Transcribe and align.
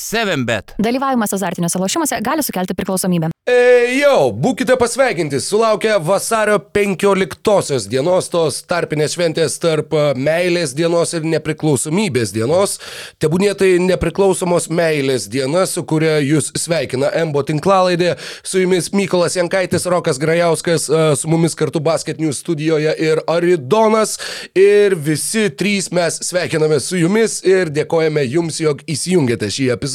7bet. 0.00 0.74
Dalyvavimas 0.80 1.34
azartiniuose 1.36 1.78
lošimuose 1.78 2.20
gali 2.24 2.42
sukelti 2.42 2.74
priklausomybę. 2.74 3.30
E, 3.48 3.96
jau, 3.98 4.30
būkite 4.36 4.76
pasveikinti, 4.78 5.40
sulaukia 5.42 5.96
vasario 6.04 6.58
15 6.76 7.88
dienos 7.90 8.28
tos 8.32 8.60
tarpinės 8.68 9.16
šventės 9.16 9.56
tarp 9.62 9.94
e, 9.96 10.02
meilės 10.16 10.74
dienos 10.76 11.14
ir 11.16 11.26
nepriklausomybės 11.28 12.34
dienos. 12.36 12.76
Tebūnė 13.20 13.54
tai 13.58 13.70
nepriklausomos 13.82 14.68
meilės 14.72 15.26
diena, 15.32 15.64
su 15.66 15.82
kuria 15.88 16.18
jūs 16.20 16.52
sveikina 16.60 17.10
Embo 17.20 17.42
tinklalaidė. 17.46 18.14
Su 18.46 18.62
jumis 18.62 18.92
Mykolas 18.94 19.36
Jankaitis, 19.40 19.88
Rokas 19.90 20.20
Grajauskas, 20.22 20.88
e, 20.88 21.02
su 21.20 21.32
mumis 21.32 21.56
kartu 21.58 21.82
basketinių 21.84 22.32
studijoje 22.36 22.94
ir 23.02 23.24
Aridonas. 23.28 24.16
Ir 24.56 24.96
visi 24.96 25.48
trys 25.50 25.90
mes 25.96 26.20
sveikiname 26.28 26.80
su 26.80 27.00
jumis 27.00 27.40
ir 27.44 27.72
dėkojame 27.72 28.24
jums, 28.28 28.62
jog 28.62 28.84
įsijungėte 28.88 29.50
šį 29.50 29.72
epizodą. 29.74 29.89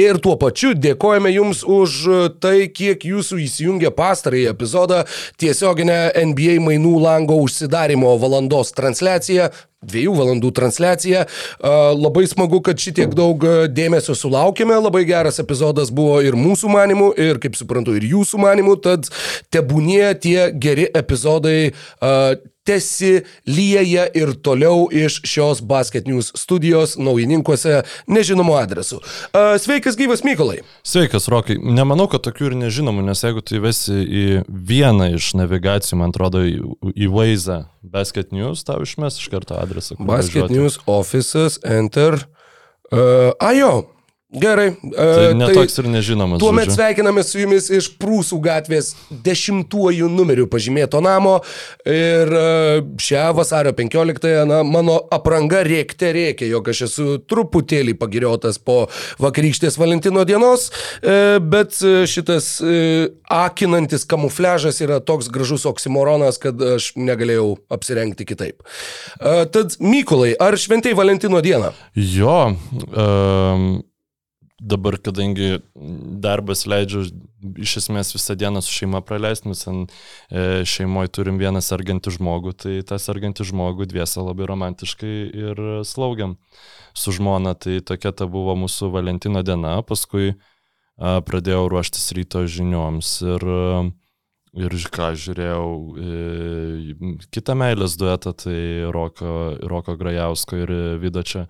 Ir 0.00 0.20
tuo 0.22 0.36
pačiu 0.40 0.74
dėkojame 0.76 1.32
jums 1.34 1.64
už 1.66 2.00
tai, 2.44 2.68
kiek 2.72 3.04
jūsų 3.08 3.42
įsijungia 3.44 3.92
pastarąjį 3.94 4.48
epizodą 4.54 5.04
tiesioginę 5.40 6.00
NBA 6.30 6.58
mainų 6.64 6.96
lango 7.04 7.38
užsidarimo 7.44 8.16
valandos 8.22 8.74
transliaciją 8.76 9.50
dviejų 9.84 10.14
valandų 10.16 10.50
transliacija. 10.56 11.26
Labai 11.98 12.24
smagu, 12.30 12.60
kad 12.64 12.80
šitiek 12.80 13.12
daug 13.16 13.44
dėmesio 13.74 14.16
sulaukėme, 14.18 14.76
labai 14.80 15.04
geras 15.08 15.40
epizodas 15.42 15.92
buvo 15.94 16.20
ir 16.24 16.38
mūsų 16.38 16.72
manimų, 16.72 17.10
ir 17.20 17.40
kaip 17.42 17.58
suprantu, 17.58 17.96
ir 17.98 18.08
jūsų 18.14 18.40
manimų, 18.46 18.78
tad 18.84 19.10
tebūnie 19.54 20.06
tie 20.24 20.50
geri 20.52 20.88
epizodai 20.88 21.74
tesi 22.64 23.22
lyja 23.46 24.06
ir 24.16 24.34
toliau 24.44 24.88
iš 24.92 25.20
šios 25.28 25.62
Basket 25.64 26.08
News 26.08 26.32
studijos 26.38 26.96
naujininkuose 26.96 27.82
nežinomu 28.06 28.56
adresu. 28.58 29.00
Sveikas 29.60 29.98
gyvas 30.00 30.24
Mykolai. 30.24 30.62
Sveikas, 30.82 31.28
Rokai. 31.28 31.58
Nemanau, 31.60 32.08
kad 32.10 32.24
tokių 32.26 32.50
ir 32.50 32.58
nežinomų, 32.64 33.04
nes 33.08 33.24
jeigu 33.24 33.44
tu 33.44 33.58
įvesi 33.58 34.00
į 34.04 34.26
vieną 34.48 35.12
iš 35.18 35.34
navigacijų, 35.38 36.00
man 36.00 36.14
atrodo, 36.14 36.44
į 36.44 37.10
Waze 37.12 37.64
Basket 37.82 38.32
News, 38.32 38.64
tau 38.66 38.80
išmes 38.84 39.20
iš 39.20 39.28
karto 39.32 39.58
adresą. 39.60 39.98
Basket 40.00 40.44
važiuoti. 40.44 40.58
News 40.58 40.80
offices, 40.86 41.60
enter. 41.64 42.24
Uh, 42.92 43.32
ajo, 43.40 43.93
Gerai. 44.34 44.74
Tai 44.82 45.30
uh, 45.30 45.36
netoks 45.38 45.76
tai 45.76 45.84
ir 45.84 45.90
nežinomas. 45.94 46.40
Tuomet 46.42 46.72
sveikiname 46.74 47.22
su 47.22 47.38
jumis 47.38 47.68
iš 47.70 47.92
Prūsų 48.00 48.40
gatvės 48.42 48.90
dešimtuoju 49.24 50.08
numeriu 50.10 50.48
pažymėto 50.50 50.98
namo. 51.04 51.36
Ir 51.86 52.34
uh, 52.34 52.80
šią 52.98 53.28
vasario 53.38 53.74
15-ąją, 53.78 54.42
na, 54.50 54.62
mano 54.66 54.98
apranga 55.14 55.62
rėkte 55.66 56.10
rėkė, 56.16 56.48
jog 56.50 56.72
aš 56.74 56.82
esu 56.88 57.06
truputėlį 57.30 57.94
pagiriotas 58.00 58.58
po 58.58 58.88
vakarykštės 59.22 59.78
Valentino 59.78 60.26
dienos, 60.26 60.66
uh, 60.70 61.38
bet 61.38 61.78
šitas 62.10 62.56
akinantis 63.30 64.04
kamufležas 64.08 64.80
yra 64.82 64.98
toks 65.04 65.30
gražus 65.32 65.64
oksimoronas, 65.68 66.40
kad 66.42 66.58
aš 66.74 66.92
negalėjau 66.98 67.54
apsirengti 67.72 68.26
kitaip. 68.28 68.62
Tad, 69.20 69.78
Mykolai, 69.82 70.34
ar 70.40 70.56
šventai 70.60 70.94
Valentino 70.96 71.42
dieną? 71.44 71.72
Jo. 71.94 72.38
Um 72.94 73.82
dabar, 74.60 74.96
kadangi 75.02 75.58
darbas 76.22 76.64
leidžiu 76.70 77.04
iš 77.60 77.76
esmės 77.82 78.14
visą 78.14 78.36
dieną 78.38 78.62
su 78.64 78.72
šeima 78.72 79.00
praleisti, 79.04 79.50
nes 79.50 79.64
e, 79.66 80.62
šeimoje 80.68 81.12
turim 81.18 81.40
vieną 81.40 81.62
sergantį 81.64 82.14
žmogų, 82.18 82.54
tai 82.64 82.76
tą 82.86 82.98
sergantį 83.02 83.48
žmogų 83.50 83.88
dviesą 83.90 84.24
labai 84.24 84.48
romantiškai 84.50 85.14
ir 85.44 85.62
slaugiam 85.84 86.38
su 86.94 87.14
žmona. 87.14 87.54
Tai 87.58 87.80
tokia 87.82 88.14
ta 88.14 88.30
buvo 88.30 88.56
mūsų 88.58 88.92
Valentino 88.94 89.42
diena, 89.46 89.80
paskui 89.82 90.36
pradėjau 90.98 91.66
ruoštis 91.72 92.12
ryto 92.14 92.44
žinioms 92.46 93.16
ir 93.26 93.42
a, 93.50 93.82
Ir 94.54 94.74
ką 94.94 95.08
žiūrėjau, 95.18 95.68
e, 95.98 97.14
kitą 97.34 97.56
meilės 97.58 97.96
duetą, 97.98 98.30
tai 98.38 98.58
Roko, 98.94 99.30
Roko 99.66 99.96
Grajausko 99.98 100.60
ir 100.62 100.72
Vido 101.02 101.24
čia. 101.26 101.48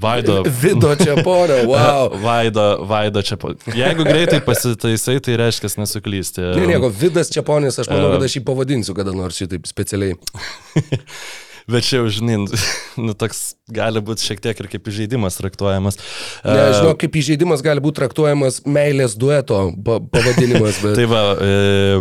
Vaido. 0.00 0.38
Vido 0.62 0.94
čia 0.96 1.18
porą, 1.26 1.58
wow. 1.70 2.16
Vaido, 2.22 2.66
Vaido 2.88 3.20
čia. 3.20 3.36
Jeigu 3.76 4.06
greitai 4.08 4.40
pasitaisai, 4.44 5.18
tai 5.20 5.36
reiškia 5.42 5.74
nesuklysti. 5.82 6.46
Ne, 6.56 6.70
nieko, 6.72 6.88
Vidas 6.88 7.28
Čiaponis, 7.34 7.76
aš 7.82 7.92
manau, 7.92 8.14
kad 8.16 8.24
aš 8.24 8.38
jį 8.38 8.46
pavadinsiu 8.48 8.96
kada 8.96 9.12
nors 9.16 9.36
šitaip 9.36 9.68
specialiai. 9.68 10.16
Bet 11.66 11.82
čia 11.82 11.98
jau, 11.98 12.10
žinai, 12.12 12.36
nu, 13.06 13.14
toks 13.18 13.56
gali 13.74 13.98
būti 14.04 14.22
šiek 14.28 14.42
tiek 14.44 14.60
ir 14.62 14.68
kaip 14.70 14.86
įžeidimas 14.86 15.38
traktuojamas. 15.40 15.98
Ne, 16.46 16.60
žinau, 16.76 16.92
kaip 16.98 17.18
įžeidimas 17.18 17.64
gali 17.66 17.82
būti 17.82 17.98
traktuojamas 17.98 18.60
meilės 18.70 19.16
dueto 19.18 19.58
pavadinimas. 19.82 20.78
Bet... 20.84 20.94
tai 21.00 21.08
va, 21.10 21.24
e, 21.42 21.98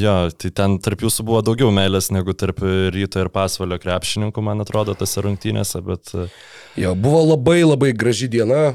jo, 0.00 0.16
tai 0.32 0.52
ten 0.56 0.78
tarp 0.82 1.04
jūsų 1.04 1.26
buvo 1.28 1.42
daugiau 1.44 1.68
meilės 1.74 2.08
negu 2.14 2.32
tarp 2.32 2.64
ryto 2.64 3.20
ir 3.20 3.28
pasvalio 3.34 3.76
krepšininkų, 3.82 4.44
man 4.48 4.64
atrodo, 4.64 4.96
tose 4.96 5.24
rungtynėse, 5.24 5.84
bet... 5.84 6.16
E, 6.16 6.30
Jo, 6.72 6.94
buvo 6.96 7.18
labai 7.20 7.58
labai 7.66 7.90
graži 7.92 8.30
diena, 8.32 8.70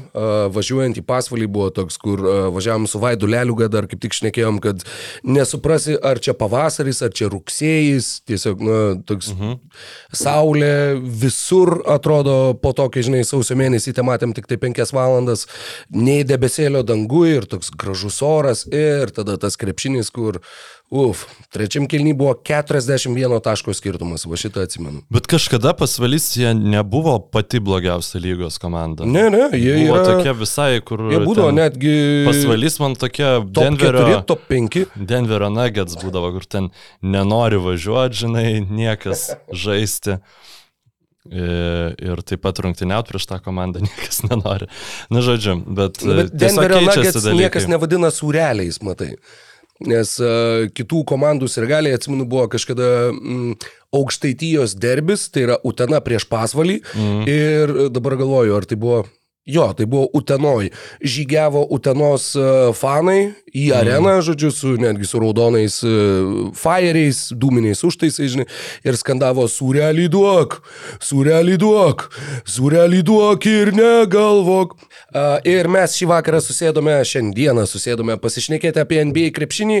važiuojant 0.54 1.00
į 1.00 1.02
pasvalį 1.02 1.48
buvo 1.50 1.72
toks, 1.74 1.96
kur 1.98 2.20
važiavom 2.54 2.84
su 2.86 3.00
Vaidu 3.02 3.26
Leliuga, 3.26 3.66
dar 3.66 3.88
kaip 3.90 3.98
tik 4.04 4.14
šnekėjom, 4.14 4.60
kad 4.62 4.84
nesuprasi, 5.26 5.96
ar 5.98 6.20
čia 6.22 6.36
pavasaris, 6.38 7.02
ar 7.02 7.10
čia 7.10 7.26
rugsėjais, 7.32 8.12
tiesiog, 8.30 8.62
na, 8.62 8.78
toks 9.02 9.32
uh 9.32 9.40
mhm. 9.40 9.58
Saulė 10.28 10.98
visur 11.00 11.78
atrodo, 11.88 12.54
po 12.60 12.74
to, 12.76 12.88
kai, 12.92 13.04
žinai, 13.06 13.24
sausio 13.26 13.56
mėnesį 13.58 13.94
te 13.96 14.04
matėm 14.06 14.34
tik 14.36 14.48
tai 14.50 14.58
penkias 14.60 14.92
valandas, 14.96 15.46
nei 15.94 16.24
debesėlio 16.28 16.84
dangui 16.86 17.36
ir 17.38 17.48
toks 17.48 17.72
gražus 17.74 18.20
oras 18.24 18.66
ir 18.68 19.12
tada 19.14 19.38
tas 19.40 19.56
krepšinis, 19.60 20.12
kur 20.14 20.42
Uf, 20.88 21.26
trečiam 21.52 21.84
kilny 21.84 22.14
buvo 22.16 22.32
41 22.32 23.42
taško 23.44 23.74
skirtumas, 23.76 24.22
va 24.24 24.36
šitą 24.40 24.62
atsimenu. 24.64 25.02
Bet 25.12 25.26
kažkada 25.28 25.74
pasvalys 25.76 26.30
jie 26.32 26.54
nebuvo 26.56 27.18
pati 27.20 27.60
blogiausia 27.60 28.16
lygos 28.24 28.56
komanda. 28.58 29.04
Ne, 29.04 29.26
ne, 29.28 29.42
jie 29.52 29.74
buvo 29.82 29.98
yra 29.98 30.06
tokie 30.06 30.32
visai, 30.38 30.70
kur... 30.80 31.02
Jie 31.12 31.18
būdavo 31.26 31.50
netgi... 31.52 31.92
Pasvalys 32.24 32.78
man 32.80 32.96
tokie 32.96 33.26
top 33.26 33.58
Denverio... 33.66 34.04
4, 34.14 34.22
top 34.30 34.46
5. 34.48 34.78
Denverio 35.10 35.50
Nuggets 35.52 35.98
būdavo, 36.00 36.30
kur 36.38 36.46
ten 36.48 36.70
nenori 37.04 37.60
važiuoti, 37.66 38.22
žinai, 38.22 38.46
niekas 38.64 39.26
žaisti. 39.52 40.16
Ir 41.28 42.24
taip 42.24 42.40
pat 42.40 42.62
rungtyniauti 42.64 43.12
prieš 43.12 43.28
tą 43.28 43.36
komandą 43.44 43.82
niekas 43.90 44.22
nenori. 44.24 44.70
Na, 45.12 45.20
žodžiu, 45.20 45.58
bet... 45.68 46.00
bet 46.00 46.32
Denverio 46.32 46.80
Nuggets 46.88 47.28
niekas 47.28 47.68
nevadina 47.68 48.08
sureliais, 48.08 48.80
matai. 48.80 49.18
Nes 49.86 50.16
uh, 50.18 50.66
kitų 50.74 51.04
komandų 51.06 51.46
sirgaliai, 51.50 51.94
atsimenu, 51.94 52.26
buvo 52.26 52.48
kažkada 52.50 53.12
mm, 53.12 53.52
aukštaitijos 53.94 54.74
derbis, 54.80 55.28
tai 55.30 55.44
yra 55.46 55.60
Utena 55.66 56.00
prieš 56.02 56.26
pasvalį. 56.30 56.80
Mm. 56.98 57.20
Ir 57.30 57.74
dabar 57.94 58.18
galvoju, 58.18 58.56
ar 58.58 58.66
tai 58.66 58.80
buvo 58.80 59.04
Jo, 59.48 59.72
tai 59.72 59.86
buvo 59.88 60.08
Utenoj. 60.12 60.68
Žygiavo 61.00 61.62
Utenos 61.72 62.34
e, 62.36 62.48
fanai 62.76 63.30
į 63.48 63.70
mm. 63.70 63.76
areną, 63.78 64.14
žodžiu, 64.26 64.50
su, 64.52 64.74
netgi 64.76 65.06
su 65.08 65.20
raudonais 65.22 65.78
uh, 65.86 66.50
fireais, 66.52 67.30
dūminiais 67.32 67.80
užtaisais, 67.88 68.34
žinai, 68.34 68.44
ir 68.84 68.98
skandavo 69.00 69.46
surelį 69.48 70.04
duok, 70.12 70.58
surelį 71.00 71.56
duok, 71.62 72.04
surelį 72.44 73.00
duok 73.08 73.46
ir 73.48 73.72
negalvok. 73.72 74.76
Uh, 75.08 75.38
ir 75.48 75.70
mes 75.72 75.94
šį 75.96 76.10
vakarą 76.10 76.42
susėdome, 76.44 76.98
šiandieną 77.08 77.64
susėdome 77.70 78.18
pasišnekėti 78.20 78.82
apie 78.82 79.00
NBA 79.08 79.32
krepšinį. 79.36 79.78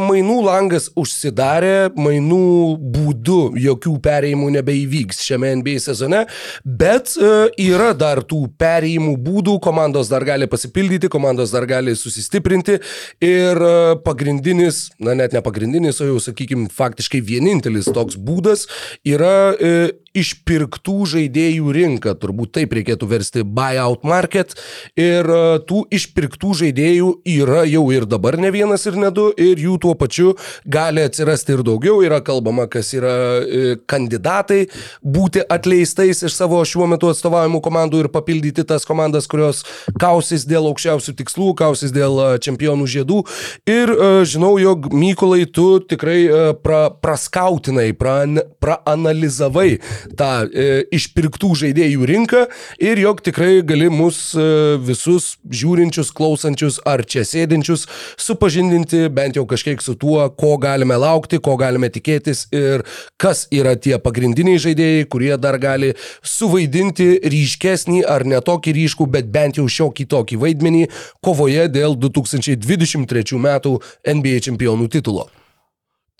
Mainų 0.00 0.38
langas 0.46 0.88
užsidarė, 0.96 1.90
mainų 1.92 2.78
būdu 2.94 3.38
jokių 3.60 3.98
perėjimų 4.04 4.48
nebeįvyks 4.56 5.20
šiame 5.26 5.52
NBA 5.60 5.82
sezone, 5.84 6.24
bet 6.64 7.12
yra 7.60 7.92
dar 7.98 8.22
tų 8.24 8.46
perėjimų 8.60 8.93
perėjimų 8.94 9.16
būdų, 9.18 9.58
komandos 9.60 10.08
dar 10.08 10.24
gali 10.24 10.46
pasipildyti, 10.46 11.08
komandos 11.08 11.52
dar 11.52 11.66
gali 11.66 11.94
susistiprinti. 11.94 12.80
Ir 13.20 13.56
e, 13.56 13.96
pagrindinis, 14.04 14.92
na 14.98 15.14
net 15.14 15.32
ne 15.32 15.42
pagrindinis, 15.42 16.00
o 16.00 16.06
jau 16.06 16.20
sakykime 16.20 16.68
faktiškai 16.70 17.20
vienintelis 17.20 17.90
toks 17.92 18.16
būdas 18.16 18.66
yra 19.04 19.54
e, 19.58 19.92
išpirktų 20.14 20.96
žaidėjų 21.10 21.72
rinka, 21.74 22.14
turbūt 22.18 22.54
taip 22.58 22.74
reikėtų 22.76 23.08
versti 23.10 23.44
buyout 23.44 24.04
market. 24.06 24.54
Ir 24.98 25.26
e, 25.26 25.40
tų 25.66 25.84
išpirktų 25.94 26.52
žaidėjų 26.62 27.10
yra 27.34 27.64
jau 27.68 27.84
ir 27.94 28.06
dabar 28.10 28.38
ne 28.40 28.52
vienas 28.54 28.86
ir 28.86 28.98
ne 29.00 29.10
du, 29.14 29.26
ir 29.34 29.60
jų 29.60 29.76
tuo 29.82 29.94
pačiu 29.98 30.34
gali 30.64 31.02
atsirasti 31.04 31.56
ir 31.56 31.64
daugiau. 31.66 32.00
Yra 32.06 32.20
kalbama, 32.24 32.68
kas 32.70 32.92
yra 32.96 33.14
e, 33.42 33.74
kandidatai 33.90 34.64
būti 35.02 35.42
atleistais 35.42 36.22
iš 36.24 36.36
savo 36.38 36.62
šiuo 36.66 36.88
metu 36.90 37.10
atstovaujamų 37.10 37.62
komandų 37.64 38.04
ir 38.04 38.10
papildyti 38.14 38.66
tas 38.68 38.86
komandas, 38.88 39.28
kurios 39.30 39.64
kausis 40.00 40.46
dėl 40.48 40.70
aukščiausių 40.70 41.16
tikslų, 41.20 41.50
kausis 41.58 41.94
dėl 41.94 42.20
e, 42.20 42.28
čempionų 42.44 42.88
žiedų. 42.94 43.22
Ir 43.70 43.90
žinau, 44.28 44.54
jog 44.60 44.90
Mykolai, 44.94 45.44
tu 45.50 45.80
tikrai 45.82 46.18
pra, 46.62 46.86
praskautinai, 47.02 47.90
pra, 47.98 48.14
praanalizavai 48.62 49.80
tą 50.18 50.30
e, 50.46 50.84
išpirktų 50.94 51.50
žaidėjų 51.62 52.08
rinką 52.10 52.44
ir 52.82 53.00
jog 53.02 53.22
tikrai 53.24 53.62
gali 53.66 53.90
mus 53.92 54.32
e, 54.36 54.46
visus 54.84 55.34
žiūrinčius, 55.50 56.12
klausančius 56.14 56.80
ar 56.88 57.04
čia 57.08 57.24
sėdinčius 57.28 57.86
supažindinti 58.20 59.06
bent 59.14 59.38
jau 59.38 59.46
kažkiek 59.48 59.82
su 59.82 59.96
tuo, 60.00 60.22
ko 60.38 60.54
galime 60.62 60.98
laukti, 61.00 61.40
ko 61.42 61.56
galime 61.60 61.90
tikėtis 61.92 62.46
ir 62.54 62.84
kas 63.20 63.46
yra 63.54 63.76
tie 63.76 63.98
pagrindiniai 64.02 64.60
žaidėjai, 64.62 65.06
kurie 65.10 65.34
dar 65.40 65.58
gali 65.62 65.94
suvaidinti 66.22 67.20
ryškesnį 67.34 68.04
ar 68.08 68.26
netokį 68.28 68.76
ryškų, 68.80 69.08
bet 69.16 69.30
bent 69.34 69.60
jau 69.60 69.68
šiokį 69.70 70.08
tokį 70.10 70.42
vaidmenį 70.42 70.84
kovoje 71.24 71.68
dėl 71.72 71.96
2023 72.00 73.40
metų 73.48 73.78
NBA 74.14 74.44
čempionų 74.48 74.90
titulo. 74.92 75.30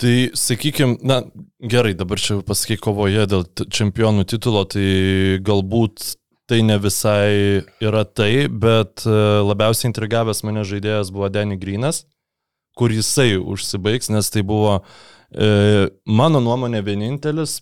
Tai 0.03 0.31
sakykime, 0.35 0.99
na 1.07 1.21
gerai, 1.63 1.95
dabar 1.95 2.19
čia 2.19 2.41
pasakai 2.43 2.77
kovoje 2.83 3.29
dėl 3.31 3.45
čempionų 3.71 4.25
titulo, 4.27 4.65
tai 4.67 5.39
galbūt 5.47 6.17
tai 6.51 6.61
ne 6.67 6.77
visai 6.83 7.63
yra 7.81 8.03
tai, 8.05 8.49
bet 8.51 9.07
e, 9.07 9.15
labiausiai 9.47 9.89
intrigavęs 9.93 10.43
mane 10.45 10.65
žaidėjas 10.67 11.13
buvo 11.15 11.31
Danny 11.33 11.57
Greenas, 11.61 12.03
kur 12.77 12.93
jisai 12.93 13.37
užsibaigs, 13.39 14.11
nes 14.11 14.29
tai 14.35 14.43
buvo 14.43 14.81
e, 15.31 15.89
mano 16.05 16.43
nuomonė 16.43 16.83
vienintelis 16.85 17.61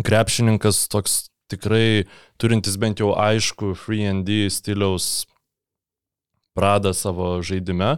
krepšininkas 0.00 0.86
toks 0.92 1.26
tikrai 1.52 2.04
turintis 2.40 2.78
bent 2.80 3.00
jau 3.02 3.12
aišku 3.18 3.74
free 3.76 4.06
and 4.08 4.24
D 4.28 4.46
stiliaus 4.52 5.26
pradą 6.56 6.92
savo 6.96 7.34
žaidime 7.44 7.96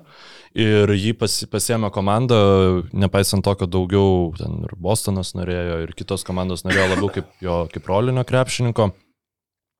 ir 0.54 0.90
jį 0.94 1.14
pas, 1.18 1.32
pasiemė 1.50 1.90
komanda, 1.94 2.36
nepaisant 2.94 3.44
to, 3.44 3.54
kad 3.58 3.72
daugiau 3.72 4.30
ten 4.38 4.62
ir 4.68 4.74
Bostonas 4.78 5.34
norėjo, 5.34 5.80
ir 5.86 5.94
kitos 5.98 6.26
komandos 6.26 6.62
norėjo 6.66 6.90
labiau 6.94 7.10
kaip 7.16 7.32
jo 7.42 7.64
kaip 7.72 7.90
rolinio 7.90 8.26
krepšininko. 8.28 8.92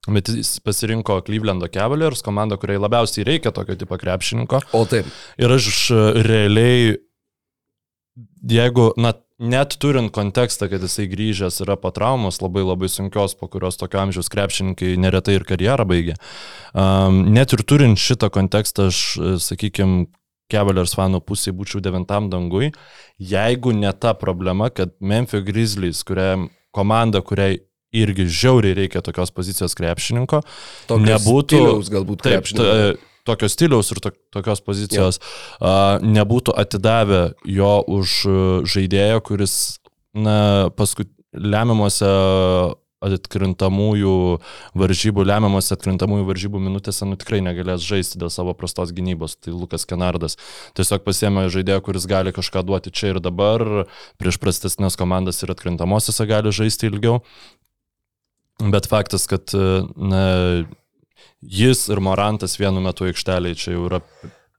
Bet 0.04 0.28
jis 0.28 0.58
pasirinko 0.60 1.22
Clevelando 1.24 1.68
Cavaliers, 1.72 2.20
komanda, 2.24 2.58
kuriai 2.60 2.82
labiausiai 2.82 3.24
reikia 3.24 3.54
tokio 3.56 3.76
tipo 3.80 3.96
krepšininko. 3.96 4.60
O 4.76 4.82
taip. 4.88 5.08
Ir 5.40 5.54
aš 5.54 5.68
realiai, 6.26 6.98
jeigu, 8.44 8.90
na, 9.00 9.14
net 9.38 9.76
turint 9.82 10.12
kontekstą, 10.14 10.69
kad 10.70 10.82
jisai 10.84 11.06
grįžęs 11.10 11.60
yra 11.64 11.76
po 11.81 11.90
traumos 11.94 12.40
labai 12.42 12.62
labai 12.64 12.88
sunkios, 12.92 13.34
po 13.38 13.48
kurios 13.50 13.78
tokio 13.81 14.00
amžiaus 14.04 14.31
krepšininkai 14.32 14.94
neretai 15.00 15.38
ir 15.40 15.46
karjerą 15.48 15.86
baigia. 15.90 16.14
Um, 16.75 17.25
net 17.34 17.52
ir 17.56 17.64
turint 17.66 17.98
šitą 18.00 18.31
kontekstą, 18.34 18.90
aš, 18.92 19.00
sakykime, 19.48 20.06
Cavaliers 20.52 20.92
fanų 20.92 21.22
pusėje 21.25 21.54
būčiau 21.56 21.81
devintam 21.81 22.26
dangui, 22.28 22.69
jeigu 23.16 23.72
ne 23.72 23.88
ta 23.96 24.12
problema, 24.12 24.69
kad 24.69 24.92
Memphis 25.00 25.40
Grizzlies, 25.46 26.02
kuria 26.04 26.34
komanda, 26.75 27.22
kuriai 27.25 27.62
irgi 27.94 28.26
žiauriai 28.28 28.76
reikia 28.76 29.00
tokios 29.06 29.32
pozicijos 29.32 29.72
krepšininko, 29.78 30.42
Tokios 30.90 31.08
nebūtų... 31.08 31.60
galbūt 31.94 32.26
Taip, 32.26 32.42
krepšininko. 32.44 32.69
ta- 32.69 33.13
tokio 33.24 33.48
stiliaus 33.50 33.90
ir 33.94 34.00
to, 34.04 34.12
tokios 34.34 34.62
pozicijos 34.64 35.20
uh, 35.20 35.98
nebūtų 36.04 36.54
atidavę 36.60 37.24
jo 37.48 37.74
už 37.98 38.16
uh, 38.28 38.38
žaidėją, 38.68 39.20
kuris 39.24 39.56
na, 40.14 40.70
paskui 40.76 41.08
lemiamuose 41.34 42.08
atkrintamųjų 43.04 44.14
varžybų, 44.78 45.24
lemiamuose 45.28 45.74
atkrintamųjų 45.76 46.26
varžybų 46.28 46.60
minutėse 46.62 47.04
nu, 47.08 47.18
tikrai 47.20 47.42
negalės 47.44 47.84
žaisti 47.84 48.20
dėl 48.20 48.30
savo 48.32 48.54
prastos 48.56 48.94
gynybos. 48.96 49.36
Tai 49.36 49.52
Lukas 49.56 49.84
Kenardas 49.88 50.38
tiesiog 50.78 51.04
pasiemė 51.04 51.48
žaidėją, 51.52 51.82
kuris 51.84 52.08
gali 52.10 52.32
kažką 52.34 52.64
duoti 52.66 52.94
čia 52.94 53.12
ir 53.12 53.20
dabar, 53.24 53.84
prieš 54.20 54.40
prastesnės 54.42 54.96
komandas 55.00 55.42
ir 55.44 55.52
atkrintamosiose 55.54 56.28
gali 56.30 56.54
žaisti 56.54 56.88
ilgiau. 56.88 57.20
Bet 58.62 58.86
faktas, 58.88 59.26
kad 59.28 59.50
na, 59.52 60.24
jis 61.50 61.88
ir 61.93 62.00
Morantas 62.05 62.58
vienu 62.61 62.82
metu 62.85 63.08
aikšteliai 63.08 63.58
čia 63.58 63.75
jau 63.75 63.88
yra, 63.88 64.00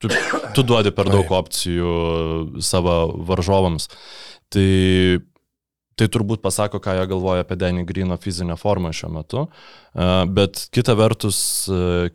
tu, 0.01 0.11
tu 0.55 0.65
duodi 0.65 0.93
per 0.95 1.09
daug 1.11 1.31
opcijų 1.37 1.93
savo 2.63 2.97
varžovams. 3.27 3.89
Tai, 4.53 4.69
tai 5.97 6.07
turbūt 6.11 6.43
pasako, 6.43 6.79
ką 6.83 6.95
jie 6.99 7.07
galvoja 7.09 7.45
apie 7.45 7.57
Denny 7.59 7.85
Grino 7.87 8.17
fizinę 8.21 8.57
formą 8.59 8.93
šiuo 8.95 9.11
metu. 9.15 9.47
Bet 10.37 10.67
kita 10.75 10.95
vertus, 10.99 11.39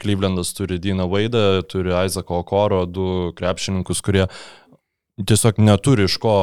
Clevelandas 0.01 0.55
turi 0.57 0.79
Dina 0.79 1.09
Vaidą, 1.11 1.63
turi 1.69 1.95
Isaac'o 1.97 2.41
Okoro, 2.45 2.85
du 2.87 3.07
krepšininkus, 3.37 4.03
kurie 4.07 4.29
tiesiog 5.21 5.59
neturi 5.61 6.07
iš 6.09 6.17
ko 6.23 6.37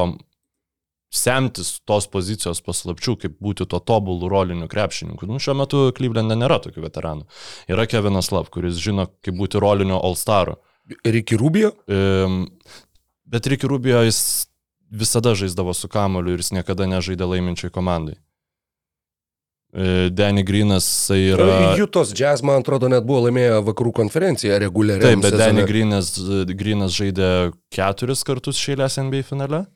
semtis 1.08 1.78
tos 1.88 2.08
pozicijos 2.12 2.60
paslapčių, 2.64 3.16
kaip 3.22 3.38
būti 3.42 3.66
to 3.70 3.80
tobulų 3.80 4.28
rolinių 4.32 4.68
krepšininkų. 4.70 5.28
Nu, 5.30 5.40
šiuo 5.42 5.56
metu 5.58 5.86
Cleveland'e 5.96 6.36
nėra 6.36 6.60
tokių 6.64 6.84
veteranų. 6.84 7.24
Yra 7.72 7.88
Kevinas 7.88 8.30
Love, 8.34 8.52
kuris 8.52 8.80
žino, 8.82 9.08
kaip 9.24 9.38
būti 9.38 9.60
rolinio 9.62 10.00
All-Star'u. 10.04 10.58
Ricky 11.04 11.36
Rubio? 11.40 11.72
Um, 11.88 12.46
bet 13.28 13.48
Ricky 13.48 13.68
Rubio 13.68 14.02
jis 14.04 14.20
visada 14.88 15.34
žaisdavo 15.36 15.74
su 15.76 15.88
kamoliu 15.88 16.32
ir 16.36 16.44
jis 16.44 16.54
niekada 16.56 16.88
nežaidė 16.88 17.28
laiminčiai 17.28 17.72
komandai. 17.72 18.16
E, 19.68 20.08
Danny 20.10 20.42
Greenas 20.48 20.86
yra... 21.12 21.74
Jutos 21.76 22.14
Jazz, 22.16 22.40
man 22.40 22.62
atrodo, 22.62 22.88
net 22.88 23.04
buvo 23.04 23.26
laimėję 23.26 23.58
vakarų 23.66 23.92
konferenciją 24.00 24.56
reguliariai. 24.64 25.10
Taip, 25.10 25.24
bet 25.26 25.36
Danny 25.36 25.66
Greenas, 25.68 26.14
Greenas 26.56 26.96
žaidė 26.96 27.28
keturis 27.74 28.24
kartus 28.24 28.60
šėlės 28.60 28.96
NBA 29.02 29.26
finale. 29.28 29.66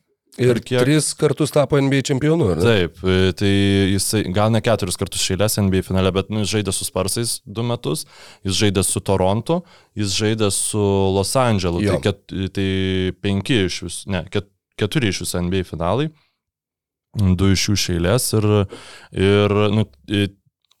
Ir 0.41 0.57
kiek- 0.65 0.81
tris 0.81 1.11
kartus 1.13 1.51
tapo 1.53 1.77
NBA 1.77 2.01
čempionu. 2.01 2.47
ar 2.51 2.57
ne? 2.57 2.63
Taip, 2.63 2.97
e, 3.05 3.31
tai 3.37 3.51
jisai 3.93 4.23
gal 4.33 4.49
ne 4.51 4.61
keturis 4.65 4.97
kartus 4.97 5.21
šeilės 5.21 5.59
NBA 5.61 5.83
finale, 5.85 6.11
bet 6.11 6.31
nu, 6.33 6.41
jis 6.41 6.55
žaidė 6.55 6.73
su 6.73 6.87
Sparsais 6.87 7.35
du 7.45 7.61
metus, 7.61 8.05
jis 8.43 8.57
žaidė 8.57 8.83
su 8.83 8.99
Torontu, 8.99 9.61
jis 9.95 10.15
žaidė 10.17 10.49
su 10.51 10.81
Los 11.13 11.35
Andželu, 11.37 11.83
tai, 11.85 11.99
ket, 12.01 12.25
tai 12.57 13.13
penki 13.21 13.65
iš 13.67 13.81
vis, 13.85 13.99
ne, 14.09 14.23
ket, 14.33 14.49
keturi 14.79 15.13
iš 15.13 15.21
vis 15.21 15.35
NBA 15.37 15.63
finalai, 15.69 16.09
du 17.13 17.51
iš 17.53 17.69
jų 17.69 17.77
šeilės 17.77 18.31
ir, 18.33 18.49
ir 19.13 19.53
nu, 19.69 19.85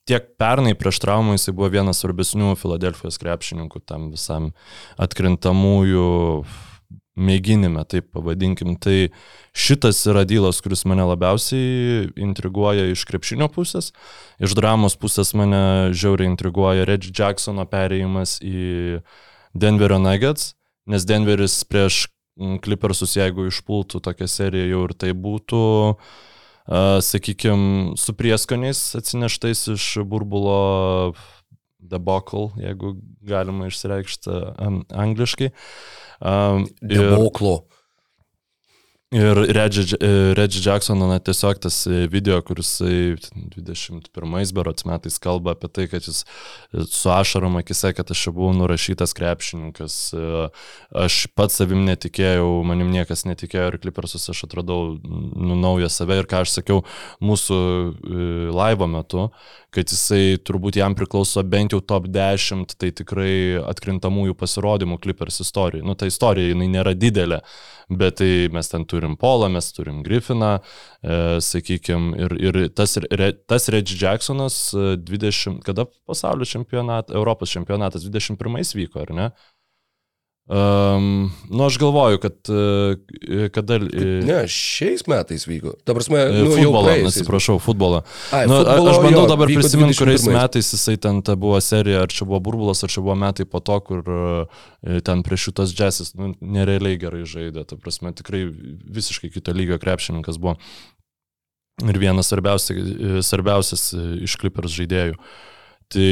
tiek 0.09 0.33
pernai 0.41 0.73
prieš 0.75 0.97
traumą 0.99 1.37
jisai 1.37 1.53
buvo 1.55 1.69
vienas 1.71 2.01
svarbesnių 2.01 2.55
Filadelfijos 2.59 3.21
krepšininkų 3.21 3.83
tam 3.85 4.09
visam 4.11 4.49
atkrintamųjų 4.97 6.07
mėginime, 7.15 7.83
taip 7.89 8.09
pavadinkim. 8.13 8.75
Tai 8.81 9.11
šitas 9.53 10.01
yra 10.09 10.23
dylas, 10.27 10.61
kuris 10.63 10.85
mane 10.89 11.05
labiausiai 11.07 12.09
intriguoja 12.19 12.89
iš 12.91 13.05
krepšinio 13.09 13.49
pusės. 13.53 13.91
Iš 14.43 14.55
dramos 14.57 14.97
pusės 14.99 15.33
mane 15.37 15.93
žiauriai 15.93 16.31
intriguoja 16.31 16.87
Reggie 16.89 17.13
Jacksono 17.13 17.67
perėjimas 17.69 18.39
į 18.41 18.99
Denverio 19.53 20.01
Nuggets, 20.01 20.53
nes 20.89 21.05
Denveris 21.05 21.61
prieš 21.69 22.07
mm, 22.39 22.59
Clippersus, 22.65 23.15
jeigu 23.19 23.47
išpultų 23.51 24.01
tokią 24.03 24.29
seriją 24.29 24.71
jau 24.71 24.85
ir 24.87 24.95
tai 24.97 25.13
būtų, 25.13 25.63
sakykime, 27.03 27.93
su 27.99 28.15
prieskoniais 28.17 28.81
atsineštais 28.97 29.67
iš 29.75 29.87
burbulo 30.07 31.13
debacle, 31.91 32.49
jeigu 32.61 32.95
galima 33.21 33.67
išsireikšti 33.69 34.31
um, 34.33 34.83
angliškai. 34.89 35.51
Um, 36.23 36.67
ir, 36.81 37.09
Deboklo. 37.09 37.63
ir 39.13 39.37
Reggie, 39.55 39.97
Reggie 40.33 40.61
Jacksono 40.63 41.07
na, 41.07 41.19
tiesiog 41.21 41.59
tas 41.61 41.83
e, 41.85 42.05
video, 42.09 42.39
kuris 42.41 42.71
jisai 42.81 43.51
21 43.53 44.53
berots 44.55 44.87
metais 44.89 45.19
kalba 45.21 45.53
apie 45.53 45.69
tai, 45.69 45.85
kad 45.91 46.07
jis 46.07 46.23
e, 46.23 46.85
su 46.89 47.11
ašarom 47.13 47.59
akise, 47.61 47.91
kad 47.93 48.09
aš 48.11 48.23
buvau 48.33 48.55
nurašytas 48.57 49.13
krepšininkas, 49.17 49.97
e, 50.17 50.47
aš 51.05 51.19
pats 51.37 51.61
savim 51.61 51.83
netikėjau, 51.85 52.47
manim 52.65 52.89
niekas 52.93 53.27
netikėjo 53.29 53.73
ir 53.73 53.79
klipersus 53.85 54.29
aš 54.33 54.45
atradau 54.47 54.95
nu, 55.03 55.59
naują 55.61 55.91
save 55.93 56.17
ir 56.23 56.29
ką 56.29 56.41
aš 56.47 56.57
sakiau 56.57 56.81
mūsų 57.21 57.59
e, 57.59 58.31
laivo 58.55 58.89
metu, 58.89 59.29
kad 59.73 59.89
jisai 59.89 60.37
turbūt 60.45 60.77
jam 60.77 60.95
priklauso 60.97 61.41
bent 61.47 61.73
jau 61.73 61.81
top 61.81 62.07
10, 62.13 62.75
tai 62.79 62.91
tikrai 62.95 63.59
atkrintamųjų 63.63 64.35
pasirodymų 64.37 64.99
klipers 65.03 65.41
istorijai. 65.43 65.85
Nu, 65.85 65.95
ta 65.97 66.09
istorija, 66.09 66.51
jinai 66.53 66.69
nėra 66.71 66.93
didelė, 66.97 67.41
bet 67.89 68.19
tai 68.21 68.29
mes 68.53 68.69
ten 68.69 68.85
turim 68.89 69.17
Polą, 69.19 69.49
mes 69.53 69.71
turim 69.75 70.03
Griffiną, 70.05 70.53
e, 70.59 71.19
sakykime, 71.43 72.13
ir, 72.25 72.37
ir 72.37 72.61
tas, 72.77 72.95
re, 73.09 73.31
tas 73.49 73.69
Reggie 73.73 73.97
Jacksonas 73.99 74.59
e, 74.77 74.93
20, 75.01 75.63
kada 75.65 75.87
pasaulio 76.07 76.47
čempionatas, 76.47 77.15
Europos 77.17 77.53
čempionatas 77.53 78.05
21 78.05 78.77
vyko, 78.77 79.03
ar 79.03 79.13
ne? 79.17 79.29
Um, 80.43 81.31
nu, 81.49 81.65
aš 81.65 81.77
galvoju, 81.79 82.17
kad 82.19 82.33
uh, 82.49 83.49
kada... 83.51 83.75
Uh, 83.75 84.03
Ne, 84.27 84.41
šiais 84.51 85.05
metais 85.07 85.45
vyko. 85.47 85.71
Ta 85.87 85.95
prasme, 85.95 86.19
nu, 86.33 86.49
nu, 86.49 86.57
futbolą, 86.57 86.95
atsiprašau, 87.07 87.55
futbolą. 87.63 88.01
Ai, 88.35 88.41
nu, 88.51 88.57
futbolo 88.59 88.91
aš 88.91 88.99
bandau 89.05 89.21
jo, 89.23 89.29
dabar 89.31 89.47
prisiminti, 89.47 89.95
kuriais 90.01 90.25
21. 90.25 90.35
metais 90.35 90.71
jisai 90.75 90.97
ten 90.99 91.21
ta 91.23 91.37
buvo 91.39 91.61
serija, 91.63 92.01
ar 92.03 92.11
čia 92.11 92.27
buvo 92.27 92.41
burbulas, 92.43 92.83
ar 92.83 92.91
čia 92.91 93.05
buvo 93.05 93.15
metai 93.21 93.47
po 93.47 93.63
to, 93.63 93.77
kur 93.87 94.03
uh, 94.03 94.65
ten 95.07 95.23
prieš 95.23 95.47
šitas 95.47 95.71
džesis 95.77 96.11
nu, 96.19 96.33
nerealiai 96.43 96.99
gerai 96.99 97.23
žaidė. 97.23 97.63
Ta 97.69 97.79
prasme, 97.79 98.11
tikrai 98.11 98.43
visiškai 98.99 99.31
kito 99.31 99.55
lygio 99.55 99.79
krepšininkas 99.79 100.41
buvo. 100.43 100.57
Ir 101.87 101.97
vienas 101.97 102.27
svarbiausias, 102.29 103.23
svarbiausias 103.25 103.87
e, 103.95 104.03
iš 104.27 104.35
Clippers 104.37 104.75
žaidėjų. 104.75 105.15
Tai 105.93 106.09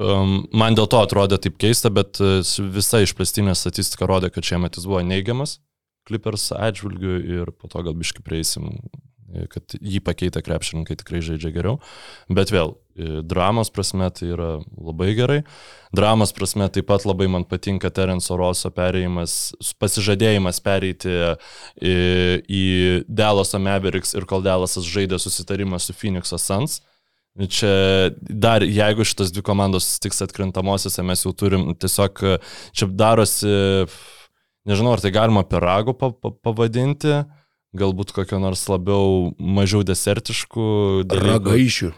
um, 0.00 0.40
man 0.56 0.74
dėl 0.74 0.88
to 0.90 0.98
atrodė 1.04 1.38
taip 1.42 1.58
keista, 1.60 1.92
bet 1.94 2.18
e, 2.22 2.40
su 2.46 2.66
visa 2.74 3.02
išplėstinė 3.04 3.54
statistika 3.58 4.08
rodė, 4.10 4.32
kad 4.34 4.46
šiemet 4.46 4.78
jis 4.78 4.88
buvo 4.90 5.04
neigiamas 5.06 5.60
Clippers 6.08 6.50
atžvilgių 6.52 7.16
ir 7.38 7.50
po 7.56 7.70
to 7.72 7.80
gal 7.86 7.94
biškai 7.96 8.24
prieisim, 8.26 8.72
e, 9.30 9.46
kad 9.52 9.76
jį 9.78 10.02
pakeitę 10.04 10.42
krepšininkai 10.44 10.96
tikrai 11.00 11.22
žaidžia 11.24 11.52
geriau. 11.54 11.78
Bet 12.28 12.50
vėl, 12.52 12.74
e, 12.98 13.22
dramos 13.24 13.70
prasme 13.72 14.10
tai 14.12 14.32
yra 14.34 14.50
labai 14.74 15.12
gerai. 15.16 15.38
Dramos 15.96 16.34
prasme 16.36 16.66
taip 16.74 16.90
pat 16.90 17.06
labai 17.06 17.30
man 17.30 17.46
patinka 17.48 17.92
Terence 17.94 18.34
Rosso 18.34 18.72
perėjimas, 18.74 19.54
pasižadėjimas 19.80 20.58
pereiti 20.64 21.14
į, 21.78 21.94
į 22.44 22.64
Dallaso 23.06 23.62
Mavericks 23.62 24.16
ir 24.18 24.26
kol 24.26 24.42
Dallasas 24.44 24.90
žaidė 24.90 25.22
susitarimą 25.22 25.78
su 25.78 25.96
Phoenix'o 25.96 26.40
Suns. 26.42 26.82
Čia 27.34 27.70
dar, 28.22 28.62
jeigu 28.62 29.02
šitas 29.02 29.32
dvi 29.34 29.42
komandos 29.42 29.88
tiks 29.98 30.22
atkrintamosiose, 30.22 31.02
mes 31.02 31.24
jau 31.26 31.32
turim 31.34 31.72
tiesiog, 31.74 32.20
čia 32.70 32.86
darosi, 32.94 33.50
nežinau, 34.70 34.92
ar 34.94 35.02
tai 35.02 35.10
galima 35.16 35.42
pa, 35.42 36.12
pavadinti, 36.30 37.24
galbūt 37.74 38.14
kokio 38.14 38.38
nors 38.38 38.62
labiau 38.70 39.32
mažiau 39.42 39.82
desertiškų 39.82 40.68
dalykų. 41.10 41.32
Ragaišių. 41.32 41.90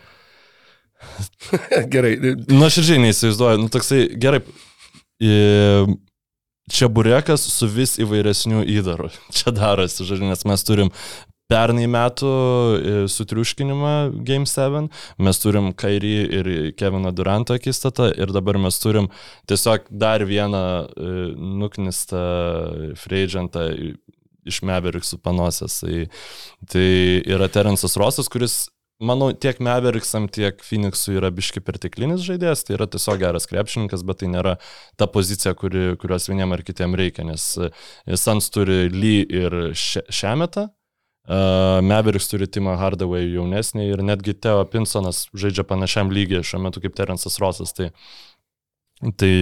Gerai. 1.93 2.15
Na, 2.49 2.71
aš 2.71 2.81
ir 2.81 2.89
žinai, 2.95 3.13
įsivaizduoju, 3.13 3.61
nu 3.61 3.69
toksai, 3.77 4.01
gerai, 4.17 4.41
i- 5.21 5.85
čia 6.73 6.89
burekas 6.91 7.45
su 7.53 7.69
vis 7.71 7.99
įvairesniu 8.03 8.65
įdaru. 8.67 9.13
Čia 9.37 9.53
darosi, 9.55 10.03
žodžiu, 10.09 10.27
nes 10.33 10.43
mes 10.49 10.65
turim 10.67 10.89
pernai 11.51 11.87
metų 11.91 12.31
e, 12.31 12.95
sutriuškinimą 13.13 13.93
Game 14.27 14.49
7, 14.51 14.89
mes 15.23 15.41
turim 15.43 15.71
Kairį 15.79 16.15
ir 16.39 16.51
Kevino 16.79 17.13
Duranto 17.15 17.55
akistatą 17.57 18.11
ir 18.15 18.33
dabar 18.35 18.59
mes 18.63 18.79
turim 18.83 19.09
tiesiog 19.51 19.87
dar 19.91 20.25
vieną 20.27 20.63
e, 20.87 21.11
nuknistą 21.63 22.23
freidžantą 22.99 23.69
iš 24.47 24.63
Meveriksų 24.67 25.19
panosės. 25.27 25.81
Tai, 25.83 26.07
tai 26.71 26.89
yra 27.27 27.49
Terence'as 27.51 27.99
Rosas, 27.99 28.31
kuris 28.31 28.67
Manau, 28.97 29.27
tiek 29.37 29.59
Mavericksam, 29.61 30.25
tiek 30.33 30.63
Phoenixui 30.65 31.19
yra 31.19 31.29
biški 31.29 31.61
perteklinis 31.61 32.23
žaidėjas, 32.25 32.63
tai 32.65 32.79
yra 32.79 32.87
tiesiog 32.89 33.19
geras 33.21 33.45
krepšininkas, 33.51 34.01
bet 34.09 34.23
tai 34.23 34.31
nėra 34.33 34.55
ta 34.97 35.05
pozicija, 35.05 35.53
kuri, 35.53 35.99
kurios 36.01 36.31
vieniem 36.31 36.55
ar 36.57 36.63
kitiem 36.65 36.97
reikia, 36.97 37.27
nes 37.29 37.45
e, 37.61 37.69
Sans 38.17 38.49
turi 38.49 38.87
Lee 38.89 39.27
ir 39.29 39.59
Še- 39.77 40.07
Šemetą, 40.09 40.71
uh, 41.27 41.83
Mavericks 41.85 42.31
turi 42.31 42.49
Timą 42.51 42.77
Hardaway 42.81 43.29
jaunesnį 43.35 43.91
ir 43.91 44.03
netgi 44.07 44.37
Teo 44.39 44.65
Pinsonas 44.71 45.27
žaidžia 45.37 45.67
panašiam 45.69 46.11
lygiai 46.15 46.47
šiuo 46.47 46.63
metu 46.65 46.83
kaip 46.85 46.97
Terence'as 46.99 47.39
Rosas, 47.43 47.75
tai, 47.77 47.91
tai 49.21 49.33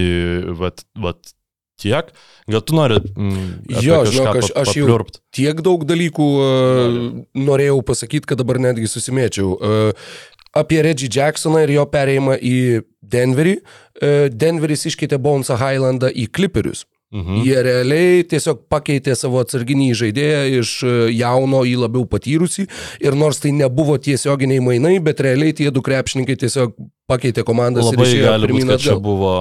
vat, 0.59 0.85
vat 0.99 1.35
tiek. 1.81 2.11
Gal 2.47 2.63
tu 2.63 2.75
nori... 2.77 2.99
Mm, 3.15 3.51
Jo, 3.83 4.03
žinok, 4.07 4.39
aš, 4.39 4.53
aš 4.61 4.75
jau 4.77 4.99
tiek 5.35 5.59
daug 5.63 5.83
dalykų 5.87 6.29
uh, 6.39 6.95
norėjau 7.35 7.81
pasakyti, 7.87 8.29
kad 8.31 8.41
dabar 8.41 8.61
netgi 8.63 8.89
susimėčiau. 8.91 9.55
Uh, 9.55 10.09
apie 10.55 10.81
Reggie 10.85 11.11
Jacksoną 11.11 11.65
ir 11.65 11.75
jo 11.75 11.85
perėjimą 11.91 12.39
į 12.39 12.57
Denverį. 13.03 13.57
Uh, 13.59 14.27
Denveris 14.31 14.87
iškeitė 14.91 15.19
Bonesą 15.21 15.59
Highlandą 15.59 16.11
į 16.11 16.29
Clipperius. 16.35 16.85
Mhm. 17.13 17.43
Jie 17.45 17.59
realiai 17.63 18.23
tiesiog 18.27 18.63
pakeitė 18.71 19.13
savo 19.15 19.39
atsarginį 19.43 19.91
žaidėją 19.95 20.39
iš 20.59 20.71
e, 20.83 20.93
jauno 21.15 21.61
į 21.67 21.75
labiau 21.83 22.07
patyrusį 22.09 22.65
ir 23.05 23.15
nors 23.15 23.39
tai 23.43 23.53
nebuvo 23.55 23.95
tiesioginiai 24.01 24.63
mainai, 24.65 24.97
bet 25.03 25.21
realiai 25.23 25.53
tie 25.55 25.69
du 25.71 25.83
krepšininkai 25.85 26.35
tiesiog 26.41 26.73
pakeitė 27.07 27.45
komandas 27.47 27.87
Labai 27.87 28.09
ir 28.09 28.11
išėjo 28.11 28.35
pirmyn 28.47 28.73
kad 28.73 28.83
čia 28.83 28.95
atgal. 28.95 29.05
buvo 29.05 29.33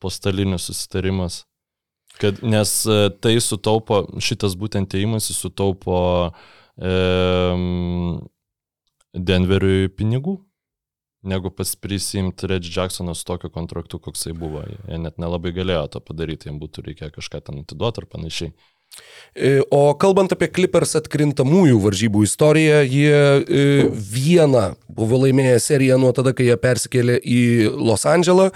postalinis 0.00 0.66
susitarimas. 0.70 1.44
Kad, 2.20 2.40
nes 2.42 2.72
e, 2.88 2.98
tai 3.20 3.36
sutaupo, 3.44 4.02
šitas 4.20 4.56
būtent 4.58 4.96
įėjimas 4.96 5.30
jis 5.30 5.38
sutaupo 5.44 6.00
e, 6.80 6.96
Denveriui 9.10 9.88
pinigų, 9.92 10.38
negu 11.22 11.50
pas 11.50 11.74
prisimti 11.76 12.46
Reggie 12.46 12.72
Jacksoną 12.76 13.14
su 13.14 13.24
tokiu 13.24 13.50
kontraktu, 13.50 13.98
koksai 13.98 14.32
buvo. 14.32 14.62
Jie 14.88 14.98
net 14.98 15.18
nelabai 15.20 15.52
galėjo 15.56 15.86
to 15.96 16.02
padaryti, 16.04 16.48
jiems 16.48 16.62
būtų 16.62 16.86
reikėję 16.88 17.14
kažką 17.16 17.42
ten 17.46 17.62
atiduoti 17.62 18.02
ar 18.02 18.08
panašiai. 18.14 18.54
E, 19.34 19.60
O 19.70 19.94
kalbant 19.94 20.32
apie 20.34 20.48
Clippers 20.50 20.96
atkrintamųjų 20.98 21.78
varžybų 21.84 22.24
istoriją, 22.26 22.80
jie 22.82 23.14
e, 23.14 23.66
vieną 23.94 24.72
buvo 24.90 25.20
laimėję 25.22 25.60
seriją 25.62 25.98
nuo 26.02 26.10
tada, 26.16 26.32
kai 26.34 26.48
jie 26.48 26.56
persikėlė 26.60 27.18
į 27.22 27.42
Los 27.78 28.04
Andželą. 28.10 28.48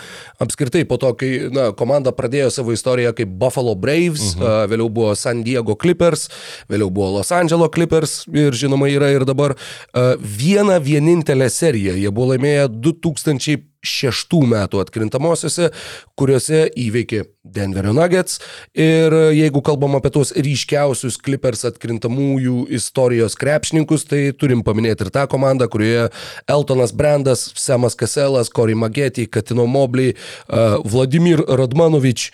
Apskritai 0.43 0.83
po 0.91 0.99
to, 1.01 1.13
kai 1.19 1.31
na, 1.55 1.69
komanda 1.79 2.11
pradėjo 2.17 2.51
savo 2.53 2.75
istoriją 2.75 3.15
kaip 3.17 3.37
Buffalo 3.39 3.77
Braves, 3.79 4.35
mhm. 4.35 4.43
a, 4.43 4.57
vėliau 4.71 4.91
buvo 4.91 5.15
San 5.19 5.45
Diego 5.47 5.79
Clippers, 5.79 6.27
vėliau 6.73 6.91
buvo 6.91 7.13
Los 7.21 7.31
Andželo 7.35 7.71
Clippers 7.73 8.25
ir 8.35 8.59
žinoma 8.59 8.91
yra 8.91 9.13
ir 9.15 9.27
dabar 9.29 9.55
vieną 9.95 10.81
vienintelę 10.83 11.47
seriją. 11.53 11.95
Jie 12.01 12.11
buvo 12.11 12.35
laimėję 12.35 12.67
2000 12.75 13.63
šeštų 13.85 14.43
metų 14.55 14.83
atkrintamosiose, 14.83 15.71
kuriuose 16.19 16.67
įveikė 16.81 17.25
Denverio 17.45 17.93
Nuggets. 17.93 18.41
Ir 18.73 19.13
jeigu 19.37 19.61
kalbam 19.65 19.99
apie 19.99 20.11
tuos 20.15 20.33
ryškiausius 20.33 21.19
Clippers 21.21 21.67
atkrintamųjų 21.69 22.65
istorijos 22.75 23.37
krepšininkus, 23.41 24.07
tai 24.09 24.23
turim 24.39 24.65
paminėti 24.65 25.07
ir 25.07 25.13
tą 25.15 25.27
komandą, 25.31 25.69
kurioje 25.71 26.09
Eltonas 26.51 26.95
Brandas, 26.97 27.47
Semas 27.61 27.99
Kaselas, 28.01 28.51
Cory 28.53 28.75
Mageti, 28.79 29.29
Katino 29.29 29.69
Mobley, 29.71 30.15
uh, 30.49 30.81
Vladimir 30.89 31.45
Radmanovič, 31.45 32.31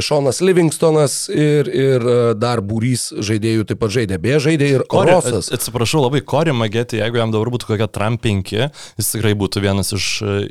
Šonas 0.00 0.38
Livingstonas 0.40 1.26
ir, 1.28 1.68
ir 1.68 2.04
uh, 2.08 2.20
dar 2.32 2.62
būrys 2.64 3.10
žaidėjų 3.20 3.66
taip 3.68 3.82
pat 3.82 3.92
žaidė. 3.92 4.16
Beje, 4.22 4.38
žaidė 4.46 4.68
ir 4.78 4.84
Kori, 4.88 5.12
Rosas. 5.12 5.50
atsiprašau, 5.52 6.00
labai 6.06 6.22
Kori 6.24 6.54
Mageti, 6.56 6.96
jeigu 7.02 7.20
jam 7.20 7.34
dabar 7.34 7.52
būtų 7.52 7.68
kokia 7.68 7.90
Trump 7.92 8.24
5, 8.24 8.54
jis 8.96 9.12
tikrai 9.12 9.34
būtų 9.36 9.60
vienas 9.66 9.92
iš, 9.92 10.06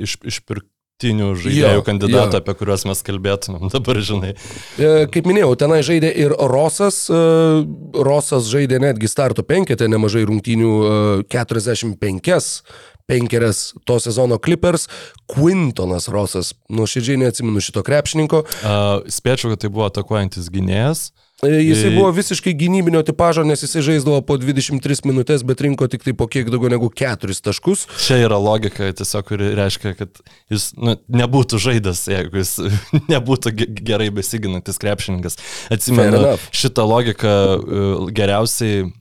iš, 0.05 0.19
iš 0.28 0.42
pirktinių 0.50 1.30
žaidėjų 1.40 1.80
Jo, 1.80 1.84
kandidatų, 1.88 2.36
jo. 2.36 2.42
apie 2.44 2.56
kuriuos 2.60 2.86
mes 2.90 3.02
kalbėtumėm 3.08 3.70
dabar, 3.76 4.02
žinai. 4.04 4.34
E, 4.80 4.92
Kaip 5.14 5.30
minėjau, 5.30 5.54
tenai 5.62 5.80
žaidė 5.86 6.12
ir 6.26 6.36
Rosas. 6.52 7.06
e, 7.12 7.20
Rosas 8.04 8.50
žaidė 8.52 8.82
netgi 8.84 9.08
starto 9.12 9.46
penketę, 9.48 9.88
nemažai 9.92 10.26
rungtynių, 10.28 10.72
e, 10.84 11.24
45 11.32 12.64
penkerias 13.10 13.74
to 13.90 13.96
sezono 14.00 14.38
Clippers. 14.38 14.86
Quintonas 15.32 16.06
Rosas, 16.14 16.54
nuoširdžiai 16.70 17.18
neatsimenu 17.24 17.62
šito 17.64 17.82
krepšininko. 17.82 18.44
Uh, 18.62 19.02
spėčiau, 19.10 19.50
kad 19.56 19.64
tai 19.64 19.72
buvo 19.74 19.88
atakuojantis 19.90 20.52
gynėjas. 20.54 21.08
E, 21.10 21.28
Jisai 21.39 21.93
E- 21.93 21.96
buvo 21.96 22.12
visiškai 22.12 22.51
gynybinio 22.60 23.00
tipožo, 23.08 23.46
nes 23.48 23.62
jisai 23.63 23.79
žaisdavo 23.86 24.19
po 24.27 24.36
23 24.38 25.05
minutės, 25.08 25.46
bet 25.48 25.62
rinko 25.63 25.88
tik 25.88 26.03
tai 26.03 26.12
po 26.13 26.27
kiek 26.27 26.50
daugiau 26.51 26.67
negu 26.74 26.89
4 26.91 27.39
taškus. 27.46 27.86
Čia 28.03 28.17
yra 28.25 28.36
logika, 28.41 28.89
tiesiog, 28.91 29.24
kuri 29.29 29.53
reiškia, 29.55 29.93
kad 29.96 30.19
jis 30.51 30.74
nu, 30.75 30.98
nebūtų 31.08 31.62
žaidęs, 31.63 32.03
jeigu 32.12 32.41
jis 32.43 32.58
nebūtų 33.13 33.55
ge- 33.55 33.69
gerai 33.88 34.10
besiginantis 34.12 34.81
krepšininkas. 34.84 35.39
Atsimenu, 35.72 36.36
šitą 36.51 36.84
logiką 36.84 37.36
uh, 37.55 38.10
geriausiai 38.12 38.84
e, 38.84 38.91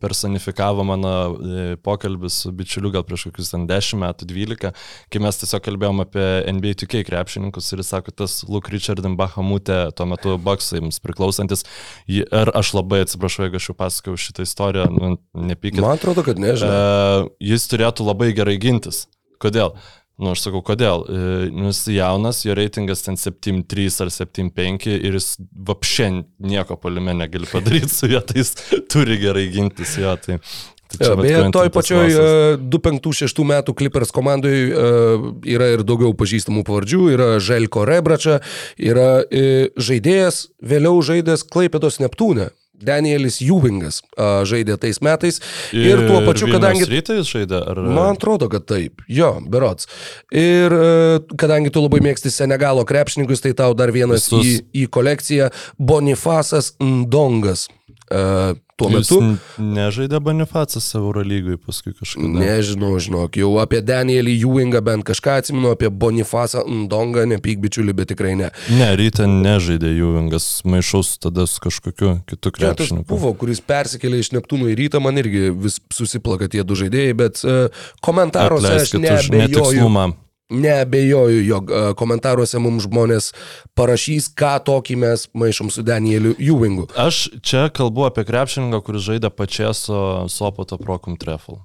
personifikavo 0.00 0.84
mano 0.84 1.10
e, 1.38 1.76
pokalbis 1.82 2.40
su 2.42 2.52
bičiuliu 2.52 2.90
gal 2.94 3.04
prieš 3.06 3.28
kokius 3.28 3.52
ten 3.52 3.66
10 3.70 4.00
metų, 4.02 4.26
12, 4.30 4.72
kai 5.12 5.22
mes 5.22 5.38
tiesiog 5.42 5.62
kalbėjom 5.66 6.02
apie 6.04 6.26
NBA 6.56 6.74
2K 6.82 7.04
krepšininkus 7.06 7.70
ir 7.72 7.82
jis 7.84 7.92
sako, 7.94 8.14
tas 8.22 8.40
Luke 8.48 8.72
Richard 8.74 9.04
Bahamutė, 9.20 9.78
tuo 9.96 10.06
metu 10.10 10.36
boksams 10.38 11.00
priklausantis, 11.04 11.64
jį- 12.10 12.26
ir 12.26 12.52
aš 12.56 12.74
labai 12.78 13.04
atsiprašau, 13.06 13.46
jeigu 13.46 13.60
aš 13.60 13.70
jau 13.70 13.76
pasakojau 13.78 14.20
šitą 14.26 14.46
istoriją, 14.48 14.88
nu, 14.90 15.14
nepykit. 15.34 15.80
Man 15.84 15.98
atrodo, 15.98 16.24
kad 16.26 16.40
nežinau. 16.40 16.74
Uh, 16.74 17.30
jis 17.40 17.66
turėtų 17.70 18.06
labai 18.10 18.32
gerai 18.36 18.58
gintis. 18.60 19.06
Kodėl? 19.40 19.72
Nu, 20.20 20.34
aš 20.34 20.42
sakau, 20.44 20.60
kodėl? 20.64 21.06
E, 21.08 21.20
Nes 21.56 21.78
jaunas, 21.88 22.42
jo 22.44 22.52
reitingas 22.58 23.00
ten 23.06 23.16
7,3 23.16 24.02
ar 24.04 24.10
7,5 24.12 24.90
ir 24.98 25.16
jis 25.16 25.30
vapšien 25.70 26.20
nieko 26.44 26.76
palime 26.76 27.14
negali 27.16 27.48
padaryti 27.48 27.88
su 27.88 28.10
juo, 28.12 28.20
tai 28.20 28.42
jis 28.42 28.52
turi 28.92 29.16
gerai 29.22 29.46
gintis 29.54 29.96
jo. 30.00 30.12
Tai, 30.20 30.36
tai 30.92 31.06
Ja, 31.06 31.14
beje, 31.16 31.40
toj 31.54 31.70
pačioj 31.72 32.04
Rossas. 32.04 32.30
e, 32.58 32.60
2005-2006 32.76 33.44
metų 33.48 33.74
Clippers 33.80 34.12
komandai 34.12 34.54
e, 34.68 34.86
yra 35.56 35.70
ir 35.78 35.86
daugiau 35.88 36.12
pažįstamų 36.18 36.66
pavardžių, 36.68 37.02
yra 37.14 37.28
Želko 37.40 37.86
Rebrača, 37.88 38.40
yra 38.76 39.22
žaidėjas, 39.80 40.48
vėliau 40.60 40.98
žaidęs 41.06 41.46
Klaipėdos 41.48 42.00
Neptūne. 42.02 42.50
Danielis 42.84 43.40
Juvingas 43.44 44.00
a, 44.16 44.42
žaidė 44.48 44.78
tais 44.80 45.00
metais 45.04 45.40
ir, 45.76 46.04
tuo 46.06 46.22
pačiu, 46.26 46.50
kadangi... 46.52 46.86
Rytai 46.90 47.20
jis 47.20 47.32
žaidė, 47.34 47.60
ar... 47.72 47.82
Man 47.86 48.14
atrodo, 48.16 48.50
kad 48.52 48.66
taip. 48.68 49.04
Jo, 49.10 49.36
berots. 49.50 49.88
Ir 50.34 50.74
e, 50.74 50.92
kadangi 51.40 51.72
tu 51.74 51.82
labai 51.84 52.02
mėgsti 52.04 52.32
Senegalo 52.32 52.86
krepšininkus, 52.88 53.44
tai 53.44 53.54
tau 53.58 53.74
dar 53.78 53.92
vienas 53.94 54.28
į, 54.30 54.40
Visus. 54.40 54.64
į 54.72 54.86
kolekciją 54.92 55.50
Bonifasas 55.78 56.74
Ndongas. 56.80 57.68
E, 58.10 58.54
tuo 58.80 58.88
Jis 58.90 59.10
metu. 59.12 59.18
nežaidė 59.62 60.18
Bonifacas 60.24 60.86
Eurolygui 60.98 61.54
paskui 61.62 61.92
kažkada. 61.94 62.26
Nežinau, 62.40 62.94
žinok, 62.98 63.36
jau 63.38 63.50
apie 63.62 63.78
Danielį 63.86 64.34
Ewingą 64.40 64.80
bent 64.82 65.04
kažką 65.06 65.36
atsimenu, 65.42 65.70
apie 65.76 65.90
Bonifasą 65.92 66.64
Ndongą, 66.66 67.26
nepyk 67.30 67.60
bičiulį, 67.62 67.94
bet 68.00 68.10
tikrai 68.10 68.32
ne. 68.40 68.48
Ne, 68.74 68.88
ryte 68.98 69.28
nežaidė 69.30 69.92
Juvingas, 69.94 70.48
maišaus 70.66 71.12
tada 71.22 71.46
su 71.46 71.62
kažkokiu 71.62 72.16
kitu 72.26 72.50
krepšininku. 72.56 73.06
buvo, 73.12 73.30
kuris 73.38 73.62
persikėlė 73.62 74.24
iš 74.24 74.32
Neptūno 74.34 74.66
į 74.72 74.78
rytą, 74.80 75.02
man 75.04 75.20
irgi 75.22 75.50
vis 75.54 75.78
susiplaka 75.94 76.48
tie 76.50 76.64
du 76.66 76.74
žaidėjai, 76.74 77.14
bet 77.20 77.44
uh, 77.44 77.68
komentaruose 78.02 78.66
aš 78.66 78.90
Atleiskit 78.90 78.98
už 78.98 79.30
neabejoju. 79.30 79.46
netikslumą. 79.46 80.08
Neabejoju, 80.50 81.44
jog 81.46 81.70
e, 81.70 81.80
komentaruose 81.98 82.58
mums 82.58 82.84
žmonės 82.88 83.30
parašys, 83.78 84.28
ką 84.34 84.56
tokį 84.66 84.96
mes 84.98 85.26
maišom 85.38 85.70
su 85.70 85.84
Danieliu 85.86 86.34
Ewingu. 86.42 86.88
Aš 86.98 87.28
čia 87.46 87.68
kalbu 87.74 88.08
apie 88.08 88.26
krepšininką, 88.26 88.82
kuris 88.82 89.06
žaidė 89.06 89.30
pačieso 89.30 90.26
Sopoto 90.28 90.78
Prokum 90.80 91.16
Trefl. 91.20 91.60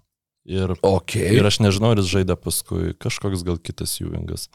Ir, 0.46 0.76
Ok. 0.86 1.16
ir 1.18 1.46
aš 1.46 1.58
nežinau, 1.66 1.96
ar 1.96 2.02
jis 2.04 2.12
žaidė 2.12 2.36
paskui 2.38 2.94
kažkoks 3.02 3.42
gal 3.48 3.58
kitas 3.58 3.98
Juvingas. 3.98 4.46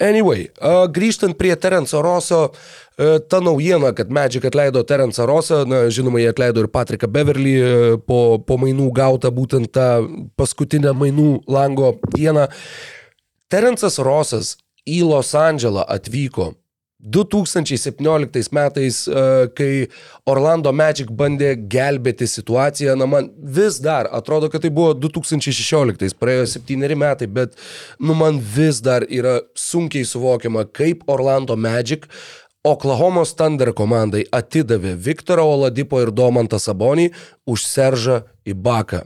Anyway, 0.00 0.48
uh, 0.60 0.84
grįžtant 0.92 1.36
prie 1.36 1.54
Terenco 1.56 2.00
Roso, 2.04 2.40
uh, 2.52 3.16
ta 3.28 3.40
naujiena, 3.40 3.94
kad 3.96 4.10
Magic 4.12 4.44
atleido 4.44 4.82
Terencą 4.84 5.24
Rosą, 5.28 5.62
na, 5.68 5.86
žinoma, 5.92 6.20
jie 6.20 6.32
atleido 6.32 6.64
ir 6.64 6.68
Patriką 6.72 7.08
Beverly 7.08 7.54
po, 8.08 8.38
po 8.40 8.58
mainų 8.60 8.90
gautą 8.96 9.32
būtent 9.32 9.72
tą 9.72 9.88
paskutinę 10.36 10.92
mainų 10.96 11.30
lango 11.48 11.94
dieną. 12.16 12.48
Terencas 13.52 14.00
Rosas 14.02 14.56
į 14.86 15.02
Los 15.06 15.34
Andželą 15.38 15.84
atvyko 15.86 16.52
2017 16.98 18.52
metais, 18.52 19.06
e, 19.06 19.48
kai 19.54 19.86
Orlando 20.26 20.72
Magic 20.72 21.10
bandė 21.12 21.52
gelbėti 21.70 22.26
situaciją, 22.26 22.96
na 22.98 23.06
man 23.06 23.28
vis 23.36 23.78
dar 23.78 24.08
atrodo, 24.10 24.48
kad 24.50 24.64
tai 24.64 24.72
buvo 24.74 24.94
2016, 24.96 26.16
praėjo 26.18 26.48
septyneri 26.56 26.96
metai, 26.98 27.28
bet 27.28 27.54
nu 28.00 28.16
man 28.18 28.40
vis 28.40 28.80
dar 28.82 29.06
yra 29.06 29.38
sunkiai 29.54 30.08
suvokiama, 30.08 30.66
kaip 30.72 31.06
Orlando 31.06 31.56
Magic 31.56 32.08
Oklahomos 32.66 33.36
Thunder 33.38 33.70
komandai 33.76 34.24
atidavė 34.34 34.96
Viktorą 34.98 35.44
Oladipo 35.46 36.00
ir 36.02 36.10
Domantą 36.10 36.58
Sabonį 36.58 37.12
už 37.46 37.62
Seržą 37.62 38.24
Ibaką 38.42 39.04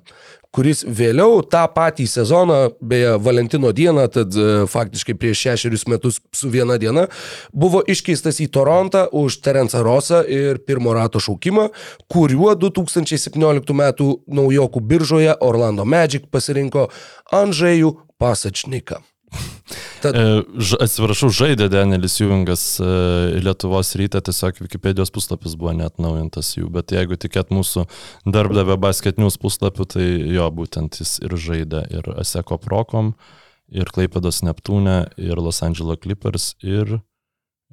kuris 0.54 0.82
vėliau 0.84 1.40
tą 1.46 1.62
patį 1.74 2.06
sezoną, 2.10 2.58
beje, 2.82 3.14
Valentino 3.22 3.72
dieną, 3.76 4.06
tad 4.12 4.34
e, 4.34 4.48
faktiškai 4.70 5.14
prieš 5.18 5.44
šešerius 5.46 5.86
metus 5.90 6.20
su 6.34 6.50
viena 6.50 6.78
diena, 6.80 7.06
buvo 7.52 7.82
iškeistas 7.86 8.40
į 8.42 8.50
Torontą 8.54 9.06
už 9.16 9.40
Terencą 9.44 9.84
Rosą 9.86 10.22
ir 10.26 10.62
pirmo 10.66 10.94
rato 10.96 11.22
šaukimą, 11.22 11.68
kuriuo 12.10 12.56
2017 12.58 13.76
m. 13.76 13.84
naujokų 14.40 14.82
biržoje 14.92 15.36
Orlando 15.40 15.86
Magic 15.86 16.26
pasirinko 16.30 16.88
Andžėjų 17.34 17.94
Pasačniką. 18.20 19.00
Tad, 20.02 20.16
E, 20.16 20.42
atsiprašau, 20.84 21.30
žaidė 21.34 21.68
Danielis 21.72 22.18
Juvingas 22.20 22.64
e, 22.82 22.88
Lietuvos 23.44 23.92
ryte, 23.98 24.20
tiesiog 24.26 24.62
Wikipedijos 24.64 25.12
puslapis 25.14 25.56
buvo 25.60 25.74
net 25.76 26.00
naujintas 26.02 26.52
jų, 26.56 26.70
bet 26.74 26.94
jeigu 26.94 27.18
tikėt 27.20 27.52
mūsų 27.54 27.86
darbdavę 28.26 28.78
basketinius 28.80 29.38
puslapių, 29.40 29.88
tai 29.94 30.06
jo, 30.34 30.48
būtent 30.54 31.00
jis 31.02 31.18
ir 31.24 31.36
žaidė 31.40 31.84
ir 31.94 32.10
Aseko 32.20 32.60
Prokom, 32.62 33.14
ir 33.70 33.90
Klaipados 33.92 34.42
Neptūne, 34.46 35.02
ir 35.20 35.40
Los 35.40 35.62
Angeles 35.66 36.00
Clippers, 36.02 36.54
ir 36.64 36.98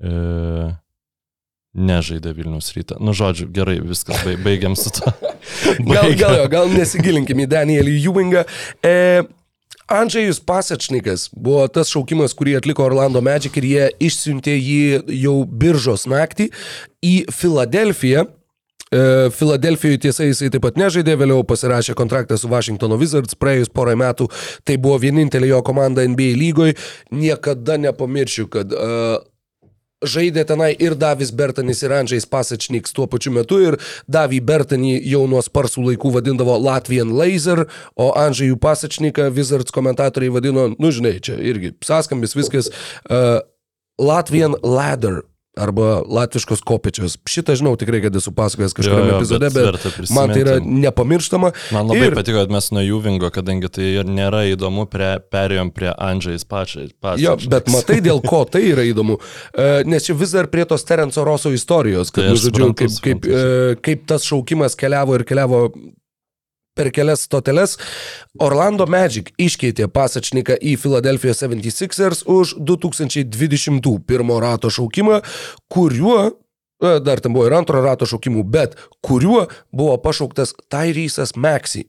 e, 0.02 0.74
nežaidė 1.78 2.34
Vilnius 2.38 2.72
ryte. 2.76 2.98
Nu, 3.04 3.14
žodžiu, 3.18 3.48
gerai, 3.54 3.78
viskas, 3.86 4.22
baig, 4.26 4.42
baigiam 4.46 4.76
su 4.78 4.92
to. 4.98 5.14
gal, 5.94 6.14
gal, 6.18 6.38
jo, 6.42 6.46
gal 6.52 6.72
nesigilinkim 6.74 7.44
į 7.46 7.50
Danielį 7.52 7.98
Juvingą. 8.08 8.46
E, 8.86 8.94
Andžėjus 9.88 10.42
Pasačnikas 10.44 11.30
buvo 11.32 11.64
tas 11.72 11.92
šaukimas, 11.94 12.34
kurį 12.36 12.58
atliko 12.60 12.84
Orlando 12.84 13.22
Magic 13.24 13.56
ir 13.60 13.68
jie 13.68 13.86
išsiuntė 14.10 14.58
jį 14.58 14.82
jau 15.22 15.38
biržos 15.48 16.04
naktį 16.12 16.50
į 17.06 17.14
Filadelfiją. 17.32 18.26
E, 18.92 19.00
Filadelfijoje 19.36 20.02
tiesa 20.04 20.28
jisai 20.28 20.52
taip 20.52 20.66
pat 20.68 20.80
nežaidė, 20.80 21.16
vėliau 21.20 21.46
pasirašė 21.48 21.96
kontraktą 22.00 22.36
su 22.40 22.52
Washington 22.52 22.98
Wizards, 23.00 23.36
praėjus 23.40 23.72
porą 23.72 23.96
metų 24.00 24.28
tai 24.68 24.76
buvo 24.76 25.00
vienintelė 25.04 25.54
jo 25.54 25.64
komanda 25.64 26.04
NBA 26.04 26.36
lygoje. 26.40 26.76
Niekada 27.16 27.80
nepamiršiu, 27.88 28.50
kad 28.52 28.76
uh, 28.76 29.24
žaidė 30.06 30.44
tenai 30.48 30.72
ir 30.80 30.96
Davis 31.00 31.32
Bertanis 31.34 31.82
ir 31.84 31.94
Andžiais 31.96 32.28
Pasačniks 32.30 32.94
tuo 32.94 33.08
pačiu 33.10 33.34
metu 33.34 33.60
ir 33.64 33.80
Davį 34.12 34.42
Bertanį 34.46 34.94
jau 35.10 35.24
nuo 35.30 35.42
sparsų 35.46 35.88
laikų 35.92 36.14
vadindavo 36.18 36.58
Latvian 36.62 37.14
Laser, 37.18 37.66
o 37.98 38.12
Andžiajų 38.18 38.60
Pasačniką 38.62 39.30
Wizards 39.34 39.74
komentatoriai 39.74 40.34
vadino, 40.34 40.70
nu 40.78 40.94
žinai, 40.94 41.18
čia 41.24 41.40
irgi 41.42 41.74
saskambis 41.86 42.38
viskas, 42.38 42.70
uh, 43.10 43.40
Latvian 43.98 44.54
Ladder 44.62 45.24
arba 45.58 46.02
latviškos 46.06 46.62
kopečios. 46.68 47.18
Šitą 47.28 47.56
žinau 47.60 47.74
tikrai, 47.80 48.00
kad 48.06 48.16
esu 48.16 48.32
pasakojęs 48.38 48.76
kažkuriame 48.78 49.18
epizode, 49.18 49.50
bet, 49.54 49.80
bet 49.84 50.12
man 50.16 50.32
tai 50.34 50.44
yra 50.46 50.56
nepamirštama. 50.64 51.52
Man 51.76 51.90
labai 51.92 52.08
Ir- 52.12 52.16
patiko, 52.18 52.40
kad 52.44 52.54
mes 52.54 52.70
nuo 52.76 52.84
Juvingo, 52.86 53.30
kadangi 53.34 53.70
tai 53.74 53.90
ir 54.02 54.08
nėra 54.08 54.44
įdomu, 54.54 54.88
prie, 54.92 55.12
perėjom 55.34 55.72
prie 55.76 55.92
Andžiais 55.94 56.46
pačiai. 56.48 56.92
Jo, 57.22 57.36
bet 57.50 57.70
matai, 57.74 58.00
dėl 58.06 58.22
ko 58.26 58.44
tai 58.46 58.64
yra 58.72 58.86
įdomu. 58.88 59.20
E, 59.54 59.84
Nes 59.88 60.06
čia 60.08 60.16
vis 60.18 60.34
dar 60.36 60.48
prie 60.52 60.66
tos 60.70 60.84
Terenco 60.88 61.24
Roso 61.28 61.52
istorijos, 61.56 62.12
kad, 62.12 62.28
Tai 62.28 62.34
nu, 62.36 62.42
žodžiu, 62.42 62.72
kaip, 62.78 62.98
kaip, 63.04 63.26
e, 63.28 63.78
kaip 63.84 64.06
tas 64.10 64.26
šaukimas 64.28 64.76
keliavo 64.80 65.16
ir 65.20 65.24
keliavo 65.28 65.68
per 66.78 66.92
kelias 66.94 67.26
stoteles. 67.28 67.76
Orlando 68.44 68.88
Magic 68.90 69.34
iškeitė 69.42 69.90
pasačniką 69.92 70.60
į 70.62 70.78
Philadelphia 70.82 71.36
76ers 71.36 72.24
už 72.30 72.58
2020 72.62 73.92
pirmo 74.08 74.40
rato 74.44 74.72
šaukimą, 74.74 75.22
kuriuo 75.74 76.20
e, 76.28 76.98
Dar 77.02 77.20
ten 77.20 77.34
buvo 77.34 77.48
ir 77.50 77.58
antro 77.58 77.82
rato 77.82 78.06
šaukimų, 78.06 78.44
bet 78.54 78.78
kuriuo 79.02 79.48
buvo 79.74 79.98
pašauktas 80.02 80.54
Tyrysas 80.70 81.34
Maxi. 81.36 81.88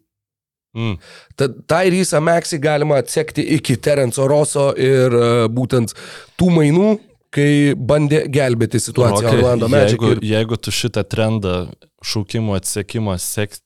Mm. 0.76 0.96
Tad 1.36 1.56
Tyrysą 1.68 2.20
Maxi 2.20 2.58
galima 2.58 2.98
atsekti 3.02 3.42
iki 3.56 3.76
Terenco 3.76 4.26
Roso 4.28 4.70
ir 4.76 5.14
uh, 5.16 5.44
būtent 5.48 5.94
tų 6.38 6.50
mainų, 6.54 6.90
kai 7.34 7.74
bandė 7.76 8.22
gelbėti 8.32 8.80
situaciją 8.80 9.26
Rokai, 9.28 9.38
Orlando 9.42 9.68
Magic. 9.68 9.98
Jeigu, 10.00 10.14
Ir... 10.16 10.20
jeigu 10.30 10.56
tu 10.56 10.72
šitą 10.72 11.02
trendą 11.04 11.54
šaukimo 12.06 12.54
atsekimo 12.54 13.16
sek, 13.18 13.56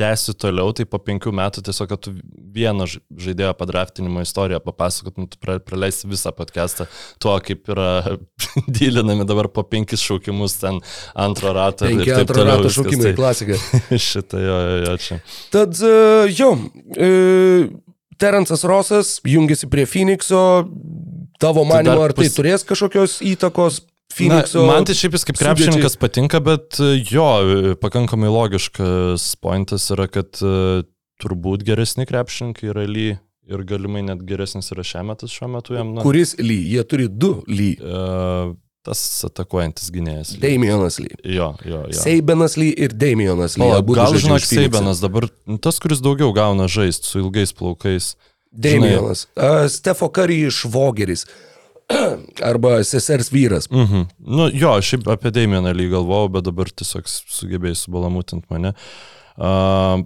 tęsi 0.00 0.32
toliau, 0.40 0.72
tai 0.74 0.86
po 0.88 0.96
penkių 1.04 1.28
metų 1.36 1.60
tiesiog, 1.66 1.90
kad 1.90 2.00
tu 2.06 2.14
vieno 2.56 2.86
ž- 2.88 3.02
žaidėjo 3.20 3.52
padraftinimo 3.58 4.22
istoriją 4.24 4.62
papasakotum, 4.64 5.26
tu 5.28 5.36
pra- 5.42 5.58
praleisi 5.60 6.08
visą 6.08 6.32
podcastą 6.34 6.86
tuo, 7.20 7.34
kaip 7.44 7.68
yra 7.74 8.16
dylinami 8.80 9.26
dabar 9.28 9.50
po 9.52 9.62
penkis 9.68 10.00
šaukimus 10.02 10.56
ten 10.62 10.80
antro 11.14 11.52
rato. 11.56 11.84
Penki 11.86 12.14
antro 12.16 12.40
toliau 12.40 12.58
rato 12.62 12.72
šaukimai, 12.78 13.10
Tai- 13.12 13.14
klasika. 13.20 13.60
Šitą 14.08 14.40
jo, 14.40 14.58
jo, 14.66 14.76
jo, 14.88 14.96
čia. 15.04 15.20
Tad 15.52 15.76
uh, 15.84 16.24
jo, 16.32 16.54
uh, 16.96 17.70
Terencas 18.22 18.64
Rosas 18.64 19.18
jungiasi 19.26 19.68
prie 19.68 19.84
Phoenixo. 19.86 20.42
Tavo 21.42 21.64
manimo, 21.68 21.96
dar 21.98 22.10
ar 22.10 22.14
tai 22.16 22.28
pas- 22.28 22.36
turės 22.38 22.64
kažkokios 22.68 23.18
įtakos 23.32 23.80
Phoenixo? 24.12 24.62
Man 24.68 24.84
tai 24.88 24.94
šiaip 24.98 25.14
jis 25.16 25.24
kaip 25.28 25.38
krepšininkas 25.40 25.96
patinka, 26.00 26.40
bet 26.44 26.76
e, 26.84 26.94
jo, 27.08 27.28
pakankamai 27.80 28.28
logiškas 28.32 29.24
pointas 29.42 29.86
yra, 29.94 30.06
kad 30.12 30.36
e, 30.44 30.82
turbūt 31.22 31.64
geresni 31.66 32.04
krepšininkai 32.08 32.72
yra 32.74 32.84
ly 32.88 33.06
ir 33.52 33.62
galimai 33.66 34.04
net 34.06 34.20
geresnis 34.28 34.68
yra 34.74 34.84
šiemetas 34.86 35.32
šiuo 35.32 35.48
metu 35.56 35.74
jam. 35.78 35.94
Na, 35.96 36.04
Kuris 36.04 36.36
Ly? 36.38 36.60
Jie 36.76 36.84
turi 36.88 37.08
du 37.08 37.38
Ly. 37.50 37.72
e, 37.80 38.52
tas 38.86 39.00
atakuojantis 39.28 39.90
gynėjas. 39.94 40.32
Lee. 40.36 40.42
Damionas 40.42 40.98
Ly. 40.98 41.12
Jo, 41.36 41.52
jo, 41.66 41.84
jo. 41.86 41.98
Seibenas 42.02 42.56
Ly 42.58 42.72
ir 42.86 42.94
Damionas 42.98 43.54
Ly. 43.56 43.68
O, 43.78 43.80
gal 43.94 44.16
žinok. 44.18 44.42
Seibenas 44.46 45.02
dabar, 45.02 45.28
nu, 45.46 45.58
tas, 45.62 45.78
kuris 45.82 46.02
daugiau 46.02 46.32
gauna 46.34 46.66
žaisti 46.70 47.06
su 47.06 47.22
ilgais 47.22 47.54
plaukais. 47.54 48.12
Damienas. 48.52 49.26
Uh, 49.36 49.64
Stefo 49.72 50.10
Curry 50.12 50.50
švogeris. 50.50 51.26
Arba 52.50 52.84
sesers 52.84 53.32
vyras. 53.32 53.68
Mhm. 53.70 54.06
Nu, 54.18 54.48
jo, 54.52 54.74
šiaip 54.80 55.08
apie 55.12 55.32
Damieną 55.34 55.72
lyg 55.76 55.92
galvojau, 55.92 56.30
bet 56.36 56.46
dabar 56.48 56.70
tiesiog 56.70 57.08
sugebėjai 57.08 57.80
subalamutinti 57.84 58.52
mane. 58.52 58.74
Uh, 59.36 60.04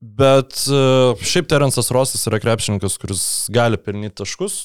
bet 0.00 0.64
uh, 0.70 1.14
šiaip 1.22 1.48
Terensas 1.50 1.90
Rosas 1.94 2.26
yra 2.30 2.40
krepšininkas, 2.42 2.98
kuris 3.00 3.24
gali 3.54 3.80
pelnyti 3.80 4.20
taškus. 4.22 4.64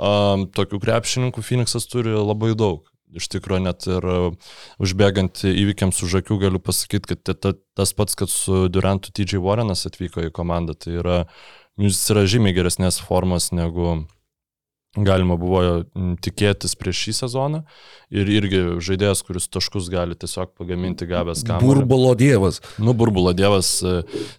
Um, 0.00 0.46
tokių 0.56 0.80
krepšininkų 0.80 1.44
Phoenixas 1.44 1.84
turi 1.90 2.14
labai 2.16 2.54
daug. 2.58 2.86
Iš 3.10 3.26
tikrųjų, 3.32 3.62
net 3.64 3.86
ir 3.90 4.04
uh, 4.06 4.52
užbėgant 4.82 5.42
įvykiams 5.50 5.98
už 6.06 6.20
akių 6.20 6.38
galiu 6.44 6.60
pasakyti, 6.62 7.10
kad 7.10 7.22
ta, 7.26 7.34
ta, 7.34 7.52
tas 7.76 7.92
pats, 7.96 8.14
kad 8.18 8.30
su 8.30 8.68
Durantu 8.70 9.10
TJ 9.10 9.40
Warrenas 9.42 9.82
atvyko 9.88 10.28
į 10.28 10.30
komandą, 10.34 10.76
tai 10.78 10.94
yra, 11.02 11.16
jis 11.80 12.00
yra 12.12 12.26
žymiai 12.28 12.56
geresnės 12.56 13.00
formos 13.02 13.50
negu 13.56 14.00
galima 14.98 15.36
buvo 15.38 15.60
tikėtis 16.22 16.74
prieš 16.78 17.04
šį 17.04 17.12
sezoną. 17.20 17.60
Ir 18.10 18.30
irgi 18.30 18.62
žaidėjas, 18.82 19.22
kuris 19.26 19.46
taškus 19.52 19.86
gali 19.92 20.16
tiesiog 20.18 20.52
pagaminti 20.58 21.06
gavęs 21.10 21.44
kamuolį. 21.46 21.66
Burbulo 21.84 22.14
dievas. 22.18 22.58
Nu, 22.82 22.94
burbulo 22.98 23.32
dievas, 23.36 23.76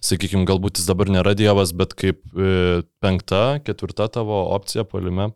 sakykime, 0.04 0.44
galbūt 0.48 0.80
jis 0.80 0.90
dabar 0.90 1.12
nėra 1.12 1.32
dievas, 1.38 1.72
bet 1.76 1.96
kaip 1.96 2.20
e, 2.36 2.82
penkta, 3.00 3.62
ketvirta 3.64 4.10
tavo 4.12 4.44
opcija 4.52 4.84
palime. 4.88 5.30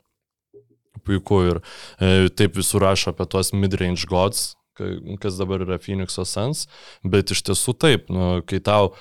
Puiku 1.07 1.43
ir 1.49 1.63
e, 1.63 2.29
taip 2.37 2.57
visur 2.61 2.85
rašo 2.85 3.15
apie 3.15 3.29
tuos 3.31 3.55
midrange 3.57 4.09
gods, 4.11 4.51
kas 4.77 5.39
dabar 5.41 5.65
yra 5.65 5.81
Phoenix'o 5.81 6.27
Sans, 6.29 6.67
bet 7.05 7.33
iš 7.33 7.41
tiesų 7.49 7.77
taip, 7.81 8.11
nu, 8.13 8.43
kai 8.49 8.61
tau, 8.61 8.93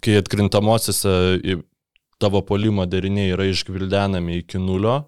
kai 0.00 0.16
atkrintamosiose 0.20 1.12
tavo 2.20 2.42
polimo 2.46 2.86
deriniai 2.86 3.32
yra 3.34 3.48
išgvildenami 3.48 4.40
iki 4.42 4.60
nulio, 4.60 5.00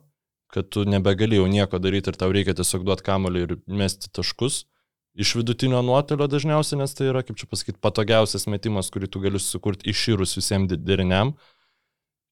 kad 0.53 0.69
tu 0.73 0.85
nebegalėjau 0.89 1.47
nieko 1.49 1.81
daryti 1.81 2.13
ir 2.13 2.19
tau 2.21 2.33
reikia 2.35 2.57
tiesiog 2.57 2.85
duoti 2.89 3.07
kamolį 3.07 3.45
ir 3.47 3.57
mesti 3.69 4.11
taškus. 4.13 4.63
Iš 5.13 5.35
vidutinio 5.37 5.83
nuotolio 5.85 6.25
dažniausiai, 6.31 6.79
nes 6.81 6.95
tai 6.97 7.11
yra, 7.11 7.21
kaip 7.25 7.37
čia 7.37 7.49
pasakyti, 7.51 7.81
patogiausias 7.85 8.49
metimas, 8.49 8.89
kurį 8.93 9.11
tu 9.13 9.21
gali 9.21 9.41
sukurti 9.41 9.93
išyrus 9.93 10.39
visiems 10.39 10.73
deriniam. 10.81 11.35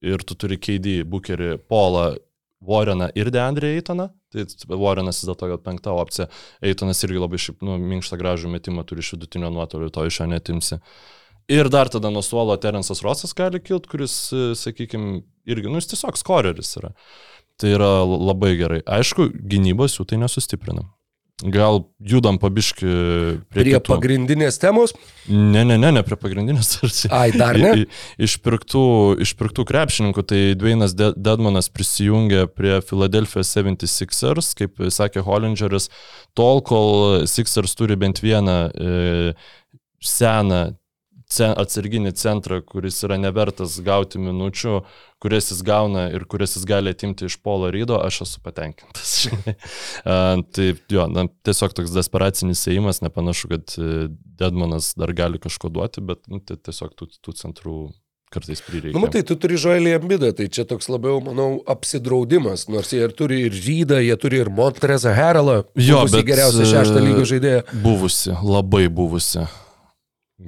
Ir 0.01 0.25
tu 0.25 0.33
turi 0.33 0.57
keidį, 0.57 1.03
bukerį, 1.13 1.59
polą, 1.69 2.15
Warreną 2.61 3.09
ir 3.17 3.31
Deandrė 3.33 3.75
Eitoną. 3.79 4.11
Tai 4.33 4.45
Warrenas 4.69 5.21
vis 5.21 5.29
dėlto 5.29 5.49
gal 5.51 5.61
penkta 5.65 5.95
opcija. 5.97 6.29
Eitonas 6.65 7.01
irgi 7.07 7.21
labai 7.21 7.41
šiaip, 7.41 7.61
nu, 7.65 7.79
minkštą 7.81 8.19
gražų 8.21 8.53
metimą 8.53 8.85
turi 8.89 9.05
iš 9.05 9.15
vidutinio 9.17 9.49
nuotolio, 9.53 9.89
to 9.93 10.05
iš 10.09 10.21
jo 10.21 10.29
netimsi. 10.31 10.81
Ir 11.51 11.67
dar 11.73 11.91
tada 11.91 12.13
nuo 12.15 12.23
suolo 12.23 12.55
Terensas 12.63 13.03
Rosas 13.03 13.35
gali 13.35 13.59
kilti, 13.63 13.91
kuris, 13.91 14.15
sakykime, 14.61 15.21
irgi, 15.51 15.67
nu, 15.67 15.81
jis 15.83 15.91
tiesiog 15.91 16.19
skoreris 16.21 16.77
yra. 16.79 16.95
Tai 17.61 17.75
yra 17.75 17.91
labai 18.07 18.55
gerai. 18.61 18.81
Aišku, 18.87 19.33
gynybos 19.51 19.99
jų 19.99 20.07
tai 20.09 20.21
nesustiprina. 20.23 20.87
Gal 21.41 21.87
judam 22.05 22.37
pabiški 22.37 22.85
prie, 22.85 23.63
prie 23.63 23.65
kitų. 23.73 23.95
pagrindinės 23.95 24.59
temos? 24.61 24.93
Ne, 25.27 25.63
ne, 25.65 25.79
ne, 25.81 25.91
ne 25.97 26.03
prie 26.05 26.19
pagrindinės. 26.21 26.75
Ai, 27.17 27.31
dar 27.33 27.57
ne? 27.57 27.87
Išpirktų, 28.21 28.83
išpirktų 29.25 29.65
krepšininkų, 29.69 30.25
tai 30.29 30.41
Dvainas 30.61 30.93
Dedmanas 30.95 31.71
prisijungė 31.73 32.45
prie 32.53 32.77
Philadelphia 32.85 33.45
76ers, 33.47 34.53
kaip 34.59 34.85
sakė 34.93 35.25
Hollingeris, 35.25 35.89
tol, 36.37 36.61
kol 36.61 37.25
Sixers 37.31 37.77
turi 37.79 37.97
bent 38.01 38.21
vieną 38.25 38.59
e, 38.69 39.33
seną 40.05 40.61
atsarginį 41.39 42.13
centrą, 42.19 42.59
kuris 42.67 42.99
yra 43.07 43.19
nevertas 43.21 43.77
gauti 43.87 44.19
minučių, 44.19 44.81
kurias 45.23 45.51
jis 45.53 45.63
gauna 45.67 46.09
ir 46.11 46.25
kurias 46.31 46.57
jis 46.57 46.67
gali 46.69 46.91
atimti 46.91 47.29
iš 47.29 47.39
polo 47.45 47.71
rydo, 47.71 48.01
aš 48.03 48.23
esu 48.27 48.43
patenkintas. 48.43 49.29
tai 50.57 50.69
jo, 50.91 51.07
na, 51.13 51.29
tiesiog 51.47 51.77
toks 51.77 51.95
desperacinis 51.95 52.67
įėjimas, 52.67 53.03
nepanašu, 53.07 53.53
kad 53.55 53.79
e, 53.79 54.09
Dedmanas 54.41 54.95
dar 54.99 55.13
gali 55.15 55.39
kažko 55.43 55.71
duoti, 55.71 56.03
bet 56.03 56.25
nu, 56.33 56.43
tai 56.43 56.59
tiesiog 56.59 56.97
tų, 56.99 57.11
tų 57.23 57.37
centrų 57.39 57.79
kartais 58.31 58.63
prireikia. 58.67 58.95
Nu, 58.95 59.03
matai, 59.05 59.23
tu 59.27 59.37
turi 59.39 59.59
Žoelį 59.61 59.95
Ambidą, 59.99 60.31
tai 60.35 60.47
čia 60.51 60.67
toks 60.67 60.91
labiau, 60.91 61.19
manau, 61.23 61.49
apsidraudimas, 61.71 62.69
nors 62.71 62.91
jie 62.95 63.03
ir 63.07 63.15
turi 63.15 63.43
ir 63.47 63.55
Žydą, 63.55 64.03
jie 64.07 64.19
turi 64.23 64.43
ir 64.43 64.51
Montrezą 64.55 65.15
Heralą, 65.15 65.63
jo, 65.79 66.05
bet 66.11 66.27
geriausią 66.31 66.71
šeštą 66.75 67.03
lygio 67.03 67.27
žaidėją. 67.35 67.67
Buvusi, 67.83 68.39
labai 68.43 68.87
buvusi 68.91 69.47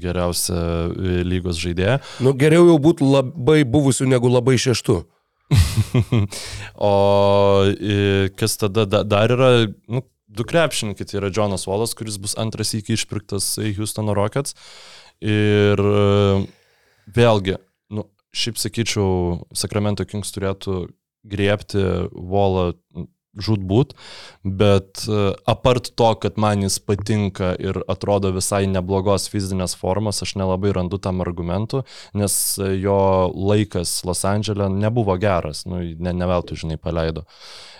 geriausia 0.00 0.57
e, 0.57 1.22
lygos 1.26 1.61
žaidėja. 1.61 1.98
Nu, 2.24 2.33
geriau 2.38 2.68
jau 2.70 2.78
būtų 2.83 3.09
labai 3.09 3.62
buvusių 3.68 4.09
negu 4.11 4.31
labai 4.33 4.57
šeštų. 4.61 5.02
o 6.90 6.94
e, 7.68 8.31
kas 8.38 8.57
tada 8.61 8.87
dar 8.88 9.35
yra, 9.35 9.50
nu, 9.92 10.05
du 10.33 10.46
krepšininkai, 10.48 11.07
tai 11.09 11.20
yra 11.20 11.33
Jonas 11.35 11.66
Wallas, 11.68 11.92
kuris 11.98 12.16
bus 12.20 12.37
antras 12.40 12.72
iki 12.78 12.96
išpirktas 12.96 13.55
Houstono 13.76 14.16
Rockets. 14.16 14.57
Ir 15.22 15.78
e, 15.78 16.40
vėlgi, 17.12 17.59
nu, 17.94 18.09
šiaip 18.35 18.61
sakyčiau, 18.61 19.42
Sacramento 19.57 20.07
Kings 20.09 20.33
turėtų 20.35 20.87
griebti 21.28 21.83
Wallą 22.12 22.72
žudbūt, 23.40 23.95
bet 24.45 25.05
e, 25.09 25.21
apart 25.49 25.92
to, 25.97 26.09
kad 26.21 26.37
man 26.40 26.64
jis 26.64 26.77
patinka 26.85 27.53
ir 27.61 27.79
atrodo 27.90 28.33
visai 28.35 28.66
neblogos 28.68 29.29
fizinės 29.33 29.75
formos, 29.79 30.21
aš 30.25 30.35
nelabai 30.40 30.75
randu 30.77 31.01
tam 31.03 31.23
argumentų, 31.25 31.83
nes 32.18 32.35
jo 32.83 32.99
laikas 33.33 33.95
Los 34.09 34.25
Andželė 34.29 34.68
nebuvo 34.73 35.16
geras, 35.21 35.64
nu, 35.68 35.81
ne, 35.81 36.12
ne 36.12 36.29
veltui, 36.29 36.59
žinai, 36.61 36.77
paleido. 36.81 37.25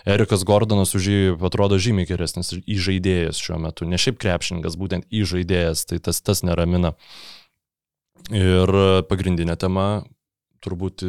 Erikas 0.09 0.47
Gordonas 0.49 0.97
už 0.99 1.11
jį 1.13 1.21
atrodo 1.37 1.79
žymiai 1.79 2.09
geresnis 2.09 2.55
įžaidėjas 2.65 3.43
šiuo 3.43 3.61
metu, 3.63 3.87
ne 3.87 4.01
šiaip 4.01 4.19
krepšininkas, 4.23 4.79
būtent 4.81 5.07
įžaidėjas, 5.13 5.85
tai 5.91 6.01
tas, 6.03 6.23
tas 6.25 6.43
neramina. 6.47 6.97
Ir 8.33 8.71
pagrindinė 9.11 9.59
tema 9.59 9.87
turbūt 10.63 11.03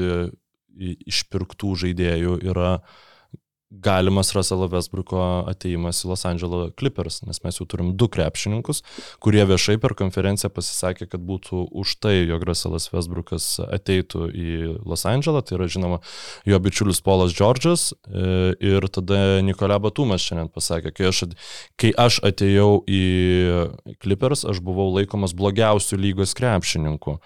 išpirktų 0.74 1.76
žaidėjų 1.78 2.40
yra 2.50 2.70
uh, 2.80 3.02
galimas 3.82 4.34
Russell 4.36 4.68
Westbrooko 4.70 5.22
ateimas 5.50 6.04
į 6.04 6.12
Los 6.12 6.26
Angeles 6.30 6.74
Clippers, 6.80 7.22
nes 7.28 7.42
mes 7.44 7.58
jau 7.58 7.66
turim 7.70 7.94
du 7.98 8.08
krepšininkus, 8.12 8.84
kurie 9.24 9.44
viešai 9.50 9.80
per 9.82 9.96
konferenciją 9.98 10.52
pasisakė, 10.54 11.08
kad 11.12 11.24
būtų 11.26 11.66
už 11.82 11.96
tai, 12.04 12.16
jog 12.30 12.46
Russellas 12.48 12.90
Westbrookas 12.94 13.48
ateitų 13.66 14.28
į 14.30 14.58
Los 14.86 15.06
Angeles, 15.10 15.48
tai 15.48 15.58
yra 15.58 15.70
žinoma 15.72 16.02
jo 16.50 16.60
bičiulis 16.64 17.02
Polas 17.06 17.34
Džordžas 17.34 17.90
e, 17.94 18.54
ir 18.62 18.88
tada 18.94 19.42
Nikola 19.46 19.80
Batumas 19.84 20.26
šiandien 20.26 20.52
pasakė, 20.54 20.94
kai 20.94 21.10
aš, 21.10 21.26
kai 21.80 21.94
aš 21.98 22.22
atėjau 22.26 22.84
į 22.86 23.04
Clippers, 24.04 24.46
aš 24.46 24.62
buvau 24.64 24.92
laikomas 24.94 25.36
blogiausių 25.38 26.00
lygos 26.04 26.38
krepšininkų. 26.38 27.18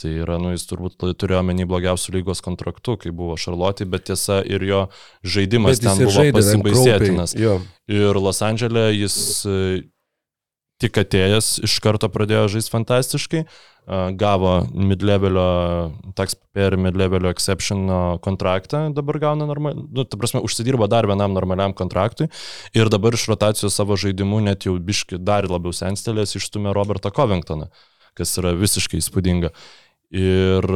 Tai 0.00 0.10
yra, 0.24 0.40
nu, 0.42 0.50
jis 0.54 0.66
turbūt 0.66 0.98
turėjo 1.20 1.44
menį 1.46 1.68
blogiausių 1.70 2.16
lygos 2.16 2.42
kontraktų, 2.44 2.96
kai 3.04 3.12
buvo 3.14 3.36
Šarlotė, 3.38 3.86
bet 3.86 4.08
tiesa 4.10 4.40
ir 4.42 4.64
jo 4.66 4.80
žaidimas 5.22 5.82
ten 5.82 6.00
buvo 6.02 6.24
pasibaisėtinas. 6.34 7.36
Ir 7.90 8.18
Los 8.18 8.42
Andželė 8.42 8.88
jis 8.96 9.16
e, 9.46 9.58
tik 10.82 10.98
atėjęs 11.04 11.60
iš 11.68 11.78
karto 11.84 12.10
pradėjo 12.10 12.48
žaisti 12.56 12.72
fantastiškai, 12.74 13.44
gavo 14.16 14.52
midlevelio, 14.72 15.92
taxpayer 16.16 16.78
midlevelio 16.80 17.28
exception 17.34 17.84
kontraktą, 18.24 18.86
dabar 18.96 19.18
gauna 19.20 19.48
normaliai, 19.48 19.84
nu, 19.92 20.06
ta 20.08 20.16
prasme, 20.20 20.40
užsidirbo 20.44 20.88
dar 20.88 21.06
vienam 21.10 21.36
normaliam 21.36 21.74
kontraktui 21.76 22.30
ir 22.72 22.88
dabar 22.92 23.16
iš 23.16 23.26
rotacijos 23.28 23.76
savo 23.76 23.98
žaidimų 24.00 24.40
net 24.48 24.64
jau 24.64 24.78
biški 24.80 25.20
dar 25.20 25.48
labiau 25.50 25.76
senstelės 25.76 26.32
išstumė 26.40 26.72
Robertą 26.76 27.12
Covingtoną, 27.12 27.68
kas 28.16 28.32
yra 28.40 28.54
visiškai 28.56 29.02
įspūdinga. 29.02 29.52
Ir 30.14 30.68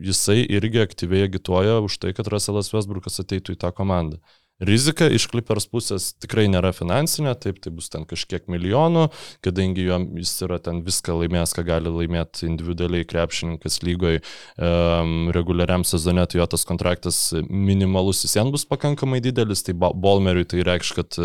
jisai 0.00 0.40
irgi 0.48 0.80
aktyviai 0.80 1.26
agituoja 1.28 1.80
už 1.84 1.98
tai, 2.00 2.14
kad 2.16 2.30
Russellas 2.32 2.72
Westbrookas 2.72 3.20
ateitų 3.20 3.56
į 3.56 3.62
tą 3.64 3.72
komandą. 3.76 4.20
Rizika 4.58 5.06
iš 5.06 5.28
Clippers 5.30 5.68
pusės 5.70 6.08
tikrai 6.18 6.48
nėra 6.50 6.72
finansinė, 6.74 7.36
taip, 7.38 7.60
tai 7.62 7.70
bus 7.74 7.86
ten 7.92 8.02
kažkiek 8.08 8.48
milijonų, 8.50 9.04
kadangi 9.44 9.84
jis 9.86 10.32
yra 10.42 10.58
ten 10.62 10.80
viską 10.86 11.14
laimėjęs, 11.20 11.52
ką 11.54 11.62
gali 11.68 11.92
laimėti 11.94 12.48
individualiai 12.48 13.06
krepšininkas 13.06 13.78
lygoje 13.86 14.18
um, 14.18 15.30
reguliariam 15.34 15.86
sezone, 15.86 16.24
tai 16.26 16.40
jo 16.40 16.48
tas 16.50 16.66
kontraktas 16.66 17.20
minimalus 17.46 18.24
vis 18.26 18.34
vien 18.34 18.50
bus 18.50 18.66
pakankamai 18.66 19.20
didelis, 19.22 19.62
tai 19.62 19.76
Bolmeriui 19.78 20.48
tai 20.50 20.66
reikš, 20.66 20.90
kad 20.98 21.20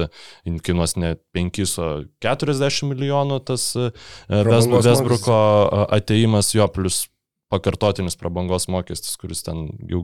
kainuos 0.67 0.93
ne 1.02 1.15
5, 1.34 1.63
o 1.82 1.89
40 2.21 2.91
milijonų 2.91 3.41
tas 3.49 3.65
uh, 3.80 3.89
Vesbruko 4.30 5.41
ateimas 5.89 6.54
jo 6.54 6.69
plus 6.69 7.08
pakartotinis 7.54 8.18
prabangos 8.20 8.68
mokestis, 8.72 9.16
kuris 9.22 9.46
ten 9.46 9.68
jau 9.89 10.04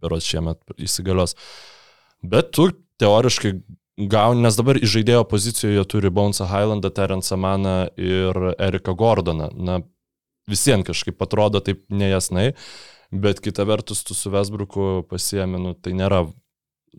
beros 0.00 0.26
šiemet 0.26 0.80
įsigalios. 0.80 1.36
Bet 2.24 2.50
tu 2.56 2.70
teoriškai 3.00 3.54
gauni, 4.10 4.44
nes 4.44 4.56
dabar 4.56 4.80
iš 4.80 4.96
žaidėjo 4.96 5.24
pozicijoje 5.28 5.84
turi 5.92 6.12
Bonesą 6.12 6.48
Highlandą, 6.48 6.90
Terence 6.96 7.36
Maną 7.36 7.76
ir 8.00 8.40
Eriką 8.56 8.96
Gordoną. 8.96 9.50
Na, 9.56 9.80
visiems 10.50 10.88
kažkaip 10.88 11.20
atrodo 11.22 11.60
taip 11.64 11.84
nejasnai. 11.92 12.50
bet 13.10 13.40
kita 13.40 13.64
vertus 13.64 14.04
tu 14.04 14.14
su 14.14 14.30
Vesbruku 14.30 15.04
pasiemi, 15.10 15.58
nu, 15.58 15.74
tai 15.74 15.92
nėra, 15.98 16.24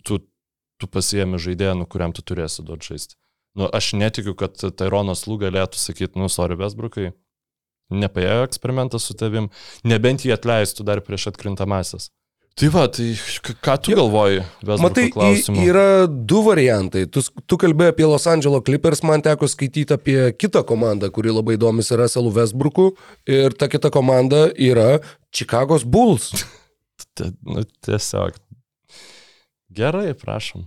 tu, 0.03 0.19
tu 0.79 0.87
pasiemi 0.91 1.39
žaidėją, 1.39 1.77
nu, 1.79 1.87
kuriam 1.87 2.11
tu 2.11 2.23
turėsi 2.23 2.65
duoti 2.67 2.91
žaisti. 2.91 3.15
Nu, 3.55 3.67
aš 3.67 3.93
netikiu, 3.99 4.35
kad 4.35 4.59
Taironas 4.59 5.25
Lū 5.27 5.39
galėtų 5.39 5.79
sakyti, 5.79 6.19
nu, 6.19 6.27
sorry, 6.31 6.55
Vesbrukai, 6.59 7.11
nepaėjo 7.91 8.47
eksperimentas 8.47 9.05
su 9.07 9.17
tavim, 9.17 9.51
nebent 9.87 10.25
jį 10.25 10.33
atleistų 10.37 10.87
dar 10.87 11.03
prieš 11.05 11.29
atkrintamasis. 11.33 12.09
Tai 12.59 12.67
va, 12.67 12.83
tai 12.91 13.13
ką 13.63 13.75
tu 13.79 13.93
galvoji, 13.95 14.41
Matai, 14.83 15.05
klausimu? 15.13 15.61
yra 15.63 16.03
du 16.07 16.41
variantai. 16.43 17.05
Tu, 17.07 17.23
tu 17.47 17.57
kalbėjai 17.57 17.93
apie 17.93 18.07
Los 18.09 18.27
Angeles 18.27 18.65
Clippers, 18.67 19.01
man 19.07 19.23
teko 19.23 19.47
skaityti 19.47 19.95
apie 19.95 20.17
kitą 20.35 20.65
komandą, 20.67 21.07
kuri 21.15 21.31
labai 21.31 21.55
domisi 21.61 21.95
Russellu 21.95 22.33
Westbrooku. 22.35 22.89
Ir 23.25 23.55
ta 23.55 23.71
kita 23.71 23.89
komanda 23.93 24.49
yra 24.51 24.99
Chicago's 25.31 25.87
Bulls. 25.87 26.33
Nu, 27.21 27.63
tiesiog. 27.85 28.37
Gerai, 29.73 30.13
prašom. 30.17 30.63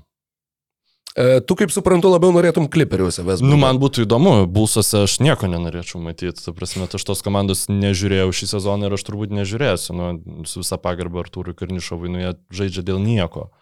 E, 1.15 1.41
tu, 1.47 1.55
kaip 1.55 1.71
suprantu, 1.71 2.11
labiau 2.11 2.33
norėtum 2.35 2.67
Clipperiuose 2.67 3.23
Westbrooką. 3.23 3.53
Nu, 3.53 3.59
man 3.63 3.79
būtų 3.79 4.03
įdomu, 4.03 4.33
Bulsuose 4.51 5.05
aš 5.07 5.21
nieko 5.23 5.47
nenorėčiau 5.47 6.01
matyti. 6.03 6.43
Ta 6.43 6.55
prasme, 6.57 6.89
aš 6.91 7.05
tos 7.07 7.23
komandos 7.23 7.69
nežiūrėjau 7.71 8.33
šį 8.35 8.49
sezoną 8.57 8.89
ir 8.89 8.97
aš 8.97 9.05
turbūt 9.07 9.35
nežiūrėsiu. 9.39 9.95
Nu, 9.95 10.09
su 10.51 10.65
visą 10.65 10.81
pagarbą 10.83 11.23
Artūrui 11.23 11.55
Karnišovui, 11.55 12.11
nu, 12.11 12.19
jie 12.19 12.35
žaidžia 12.59 12.83
dėl 12.91 12.99
nieko. 12.99 13.53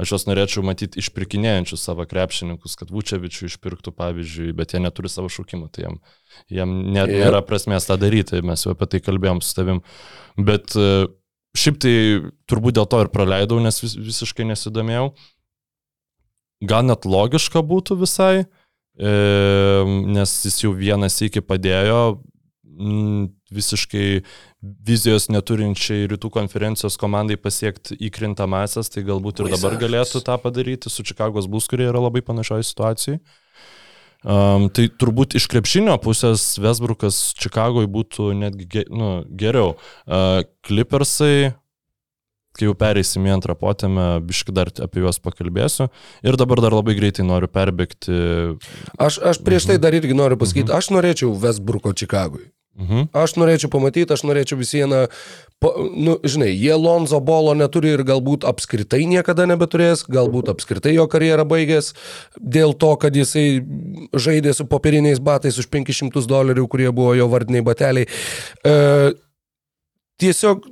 Aš 0.00 0.14
juos 0.14 0.24
norėčiau 0.24 0.64
matyti 0.64 1.02
išpirkinėjančius 1.02 1.82
savo 1.84 2.06
krepšininkus, 2.08 2.78
kad 2.80 2.88
Vučevičių 2.88 3.50
išpirktų, 3.50 3.92
pavyzdžiui, 3.92 4.54
bet 4.56 4.72
jie 4.72 4.80
neturi 4.80 5.10
savo 5.12 5.28
šaukimų, 5.28 5.68
tai 5.68 5.84
jiem, 5.84 5.98
jiem 6.48 6.72
nė, 6.94 7.04
Ir- 7.10 7.26
nėra 7.26 7.42
prasmės 7.44 7.90
tą 7.90 7.98
daryti, 8.00 8.40
mes 8.40 8.64
jau 8.64 8.72
apie 8.72 8.88
tai 8.88 9.02
kalbėjom 9.04 9.42
su 9.44 9.52
tavim. 9.58 9.82
Bet 10.40 10.72
e, 10.80 11.10
šiaip 11.60 11.76
tai 11.84 11.94
turbūt 12.48 12.80
dėl 12.80 12.88
to 12.88 13.02
ir 13.04 13.12
praleidau, 13.12 13.60
nes 13.60 13.82
vis, 13.84 13.98
visiškai 14.00 14.48
nesidomėjau. 14.48 15.10
Gal 16.62 16.86
net 16.86 17.06
logiška 17.08 17.62
būtų 17.66 17.98
visai, 18.02 18.44
e, 18.94 19.12
nes 20.14 20.34
jis 20.46 20.60
jau 20.62 20.72
vienas 20.76 21.18
iki 21.24 21.42
padėjo 21.42 22.00
mm, 22.62 23.28
visiškai 23.52 24.06
vizijos 24.86 25.26
neturinčiai 25.32 26.06
rytų 26.12 26.30
konferencijos 26.32 26.96
komandai 27.00 27.36
pasiekti 27.40 27.98
įkrintamasias, 28.08 28.92
tai 28.92 29.02
galbūt 29.06 29.42
ir 29.42 29.50
dabar 29.50 29.74
Vaizdavęs. 29.74 29.82
galėtų 29.82 30.22
tą 30.28 30.38
padaryti 30.42 30.92
su 30.92 31.04
Čikagos 31.06 31.50
bus, 31.50 31.66
kurie 31.70 31.88
yra 31.90 32.02
labai 32.02 32.22
panašioje 32.22 32.68
situacijoje. 32.70 33.22
Um, 34.22 34.68
tai 34.70 34.84
turbūt 34.86 35.34
iš 35.34 35.48
krepšinio 35.50 35.96
pusės 35.98 36.54
Vesbrukas 36.62 37.32
Čikagoje 37.34 37.88
būtų 37.90 38.28
netgi 38.38 38.68
ge, 38.70 38.84
nu, 38.86 39.24
geriau. 39.26 39.72
Uh, 40.06 40.44
Clippersai, 40.62 41.56
kai 42.56 42.68
jau 42.68 42.74
pereisim 42.78 43.26
į 43.28 43.34
antrą 43.36 43.56
potėmę, 43.58 44.06
biškai 44.28 44.54
dar 44.56 44.70
apie 44.84 45.04
juos 45.04 45.20
pakalbėsiu. 45.24 45.88
Ir 46.24 46.38
dabar 46.40 46.60
dar 46.64 46.76
labai 46.76 46.96
greitai 46.98 47.24
noriu 47.26 47.48
perbėgti. 47.48 48.16
Aš, 49.00 49.20
aš 49.32 49.40
prieš 49.44 49.70
tai 49.70 49.78
dar 49.82 49.96
irgi 49.96 50.16
noriu 50.16 50.40
pasakyti, 50.40 50.74
aš 50.74 50.92
norėčiau 50.92 51.32
Westbrooko 51.42 51.94
Čikagui. 51.96 52.50
Mhm. 52.72 53.10
Aš 53.12 53.34
norėčiau 53.36 53.68
pamatyti, 53.68 54.14
aš 54.14 54.22
norėčiau 54.24 54.56
vis 54.56 54.70
vieną, 54.72 55.02
nu, 55.92 56.14
žinai, 56.24 56.48
jie 56.56 56.72
Lonzo 56.72 57.18
Bolo 57.20 57.52
neturi 57.52 57.92
ir 57.92 58.02
galbūt 58.08 58.46
apskritai 58.48 59.02
niekada 59.10 59.44
nebeturės, 59.50 60.06
galbūt 60.08 60.48
apskritai 60.54 60.94
jo 60.96 61.04
karjerą 61.04 61.44
baigės 61.48 61.92
dėl 62.40 62.72
to, 62.72 62.94
kad 62.96 63.16
jisai 63.16 63.60
žaidė 64.16 64.56
su 64.56 64.64
popieriniais 64.70 65.20
batais 65.20 65.60
už 65.60 65.68
500 65.68 66.24
dolerių, 66.30 66.64
kurie 66.72 66.88
buvo 66.88 67.12
jo 67.18 67.28
vardiniai 67.28 67.66
bateliai. 67.66 68.08
E, 68.08 68.74
tiesiog, 70.24 70.64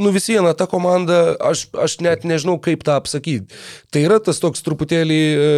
nu 0.00 0.10
vis 0.14 0.28
viena, 0.30 0.54
ta 0.56 0.66
komanda, 0.70 1.34
aš, 1.44 1.66
aš 1.76 1.98
net 2.04 2.22
nežinau, 2.28 2.56
kaip 2.62 2.84
tą 2.86 2.94
apsakyti. 2.96 3.52
Tai 3.92 4.04
yra 4.06 4.16
tas 4.24 4.38
toks 4.40 4.64
truputėlį 4.64 5.18
e, 5.20 5.48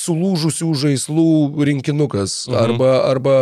sulūžusių 0.00 0.70
žaislų 0.84 1.26
rinkinukas 1.68 2.46
Mhm. 2.48 2.56
arba, 2.56 2.92
arba 3.10 3.34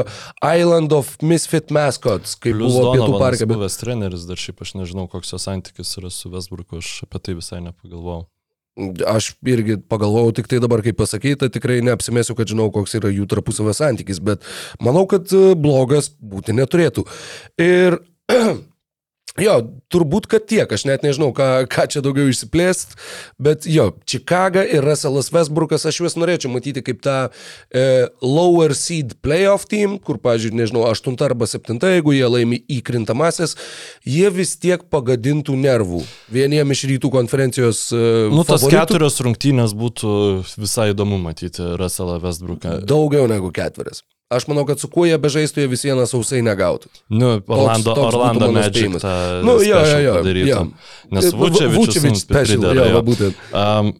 Island 0.42 0.92
of 0.92 1.16
Misfit 1.22 1.70
Mascots, 1.70 2.34
kaip 2.34 2.56
Plus 2.58 2.72
buvo 2.74 2.94
Pietų 2.96 3.20
parke. 3.20 3.44
Bet... 3.46 3.54
buvęs 3.56 3.78
treneris, 3.80 4.26
dar 4.28 4.40
šiaip 4.40 4.64
aš 4.64 4.74
nežinau, 4.80 5.06
koks 5.10 5.32
jo 5.32 5.38
santykis 5.42 5.94
yra 6.00 6.10
su 6.10 6.30
Vesbruku, 6.32 6.82
aš 6.82 7.04
apie 7.06 7.22
tai 7.22 7.36
visai 7.38 7.62
nepagalvojau. 7.68 8.26
Aš 9.10 9.32
irgi 9.42 9.74
pagalvojau 9.90 10.36
tik 10.38 10.46
tai 10.50 10.60
dabar, 10.62 10.84
kaip 10.86 10.94
pasakyti, 11.00 11.48
tikrai 11.50 11.80
neapsimėsiu, 11.82 12.36
kad 12.38 12.46
žinau, 12.46 12.68
koks 12.74 12.94
yra 12.94 13.10
jų 13.10 13.26
tarpusavio 13.26 13.74
santykis, 13.74 14.20
bet 14.22 14.46
manau, 14.78 15.02
kad 15.10 15.26
e, 15.34 15.54
blogas 15.58 16.12
būti 16.18 16.54
neturėtų. 16.54 17.02
Ir 17.58 17.98
Jo, 19.38 19.54
turbūt, 19.92 20.26
kad 20.30 20.46
tiek, 20.50 20.70
aš 20.74 20.82
net 20.88 21.04
nežinau, 21.06 21.30
ką, 21.36 21.66
ką 21.70 21.84
čia 21.92 22.02
daugiau 22.02 22.26
išsiplėst, 22.30 22.96
bet 23.38 23.68
jo, 23.70 23.92
Chicago 24.08 24.64
ir 24.64 24.82
Russellas 24.82 25.30
Westbrookas, 25.34 25.86
aš 25.86 26.00
juos 26.02 26.16
norėčiau 26.18 26.50
matyti 26.50 26.82
kaip 26.82 26.98
tą 27.04 27.16
e, 27.70 27.84
lower 28.24 28.74
seed 28.74 29.14
playoff 29.24 29.68
team, 29.70 29.96
kur, 30.02 30.18
pažiūrėjau, 30.22 30.58
nežinau, 30.58 30.84
8 30.90 31.16
arba 31.28 31.46
7, 31.50 31.78
jeigu 31.94 32.16
jie 32.16 32.26
laimi 32.28 32.60
įkrintamasis, 32.78 33.54
jie 34.08 34.28
vis 34.34 34.56
tiek 34.58 34.82
pagadintų 34.90 35.56
nervų 35.62 36.02
vieniem 36.34 36.74
iš 36.74 36.84
rytų 36.92 37.12
konferencijos 37.14 37.86
e, 37.94 38.02
Nu, 38.34 38.42
tas 38.42 38.64
favoritų. 38.64 38.74
keturios 38.74 39.20
rungtynės 39.24 39.74
būtų 39.78 40.12
visai 40.58 40.90
įdomu 40.92 41.20
matyti 41.22 41.62
Russellą 41.78 42.18
Westbrooką. 42.22 42.80
Daugiau 42.88 43.28
negu 43.30 43.52
ketverias. 43.54 44.02
Aš 44.28 44.44
manau, 44.50 44.66
kad 44.68 44.80
su 44.80 44.90
kuo 44.92 45.06
jie 45.08 45.16
bežaistų, 45.16 45.62
jie 45.62 45.68
vis 45.72 45.82
vieną 45.86 46.04
sausai 46.08 46.42
negautų. 46.44 46.90
Nu, 47.08 47.38
Orlando, 47.48 47.94
toks 47.96 48.02
būtų 48.02 48.18
Orlando 48.18 48.48
tą 49.00 49.12
Nu, 49.46 49.54
jo, 49.64 49.78
jo, 49.80 50.00
jo, 50.04 50.16
padarytų. 50.18 50.48
jo. 50.50 50.64
Nes 51.16 51.28
Vučevičius 51.32 51.78
Vučevič 51.78 52.18
special, 52.26 52.60
prideda, 52.60 52.74
jo, 52.76 52.88
jo. 52.90 52.98
va, 52.98 53.04
būtent. 53.06 53.46
Um, 53.56 53.94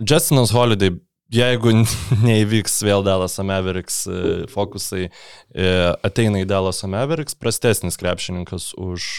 Justinas 0.00 0.54
Holiday, 0.56 0.94
jeigu 1.36 1.74
neįvyks 2.28 2.78
vėl 2.88 3.04
Dallas 3.04 3.36
Mavericks 3.44 4.00
e, 4.08 4.22
fokusai, 4.54 5.04
e, 5.10 5.68
ateina 6.08 6.40
į 6.40 6.48
Dallas 6.48 6.80
Mavericks, 6.88 7.36
prastesnis 7.36 8.00
krepšininkas 8.00 8.72
už 8.80 9.10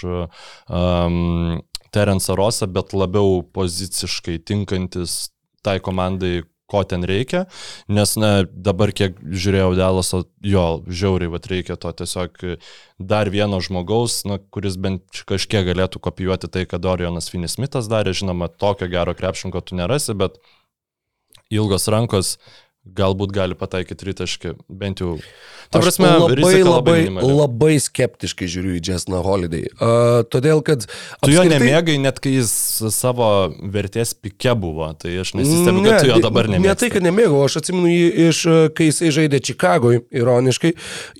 um, 0.65 1.61
Terence 1.93 2.33
Rosą, 2.41 2.71
bet 2.73 2.97
labiau 2.97 3.43
poziciškai 3.53 4.41
tinkantis 4.41 5.27
tai 5.65 5.77
komandai, 5.83 6.41
ko 6.71 6.81
ten 6.83 7.05
reikia, 7.05 7.45
nes 7.87 8.15
na, 8.17 8.31
dabar 8.49 8.93
kiek 8.95 9.17
žiūrėjau 9.21 9.75
Dalaso, 9.77 10.23
jo, 10.41 10.65
žiauriai, 10.89 11.29
va 11.29 11.41
reikia 11.45 11.77
to 11.77 11.91
tiesiog 12.01 12.41
dar 12.97 13.29
vieno 13.29 13.61
žmogaus, 13.61 14.23
na, 14.25 14.39
kuris 14.39 14.77
bent 14.81 15.23
kažkiek 15.29 15.65
galėtų 15.67 16.01
kopijuoti 16.01 16.49
tai, 16.49 16.65
ką 16.69 16.81
Dorianas 16.81 17.29
Finismitas 17.29 17.89
darė, 17.91 18.15
žinoma, 18.17 18.49
tokio 18.49 18.89
gero 18.89 19.13
krepšinko 19.17 19.61
tu 19.61 19.77
nerasi, 19.77 20.17
bet 20.17 20.41
ilgos 21.53 21.85
rankos 21.91 22.37
galbūt 22.85 23.33
gali 23.33 23.57
pataikyti 23.57 23.97
tritaškį, 24.03 24.51
bent 24.69 25.01
jau. 25.01 25.15
Ta 25.73 25.79
Aš 25.79 25.87
prasme, 25.87 26.09
labai, 26.21 26.35
rizika 26.37 26.69
labai, 26.69 26.97
minimali. 27.01 27.35
labai 27.39 27.71
skeptiškai 27.81 28.47
žiūriu 28.53 28.75
į 28.77 28.81
Jasną 28.85 29.21
Holiday. 29.25 29.63
Uh, 29.73 30.21
todėl, 30.29 30.61
kad... 30.65 30.85
Tu 30.85 31.31
jo 31.33 31.41
apskritai- 31.41 31.55
nemėgai, 31.55 31.95
net 32.03 32.19
kai 32.21 32.35
jis 32.35 32.51
savo 32.93 33.29
vertės 33.73 34.13
pike 34.13 34.53
buvo, 34.61 34.91
tai 35.01 35.15
aš 35.23 35.33
nesistebiu, 35.39 35.81
kad 35.87 36.05
tu 36.05 36.11
jo 36.11 36.19
dabar 36.21 36.49
nemėgai. 36.51 36.69
Ne 36.69 36.75
tai, 36.77 36.91
kad 36.93 37.07
nemėgau, 37.07 37.39
aš 37.47 37.57
atsimenu 37.63 37.89
jį 37.89 38.11
iš, 38.27 38.41
e, 38.45 38.57
kai 38.77 38.89
jisai 38.91 39.09
žaidė 39.17 39.41
Čikagoje, 39.49 40.03
ironiškai, 40.21 40.75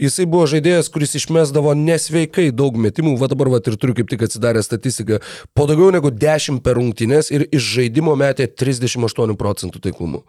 jisai 0.06 0.28
buvo 0.30 0.46
žaidėjas, 0.54 0.92
kuris 0.94 1.18
išmesdavo 1.18 1.74
nesveikai 1.80 2.52
daug 2.54 2.78
metimų, 2.86 3.16
va 3.22 3.32
dabar 3.34 3.50
va 3.56 3.64
ir 3.66 3.80
turiu 3.82 3.98
kaip 3.98 4.14
tik 4.14 4.28
atsidarę 4.30 4.62
statistiką, 4.66 5.18
po 5.58 5.66
daugiau 5.66 5.90
negu 5.98 6.14
10 6.14 6.62
per 6.62 6.78
rungtynės 6.78 7.34
ir 7.34 7.48
iš 7.50 7.72
žaidimo 7.80 8.14
metė 8.20 8.46
38 8.54 9.34
procentų 9.42 9.82
taiklumu. 9.90 10.22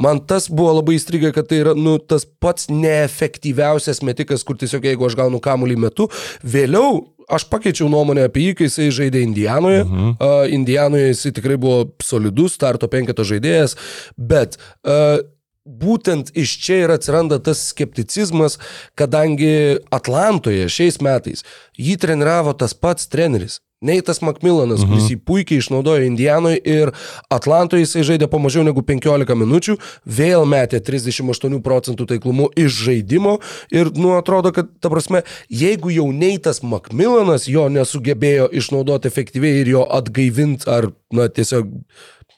Man 0.00 0.22
tas 0.28 0.48
buvo 0.50 0.78
labai 0.78 0.96
įstrigę, 0.98 1.32
kad 1.34 1.48
tai 1.50 1.62
yra 1.64 1.74
nu, 1.78 1.98
tas 1.98 2.24
pats 2.24 2.68
neefektyviausias 2.72 4.02
metikas, 4.06 4.44
kur 4.46 4.56
tiesiog 4.60 4.86
jeigu 4.88 5.08
aš 5.08 5.18
gaunu 5.18 5.40
kamuolį 5.42 5.78
metu, 5.86 6.08
vėliau 6.42 7.02
aš 7.32 7.46
pakeičiau 7.50 7.88
nuomonę 7.92 8.26
apie 8.28 8.48
jį, 8.48 8.56
kai 8.58 8.68
jisai 8.68 8.88
žaidė 8.94 9.22
Indijanoje. 9.26 9.84
Mhm. 9.84 10.16
Uh, 10.16 10.46
Indijanoje 10.52 11.12
jisai 11.12 11.34
tikrai 11.36 11.58
buvo 11.60 11.84
solidus, 12.02 12.56
starto 12.58 12.88
penketo 12.92 13.26
žaidėjas, 13.26 13.76
bet 14.16 14.58
uh, 14.58 15.22
būtent 15.62 16.32
iš 16.38 16.56
čia 16.62 16.82
ir 16.84 16.94
atsiranda 16.94 17.38
tas 17.42 17.60
skepticizmas, 17.70 18.58
kadangi 18.98 19.78
Atlantoje 19.94 20.68
šiais 20.72 20.98
metais 21.04 21.44
jį 21.78 21.98
treniravo 22.02 22.54
tas 22.58 22.74
pats 22.74 23.06
treneris. 23.12 23.60
Neitas 23.82 24.22
Macmillanas, 24.22 24.84
mhm. 24.84 24.92
kuris 24.92 25.10
jį 25.10 25.18
puikiai 25.26 25.62
išnaudojo 25.62 26.06
Indijanoje 26.06 26.60
ir 26.64 26.92
Atlantoje 27.32 27.84
jisai 27.84 28.04
žaidė 28.12 28.28
po 28.30 28.40
mažiau 28.42 28.64
negu 28.66 28.84
15 28.86 29.36
minučių, 29.42 29.76
vėl 30.06 30.46
metė 30.48 30.80
38 30.84 31.58
procentų 31.64 32.06
taiklumu 32.14 32.48
iš 32.58 32.78
žaidimo 32.86 33.38
ir, 33.74 33.92
nu, 33.98 34.14
atrodo, 34.18 34.54
kad, 34.54 34.70
ta 34.80 34.92
prasme, 34.92 35.24
jeigu 35.50 35.92
jau 35.94 36.08
Neitas 36.14 36.62
Macmillanas 36.62 37.48
jo 37.50 37.68
nesugebėjo 37.72 38.48
išnaudoti 38.62 39.10
efektyviai 39.10 39.62
ir 39.64 39.74
jo 39.74 39.84
atgaivinti 39.98 40.70
ar, 40.70 40.92
na, 41.14 41.28
tiesiog 41.32 41.70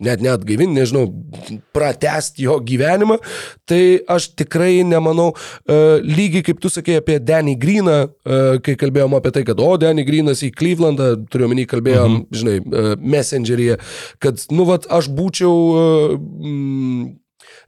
net 0.04 0.22
net 0.24 0.44
gaivinti, 0.46 0.76
nežinau, 0.76 1.08
pratesti 1.74 2.46
jo 2.46 2.58
gyvenimą, 2.64 3.18
tai 3.68 3.80
aš 4.10 4.30
tikrai 4.38 4.84
nemanau, 4.86 5.32
uh, 5.34 5.98
lygiai 6.04 6.44
kaip 6.46 6.62
tu 6.62 6.70
sakei 6.72 7.00
apie 7.00 7.18
Danny 7.22 7.56
Greeną, 7.60 7.98
uh, 8.06 8.60
kai 8.64 8.76
kalbėjom 8.80 9.18
apie 9.18 9.34
tai, 9.34 9.44
kad 9.48 9.60
o, 9.62 9.72
Danny 9.80 10.06
Greenas 10.06 10.44
į 10.46 10.52
Clevelandą, 10.56 11.14
turiuomenį 11.32 11.66
kalbėjom, 11.72 12.20
mhm. 12.20 12.40
žinai, 12.40 12.56
uh, 12.62 12.94
Messengeryje, 13.00 13.80
kad, 14.22 14.46
nu, 14.54 14.68
vat, 14.70 14.88
aš 14.92 15.10
būčiau... 15.14 15.60
Mm, 16.22 17.12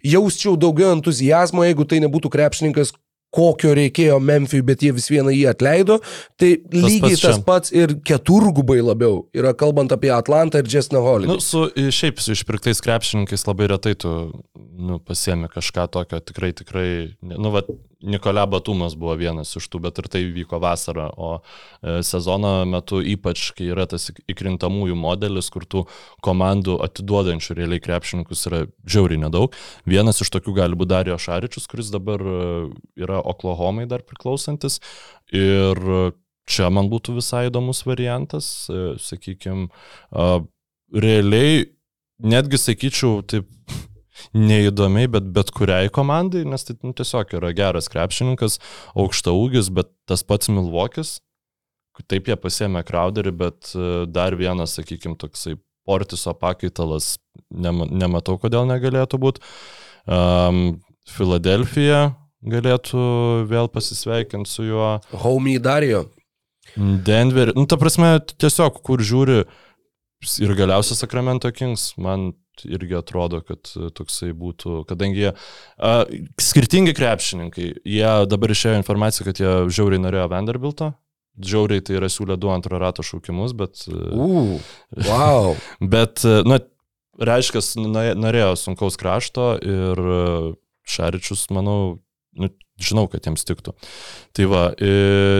jausčiau 0.07 0.57
daugiau 0.61 0.93
entuzijazmo, 0.95 1.65
jeigu 1.67 1.87
tai 1.89 1.99
nebūtų 2.05 2.31
krepšininkas, 2.33 2.93
kokio 3.35 3.75
reikėjo 3.77 4.19
Memphijui, 4.23 4.65
bet 4.67 4.85
jie 4.85 4.93
vis 4.97 5.09
vieną 5.13 5.35
jį 5.35 5.47
atleido. 5.51 5.99
Tai 6.41 6.53
tas 6.63 6.87
lygiai 6.87 7.17
pats 7.17 7.25
tas 7.27 7.41
pats 7.47 7.75
ir 7.75 7.97
keturgubai 8.07 8.79
labiau 8.83 9.25
yra 9.37 9.55
kalbant 9.59 9.93
apie 9.95 10.13
Atlantą 10.15 10.63
ir 10.63 10.71
Jessną 10.73 11.03
Holly. 11.05 11.31
Nu, 11.31 11.41
su, 11.45 11.67
šiaip 11.75 12.23
su 12.23 12.37
išpirktais 12.37 12.83
krepšininkais 12.85 13.47
labai 13.49 13.71
retai 13.75 13.97
tu 13.99 14.15
nu, 14.77 15.01
pasiemi 15.01 15.51
kažką 15.53 15.89
tokio 15.93 16.21
tikrai, 16.21 16.53
tikrai, 16.57 16.89
nu, 17.23 17.53
va, 17.55 17.65
Nikolė 18.05 18.45
Batumas 18.53 18.95
buvo 18.99 19.15
vienas 19.17 19.55
iš 19.57 19.67
tų, 19.73 19.81
bet 19.87 19.99
ir 19.99 20.09
tai 20.13 20.21
vyko 20.29 20.59
vasarą, 20.61 21.07
o 21.17 21.31
e, 21.41 22.03
sezono 22.05 22.51
metu 22.69 23.01
ypač, 23.01 23.49
kai 23.57 23.71
yra 23.73 23.87
tas 23.89 24.11
įkrintamųjų 24.29 24.99
modelis, 25.01 25.49
kur 25.53 25.65
tų 25.65 25.87
komandų 26.25 26.77
atiduodančių 26.85 27.57
realiai 27.57 27.83
krepšininkus 27.83 28.47
yra 28.51 28.63
žiauriai 28.85 29.23
nedaug. 29.25 29.57
Vienas 29.89 30.21
iš 30.21 30.31
tokių 30.37 30.55
gali 30.61 30.79
būti 30.79 30.93
Dario 30.93 31.17
Šaričius, 31.19 31.67
kuris 31.73 31.89
dabar 31.95 32.21
e, 32.21 32.37
yra 33.01 33.23
Oklahomai 33.27 33.87
dar 33.91 34.05
priklausantis. 34.07 34.81
Ir 35.35 35.81
čia 36.47 36.71
man 36.71 36.91
būtų 36.93 37.17
visai 37.19 37.47
įdomus 37.51 37.83
variantas, 37.87 38.69
e, 38.71 38.95
sakykime, 39.03 39.67
realiai 40.95 41.67
netgi 42.23 42.61
sakyčiau, 42.61 43.21
taip 43.27 43.49
neįdomiai, 44.49 45.11
bet 45.13 45.29
bet 45.35 45.53
kuriai 45.55 45.91
komandai, 45.93 46.47
nes 46.49 46.65
tai 46.65 46.79
nu, 46.83 46.95
tiesiog 46.97 47.37
yra 47.41 47.53
geras 47.57 47.91
krepšininkas, 47.93 48.61
aukšta 48.97 49.35
ūgis, 49.37 49.71
bet 49.75 49.91
tas 50.09 50.25
pats 50.27 50.51
Milvokis, 50.53 51.19
taip 52.11 52.29
jie 52.31 52.37
pasėmė 52.39 52.85
Crowderį, 52.87 53.35
bet 53.43 53.73
e, 53.75 54.05
dar 54.11 54.39
vienas, 54.39 54.79
sakykime, 54.79 55.19
toksai 55.21 55.59
Portiso 55.87 56.33
pakaitalas, 56.35 57.13
nematau, 57.55 58.35
kodėl 58.43 58.65
negalėtų 58.67 59.21
būti. 59.23 59.43
Um, 60.11 60.81
Filadelfija 61.07 62.09
galėtų 62.51 63.05
vėl 63.51 63.71
pasisveikinti 63.73 64.51
su 64.51 64.67
juo. 64.69 64.97
Homie 65.25 65.59
Dario. 65.63 66.07
Denver, 66.77 67.53
nu 67.57 67.65
ta 67.71 67.79
prasme, 67.81 68.19
tiesiog 68.37 68.83
kur 68.85 69.01
žiūri 69.05 69.45
ir 70.43 70.57
galiausiai 70.59 70.99
Sacramento 70.99 71.51
Kings, 71.55 71.93
man 72.01 72.33
irgi 72.65 72.97
atrodo, 72.97 73.43
kad 73.45 73.69
toksai 73.97 74.31
būtų, 74.37 74.83
kadangi 74.89 75.27
jie 75.27 75.33
a, 75.33 75.97
skirtingi 76.41 76.95
krepšininkai, 76.97 77.67
jie 77.85 78.13
dabar 78.31 78.53
išėjo 78.55 78.79
informacija, 78.81 79.27
kad 79.29 79.41
jie 79.41 79.53
žiauriai 79.69 80.03
norėjo 80.03 80.31
Vanderbilto. 80.33 80.95
Žiauriai 81.37 81.85
tai 81.85 81.99
yra 81.99 82.09
siūlę 82.09 82.39
du 82.41 82.49
antro 82.49 82.81
rato 82.81 83.05
šaukimus, 83.05 83.53
bet... 83.57 83.83
Uh, 83.93 84.57
wow. 85.05 85.53
bet, 85.95 86.25
na, 86.49 86.63
reiškia, 87.21 87.61
norėjo 88.17 88.55
sunkaus 88.61 88.97
krašto 89.01 89.51
ir 89.61 90.01
Šaričius, 90.87 91.49
manau, 91.53 91.99
nu, 92.39 92.51
žinau, 92.81 93.07
kad 93.13 93.27
jiems 93.27 93.47
tiktų. 93.49 93.75
Tai 94.37 94.49
va, 94.53 94.63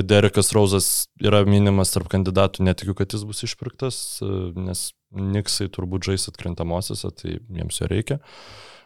Derekas 0.07 0.53
Rauzas 0.57 0.91
yra 1.23 1.43
minimas 1.49 1.93
tarp 1.95 2.11
kandidatų, 2.13 2.65
netikiu, 2.67 2.97
kad 2.99 3.15
jis 3.15 3.27
bus 3.29 3.45
išpirktas, 3.47 4.03
nes 4.57 4.91
Niksai 5.17 5.69
turbūt 5.73 6.09
žais 6.09 6.27
atkrintamosiose, 6.29 7.09
tai 7.15 7.37
jiems 7.39 7.79
jo 7.81 7.87
reikia. 7.89 8.19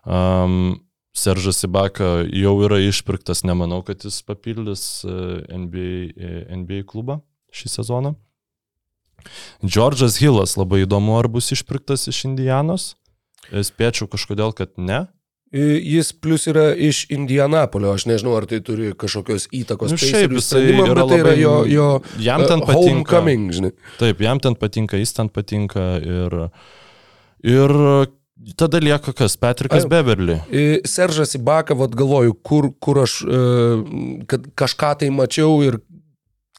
Um, 0.04 0.82
Seržas 1.16 1.64
Ibaka 1.66 2.20
jau 2.28 2.52
yra 2.62 2.78
išpirktas, 2.84 3.42
nemanau, 3.42 3.80
kad 3.82 4.04
jis 4.06 4.20
papildys 4.22 5.02
NBA, 5.50 6.04
NBA 6.60 6.84
klubą 6.90 7.18
šį 7.56 7.72
sezoną. 7.72 8.14
Džordžas 9.64 10.20
Hillas 10.22 10.54
labai 10.56 10.84
įdomu, 10.84 11.16
ar 11.18 11.28
bus 11.32 11.50
išpirktas 11.52 12.06
iš 12.12 12.24
Indianos. 12.30 12.94
Spėčiau 13.50 14.06
kažkodėl, 14.10 14.54
kad 14.56 14.78
ne. 14.78 15.08
Jis 15.50 16.12
plus 16.12 16.46
yra 16.46 16.68
iš 16.78 17.08
Indianapolio, 17.10 17.90
aš 17.96 18.04
nežinau, 18.06 18.36
ar 18.38 18.44
tai 18.46 18.60
turi 18.62 18.92
kažkokios 18.94 19.48
įtakos. 19.50 19.90
Nu, 19.90 19.98
šiaip 19.98 20.36
jisai 20.38 20.62
yra, 20.76 21.02
tai 21.10 21.18
yra 21.24 21.32
jo, 21.34 21.54
jo 21.66 21.88
jam 22.22 22.44
ten 22.46 22.62
uh, 22.62 22.68
patinka. 22.68 23.22
Žinai. 23.58 23.72
Taip, 23.98 24.22
jam 24.22 24.38
ten 24.38 24.54
patinka, 24.54 25.00
jis 25.00 25.16
ten 25.16 25.32
patinka 25.34 25.88
ir, 25.98 26.36
ir 27.42 27.74
tada 28.54 28.78
lieka 28.78 29.10
kas, 29.16 29.34
Patrikas 29.42 29.88
Beverly. 29.90 30.38
Seržas 30.86 31.34
Ibaka, 31.34 31.74
vad 31.74 31.98
galvoju, 31.98 32.38
kur, 32.46 32.70
kur 32.78 33.02
aš 33.02 33.18
kad 34.30 34.46
kažką 34.54 34.92
tai 35.02 35.10
mačiau 35.10 35.58
ir 35.66 35.80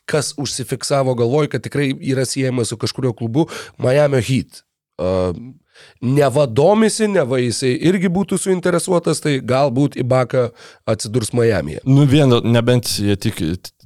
kas 0.03 0.33
užsifiksavo 0.35 1.15
galvoj, 1.15 1.47
kad 1.47 1.63
tikrai 1.63 1.93
yra 2.11 2.27
siejama 2.27 2.67
su 2.67 2.75
kažkurio 2.77 3.15
klubu 3.15 3.47
Miami 3.79 4.19
Heat. 4.19 4.65
Neva 6.01 6.47
domisi, 6.47 7.09
neva 7.11 7.39
jisai 7.41 7.75
irgi 7.89 8.09
būtų 8.11 8.39
suinteresuotas, 8.41 9.21
tai 9.23 9.37
galbūt 9.39 9.99
Ibaka 10.01 10.49
atsidurs 10.89 11.33
Miami'e. 11.37 11.83
Nu, 11.85 12.07
vien, 12.09 12.33
nebent 12.47 12.89
jie 13.01 13.17
tik, 13.19 13.41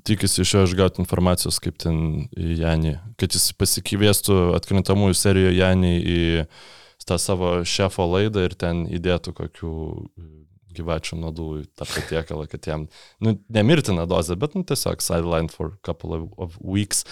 tikisi 0.05 0.43
iš 0.45 0.53
jo 0.53 0.63
išgauti 0.69 1.01
informacijos, 1.03 1.59
kaip 1.63 1.77
ten 1.81 2.29
Janį, 2.35 2.95
kad 3.19 3.35
jis 3.35 3.51
pasikviestų 3.57 4.55
atkrintamųjų 4.59 5.19
serijoje 5.19 5.59
Janį 5.59 5.93
į 5.99 6.23
tą 7.05 7.19
savo 7.21 7.59
šefo 7.67 8.05
laidą 8.09 8.47
ir 8.47 8.55
ten 8.57 8.85
įdėtų 8.89 9.35
kokių 9.37 9.73
gyvačių 10.75 11.17
nuodų 11.21 11.47
į 11.61 11.63
tą 11.79 11.87
patiekalą, 11.89 12.45
kad 12.51 12.67
jam, 12.69 12.85
nu, 13.23 13.35
nemirtina 13.53 14.05
dozė, 14.09 14.37
bet, 14.39 14.55
nu, 14.57 14.65
tiesiog 14.67 15.03
sideline 15.03 15.51
for 15.51 15.73
a 15.73 15.79
couple 15.85 16.19
of, 16.37 16.57
weeks. 16.61 17.03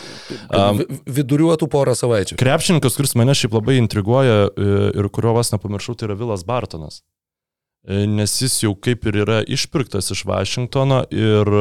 Um, 0.53 0.83
Viduriuotų 1.09 1.69
porą 1.71 1.95
savaičių. 1.97 2.37
Krepšininkas, 2.41 2.97
kuris 2.99 3.15
mane 3.19 3.35
šiaip 3.37 3.57
labai 3.57 3.79
intriguoja 3.81 4.47
e, 4.47 4.69
ir 4.93 5.09
kurio 5.13 5.35
vas 5.37 5.53
nepamiršau, 5.55 5.97
tai 5.97 6.09
yra 6.09 6.19
Vilas 6.19 6.45
Bartonas. 6.47 7.01
E, 7.87 8.05
nes 8.09 8.37
jis 8.41 8.61
jau 8.65 8.73
kaip 8.79 9.07
ir 9.09 9.21
yra 9.25 9.41
išpirktas 9.43 10.13
iš 10.15 10.23
Vašingtono 10.29 11.03
ir 11.11 11.53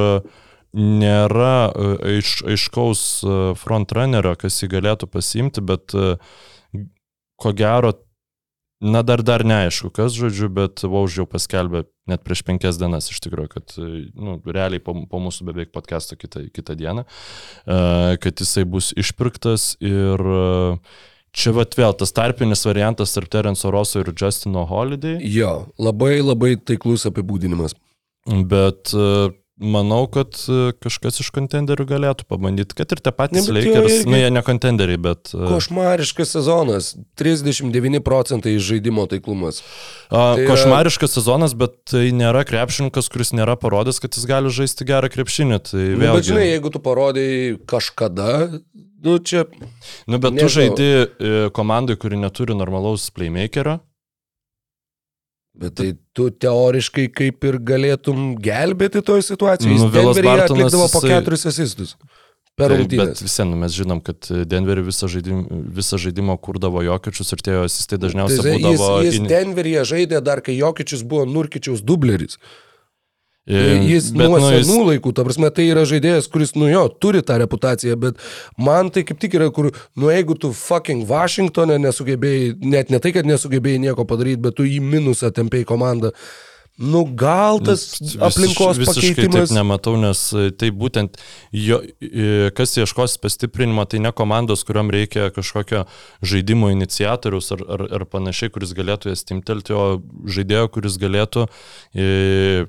nėra 0.73 1.57
e, 1.69 1.91
aiš, 2.15 2.39
aiškaus 2.55 3.03
frontrunnerio, 3.61 4.37
kas 4.41 4.63
jį 4.63 4.73
galėtų 4.79 5.11
pasimti, 5.13 5.65
bet 5.65 5.95
ko 7.43 7.53
gero 7.59 7.97
Na, 8.83 9.05
dar 9.07 9.23
dar 9.23 9.45
neaišku, 9.47 9.93
kas 9.95 10.17
žodžiu, 10.19 10.49
bet 10.51 10.83
Vauž 10.83 11.21
jau 11.21 11.25
paskelbė 11.31 11.85
net 12.11 12.25
prieš 12.27 12.43
penkias 12.47 12.79
dienas 12.81 13.11
iš 13.13 13.21
tikrųjų, 13.25 13.51
kad, 13.53 13.75
nu, 14.19 14.37
realiai 14.47 14.83
po, 14.83 14.95
po 15.09 15.21
mūsų 15.23 15.47
beveik 15.51 15.73
podcast'o 15.75 16.19
kitą, 16.19 16.45
kitą 16.55 16.77
dieną, 16.79 17.05
kad 18.23 18.43
jisai 18.43 18.65
bus 18.69 18.91
išpirktas 18.99 19.75
ir 19.83 20.25
čia 21.33 21.55
vat 21.57 21.77
vėl 21.79 21.95
tas 21.97 22.13
tarpinis 22.17 22.67
variantas 22.69 23.15
tarp 23.15 23.31
Terence 23.33 23.71
Rosso 23.71 24.03
ir 24.03 24.13
Justino 24.13 24.67
Holiday. 24.69 25.21
Jo, 25.23 25.69
labai 25.81 26.19
labai 26.21 26.57
taiklus 26.59 27.07
apibūdinimas. 27.09 27.77
Bet 28.27 28.93
Manau, 29.61 30.07
kad 30.09 30.33
e, 30.49 30.73
kažkas 30.81 31.21
iš 31.21 31.29
kontenderių 31.35 31.85
galėtų 31.91 32.25
pabandyti, 32.25 32.73
kad 32.79 32.95
ir 32.95 33.03
tie 33.05 33.13
patys 33.13 33.51
ne, 33.51 33.59
Lakers, 33.59 33.99
irgi... 33.99 34.09
nu 34.09 34.17
jie 34.17 34.31
ne 34.33 34.43
kontenderiai, 34.47 35.01
bet... 35.05 35.35
E, 35.37 35.43
košmariškas 35.51 36.33
sezonas, 36.39 36.89
39 37.21 38.01
procentai 38.03 38.55
žaidimo 38.57 39.05
taiklumas. 39.11 39.61
A, 40.09 40.33
tai 40.39 40.49
košmariškas 40.49 41.19
sezonas, 41.19 41.53
bet 41.59 41.77
tai 41.93 42.07
nėra 42.17 42.47
krepšininkas, 42.49 43.13
kuris 43.13 43.35
nėra 43.37 43.59
parodęs, 43.61 44.01
kad 44.01 44.17
jis 44.17 44.25
gali 44.31 44.51
žaisti 44.57 44.89
gerą 44.89 45.13
krepšinį. 45.13 45.61
Tai 45.69 45.85
vėlgi... 45.85 46.01
nu, 46.01 46.17
bet 46.17 46.31
žinai, 46.33 46.49
jeigu 46.49 46.73
tu 46.73 46.83
parodai 46.89 47.29
kažkada, 47.69 48.33
nu 49.05 49.21
čia... 49.21 49.45
Nu, 50.09 50.17
bet 50.17 50.33
nežinau. 50.33 50.49
tu 50.49 50.57
žaidi 50.57 50.91
e, 50.97 51.33
komandai, 51.53 52.01
kuri 52.01 52.25
neturi 52.25 52.57
normalaus 52.57 53.11
playmakerio. 53.13 53.83
Bet 55.53 55.77
tai 55.77 55.91
tu 56.17 56.31
teoriškai 56.33 57.11
kaip 57.13 57.45
ir 57.45 57.59
galėtum 57.61 58.33
gelbėti 58.41 59.03
toje 59.05 59.27
situacijoje. 59.27 59.79
Nu, 59.83 59.91
Denveryje 59.93 60.47
atlikdavo 60.47 60.87
po 60.95 61.03
keturis 61.05 61.45
asistus. 61.51 61.97
Per 62.57 62.73
rungtynes. 62.73 63.13
Bet 63.13 63.21
visi, 63.25 63.45
nu, 63.49 63.59
mes 63.61 63.73
žinom, 63.77 64.01
kad 64.05 64.29
Denverį 64.49 64.87
visą, 64.89 65.09
žaidim, 65.13 65.45
visą 65.73 66.01
žaidimą 66.01 66.37
kurdavo 66.41 66.83
Jokičius 66.85 67.33
ir 67.37 67.45
tie 67.45 67.55
asistai 67.63 68.01
dažniausiai 68.01 68.45
tai, 68.45 68.57
būdavo... 68.59 68.91
Jis, 69.05 69.17
jis 69.21 69.29
Denveryje 69.29 69.85
žaidė 69.93 70.21
dar, 70.25 70.43
kai 70.45 70.57
Jokičius 70.59 71.05
buvo 71.09 71.25
Nurkičiaus 71.29 71.85
dubleris. 71.85 72.37
Jis 73.47 74.13
bet, 74.15 74.29
nuo 74.29 74.39
nu, 74.39 74.47
senų 74.47 74.77
jis... 74.77 74.87
laikų, 74.93 75.13
ta 75.19 75.25
prasme, 75.27 75.49
tai 75.51 75.65
yra 75.73 75.83
žaidėjas, 75.89 76.29
kuris, 76.31 76.55
nu 76.55 76.69
jo, 76.71 76.85
turi 77.03 77.25
tą 77.27 77.41
reputaciją, 77.43 77.97
bet 77.99 78.23
man 78.55 78.93
tai 78.95 79.03
kaip 79.09 79.19
tik 79.19 79.35
yra, 79.35 79.49
kur, 79.55 79.73
nu 79.99 80.13
jeigu 80.15 80.37
tu 80.39 80.53
fucking 80.55 81.03
Washingtonė 81.09 81.81
nesugebėjai, 81.83 82.55
net 82.63 82.95
ne 82.95 83.03
tai, 83.03 83.11
kad 83.17 83.27
nesugebėjai 83.27 83.83
nieko 83.83 84.07
padaryti, 84.07 84.45
bet 84.47 84.61
tu 84.61 84.69
į 84.69 84.79
minusą 84.85 85.35
tempėjai 85.35 85.67
komandą, 85.75 86.15
Nu, 86.81 87.05
gal 87.05 87.61
tas 87.61 87.83
Vis- 88.01 88.15
aplinkos 88.17 88.79
visiškai 88.81 89.11
pakeitimas. 89.13 89.51
Taip 89.51 89.59
nematau, 89.59 89.93
nes 90.01 90.21
e, 90.33 90.49
tai 90.57 90.71
būtent, 90.73 91.19
jo, 91.53 91.83
e, 92.01 92.49
kas 92.57 92.73
ieškos 92.81 93.19
pastiprinimo, 93.21 93.85
tai 93.85 94.01
ne 94.01 94.11
komandos, 94.17 94.65
kuriuom 94.65 94.89
reikia 94.91 95.29
kažkokio 95.37 95.85
žaidimo 96.25 96.73
iniciatorius 96.73 97.53
ar, 97.53 97.67
ar, 97.77 97.85
ar 97.99 98.07
panašiai, 98.09 98.55
kuris 98.55 98.73
galėtų 98.79 99.13
jas 99.13 99.23
timtelti, 99.29 99.77
o 99.77 100.01
žaidėjo, 100.25 100.73
kuris 100.73 100.97
galėtų 101.03 101.45
e, 101.93 102.65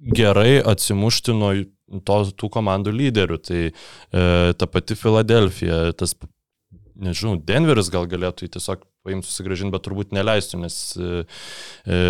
gerai 0.00 0.60
atsimušti 0.64 1.34
nuo 1.36 1.52
to, 2.06 2.18
tų 2.38 2.50
komandų 2.52 2.94
lyderių. 2.94 3.40
Tai 3.44 3.62
e, 3.70 3.72
ta 4.56 4.68
pati 4.70 4.96
Filadelfija, 4.98 5.90
tas, 5.98 6.14
nežinau, 7.00 7.36
Denveris 7.46 7.90
gal 7.92 8.08
galėtų 8.10 8.46
jį 8.46 8.54
tiesiog 8.56 8.86
paimti 9.06 9.30
susigražinti, 9.30 9.72
bet 9.72 9.84
turbūt 9.86 10.14
neleistų, 10.16 10.60
nes 10.64 10.78
e, 10.96 11.24
e, 11.88 12.00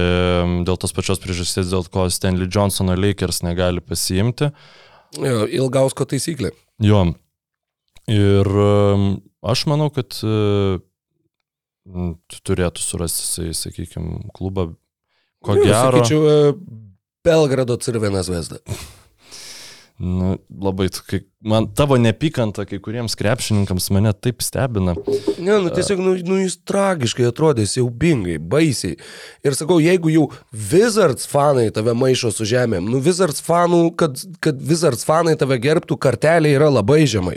dėl 0.67 0.79
tos 0.81 0.95
pačios 0.97 1.23
priežasties, 1.23 1.71
dėl 1.71 1.87
ko 1.93 2.09
Stanley 2.11 2.51
Johnsono 2.51 2.97
Lakers 2.99 3.43
negali 3.47 3.83
pasiimti. 3.85 4.51
Jo, 5.19 5.47
Ilgausko 5.47 6.07
taisyklė. 6.11 6.53
Jo. 6.83 7.09
Ir 8.11 8.49
aš 9.47 9.65
manau, 9.71 9.91
kad 9.95 10.17
e, 10.27 10.79
turėtų 12.47 12.83
surasti, 12.83 13.51
sakykime, 13.57 14.31
klubą. 14.37 14.71
Ko 15.45 15.57
Nu, 15.57 15.65
gero. 15.65 16.03
Sakyčiau, 16.03 16.25
e, 16.29 16.90
Belgrado 17.25 17.77
Cirvenas 17.77 18.29
Vesda. 18.29 18.59
Nu, 20.01 20.39
labai, 20.63 20.87
kai, 20.89 21.19
man 21.45 21.67
tavo 21.77 21.99
nepykanta 22.01 22.65
kai 22.65 22.79
kuriems 22.81 23.13
krepšininkams 23.21 23.91
mane 23.93 24.15
taip 24.17 24.41
stebina. 24.41 24.95
Ne, 25.37 25.59
nu 25.61 25.69
tiesiog, 25.69 26.01
nu, 26.01 26.15
nu 26.25 26.39
jis 26.41 26.57
tragiškai 26.65 27.27
atrodė, 27.29 27.67
siaubingai, 27.69 28.39
baisiai. 28.41 28.97
Ir 29.45 29.59
sakau, 29.59 29.77
jeigu 29.85 30.09
jau 30.15 30.31
Wizards 30.73 31.29
fanai 31.29 31.67
tave 31.77 31.93
maišo 31.93 32.33
su 32.33 32.49
žemėm, 32.49 32.89
nu 32.89 33.03
Wizards 33.05 33.45
fanų, 33.45 33.83
kad, 34.01 34.17
kad 34.41 34.65
Wizards 34.73 35.05
fanai 35.05 35.37
tave 35.37 35.61
gerbtų, 35.61 36.01
kartelė 36.01 36.55
yra 36.57 36.73
labai 36.73 37.03
žemai. 37.05 37.37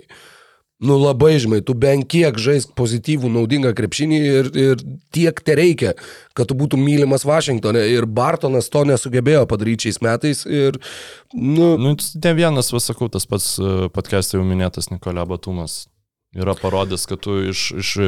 Nu 0.84 0.98
labai 1.00 1.38
žemai, 1.40 1.62
tu 1.64 1.76
bent 1.80 2.06
kiek 2.12 2.36
žaisk 2.42 2.74
pozityvų, 2.78 3.32
naudingą 3.32 3.72
krepšinį 3.78 4.20
ir, 4.28 4.50
ir 4.60 4.84
tiek 5.16 5.40
te 5.46 5.56
reikia, 5.56 5.94
kad 6.36 6.50
tu 6.50 6.58
būtum 6.60 6.84
mylimas 6.84 7.24
Vašingtonė. 7.28 7.86
Ir 7.94 8.08
Bartonas 8.10 8.68
to 8.74 8.84
nesugebėjo 8.90 9.46
padaryti 9.50 9.88
šiais 9.88 10.02
metais. 10.04 10.44
Ir, 10.50 10.82
nu, 11.34 11.74
Nu, 11.80 11.96
ne 12.26 12.34
vienas, 12.36 12.72
vas 12.74 12.90
sakau, 12.90 13.10
tas 13.12 13.26
pats 13.30 13.56
podcast'e 13.96 14.38
jau 14.38 14.46
minėtas 14.48 14.92
Nikolė 14.92 15.26
Batumas. 15.30 15.86
Yra 16.34 16.56
parodęs, 16.58 17.06
kad 17.06 17.22
tu 17.22 17.36
iš, 17.52 17.62
iš 17.78 17.90
e, 18.02 18.08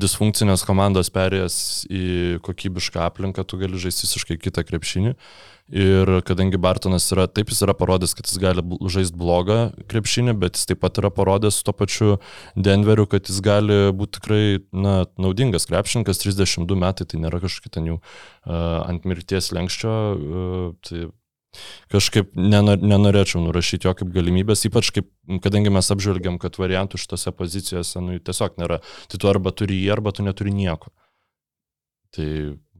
disfunkcinės 0.00 0.62
komandos 0.64 1.10
perėjęs 1.12 1.56
į 1.92 2.04
kokybišką 2.46 3.02
aplinką, 3.04 3.44
tu 3.44 3.58
gali 3.60 3.80
žaisti 3.80 4.06
visiškai 4.06 4.38
kitą 4.40 4.64
krepšinį. 4.64 5.12
Ir 5.70 6.08
kadangi 6.26 6.58
Bartonas 6.58 7.04
yra, 7.14 7.28
taip 7.30 7.52
jis 7.52 7.60
yra 7.62 7.76
parodęs, 7.78 8.16
kad 8.18 8.26
jis 8.26 8.40
gali 8.42 8.64
žaisti 8.90 9.14
blogą 9.18 9.58
krepšinį, 9.90 10.34
bet 10.42 10.58
jis 10.58 10.66
taip 10.66 10.80
pat 10.82 10.98
yra 10.98 11.12
parodęs 11.14 11.60
su 11.60 11.66
to 11.68 11.74
pačiu 11.78 12.16
Denveriu, 12.58 13.06
kad 13.10 13.30
jis 13.30 13.38
gali 13.44 13.76
būti 13.94 14.18
tikrai 14.18 14.42
na, 14.74 15.04
naudingas 15.14 15.68
krepšininkas, 15.70 16.24
32 16.24 16.78
metai, 16.80 17.06
tai 17.06 17.22
nėra 17.22 17.38
kažkokia 17.44 17.76
ten 17.78 17.86
jau 17.86 18.00
uh, 18.00 18.82
ant 18.82 19.06
mirties 19.06 19.52
lenkščio. 19.54 19.94
Uh, 20.18 20.66
tai 20.88 21.06
kažkaip 21.90 22.34
nenor, 22.34 22.82
nenorėčiau 22.82 23.42
nurašyti 23.44 23.86
jo 23.86 23.94
kaip 23.98 24.10
galimybės, 24.14 24.66
ypač 24.66 24.90
kaip, 24.94 25.06
kadangi 25.46 25.70
mes 25.70 25.94
apžvelgiam, 25.94 26.38
kad 26.42 26.58
variantų 26.58 26.98
šitose 26.98 27.30
pozicijose 27.34 28.02
nu, 28.02 28.18
tiesiog 28.18 28.58
nėra. 28.58 28.82
Tai 29.10 29.22
tu 29.22 29.30
arba 29.30 29.54
turi 29.54 29.78
jį, 29.84 29.88
arba 29.94 30.14
tu 30.14 30.26
neturi 30.26 30.54
nieko. 30.54 30.90
Tai 32.14 32.28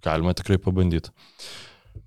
galima 0.02 0.34
tikrai 0.34 0.58
pabandyti. 0.62 1.14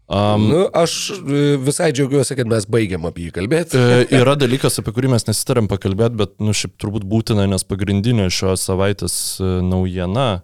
Um, 0.08 0.50
nu, 0.50 0.64
aš 0.76 1.12
e, 1.16 1.42
visai 1.64 1.94
džiaugiuosi, 1.96 2.36
kad 2.36 2.50
mes 2.52 2.66
baigiam 2.68 3.06
apie 3.08 3.30
jį 3.30 3.36
kalbėti. 3.38 3.80
E, 3.80 4.02
Yra 4.20 4.34
dalykas, 4.36 4.76
apie 4.82 4.92
kurį 4.96 5.14
mes 5.14 5.24
nesitarėm 5.30 5.70
pakalbėti, 5.72 6.20
bet, 6.20 6.34
nu, 6.44 6.52
šiaip 6.52 6.76
turbūt 6.82 7.06
būtina, 7.08 7.46
nes 7.48 7.64
pagrindinė 7.64 8.28
šios 8.34 8.66
savaitės 8.68 9.16
e, 9.40 9.48
naujiena 9.64 10.44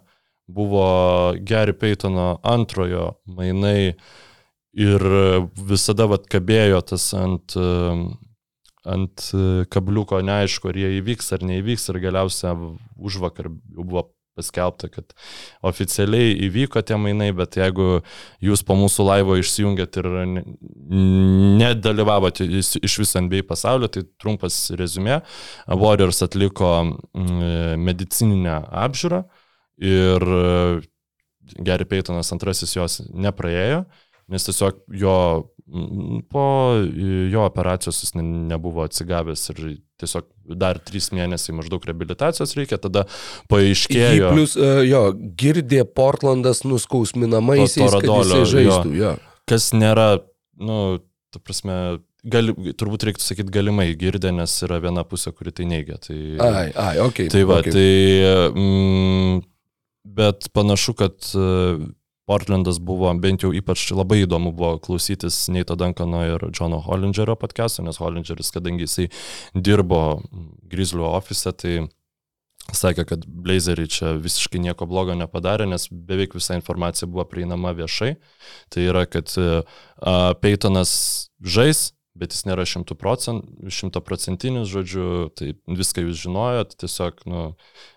buvo 0.50 0.86
Gary 1.46 1.76
Paytono 1.76 2.38
antrojo 2.40 3.20
mainai 3.28 3.92
ir 4.80 5.04
visada 5.54 6.08
vat 6.10 6.24
kabėjo 6.30 6.80
tas 6.90 7.04
ant, 7.14 7.54
ant 8.82 9.26
kabliuko 9.70 10.18
neaišku, 10.26 10.72
ar 10.72 10.80
jie 10.80 10.90
įvyks 10.98 11.30
ar 11.36 11.44
neįvyks 11.46 11.86
ir 11.92 12.00
galiausia 12.02 12.56
už 12.98 13.20
vakar 13.22 13.50
jau 13.50 13.84
buvo 13.84 14.08
paskelbta, 14.40 14.88
kad 14.90 15.14
oficialiai 15.66 16.34
įvyko 16.48 16.82
tie 16.82 16.96
mainai, 17.00 17.30
bet 17.36 17.56
jeigu 17.60 18.00
jūs 18.42 18.64
po 18.66 18.74
mūsų 18.80 19.06
laivo 19.06 19.36
išsijungėt 19.40 20.00
ir 20.02 20.08
ne- 20.34 20.44
nedalyvavote 21.60 22.46
iš 22.50 22.98
viso 23.02 23.20
NBA 23.22 23.44
pasaulio, 23.48 23.90
tai 23.92 24.04
trumpas 24.20 24.58
rezumė. 24.78 25.20
Warriors 25.68 26.22
atliko 26.26 26.72
mm, 26.84 27.78
medicininę 27.86 28.56
apžiūrą 28.84 29.22
ir 29.80 30.26
e, 30.40 30.80
Gary 31.66 31.86
Paytonas 31.88 32.32
antrasis 32.34 32.76
jos 32.76 33.00
nepraėjo, 33.10 33.84
nes 34.30 34.46
tiesiog 34.46 34.82
jo 35.00 35.14
mm, 35.66 36.24
po 36.30 36.44
jo 37.32 37.46
operacijos 37.46 38.02
jis 38.04 38.16
ne- 38.18 38.26
nebuvo 38.52 38.84
atsigavęs 38.86 39.48
ir 39.54 39.64
tiesiog 40.00 40.26
dar 40.60 40.80
trys 40.82 41.10
mėnesiai 41.14 41.54
maždaug 41.58 41.84
reabilitacijos 41.88 42.56
reikia, 42.58 42.78
tada 42.82 43.04
Jį 43.06 43.48
paaiškėjo. 43.52 44.30
plus, 44.34 44.56
uh, 44.58 44.80
jo, 44.88 45.02
girdė 45.38 45.84
Portlandas 45.84 46.64
nuskausminamaisiais, 46.66 47.78
To- 47.78 47.90
to 47.90 47.96
Radolio, 48.00 48.44
žaistų. 48.48 48.94
Jo. 48.96 49.16
kas 49.50 49.70
nėra, 49.76 50.20
nu, 50.58 51.00
ta 51.34 51.38
prasme, 51.42 52.00
gali, 52.24 52.52
turbūt 52.76 53.06
reiktų 53.08 53.24
sakyti 53.24 53.50
galimai 53.54 53.88
girdė, 53.98 54.32
nes 54.34 54.52
yra 54.66 54.80
viena 54.82 55.04
pusė, 55.08 55.32
kuri 55.34 55.52
tai 55.52 55.64
neigia. 55.70 55.96
Tai, 56.02 56.16
Ai, 56.44 56.66
ai, 56.74 56.98
okei. 57.00 57.28
tai 57.32 57.44
va, 57.48 57.60
okei. 57.62 57.72
tai, 57.72 58.50
mm, 58.54 59.40
bet 60.18 60.48
panašu, 60.56 60.94
kad 60.98 61.16
e, 61.34 61.46
Portlandas 62.30 62.78
buvo, 62.78 63.10
bent 63.18 63.42
jau 63.42 63.50
ypač 63.56 63.88
labai 63.90 64.20
įdomu 64.22 64.52
buvo 64.54 64.76
klausytis 64.82 65.48
Neito 65.50 65.74
Dankano 65.74 66.22
ir 66.28 66.44
Johno 66.54 66.78
Hollingerio 66.84 67.34
podcast'o, 67.34 67.82
nes 67.82 67.98
Hollingeris, 67.98 68.52
kadangi 68.54 68.86
jisai 68.86 69.08
dirbo 69.54 70.20
Grizzlių 70.70 71.08
ofise, 71.10 71.50
tai 71.58 71.74
sakė, 72.70 73.06
kad 73.08 73.26
Blazeriai 73.26 73.90
čia 73.90 74.14
visiškai 74.22 74.60
nieko 74.62 74.86
blogo 74.86 75.16
nepadarė, 75.18 75.66
nes 75.66 75.88
beveik 75.90 76.36
visa 76.38 76.54
informacija 76.58 77.08
buvo 77.10 77.24
prieinama 77.26 77.72
viešai. 77.76 78.12
Tai 78.70 78.84
yra, 78.86 79.06
kad 79.10 79.32
uh, 79.40 79.64
Peytonas 80.42 80.92
žais, 81.42 81.90
bet 82.20 82.34
jis 82.36 82.44
nėra 82.48 82.66
šimtaprocentinis, 82.68 84.68
žodžiu, 84.70 85.06
tai 85.36 85.54
viską 85.80 86.04
jūs 86.04 86.20
žinojot, 86.26 86.76
tiesiog, 86.80 87.24
nu, 87.30 87.46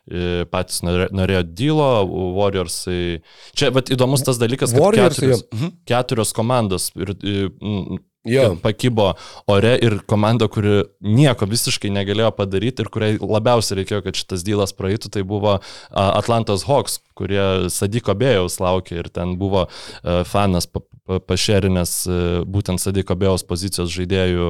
e, 0.07 0.45
patys 0.51 0.79
norė- 0.87 1.11
norėjo 1.11 1.43
dylo, 1.51 1.89
Warriorsai. 2.37 3.19
Čia, 3.53 3.69
bet 3.75 3.91
įdomus 3.93 4.23
tas 4.25 4.39
dalykas, 4.41 4.73
kad 4.73 4.81
Warriors, 4.81 5.19
keturios, 5.19 5.43
jo. 5.43 5.57
Mhm. 5.57 5.75
keturios 5.91 6.31
komandos 6.33 6.89
ir, 6.95 7.13
ir, 7.21 7.51
Jo. 8.23 8.53
pakybo 8.63 9.09
ore 9.51 9.73
ir 9.83 9.97
komanda, 10.07 10.47
kuri 10.47 10.83
nieko 11.03 11.43
visiškai 11.49 11.89
negalėjo 11.91 12.29
padaryti 12.37 12.85
ir 12.85 12.89
kuriai 12.93 13.17
labiausiai 13.19 13.81
reikėjo, 13.81 13.99
kad 14.05 14.15
šitas 14.15 14.45
dylas 14.47 14.71
praeitų, 14.77 15.11
tai 15.11 15.25
buvo 15.27 15.57
Atlantos 15.91 16.63
Hawks, 16.69 17.01
kurie 17.19 17.67
Sadiko 17.73 18.15
Bėjaus 18.15 18.61
laukė 18.63 19.01
ir 19.01 19.09
ten 19.11 19.35
buvo 19.41 19.65
fanas 20.31 20.69
pa- 20.71 20.85
pa- 21.03 21.19
pašerinęs 21.19 21.97
būtent 22.47 22.79
Sadiko 22.79 23.17
Bėjaus 23.19 23.43
pozicijos 23.43 23.91
žaidėjų 23.91 24.47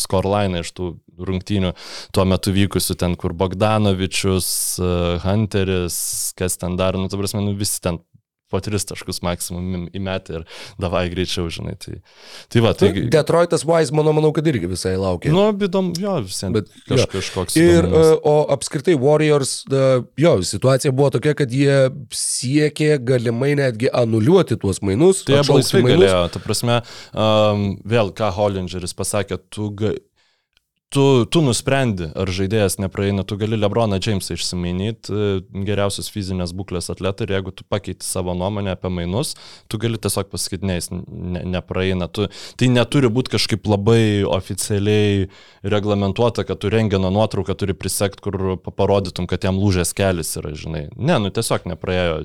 scoreline 0.00 0.64
iš 0.64 0.72
tų 0.72 0.94
rungtynių 1.22 1.74
tuo 2.16 2.24
metu 2.24 2.50
vykusių 2.56 2.96
ten, 2.96 3.14
kur 3.20 3.36
Bogdanovičius, 3.36 4.48
Hunteris, 5.26 5.98
kas 6.40 6.56
ten 6.56 6.80
dar, 6.80 6.96
nu, 6.96 7.12
tu 7.12 7.20
prasme, 7.20 7.44
nu, 7.44 7.52
visi 7.60 7.76
ten 7.84 8.00
po 8.52 8.60
tris 8.64 8.84
taškus 8.88 9.22
maksimum 9.24 9.88
įmetė 9.96 10.40
ir 10.40 10.46
davai 10.82 11.06
greičiau, 11.12 11.48
žinai. 11.52 11.74
Tai, 11.80 11.98
tai 12.52 12.64
va, 12.64 12.74
tai... 12.78 12.92
Detroitas 13.12 13.64
Wise, 13.68 13.94
mano, 13.96 14.14
manau, 14.16 14.32
kad 14.36 14.46
irgi 14.50 14.70
visai 14.70 14.94
laukia. 15.00 15.32
Nu, 15.34 15.48
įdomu, 15.56 15.94
jo, 16.00 16.18
visiems. 16.28 16.54
Bet, 16.58 16.70
Kaž, 16.86 17.04
jo. 17.04 17.08
kažkoks. 17.16 17.56
Ir, 17.60 17.80
įdomumas. 17.80 18.12
uh, 18.12 18.28
o 18.28 18.34
apskritai 18.54 18.96
Warriors, 19.00 19.54
jo, 20.20 20.34
situacija 20.46 20.92
buvo 20.94 21.10
tokia, 21.16 21.34
kad 21.38 21.52
jie 21.52 21.88
siekė 22.16 22.96
galimai 23.08 23.54
netgi 23.58 23.90
anuliuoti 24.02 24.60
tuos 24.60 24.82
mainus. 24.84 25.24
Tai 25.26 25.40
jie 25.40 25.44
laisvai 25.48 25.84
mainus. 25.86 25.98
galėjo, 26.04 26.22
ta 26.34 26.42
prasme, 26.44 26.80
um, 27.12 27.68
vėl 27.88 28.12
ką 28.16 28.32
Hollingeris 28.36 28.96
pasakė, 28.98 29.40
tu, 29.52 29.70
ga, 29.78 29.94
tu, 30.92 31.24
tu 31.32 31.40
nusprendi, 31.44 32.08
ar 32.18 32.30
žaidėjas 32.30 32.76
nepraeina, 32.82 33.24
tu 33.24 33.38
gali 33.40 33.56
Lebroną 33.58 33.98
Jamesą 34.02 34.36
išsimainyti, 34.36 35.16
geriausios 35.66 36.10
fizinės 36.12 36.52
būklės 36.56 36.90
atletai 36.92 37.26
ir 37.26 37.34
jeigu 37.38 37.54
tu 37.56 37.66
pakeiti 37.72 38.06
savo 38.06 38.34
nuomonę 38.36 38.74
apie 38.74 38.92
mainus, 38.92 39.34
tu 39.72 39.80
gali 39.82 40.00
tiesiog 40.02 40.28
pasakyti, 40.32 40.68
ne, 40.68 40.76
jis 40.78 40.90
ne, 40.92 41.42
nepraeina. 41.56 42.10
Tu, 42.12 42.28
tai 42.60 42.68
neturi 42.72 43.10
būti 43.12 43.34
kažkaip 43.36 43.66
labai 43.72 44.22
oficialiai 44.28 45.26
reglamentuota, 45.74 46.44
kad 46.48 46.60
tu 46.62 46.70
rengino 46.72 47.10
nuotrauką 47.14 47.56
turi 47.58 47.76
prisekti, 47.78 48.22
kur 48.24 48.40
pa- 48.62 48.74
parodytum, 48.82 49.28
kad 49.30 49.44
jam 49.48 49.60
lūžęs 49.62 49.94
kelias 49.96 50.36
yra, 50.40 50.54
žinai. 50.58 50.86
Ne, 50.96 51.18
nu 51.22 51.32
tiesiog 51.32 51.68
nepraėjo. 51.72 52.22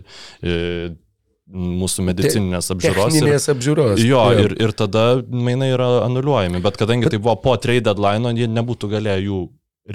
Mūsų 1.48 2.04
medicininės 2.04 2.68
apžiūros. 2.74 3.14
Ir, 3.16 3.22
Techninės 3.22 3.46
apžiūros. 3.54 4.02
jo, 4.04 4.24
ir, 4.36 4.56
ir 4.60 4.74
tada 4.76 5.22
mainai 5.32 5.70
yra 5.72 5.88
anuliuojami, 6.04 6.60
bet 6.66 6.76
kadangi 6.80 7.08
tai 7.14 7.22
buvo 7.24 7.38
po 7.40 7.54
trade 7.56 7.86
deadline, 7.88 8.34
jie 8.36 8.50
nebūtų 8.52 8.90
galėję 8.92 9.22
jų 9.30 9.38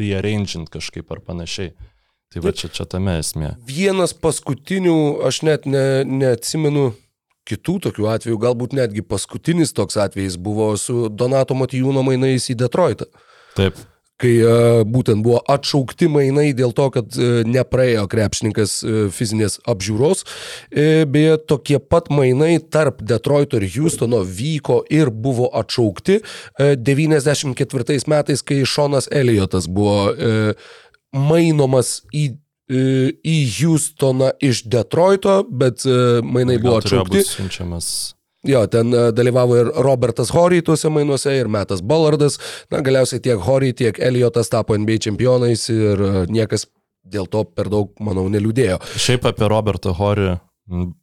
rearrangint 0.01 0.73
kažkaip 0.73 1.13
ar 1.13 1.21
panašiai. 1.21 1.75
Tai 2.33 2.41
va 2.41 2.55
čia, 2.57 2.71
čia 2.73 2.87
tame 2.89 3.19
esmė. 3.21 3.53
Vienas 3.69 4.15
paskutinių, 4.17 4.97
aš 5.29 5.43
net 5.45 5.69
ne, 5.69 5.85
neatsimenu 6.09 6.95
kitų 7.49 7.75
tokių 7.89 8.09
atvejų, 8.15 8.39
galbūt 8.41 8.77
netgi 8.79 9.05
paskutinis 9.05 9.75
toks 9.77 9.99
atvejis 10.01 10.39
buvo 10.41 10.71
su 10.81 11.11
Donato 11.13 11.57
Matijūno 11.59 12.05
mainais 12.07 12.49
į 12.49 12.57
Detroitą. 12.63 13.11
Taip. 13.59 13.77
Kai 14.23 14.33
e, 14.39 14.53
būtent 14.89 15.25
buvo 15.25 15.41
atšaukti 15.51 16.09
mainai 16.13 16.51
dėl 16.57 16.75
to, 16.77 16.89
kad 16.95 17.17
e, 17.17 17.31
nepraėjo 17.49 18.07
krepšininkas 18.13 18.77
e, 18.83 18.95
fizinės 19.15 19.59
apžiūros. 19.69 20.25
Beje, 20.73 21.37
tokie 21.49 21.79
pat 21.81 22.11
mainai 22.13 22.57
tarp 22.73 23.03
Detroito 23.07 23.59
ir 23.59 23.67
Houstono 23.75 24.23
vyko 24.27 24.81
ir 24.93 25.11
buvo 25.11 25.49
atšaukti 25.59 26.21
e, 26.21 26.73
94 26.77 27.99
metais, 28.11 28.45
kai 28.47 28.63
Šonas 28.69 29.11
Eliotas 29.11 29.69
buvo 29.71 30.13
mainomas 31.13 32.01
į 32.15 32.33
į 32.73 33.35
Houstoną 33.53 34.31
iš 34.41 34.63
Detroito, 34.71 35.43
bet 35.45 35.85
mainai 36.25 36.57
buvo 36.63 36.79
atšaukti. 36.81 37.21
būt 37.21 37.29
Siunčiamas. 37.35 37.89
Jo, 38.49 38.65
ten 38.67 38.95
e, 38.95 39.11
dalyvavo 39.15 39.57
ir 39.61 39.69
Robertas 39.87 40.33
Horry 40.35 40.63
tuose 40.67 40.91
mainuose, 40.91 41.31
ir 41.39 41.49
Metas 41.51 41.83
Ballardas. 41.83 42.41
Na, 42.75 42.81
galiausiai 42.83 43.23
tiek 43.23 43.43
Horry, 43.47 43.71
tiek 43.79 43.99
Eliotas 44.03 44.51
tapo 44.51 44.75
NBA 44.75 44.99
čempionais 45.07 45.69
ir 45.71 46.03
e, 46.03 46.15
niekas 46.33 46.67
dėl 47.07 47.29
to 47.31 47.45
per 47.47 47.71
daug, 47.71 47.93
manau, 48.03 48.27
neliūdėjo. 48.33 48.81
Šiaip 48.99 49.29
apie 49.31 49.47
Robertą 49.51 49.95
Horį, 49.95 50.33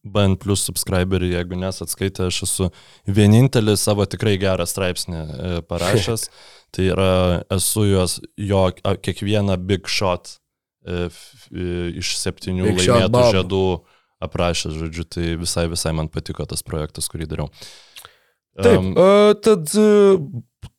BN 0.04 0.36
plus 0.40 0.66
subscriberį, 0.68 1.34
jeigu 1.38 1.60
nesat 1.60 1.92
skaitę, 1.92 2.28
aš 2.28 2.42
esu 2.48 2.68
vienintelis 3.08 3.84
savo 3.88 4.08
tikrai 4.08 4.36
gerą 4.42 4.68
straipsnį 4.68 5.20
e, 5.20 5.54
parašęs. 5.70 6.28
tai 6.76 6.90
yra, 6.92 7.14
esu 7.56 7.86
jos, 7.88 8.18
jo 8.36 8.68
kiekvieną 8.76 9.56
big 9.64 9.88
shot 9.88 10.36
iš 10.90 12.14
septynių 12.18 12.70
Big 12.70 12.80
laimėtų 12.80 13.12
Bob. 13.52 13.88
Aprašęs, 14.24 14.76
žodžiu, 14.80 15.05
tai 15.07 15.36
visai, 15.39 15.67
visai 15.72 15.93
man 15.95 16.09
patiko 16.11 16.45
tas 16.49 16.63
projektas, 16.65 17.07
kurį 17.11 17.30
dariau. 17.32 17.49
Taip, 18.59 18.80
um, 18.80 18.93
tad 19.39 19.72
e, 19.80 19.89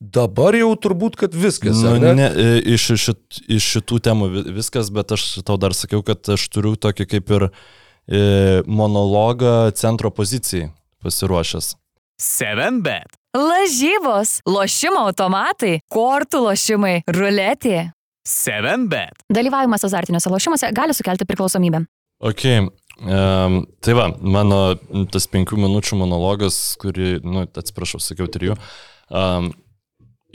dabar 0.01 0.57
jau 0.59 0.73
turbūt, 0.77 1.17
kad 1.21 1.37
viskas. 1.37 1.79
Nu, 1.81 1.95
ne? 2.03 2.13
ne, 2.19 2.27
e, 2.29 2.49
iš, 2.75 2.91
šit, 3.01 3.41
iš 3.49 3.69
šitų 3.77 4.01
temų 4.05 4.29
vi- 4.35 4.47
viskas, 4.59 4.91
bet 4.93 5.15
aš 5.17 5.27
tau 5.47 5.57
dar 5.61 5.77
sakiau, 5.77 6.03
kad 6.05 6.21
aš 6.35 6.49
turiu 6.53 6.75
tokį 6.77 7.07
kaip 7.15 7.33
ir 7.37 7.47
e, 7.49 8.21
monologą 8.67 9.71
centro 9.79 10.13
pozicijai 10.13 10.69
pasiruošęs. 11.05 11.73
7bet. 12.21 13.17
Lažybos, 13.33 14.41
lošimo 14.45 15.07
automatai, 15.09 15.79
kortų 15.89 16.43
lošimai, 16.51 16.99
ruletė. 17.09 17.93
7bet. 18.29 19.25
Dalyvavimas 19.33 19.87
azartiniuose 19.89 20.29
lošimuose 20.29 20.69
gali 20.77 20.93
sukelti 20.93 21.25
priklausomybę. 21.25 21.87
Ok, 22.21 22.45
um, 23.01 23.61
tai 23.83 23.97
va, 23.97 24.09
mano 24.21 24.61
tas 25.13 25.27
penkių 25.31 25.59
minučių 25.65 25.99
monologas, 26.01 26.59
kurį, 26.81 27.19
nu, 27.25 27.45
atsiprašau, 27.47 28.01
sakiau 28.03 28.29
trijų. 28.31 28.57
Um, 29.11 29.51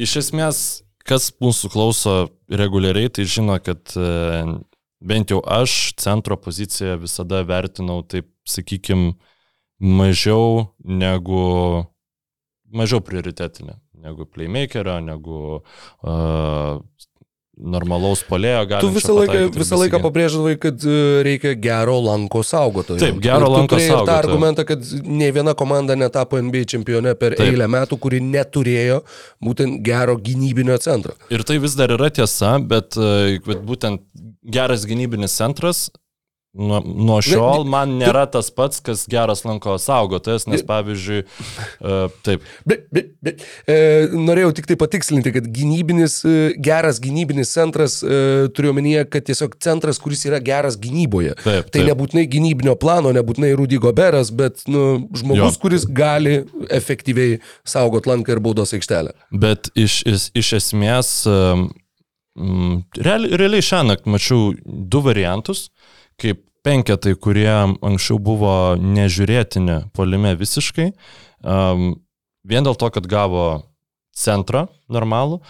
iš 0.01 0.17
esmės, 0.23 0.63
kas 1.05 1.31
mūsų 1.43 1.71
klauso 1.73 2.15
reguliariai, 2.49 3.11
tai 3.13 3.27
žino, 3.29 3.57
kad 3.63 3.95
uh, 3.99 4.57
bent 4.99 5.33
jau 5.33 5.41
aš 5.41 5.95
centro 6.01 6.37
poziciją 6.41 6.99
visada 7.03 7.43
vertinau 7.47 8.01
taip, 8.03 8.29
sakykime, 8.45 9.15
mažiau 9.81 10.69
negu, 10.85 11.85
mažiau 12.71 13.01
prioritetinė 13.03 13.79
negu 14.05 14.27
playmakerio, 14.29 14.99
negu 15.01 15.39
uh, 15.57 16.81
normalaus 17.57 18.21
polėjo. 18.27 18.63
Tu 18.83 18.89
visą 18.93 19.15
laiką, 19.15 19.41
visą 19.55 19.79
laiką 19.79 19.99
pabrėždavai, 20.03 20.55
kad 20.61 20.85
e, 20.85 20.97
reikia 21.25 21.53
gero 21.59 21.97
lanko 22.03 22.43
saugotojo. 22.45 22.99
Taip, 23.01 23.19
gero 23.23 23.49
lanko 23.51 23.75
turėjai 23.75 23.89
ir 23.89 23.93
tą 23.93 23.99
saugotojo. 23.99 24.17
argumentą, 24.19 24.65
kad 24.67 24.89
ne 25.07 25.29
viena 25.35 25.55
komanda 25.57 25.95
netapo 25.99 26.39
NBA 26.41 26.65
čempione 26.75 27.15
per 27.15 27.35
Taip. 27.35 27.43
Taip. 27.43 27.53
eilę 27.53 27.69
metų, 27.71 27.99
kuri 28.03 28.21
neturėjo 28.25 29.01
būtent 29.43 29.79
gero 29.85 30.17
gynybinio 30.21 30.77
centro. 30.83 31.15
Ir 31.33 31.45
tai 31.47 31.59
vis 31.63 31.77
dar 31.79 31.93
yra 31.95 32.11
tiesa, 32.13 32.57
bet, 32.59 32.99
e, 32.99 33.37
bet 33.45 33.63
būtent 33.65 34.03
geras 34.45 34.85
gynybinis 34.89 35.35
centras 35.39 35.87
nuo, 36.55 36.79
nuo 36.85 37.17
šiol 37.25 37.65
man 37.67 37.97
nėra 37.99 38.25
tas 38.31 38.47
pats, 38.55 38.79
kas 38.83 39.03
geras 39.11 39.43
lanko 39.45 39.75
saugotojas, 39.81 40.47
nes 40.47 40.63
pavyzdžiui, 40.65 41.21
e, 41.25 41.97
taip, 42.25 42.45
Bet, 42.65 42.85
bet, 42.95 43.11
bet 43.25 43.43
e, 43.69 43.75
norėjau 44.15 44.53
tik 44.57 44.69
tai 44.71 44.77
patikslinti, 44.79 45.33
kad 45.35 45.49
gynybinis, 45.53 46.17
e, 46.25 46.35
geras 46.63 46.99
gynybinis 47.03 47.51
centras, 47.55 47.99
e, 48.03 48.47
turiu 48.55 48.71
omenyje, 48.73 49.03
kad 49.11 49.27
tiesiog 49.27 49.57
centras, 49.63 49.99
kuris 50.01 50.25
yra 50.29 50.39
geras 50.43 50.79
gynyboje. 50.81 51.35
Taip, 51.43 51.69
tai 51.69 51.81
taip. 51.81 51.89
nebūtinai 51.91 52.25
gynybinio 52.31 52.77
plano, 52.81 53.11
nebūtinai 53.15 53.51
Rudy 53.59 53.79
Goberas, 53.83 54.31
bet 54.35 54.63
nu, 54.71 54.85
žmogus, 55.15 55.57
Jo. 55.57 55.61
kuris 55.61 55.85
gali 55.85 56.39
efektyviai 56.73 57.39
saugot 57.67 58.07
lanką 58.09 58.35
ir 58.37 58.41
baudos 58.43 58.73
aikštelę. 58.75 59.13
bet 59.31 59.69
iš, 59.75 60.01
iš, 60.07 60.29
iš 60.37 60.53
esmės, 60.59 61.09
mm, 62.39 62.75
reali, 63.05 63.31
realiai 63.37 63.63
šią 63.65 63.81
naktį 63.89 64.11
mačiau 64.15 64.53
du 64.65 65.01
variantus, 65.05 65.69
kaip 66.21 66.41
penketai, 66.65 67.13
kurie 67.21 67.51
anksčiau 67.51 68.17
buvo 68.21 68.55
nežiūrėtini 68.81 69.83
polime 69.93 70.33
visiškai, 70.39 70.89
um, 71.45 71.93
vien 72.45 72.65
dėl 72.65 72.77
to, 72.79 72.89
kad 72.93 73.05
gavo 73.09 73.45
centrą 74.15 74.65
normalų, 74.91 75.41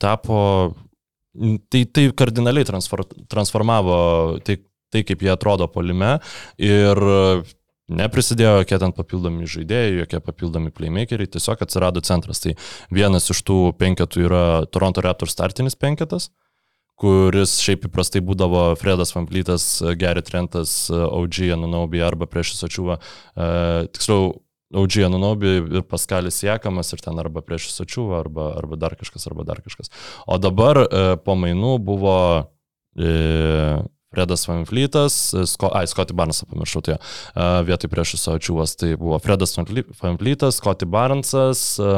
tapo, 0.00 0.38
tai, 1.68 1.82
tai 1.84 2.06
kardinaliai 2.16 2.64
transfor, 2.64 3.04
transformavo 3.30 3.96
tai, 4.46 4.56
tai, 4.92 5.02
kaip 5.04 5.24
jie 5.24 5.32
atrodo 5.34 5.68
polime 5.72 6.16
ir 6.56 7.02
neprisidėjo 7.92 8.62
jokie 8.62 8.78
ten 8.80 8.94
papildomi 8.96 9.48
žaidėjai, 9.50 9.98
jokie 10.02 10.20
papildomi 10.24 10.72
playmakeriai, 10.72 11.28
tiesiog 11.28 11.64
atsirado 11.64 12.00
centras. 12.04 12.40
Tai 12.40 12.54
vienas 12.94 13.28
iš 13.32 13.42
tų 13.44 13.58
penketų 13.80 14.24
yra 14.28 14.44
Toronto 14.72 15.04
Raptors 15.04 15.34
startinis 15.36 15.76
penketas, 15.76 16.30
kuris 17.02 17.56
šiaip 17.64 17.88
įprastai 17.88 18.22
būdavo 18.22 18.68
Fredas 18.78 19.10
Vamplytas, 19.16 19.66
Gary 19.98 20.22
Trentas, 20.22 20.86
OG 20.92 21.40
Anunobi 21.56 22.02
arba 22.06 22.28
prieš 22.30 22.54
Sačiūvą, 22.60 22.98
e, 23.34 23.48
tiksliau 23.90 24.28
OG 24.72 25.00
Anunobi 25.08 25.56
ir 25.58 25.82
Paskalis 25.88 26.38
Jekamas 26.46 26.94
ir 26.94 27.02
ten 27.04 27.18
arba 27.20 27.42
prieš 27.44 27.72
Sačiūvą 27.74 28.20
arba, 28.22 28.52
arba 28.60 28.78
dar 28.80 28.94
kažkas, 29.00 29.26
arba 29.28 29.44
dar 29.48 29.60
kažkas. 29.64 29.90
O 30.30 30.38
dabar 30.40 30.84
e, 30.86 31.02
po 31.26 31.34
mainų 31.36 31.74
buvo 31.82 32.14
e, 32.96 33.82
Fredas 34.12 34.44
Van 34.46 34.62
Fleetas, 34.68 35.16
Sko, 35.48 35.70
ai, 35.72 35.86
Scotty 35.88 36.14
Barnesą 36.16 36.46
pamiršau, 36.50 36.82
tai 36.84 36.96
e, 36.98 37.48
vietoj 37.66 37.90
prieš 37.92 38.14
Sačiūvas 38.20 38.76
tai 38.80 38.92
buvo 39.00 39.18
Fredas 39.24 39.56
Van 39.56 39.66
Fle- 39.68 39.88
Van 40.00 40.20
Fleetas, 40.20 40.60
Scotty 40.60 40.86
Barnesas, 40.86 41.64
e, 41.80 41.92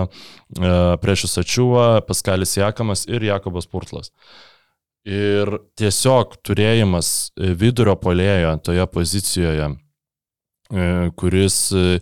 e, 0.62 0.74
prieš 1.02 1.26
Sačiūvą, 1.34 1.86
Paskalis 2.08 2.56
Jekamas 2.56 3.04
ir 3.10 3.26
Jakobas 3.28 3.66
Purtlas. 3.70 4.12
Ir 5.04 5.50
tiesiog 5.76 6.38
turėjimas 6.40 7.08
e, 7.36 7.52
vidurio 7.60 7.92
polėjo 8.00 8.54
toje 8.64 8.84
pozicijoje, 8.88 9.66
e, 10.72 10.86
kuris, 11.20 11.58
e, 11.76 11.98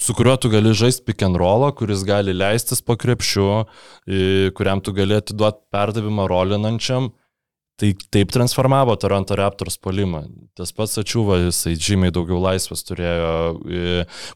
su 0.00 0.16
kuriuo 0.16 0.38
tu 0.40 0.48
gali 0.52 0.72
žaisti 0.72 1.04
pick 1.10 1.26
and 1.28 1.36
rollą, 1.36 1.74
kuris 1.76 2.06
gali 2.08 2.32
leistis 2.32 2.80
po 2.80 2.96
krepšiu, 2.96 3.48
kuriam 4.56 4.80
tu 4.80 4.96
gali 4.96 5.20
atiduoti 5.20 5.60
perdavimą 5.70 6.24
rolinančiam, 6.32 7.12
tai 7.78 7.92
taip 8.10 8.32
transformavo 8.34 8.96
Toronto 8.96 9.36
Raptors 9.38 9.76
polimą. 9.78 10.24
Tas 10.58 10.72
pats 10.74 10.98
Ačiūva, 11.04 11.38
jisai 11.44 11.76
žymiai 11.76 12.16
daugiau 12.16 12.40
laisvės 12.42 12.82
turėjo, 12.88 13.30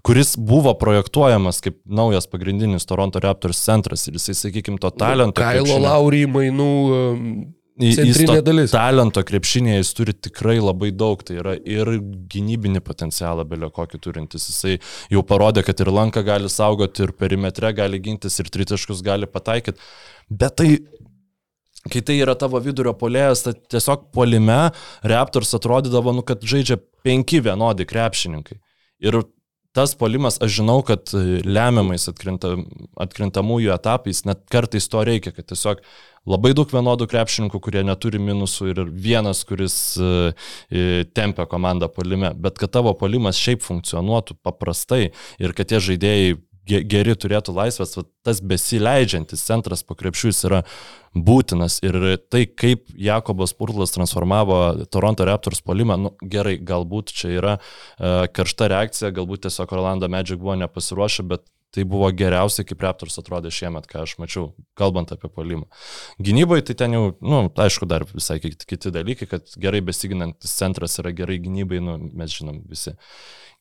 kuris 0.07 0.37
buvo 0.39 0.77
projektuojamas 0.79 1.65
kaip 1.65 1.81
naujas 1.89 2.29
pagrindinis 2.31 2.87
Toronto 2.87 3.25
Raptors 3.25 3.65
centras 3.65 4.07
ir 4.07 4.21
jisai, 4.21 4.37
sakykime, 4.45 4.79
to 4.85 4.93
talento. 4.95 5.41
Kailo 5.41 5.81
Laurį 5.83 6.27
mainų 6.31 6.73
centrinė 7.77 8.43
dalis. 8.45 8.73
Talento 8.73 9.23
krepšinėje 9.27 9.81
jis 9.83 9.93
turi 9.97 10.15
tikrai 10.27 10.57
labai 10.61 10.91
daug, 10.97 11.21
tai 11.27 11.39
yra 11.43 11.55
ir 11.61 11.91
gynybinį 12.33 12.83
potencialą 12.85 13.45
belio 13.49 13.71
kokį 13.75 14.01
turintis. 14.07 14.49
Jisai 14.51 14.79
jau 15.13 15.23
parodė, 15.27 15.65
kad 15.67 15.81
ir 15.85 15.93
lanką 15.93 16.25
gali 16.27 16.51
saugoti, 16.53 17.07
ir 17.07 17.15
perimetre 17.17 17.73
gali 17.77 18.01
gintis, 18.03 18.39
ir 18.41 18.51
tritaškus 18.53 19.05
gali 19.07 19.29
pataikyti. 19.29 19.83
Bet 20.31 20.57
tai, 20.61 20.71
kai 21.93 22.03
tai 22.03 22.19
yra 22.25 22.37
tavo 22.39 22.61
vidurio 22.65 22.97
polėjas, 22.97 23.45
tai 23.47 23.57
tiesiog 23.77 24.09
polime 24.17 24.71
Raptors 25.05 25.53
atrodydavo, 25.59 26.17
nu, 26.17 26.25
kad 26.27 26.45
žaidžia 26.45 26.81
penki 27.07 27.43
vienodi 27.45 27.89
krepšininkai. 27.89 28.61
Ir 29.05 29.21
tas 29.77 29.93
polimas, 29.99 30.41
aš 30.41 30.59
žinau, 30.61 30.81
kad 30.87 31.13
e, 31.13 31.41
lemiamais 31.45 32.09
atkrinta, 32.09 32.55
atkrintamųjų 33.07 33.75
etapais 33.77 34.25
net 34.29 34.47
kartais 34.53 34.89
to 34.89 35.03
reikia, 35.05 35.35
kad 35.37 35.49
tiesiog 35.53 35.83
labai 36.27 36.55
daug 36.57 36.71
vienodų 36.73 37.07
krepšininkų, 37.11 37.61
kurie 37.63 37.85
neturi 37.87 38.19
minusų 38.23 38.71
ir 38.73 38.81
vienas, 38.91 39.45
kuris 39.47 39.77
uh, 40.01 40.49
tempia 41.15 41.47
komandą 41.47 41.87
polime, 41.93 42.33
bet 42.35 42.59
kad 42.59 42.73
tavo 42.75 42.97
polimas 42.99 43.39
šiaip 43.39 43.63
funkcionuotų 43.63 44.35
paprastai 44.43 45.13
ir 45.39 45.55
kad 45.55 45.71
tie 45.71 45.79
žaidėjai 45.79 46.35
geri 46.67 47.15
turėtų 47.17 47.55
laisvės, 47.57 47.97
va, 47.99 48.05
tas 48.27 48.43
besileidžiantis 48.43 49.45
centras 49.47 49.85
po 49.87 49.97
krepšių 49.99 50.31
jis 50.33 50.45
yra 50.49 50.63
būtinas. 51.17 51.79
Ir 51.87 52.19
tai, 52.31 52.45
kaip 52.51 52.91
Jakobas 52.99 53.55
Purtlas 53.57 53.95
transformavo 53.95 54.87
Toronto 54.93 55.27
Raptors 55.29 55.63
polimą, 55.65 55.99
nu, 56.01 56.15
gerai, 56.23 56.57
galbūt 56.59 57.15
čia 57.17 57.35
yra 57.39 57.59
uh, 57.59 58.25
karšta 58.29 58.71
reakcija, 58.73 59.15
galbūt 59.17 59.47
tiesiog 59.47 59.77
Orlando 59.77 60.11
Magic 60.13 60.41
buvo 60.43 60.59
nepasiruošę, 60.61 61.27
bet 61.31 61.47
tai 61.77 61.85
buvo 61.85 62.09
geriausiai, 62.15 62.65
kaip 62.69 62.85
Raptors 62.85 63.19
atrodė 63.21 63.51
šiemet, 63.53 63.89
ką 63.91 64.05
aš 64.07 64.15
mačiau, 64.23 64.47
kalbant 64.79 65.11
apie 65.13 65.29
polimą. 65.33 65.67
Gynybai 66.23 66.63
tai 66.65 66.77
ten 66.79 66.95
jau, 66.97 67.03
na, 67.21 67.43
nu, 67.49 67.51
aišku, 67.67 67.89
dar 67.91 68.07
visai 68.09 68.39
kiti 68.41 68.93
dalykai, 68.95 69.29
kad 69.29 69.51
gerai 69.61 69.83
besiginantis 69.85 70.55
centras 70.57 70.97
yra 71.03 71.13
gerai 71.17 71.37
gynybai, 71.43 71.83
nu, 71.85 71.99
mes 72.17 72.33
žinom 72.33 72.63
visi. 72.71 72.95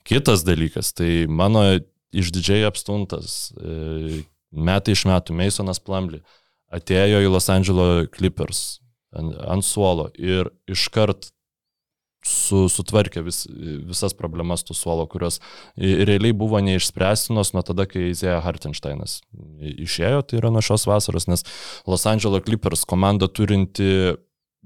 Kitas 0.08 0.45
dalykas, 0.47 0.93
tai 0.95 1.26
mano 1.28 1.66
išdidžiai 2.22 2.66
apstuntas, 2.68 3.51
e, 3.59 4.24
metai 4.55 4.95
iš 4.95 5.05
metų 5.09 5.36
Masonas 5.38 5.82
Plumley 5.84 6.24
atėjo 6.74 7.22
į 7.24 7.32
Los 7.32 7.49
Angeles 7.51 8.09
Clippers 8.16 8.66
ant, 9.16 9.36
ant 9.45 9.66
suolo 9.66 10.09
ir 10.20 10.49
iškart 10.72 11.30
su, 12.26 12.66
sutvarkė 12.72 13.22
vis, 13.26 13.43
visas 13.86 14.16
problemas 14.18 14.66
tų 14.66 14.76
suolo, 14.78 15.05
kurios 15.09 15.38
realiai 15.78 16.34
buvo 16.34 16.59
neišspręstinos 16.66 17.53
nuo 17.53 17.61
tada, 17.66 17.86
kai 17.89 18.09
Izėja 18.09 18.39
Hartensteinas 18.41 19.20
išėjo, 19.86 20.24
tai 20.26 20.39
yra 20.41 20.51
nuo 20.53 20.63
šios 20.66 20.88
vasaros, 20.89 21.30
nes 21.30 21.45
Los 21.86 22.07
Angeles 22.09 22.45
Clippers 22.47 22.86
komanda 22.89 23.30
turinti 23.30 24.16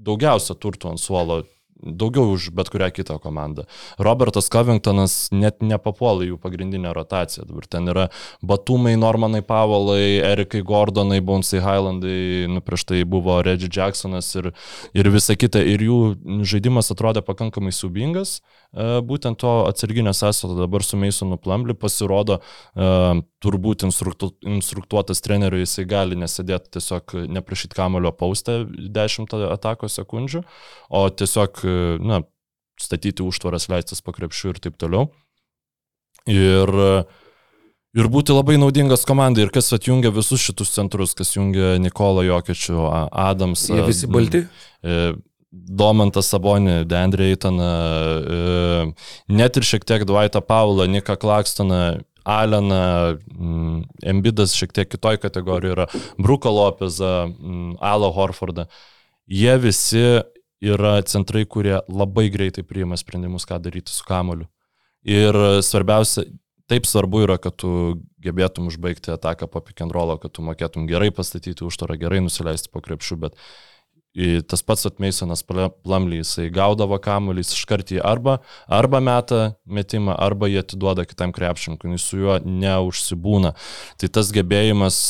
daugiausia 0.00 0.56
turtų 0.56 0.94
ant 0.94 1.02
suolo 1.02 1.42
daugiau 1.82 2.32
už 2.34 2.50
bet 2.56 2.70
kurią 2.70 2.90
kitą 2.92 3.18
komandą. 3.18 3.64
Robertas 3.98 4.48
Covingtonas 4.52 5.30
net 5.32 5.62
nepapuola 5.62 6.26
jų 6.28 6.38
pagrindinę 6.40 6.92
rotaciją. 6.94 7.46
Dabar 7.48 7.66
ten 7.66 7.88
yra 7.88 8.08
Batumai, 8.42 8.96
Normanai 9.00 9.42
Pavalai, 9.42 10.20
Erikai 10.24 10.62
Gordonai, 10.66 11.20
Bonesai 11.20 11.62
Highlandai, 11.64 12.46
nu 12.52 12.60
prieš 12.64 12.86
tai 12.90 13.02
buvo 13.04 13.40
Reggie 13.42 13.70
Jacksonas 13.72 14.28
ir, 14.36 14.52
ir 14.94 15.10
visa 15.10 15.36
kita. 15.36 15.62
Ir 15.62 15.84
jų 15.88 16.00
žaidimas 16.44 16.92
atrodė 16.92 17.24
pakankamai 17.26 17.72
subingas. 17.72 18.40
Būtent 18.76 19.40
to 19.40 19.56
atsarginio 19.66 20.14
sąsato 20.14 20.54
dabar 20.58 20.84
su 20.86 21.00
Masonu 21.00 21.40
Plumley 21.40 21.74
pasirodo 21.74 22.40
turbūt 23.40 23.86
instruktu, 23.86 24.30
instruktuotas 24.44 25.22
treneriui 25.24 25.62
jisai 25.64 25.86
gali 25.88 26.18
nesėdėti 26.20 26.76
tiesiog 26.76 27.14
neprašyti 27.38 27.76
kamulio 27.78 28.12
paustę 28.12 28.62
10 28.68 29.32
atakos 29.48 29.96
sekundžių, 29.96 30.44
o 30.92 31.06
tiesiog 31.08 31.62
na, 32.04 32.20
statyti 32.80 33.24
užtvaras, 33.24 33.68
leistis 33.72 34.04
po 34.04 34.14
krepšių 34.16 34.54
ir 34.54 34.60
taip 34.66 34.76
toliau. 34.80 35.08
Ir, 36.28 36.70
ir 37.96 38.10
būti 38.12 38.36
labai 38.36 38.58
naudingas 38.60 39.06
komandai. 39.08 39.46
Ir 39.46 39.54
kas 39.54 39.72
atjungia 39.76 40.12
visus 40.14 40.42
šitus 40.44 40.74
centrus, 40.74 41.16
kas 41.16 41.32
jungia 41.36 41.78
Nikolą 41.80 42.26
Jokiečių, 42.28 42.84
Adamsą. 43.08 43.80
Jie 43.80 43.88
visi 43.88 44.10
balti? 44.10 44.44
Domantą 45.50 46.22
Sabonį, 46.22 46.84
Dendrį 46.86 47.32
Eitaną, 47.32 47.70
net 49.34 49.56
ir 49.58 49.66
šiek 49.66 49.82
tiek 49.82 50.04
Dvaitą 50.06 50.44
Paulą, 50.46 50.86
Niką 50.86 51.16
Klakstoną, 51.18 51.80
Aleną, 52.24 53.16
Embidas 54.06 54.54
šiek 54.56 54.74
tiek 54.76 54.90
kitoj 54.90 55.20
kategorijoje 55.22 55.76
yra, 55.76 55.86
Bruko 56.18 56.52
Lopezą, 56.54 57.14
Alą 57.80 58.12
Horfordą. 58.16 58.66
Jie 59.30 59.56
visi 59.62 60.04
yra 60.60 60.98
centrai, 61.06 61.46
kurie 61.46 61.78
labai 61.88 62.28
greitai 62.32 62.64
priima 62.66 62.98
sprendimus, 63.00 63.46
ką 63.48 63.60
daryti 63.62 63.92
su 63.94 64.04
kamoliu. 64.04 64.48
Ir 65.06 65.36
svarbiausia, 65.64 66.26
taip 66.70 66.86
svarbu 66.86 67.24
yra, 67.24 67.38
kad 67.40 67.56
tu 67.58 67.72
gebėtum 68.22 68.68
užbaigti 68.70 69.14
ataką 69.14 69.48
po 69.48 69.62
rollo, 69.90 70.18
kad 70.18 70.32
tu 70.32 70.42
mokėtum 70.42 70.86
gerai 70.86 71.10
pastatyti 71.10 71.64
užtvarą, 71.64 71.96
gerai 71.98 72.20
nusileisti 72.20 72.68
po 72.70 72.80
krepšių, 72.84 73.16
bet 73.16 73.38
tas 74.50 74.62
pats 74.66 74.88
atmeisonas 74.88 75.44
Plamly, 75.46 76.18
jisai 76.24 76.48
gaudavo 76.50 76.98
kamuolį, 77.02 77.44
jis 77.44 77.54
iškart 77.54 77.92
jį 77.94 78.00
arba, 78.02 78.40
arba 78.66 78.98
meta 79.00 79.54
metimą, 79.66 80.16
arba 80.18 80.48
jį 80.50 80.58
atiduoda 80.64 81.06
kitam 81.06 81.30
krepšininkui, 81.36 81.92
jis 81.94 82.08
su 82.10 82.18
juo 82.18 82.38
neužsibūna. 82.42 83.54
Tai 84.02 84.10
tas 84.18 84.32
gebėjimas 84.34 85.00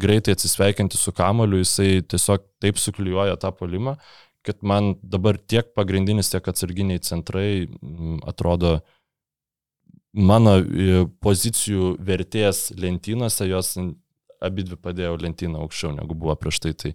greitai 0.00 0.36
atsisveikinti 0.36 1.00
su 1.00 1.14
kamuoliu, 1.16 1.62
jisai 1.64 2.02
tiesiog 2.04 2.44
taip 2.60 2.80
suklijuoja 2.80 3.40
tą 3.40 3.54
polimą, 3.56 3.96
kad 4.44 4.60
man 4.60 4.94
dabar 5.02 5.40
tiek 5.40 5.72
pagrindinis, 5.76 6.30
tiek 6.32 6.46
atsarginiai 6.52 7.00
centrai 7.04 7.68
atrodo 8.28 8.78
mano 10.12 10.58
pozicijų 11.22 11.94
vertės 12.02 12.70
lentynose, 12.76 13.46
jos 13.48 13.76
abi 14.40 14.64
dvi 14.66 14.78
padėjo 14.80 15.18
lentyną 15.20 15.60
aukščiau 15.64 15.92
negu 15.96 16.16
buvo 16.16 16.34
prieš 16.40 16.60
tai. 16.64 16.72
tai 16.78 16.92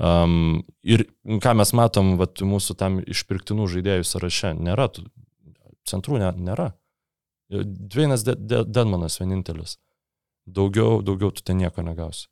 um, 0.00 0.62
ir 0.82 1.06
ką 1.42 1.54
mes 1.60 1.72
matom, 1.76 2.14
vat, 2.20 2.40
mūsų 2.40 2.76
tam 2.80 3.00
išpirktinų 3.04 3.68
žaidėjų 3.74 4.06
sąraše 4.08 4.54
nėra, 4.58 4.88
tų, 4.92 5.06
centrų 5.88 6.20
ne, 6.22 6.32
nėra. 6.48 6.70
Dvienas 7.50 8.24
de, 8.26 8.34
de, 8.38 8.64
Denmanas 8.66 9.20
vienintelis. 9.20 9.76
Daugiau, 10.46 11.00
daugiau 11.02 11.32
tu 11.34 11.44
ten 11.46 11.60
nieko 11.60 11.82
negausi. 11.86 12.26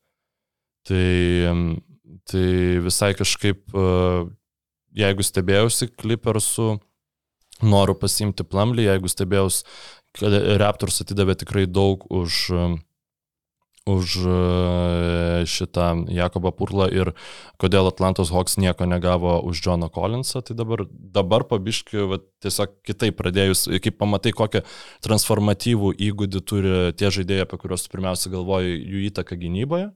Tai, 0.85 1.77
tai 2.31 2.49
visai 2.85 3.15
kažkaip, 3.17 3.63
jeigu 4.95 5.25
stebėjausi 5.25 5.89
klipersų, 5.95 6.75
noriu 7.65 7.95
pasimti 7.99 8.47
plamlį, 8.47 8.89
jeigu 8.91 9.11
stebėjausi, 9.11 9.65
kad 10.19 10.35
Raptors 10.61 11.01
atidavė 11.03 11.39
tikrai 11.41 11.65
daug 11.71 12.05
už 12.13 12.51
už 13.85 14.17
šitą 15.45 16.09
Jakobą 16.09 16.53
Purlą 16.57 16.89
ir 16.89 17.13
kodėl 17.61 17.91
Atlantos 17.91 18.31
Hawks 18.33 18.57
nieko 18.57 18.89
negavo 18.89 19.37
už 19.45 19.61
Johną 19.61 19.91
Collinsą, 19.93 20.41
tai 20.41 20.57
dabar, 20.57 20.87
dabar 20.89 21.45
pabiškiu, 21.45 22.07
va, 22.09 22.19
tiesiog 22.41 22.79
kitaip 22.87 23.19
pradėjus, 23.21 23.67
kaip 23.85 23.99
pamatai, 24.01 24.33
kokią 24.33 24.65
transformatyvų 25.05 25.93
įgūdį 26.01 26.43
turi 26.49 26.73
tie 26.97 27.13
žaidėjai, 27.13 27.45
apie 27.45 27.61
kuriuos 27.61 27.85
pirmiausia 27.93 28.33
galvoji, 28.33 28.81
jų 28.81 29.05
įtaka 29.11 29.37
gynyboje, 29.37 29.91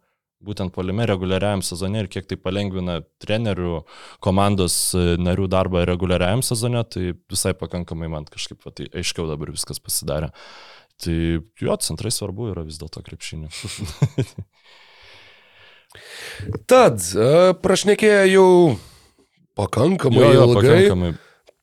būtent 0.45 0.71
polime 0.75 1.07
reguliariajam 1.09 1.65
sezone 1.67 2.05
ir 2.05 2.09
kiek 2.13 2.29
tai 2.29 2.37
palengvina 2.39 3.01
trenerių 3.25 3.83
komandos 4.23 4.77
narių 4.95 5.49
darbą 5.51 5.87
reguliariajam 5.89 6.45
sezone, 6.47 6.85
tai 6.85 7.15
visai 7.31 7.55
pakankamai 7.59 8.11
man 8.13 8.29
kažkaip 8.29 8.61
va, 8.67 8.75
tai 8.75 8.91
aiškiau 8.93 9.27
dabar 9.31 9.51
viskas 9.55 9.81
pasidarė. 9.83 10.31
Tai 10.99 11.17
jo, 11.63 11.77
centrai 11.85 12.11
svarbu 12.11 12.51
yra 12.53 12.65
vis 12.67 12.79
dėlto 12.81 13.03
krepšinė. 13.07 13.49
Tad, 16.71 17.01
prašnekėję 17.63 18.25
jau 18.33 18.51
pakankamai 19.59 20.23
jo, 20.23 20.33
jo, 20.35 20.45
ilgai. 20.49 20.63
pakankamai. 20.63 21.13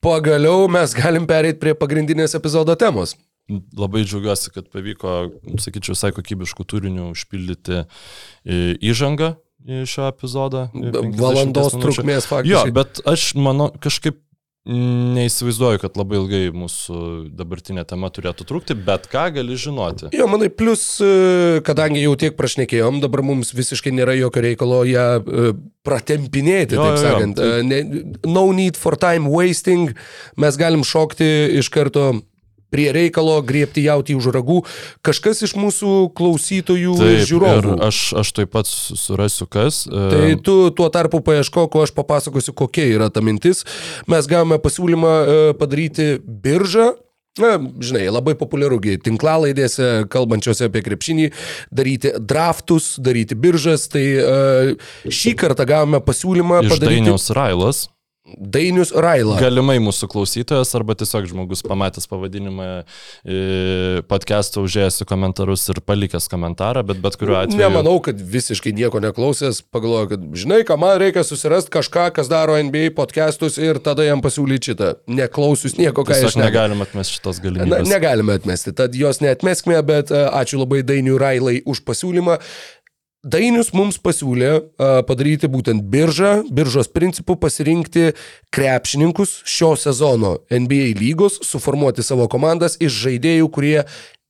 Pagaliau 0.05 0.67
mes 0.69 0.93
galim 0.93 1.25
pereiti 1.29 1.59
prie 1.61 1.73
pagrindinės 1.77 2.35
epizodo 2.37 2.75
temos. 2.79 3.15
Labai 3.77 4.03
džiaugiuosi, 4.05 4.51
kad 4.53 4.69
pavyko, 4.73 5.15
sakyčiau, 5.61 5.93
visai 5.93 6.11
kokybiškų 6.15 6.65
turinių 6.65 7.11
užpildyti 7.11 7.83
įžangą 8.85 9.35
į 9.65 9.83
šio 9.89 10.07
epizodą. 10.11 10.67
Valandos 11.17 11.75
trukmės 11.77 12.27
faktiškai. 12.29 12.69
Jo, 12.69 12.73
bet 12.73 13.01
aš 13.09 13.31
manau, 13.37 13.71
kažkaip 13.81 14.17
Neįsivaizduoju, 14.65 15.77
kad 15.83 15.97
labai 15.99 16.17
ilgai 16.17 16.41
mūsų 16.57 16.99
dabartinė 17.37 17.83
tema 17.85 18.09
turėtų 18.09 18.47
trukti, 18.49 18.73
bet 18.73 19.05
ką 19.11 19.27
gali 19.35 19.57
žinoti. 19.61 20.09
Jo, 20.17 20.25
manai, 20.31 20.49
plus, 20.49 20.87
kadangi 21.67 22.01
jau 22.01 22.15
tiek 22.17 22.33
prašnekėjom, 22.33 22.97
dabar 23.03 23.21
mums 23.27 23.53
visiškai 23.53 23.93
nėra 23.93 24.15
jokio 24.17 24.41
reikalo 24.47 24.81
ją 24.89 25.05
pratempinėti, 25.85 26.79
jo, 26.79 26.87
taip 26.87 26.97
sakant. 27.03 27.37
Jo, 27.37 27.59
jo, 27.61 27.67
tai... 27.69 28.31
No 28.33 28.47
need 28.57 28.79
for 28.81 28.97
time 28.97 29.29
wasting, 29.29 29.93
mes 30.41 30.57
galim 30.57 30.81
šokti 30.81 31.29
iš 31.61 31.69
karto 31.69 32.15
prie 32.73 32.89
reikalo, 32.95 33.37
griepti 33.45 33.85
jauti 33.85 34.17
už 34.17 34.31
ragų, 34.35 34.61
kažkas 35.05 35.43
iš 35.47 35.55
mūsų 35.59 35.93
klausytojų, 36.17 36.97
taip, 36.99 37.23
žiūrovų. 37.29 37.77
Aš, 37.85 38.01
aš 38.21 38.33
taip 38.39 38.53
pat 38.55 38.69
surasiu 38.69 39.47
kas. 39.51 39.85
Tai 39.89 40.27
tu 40.45 40.57
tuo 40.75 40.89
tarpu 40.93 41.21
paieškok, 41.25 41.77
o 41.77 41.85
aš 41.85 41.95
papasakosiu, 41.95 42.55
kokia 42.57 42.89
yra 42.97 43.09
ta 43.13 43.23
mintis. 43.25 43.65
Mes 44.11 44.29
gavome 44.29 44.59
pasiūlymą 44.61 45.15
padaryti 45.59 46.15
biržą 46.25 46.93
Na, 47.35 47.57
žinai, 47.59 48.05
labai 48.07 48.31
populiarugi 48.39 48.93
tinklalaidėse, 49.03 50.05
kalbančiose 50.11 50.69
apie 50.69 50.79
krepšinį, 50.85 51.25
daryti 51.67 52.13
draftus, 52.23 52.93
daryti 53.03 53.35
biržas. 53.35 53.89
Tai 53.91 54.03
uh, 54.21 54.93
šį 55.03 55.33
kartą 55.41 55.67
gavome 55.67 55.99
pasiūlymą 56.05 56.61
Iš 56.63 56.71
padaryti. 56.71 57.01
Dainiaus 57.03 57.27
Railas. 57.35 57.81
Dainius 58.25 58.89
Raila. 58.89 59.35
Galimai 59.37 59.75
mūsų 59.85 60.07
klausytojas 60.09 60.71
arba 60.77 60.95
tiesiog 60.97 61.27
žmogus 61.29 61.61
pamatęs 61.65 62.07
pavadinimą 62.09 62.65
e, 62.81 63.35
podcast'o 64.09 64.63
užėjęs 64.65 64.97
į 65.03 65.07
komentarus 65.11 65.67
ir 65.69 65.77
palikęs 65.85 66.25
komentarą, 66.31 66.81
bet 66.89 67.03
bet 67.03 67.19
kuriuo 67.21 67.37
atveju. 67.43 67.59
Nemanau, 67.61 67.99
kad 68.05 68.17
visiškai 68.17 68.73
nieko 68.79 68.97
neklausęs, 69.03 69.61
pagalvoju, 69.69 70.09
kad 70.15 70.23
žinai, 70.41 70.63
ką 70.65 70.77
man 70.81 70.97
reikia 71.03 71.21
susirasti 71.27 71.69
kažką, 71.77 72.07
kas 72.17 72.31
daro 72.31 72.57
NBA 72.57 72.95
podcastus 72.97 73.59
ir 73.61 73.77
tada 73.85 74.07
jam 74.07 74.25
pasiūlyti 74.25 74.71
šitą. 74.73 74.89
Neklausius 75.21 75.77
nieko, 75.77 76.01
ką 76.01 76.17
aš 76.17 76.39
negaliu. 76.39 76.47
negalim 76.49 76.81
atmesti 76.87 77.19
šitos 77.19 77.43
Na, 77.43 77.45
galimybės. 77.45 77.91
negalime 77.93 78.39
atmesti, 78.41 78.73
tad 78.73 78.97
jos 78.97 79.21
neatmeskime, 79.21 79.77
bet 79.85 80.09
a, 80.09 80.31
ačiū 80.41 80.63
labai 80.65 80.81
Dainiui 80.81 81.21
Railai 81.21 81.59
už 81.61 81.85
pasiūlymą. 81.85 82.39
Dainius 83.25 83.71
mums 83.73 83.97
pasiūlė 83.97 84.49
a, 84.53 84.89
padaryti 85.07 85.49
būtent 85.49 85.87
biržą, 85.89 86.43
biržos 86.53 86.91
principų 86.93 87.39
pasirinkti 87.41 88.11
krepšininkus 88.53 89.39
šio 89.49 89.71
sezono 89.81 90.35
NBA 90.53 90.93
lygos, 90.99 91.39
suformuoti 91.41 92.05
savo 92.05 92.27
komandas 92.29 92.77
iš 92.77 92.93
žaidėjų, 93.07 93.49
kurie 93.49 93.79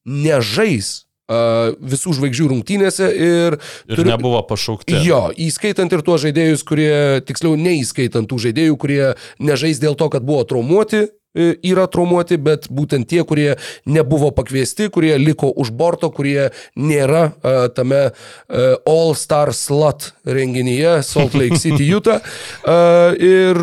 nežais 0.08 0.94
a, 1.28 1.74
visų 1.76 2.16
žvaigždžių 2.22 2.48
rungtynėse 2.54 3.12
ir, 3.12 3.60
Ir 3.92 4.04
nebuvo 4.08 4.40
pašaukti. 4.48 5.02
Jo, 5.04 5.28
įskaitant 5.36 5.92
ir 5.92 6.06
tuos 6.06 6.24
žaidėjus, 6.24 6.64
kurie, 6.64 7.20
tiksliau, 7.28 7.60
neįskaitant 7.60 8.32
tų 8.32 8.40
žaidėjų, 8.48 8.80
kurie 8.80 9.04
nežais 9.44 9.84
dėl 9.84 10.00
to, 10.00 10.08
kad 10.14 10.24
buvo 10.24 10.48
traumuoti, 10.48 11.10
yra 11.36 11.88
traumuoti, 11.92 12.40
bet 12.42 12.70
būtent 12.72 13.10
tie, 13.12 13.24
kurie 13.28 13.56
nebuvo 13.86 14.32
pakviesti, 14.36 14.90
kurie 14.94 15.16
liko 15.22 15.52
už 15.52 15.74
borto, 15.76 16.10
kurie 16.14 16.50
nėra 16.80 17.28
uh, 17.32 17.68
tame 17.76 18.08
uh, 18.10 18.76
All 18.88 19.14
Star 19.20 19.54
Slot 19.56 20.14
renginyje 20.26 21.02
Salt 21.06 21.36
Lake 21.38 21.60
City, 21.62 21.90
Utah. 21.96 22.24
Uh, 22.64 23.14
ir 23.20 23.62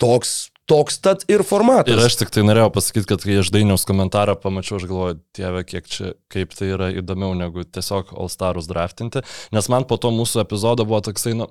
toks, 0.00 0.50
toks 0.70 0.98
tad 1.02 1.24
ir 1.30 1.44
formatas. 1.46 1.92
Ir 1.92 2.02
aš 2.02 2.18
tik 2.20 2.32
tai 2.34 2.44
norėjau 2.46 2.70
pasakyti, 2.74 3.08
kad 3.10 3.24
kai 3.24 3.38
aš 3.42 3.52
dainiaus 3.54 3.86
komentarą 3.88 4.36
pamačiau, 4.40 4.78
aš 4.80 4.86
galvoju, 4.90 5.20
dieve, 5.36 5.64
kiek 5.68 5.88
čia, 5.90 6.12
kaip 6.32 6.54
tai 6.56 6.72
yra 6.74 6.90
įdomiau 7.02 7.34
negu 7.38 7.64
tiesiog 7.66 8.14
All 8.16 8.30
Starus 8.32 8.70
draftinti, 8.70 9.24
nes 9.54 9.70
man 9.72 9.86
po 9.90 10.00
to 10.00 10.12
mūsų 10.14 10.44
epizodo 10.44 10.86
buvo 10.88 11.02
toksai, 11.10 11.34
nu, 11.38 11.50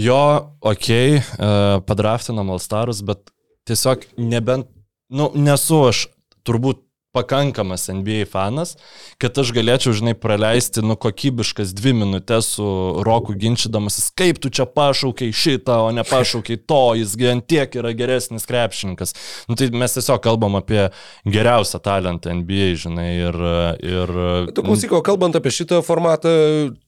jo, 0.00 0.24
okei, 0.60 1.20
okay, 1.20 1.84
padraftinam 1.88 2.52
All 2.52 2.62
Starus, 2.62 3.04
bet 3.06 3.32
tiesiog 3.68 4.06
nebent, 4.16 4.70
nu, 5.12 5.30
nesu 5.34 5.84
aš 5.88 6.06
turbūt 6.46 6.82
pakankamas 7.12 7.88
NBA 7.88 8.24
fanas, 8.30 8.72
kad 9.20 9.36
aš 9.38 9.50
galėčiau, 9.52 9.92
žinai, 9.96 10.14
praleisti, 10.16 10.80
nu, 10.84 10.96
kokybiškas 10.96 11.74
dvi 11.76 11.92
minutės 11.98 12.54
su 12.56 12.68
Roku 13.04 13.34
ginčydamasis, 13.36 14.08
kaip 14.16 14.40
tu 14.40 14.48
čia 14.48 14.64
pašaukiai 14.64 15.34
šitą, 15.36 15.76
o 15.84 15.90
ne 15.92 16.04
pašaukiai 16.08 16.62
to, 16.64 16.80
jis 16.96 17.12
ant 17.28 17.44
tiek 17.48 17.76
yra 17.76 17.92
geresnis 17.96 18.48
krepšininkas. 18.48 19.12
Nu, 19.50 19.58
tai 19.60 19.68
mes 19.76 19.96
tiesiog 19.98 20.22
kalbam 20.24 20.56
apie 20.56 20.86
geriausią 21.28 21.82
talentą 21.84 22.32
NBA, 22.40 22.70
žinai, 22.86 23.10
ir... 23.26 23.40
ir 23.84 24.14
Tu 24.56 24.64
klausyk, 24.64 24.96
o 24.96 25.02
kalbant 25.04 25.36
apie 25.36 25.52
šitą 25.52 25.82
formatą, 25.84 26.32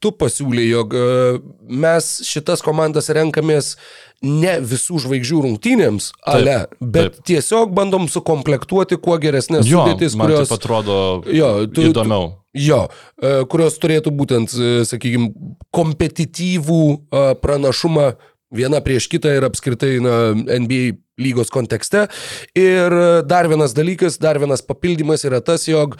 tu 0.01 0.15
pasiūlyi, 0.17 0.71
jog 0.71 0.97
e, 0.97 1.05
mes 1.69 2.11
šitas 2.25 2.65
komandas 2.65 3.13
renkamės 3.13 3.75
ne 4.23 4.55
visų 4.65 5.01
žvaigždžių 5.05 5.41
rungtynėms, 5.47 6.11
ale, 6.31 6.57
bet 6.81 7.19
taip. 7.19 7.25
tiesiog 7.31 7.75
bandom 7.77 8.07
sukomplektuoti 8.09 8.99
kuo 9.03 9.19
geresnės 9.21 9.67
sudėtis, 9.69 10.17
man 10.17 10.31
kurios... 10.31 10.49
taip 10.49 10.59
atrodo 10.59 10.99
Jo, 11.33 11.67
tu- 11.67 11.89
įdomiau. 11.91 12.33
Jo, 12.55 12.85
e, 13.19 13.41
kurios 13.51 13.81
turėtų 13.83 14.13
būtent, 14.15 14.53
sakykime, 14.87 15.33
kompetityvų 15.75 16.83
e, 16.95 17.25
pranašumą 17.43 18.13
viena 18.55 18.79
prieš 18.85 19.09
kitą 19.11 19.33
ir 19.35 19.47
apskritai 19.49 19.97
na, 20.05 20.19
NBA 20.35 20.95
lygos 21.19 21.51
kontekste. 21.55 22.07
Ir 22.59 22.95
e, 22.95 23.09
dar 23.27 23.51
vienas 23.51 23.75
dalykas, 23.75 24.21
dar 24.23 24.39
vienas 24.43 24.63
papildymas 24.63 25.27
yra 25.27 25.43
tas, 25.45 25.67
jog 25.69 25.99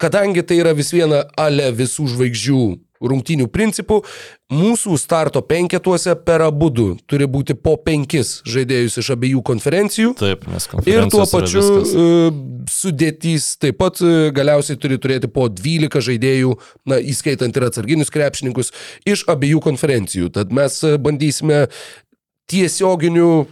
kadangi 0.00 0.42
tai 0.42 0.58
yra 0.62 0.74
vis 0.76 0.90
viena 0.94 1.24
ale 1.40 1.70
visų 1.76 2.08
žvaigždžių 2.14 2.62
rungtynių 3.10 3.48
principų, 3.52 4.00
mūsų 4.54 4.96
starto 5.00 5.42
penketuose 5.44 6.14
per 6.26 6.44
abudu 6.46 6.94
turi 7.10 7.28
būti 7.30 7.56
po 7.56 7.76
penkis 7.80 8.36
žaidėjus 8.48 8.98
iš 9.02 9.10
abiejų 9.16 9.42
konferencijų. 9.46 10.14
Taip, 10.20 10.46
nes 10.50 10.68
Ir 10.84 11.08
tuo 11.12 11.24
konferencijos 11.24 11.32
pačiu 11.32 11.64
e, 11.64 12.06
sudėtys 12.70 13.48
taip 13.62 13.78
pat 13.80 14.02
e, 14.04 14.30
galiausiai 14.36 14.80
turi 14.80 15.00
turėti 15.00 15.30
po 15.32 15.48
12 15.48 16.04
žaidėjų, 16.08 16.54
na, 16.90 17.00
įskaitant 17.00 17.56
ir 17.56 17.68
atsarginius 17.68 18.12
krepšininkus, 18.14 18.72
iš 19.08 19.24
abiejų 19.32 19.62
konferencijų. 19.64 20.30
Tad 20.34 20.54
mes 20.54 20.80
e, 20.84 20.96
bandysime 21.00 21.64
tiesioginiu 22.50 23.46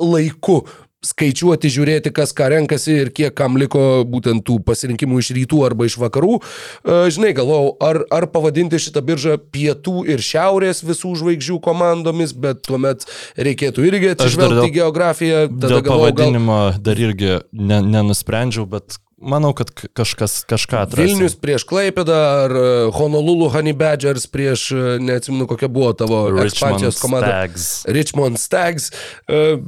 laiku 0.00 0.62
skaičiuoti, 1.00 1.70
žiūrėti, 1.72 2.12
kas 2.12 2.34
ką 2.36 2.50
renkasi 2.52 2.98
ir 3.06 3.10
kiek 3.16 3.32
kam 3.36 3.56
liko 3.60 4.02
būtent 4.08 4.44
tų 4.44 4.58
pasirinkimų 4.66 5.22
iš 5.22 5.32
rytų 5.38 5.62
arba 5.64 5.88
iš 5.88 5.96
vakarų. 6.00 6.36
E, 6.36 6.98
Žinai, 7.14 7.32
galvojau, 7.38 7.72
ar, 7.84 8.02
ar 8.12 8.28
pavadinti 8.32 8.80
šitą 8.82 9.02
biržą 9.08 9.38
pietų 9.52 10.04
ir 10.12 10.20
šiaurės 10.24 10.84
visų 10.84 11.14
žvaigždžių 11.22 11.60
komandomis, 11.64 12.36
bet 12.36 12.64
tuomet 12.68 13.08
reikėtų 13.40 13.88
irgi 13.88 14.14
atsižvelgti 14.14 14.68
į 14.68 14.76
geografiją. 14.76 15.44
Tada 15.54 15.72
Dėl 15.76 15.86
galvojau, 15.88 16.12
gal 16.12 16.26
pavadinimo 16.26 16.60
dar 16.84 17.04
irgi 17.08 17.38
ne, 17.56 17.80
nenusprendžiau, 17.96 18.68
bet 18.68 19.00
manau, 19.20 19.54
kad 19.56 19.72
kažkas 19.72 20.42
kažką 20.48 20.84
atrado. 20.84 21.08
Vilnius 21.08 21.36
prieš 21.40 21.64
Klaipėdą 21.68 22.22
ar 22.44 22.56
e, 22.60 22.70
Honolulu 22.96 23.48
Honey 23.56 23.72
Badgers 23.76 24.28
prieš, 24.28 24.70
e, 24.72 24.96
neatsimenu 25.00 25.48
kokia 25.48 25.72
buvo 25.72 25.92
tavo 25.96 26.26
Richmond 26.28 26.52
ekspansijos 26.52 27.00
komanda. 27.00 27.32
Stags. 27.32 27.70
Richmond 27.88 28.40
Stags. 28.40 28.92
Uh, 29.24 29.62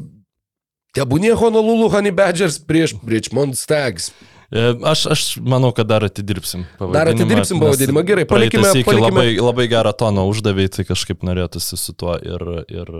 Tebūnie 0.92 1.32
Honolulu 1.38 1.88
Honey 1.92 2.12
Badgers 2.12 2.58
prieš 2.68 2.92
Richmond 3.08 3.56
Stags. 3.56 4.10
E, 4.52 4.74
Aš, 4.84 5.06
aš 5.08 5.20
manau, 5.40 5.70
kad 5.72 5.88
dar 5.88 6.04
atidirbsim. 6.04 6.66
Dar 6.92 7.08
atidirbsim 7.08 7.56
pavadinimą. 7.62 8.02
Gerai, 8.04 8.26
palikime- 8.28 8.68
palikime- 8.84 9.00
Labai, 9.08 9.28
labai 9.40 9.64
gerą 9.72 9.92
toną 9.96 10.26
uždavė, 10.28 10.66
tai 10.68 10.84
kažkaip 10.84 11.24
norėtųsi 11.24 11.78
su 11.80 11.94
tuo 11.96 12.18
ir, 12.20 12.44
ir, 12.68 12.92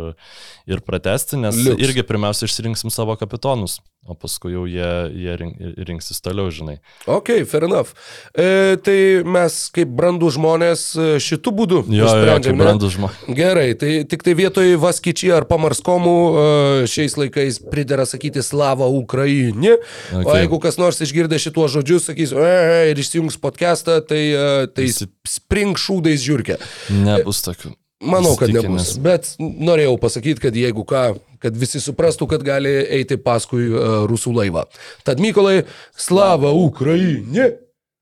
ir 0.66 0.80
pratesti, 0.80 1.36
nes 1.36 1.54
Liuks. 1.54 1.84
irgi 1.84 2.02
pirmiausia 2.08 2.48
išsirinksim 2.48 2.88
savo 2.90 3.12
kapitonus, 3.20 3.80
o 4.06 4.16
paskui 4.18 4.50
jau 4.56 4.64
jie, 4.66 4.88
jie 5.14 5.34
rink, 5.38 5.58
rinksis 5.86 6.18
toliau, 6.24 6.50
žinai. 6.50 6.80
Ok, 7.06 7.30
fair 7.46 7.68
enough. 7.68 7.94
E, 8.34 8.74
tai 8.82 8.96
mes 9.22 9.58
kaip 9.74 9.92
brandų 9.98 10.32
žmonės 10.34 10.82
e, 10.96 11.08
šitų 11.22 11.52
būdų 11.60 11.82
Jo, 11.94 12.08
jo, 12.10 12.34
kaip 12.42 12.50
ne? 12.50 12.58
brandus 12.58 12.96
žmonės. 12.96 13.20
Gerai, 13.40 13.68
tai 13.78 13.92
tik 14.10 14.24
tai 14.26 14.34
vietoj 14.38 14.74
Vaskyčiai 14.82 15.36
ar 15.36 15.46
Pamarskomų 15.50 16.16
e, 16.18 16.46
šiais 16.90 17.14
laikais 17.20 17.60
pridera 17.62 18.06
sakyti 18.08 18.42
Slava 18.42 18.90
Ukraini. 18.90 19.76
Okay. 19.76 20.24
O 20.26 20.34
jeigu 20.40 20.58
kas 20.62 20.80
nors 20.82 20.98
išgirdė 21.04 21.38
šituos 21.42 21.70
žodžius, 21.76 22.10
sakys, 22.10 22.34
e, 22.34 22.48
e, 22.48 22.80
ir 22.90 23.04
išsijungs 23.04 23.38
podcastą, 23.42 24.00
tai, 24.06 24.24
e, 24.34 24.66
tai 24.74 24.90
spring 25.28 25.78
šūdais 25.78 26.26
žiūrkė. 26.26 26.58
Nebus 27.06 27.44
tokių. 27.46 27.76
Manau, 28.02 28.34
kad 28.38 28.50
nebus. 28.50 28.94
Bet 29.02 29.34
norėjau 29.38 29.96
pasakyti, 30.02 30.42
kad 30.42 30.56
jeigu 30.58 30.84
ką, 30.88 31.04
kad 31.42 31.58
visi 31.58 31.80
suprastų, 31.82 32.28
kad 32.34 32.44
gali 32.46 32.72
eiti 32.98 33.18
paskui 33.20 33.68
uh, 33.70 34.02
rusų 34.10 34.34
laivą. 34.36 34.66
Tad 35.06 35.22
Mykolai, 35.22 35.62
slava 35.94 36.50
Ukrainė! 36.56 37.52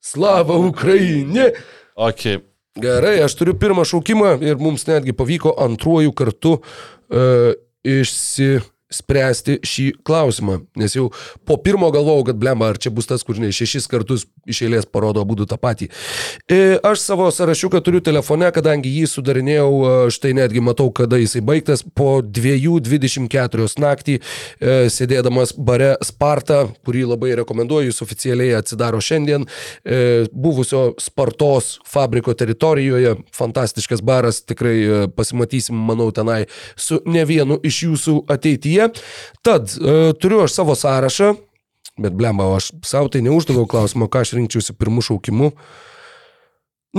Slava 0.01 0.57
Ukrainė! 0.57 1.51
Ok, 2.01 2.41
Gerai, 2.81 3.17
aš 3.25 3.35
turiu 3.35 3.57
pirmą 3.59 3.83
šaukimą 3.89 4.37
ir 4.47 4.61
mums 4.63 4.87
netgi 4.87 5.13
pavyko 5.17 5.57
antruoju 5.59 6.13
kartu 6.17 6.53
uh, 6.61 7.51
išsispręsti 8.91 9.61
šį 9.63 9.87
klausimą. 10.05 10.61
Nes 10.77 10.95
jau 10.97 11.11
po 11.47 11.57
pirmo 11.57 11.91
galvojau, 11.95 12.25
kad 12.27 12.37
blemba, 12.37 12.71
ar 12.71 12.79
čia 12.79 12.91
bus 12.91 13.07
tas, 13.07 13.23
kur 13.23 13.37
žinai, 13.39 13.53
šešis 13.55 13.87
kartus 13.91 14.27
iš 14.51 14.63
eilės 14.67 14.87
parodo 14.87 15.23
būdų 15.25 15.47
tą 15.47 15.59
patį. 15.61 15.91
E, 16.51 16.79
aš 16.83 17.01
savo 17.05 17.29
sąrašiuką 17.31 17.81
turiu 17.85 18.01
telefone, 18.01 18.51
kadangi 18.51 18.91
jį 18.91 19.07
sudarinėjau, 19.11 19.71
e, 19.71 20.11
štai 20.11 20.33
netgi 20.35 20.61
matau, 20.61 20.91
kada 20.91 21.21
jisai 21.21 21.41
baigtas, 21.41 21.83
po 21.83 22.21
2.24 22.23 23.79
naktį, 23.79 24.19
e, 24.19 24.77
sėdėdamas 24.91 25.55
bare 25.57 25.97
Sparta, 26.03 26.65
kurį 26.87 27.07
labai 27.13 27.35
rekomenduoju, 27.39 27.91
jis 27.91 28.03
oficialiai 28.03 28.57
atsidaro 28.59 29.01
šiandien, 29.01 29.47
buvusio 30.33 30.95
Spartos 31.01 31.79
fabriko 31.87 32.33
teritorijoje, 32.35 33.15
fantastiškas 33.37 34.03
baras, 34.05 34.41
tikrai 34.43 35.09
pasimatysim, 35.17 35.77
manau, 35.77 36.11
tenai 36.15 36.45
su 36.77 37.01
ne 37.07 37.25
vienu 37.29 37.59
iš 37.67 37.83
jūsų 37.87 38.17
ateityje. 38.33 38.80
Tad 39.47 39.75
e, 39.77 40.01
turiu 40.21 40.43
aš 40.47 40.57
savo 40.57 40.77
sąrašą, 40.79 41.35
bet 42.01 42.17
blemba, 42.17 42.49
aš 42.57 42.71
savo 42.87 43.11
tai 43.13 43.23
neuždaviau 43.27 43.69
klausimą, 43.71 44.09
ką 44.13 44.25
aš 44.25 44.35
rinkčiausi 44.39 44.77
pirmų 44.81 45.05
šaukimų. 45.11 45.53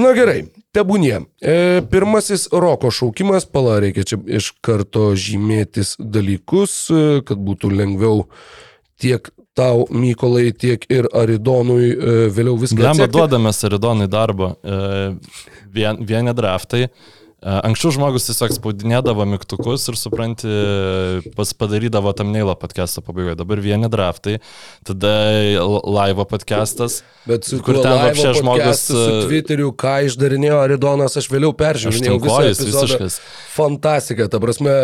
Na 0.02 0.14
gerai, 0.16 0.46
tebūnie. 0.72 1.18
E, 1.44 1.56
pirmasis 1.92 2.46
roko 2.56 2.94
šaukimas, 2.96 3.44
pala, 3.52 3.80
reikia 3.84 4.06
čia 4.08 4.22
iš 4.40 4.54
karto 4.64 5.10
žymėtis 5.20 5.98
dalykus, 6.00 6.76
e, 6.94 7.20
kad 7.28 7.42
būtų 7.44 7.74
lengviau 7.76 8.24
tiek 9.02 9.28
tau, 9.58 9.84
Mykolai, 9.92 10.52
tiek 10.56 10.86
ir 10.92 11.10
Aridonui 11.12 11.90
e, 11.92 12.14
vėliau 12.32 12.56
viską 12.62 12.80
Lemba 12.80 13.04
atsekti. 13.04 13.18
duodame 13.18 13.52
Saridonui 13.56 14.08
darbą. 14.08 14.54
E, 14.64 15.12
Vien, 15.72 16.00
vieni 16.08 16.34
draftai. 16.36 16.86
Anksčiau 17.42 17.90
žmogus 17.96 18.28
tiesiog 18.28 18.52
spaudinėdavo 18.54 19.26
mygtukus 19.26 19.88
ir 19.90 19.96
supranti, 19.98 20.46
pas 21.34 21.54
padarydavo 21.58 22.14
tam 22.14 22.30
neilą 22.36 22.54
podcast'o 22.62 23.02
pabaigoje. 23.02 23.34
Dabar 23.40 23.64
vieni 23.66 23.90
draftai, 23.90 24.36
tada 24.86 25.14
laivo 25.58 26.28
podcast'as. 26.30 27.00
Bet 27.26 27.50
su 27.50 27.58
kur 27.66 27.80
ten 27.82 27.98
apšė 28.12 28.36
žmogus. 28.38 28.84
Su 28.92 29.02
Twitteriu, 29.26 29.72
ką 29.74 29.96
išdarinėjo 30.12 30.62
Aridonas, 30.68 31.18
aš 31.18 31.32
vėliau 31.34 31.50
peržiūrėjau 31.58 32.20
epizodą. 32.22 32.54
visiškas. 32.62 33.18
Fantastika, 33.56 34.30
ta 34.30 34.38
prasme, 34.44 34.78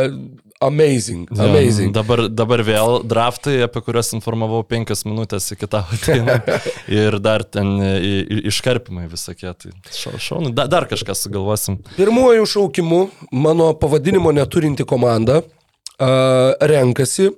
amazing, 0.61 1.27
Jo, 1.31 1.43
amazing. 1.49 1.91
Dabar, 1.93 2.23
dabar 2.29 2.61
vėl 2.65 3.01
draftai, 3.05 3.59
apie 3.65 3.81
kuriuos 3.85 4.09
informavau 4.17 4.63
penkias 4.67 5.03
minutės 5.05 5.51
iki 5.53 5.67
tavo 5.69 5.93
ateina. 5.97 6.39
ir 6.99 7.19
dar 7.21 7.43
ten 7.45 7.75
i- 8.01 8.41
iškarpimai 8.49 9.05
visokie. 9.11 9.51
Tai 9.53 9.71
šau- 9.93 10.17
šaunu, 10.17 10.53
da, 10.57 10.65
dar 10.67 10.87
kažką 10.89 11.13
sugalvosim. 11.15 11.77
Pirmuoju 11.97 12.45
šaukimu 12.45 13.03
mano 13.31 13.71
pavadinimo 13.77 14.31
neturinti 14.33 14.85
komanda 14.87 15.41
uh, 15.43 16.55
renkasi, 16.61 17.29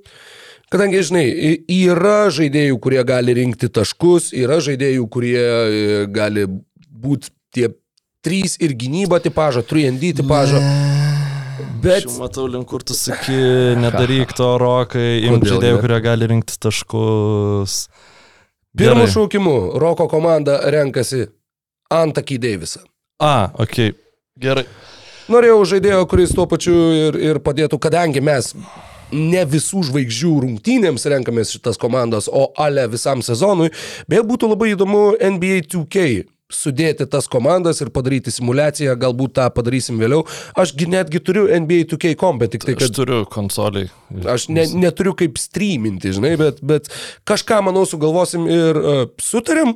kadangi, 0.72 1.02
žinai, 1.10 1.26
yra 1.68 2.30
žaidėjų, 2.34 2.80
kurie 2.84 3.04
gali 3.04 3.34
rinkti 3.40 3.68
taškus, 3.74 4.32
yra 4.38 4.60
žaidėjų, 4.62 5.08
kurie 5.10 5.40
e, 5.42 6.04
gali 6.14 6.44
būti 6.90 7.32
tie 7.56 7.72
3 8.28 8.60
ir 8.62 8.76
gynyba 8.78 9.18
tipažo, 9.24 9.64
3ND 9.66 10.12
tipažo. 10.22 10.60
Bet 11.84 12.06
Aš 12.06 12.20
matau, 12.20 12.48
link 12.52 12.68
kur 12.70 12.84
tu 12.84 12.96
sakai, 12.98 13.76
nedaryk 13.80 14.32
to 14.38 14.48
rokai, 14.62 15.22
imk 15.28 15.48
žaidėjų, 15.48 15.82
kurie 15.84 16.00
gali 16.04 16.30
rinkti 16.32 16.60
taškus. 16.62 17.82
pirmu 18.78 19.04
Gerai. 19.04 19.12
šaukimu 19.14 19.56
Roko 19.82 20.08
komanda 20.12 20.60
renkasi 20.72 21.28
Antakį 21.90 22.38
Deivisą. 22.40 22.84
A, 23.20 23.52
ok. 23.60 23.92
Gerai. 24.40 24.66
Norėjau 25.30 25.60
žaidėjo, 25.74 26.06
kuris 26.10 26.32
tuo 26.34 26.48
pačiu 26.50 26.76
ir, 26.96 27.20
ir 27.22 27.40
padėtų, 27.44 27.78
kadangi 27.82 28.22
mes 28.24 28.54
ne 29.14 29.44
visų 29.46 29.84
žvaigždžių 29.90 30.34
rungtynėms 30.46 31.06
renkamės 31.12 31.54
šitas 31.56 31.78
komandas, 31.82 32.30
o 32.32 32.50
ale 32.58 32.88
visam 32.90 33.24
sezonui, 33.26 33.70
beje, 34.10 34.26
būtų 34.26 34.54
labai 34.54 34.74
įdomu 34.76 35.04
NBA 35.18 35.66
2K 35.70 36.06
sudėti 36.54 37.06
tas 37.10 37.28
komandas 37.30 37.80
ir 37.84 37.92
padaryti 37.94 38.34
simulaciją, 38.34 38.96
galbūt 39.00 39.36
tą 39.38 39.46
padarysim 39.54 40.00
vėliau. 40.02 40.24
Ašgi 40.60 40.88
netgi 40.90 41.22
turiu 41.22 41.46
NBA 41.48 41.86
2K 41.92 42.16
kompę, 42.20 42.50
tik 42.52 42.66
tai, 42.66 42.76
Aš 42.76 42.88
kad 42.88 42.96
turiu 42.98 43.22
konsoliai. 43.30 43.90
Aš 44.26 44.48
ne, 44.54 44.66
neturiu 44.82 45.14
kaip 45.18 45.38
streaminti, 45.42 46.14
žinai, 46.18 46.34
bet, 46.42 46.64
bet 46.66 46.90
kažką, 47.30 47.62
manau, 47.70 47.86
sugalvosim 47.90 48.50
ir 48.50 48.80
uh, 48.82 49.02
sutarėm, 49.22 49.76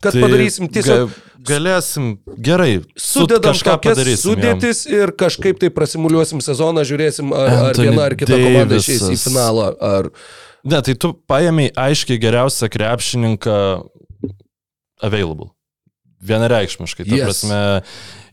kad 0.00 0.16
tai 0.16 0.24
padarysim 0.24 0.70
tiesiog... 0.72 1.12
Ga, 1.12 1.30
galėsim, 1.44 2.06
gerai, 2.40 2.78
su- 2.96 3.26
Sudedam 3.26 3.52
kažką 3.52 3.94
sudėtis 4.16 4.86
ir 4.88 5.12
kažkaip 5.12 5.60
tai 5.60 5.68
prasimuliuosim 5.76 6.40
sezoną, 6.44 6.86
žiūrėsim, 6.88 7.34
ar, 7.36 7.50
ar 7.52 7.66
Anthony 7.68 7.90
viena 7.90 8.06
ar 8.08 8.16
kita 8.16 8.38
komanda 8.40 8.78
išeis 8.80 9.02
į 9.02 9.10
Davisas. 9.10 9.26
finalą. 9.28 9.66
Ar... 9.76 10.08
Ne, 10.64 10.80
tai 10.80 10.94
tu 10.96 11.12
paėmėjai 11.28 11.74
aiškiai 11.84 12.22
geriausią 12.22 12.70
krepšininką 12.72 13.58
available. 15.04 15.52
Vienareikšmiškai, 16.24 17.06
Yes. 17.08 17.24
prasme. 17.26 17.60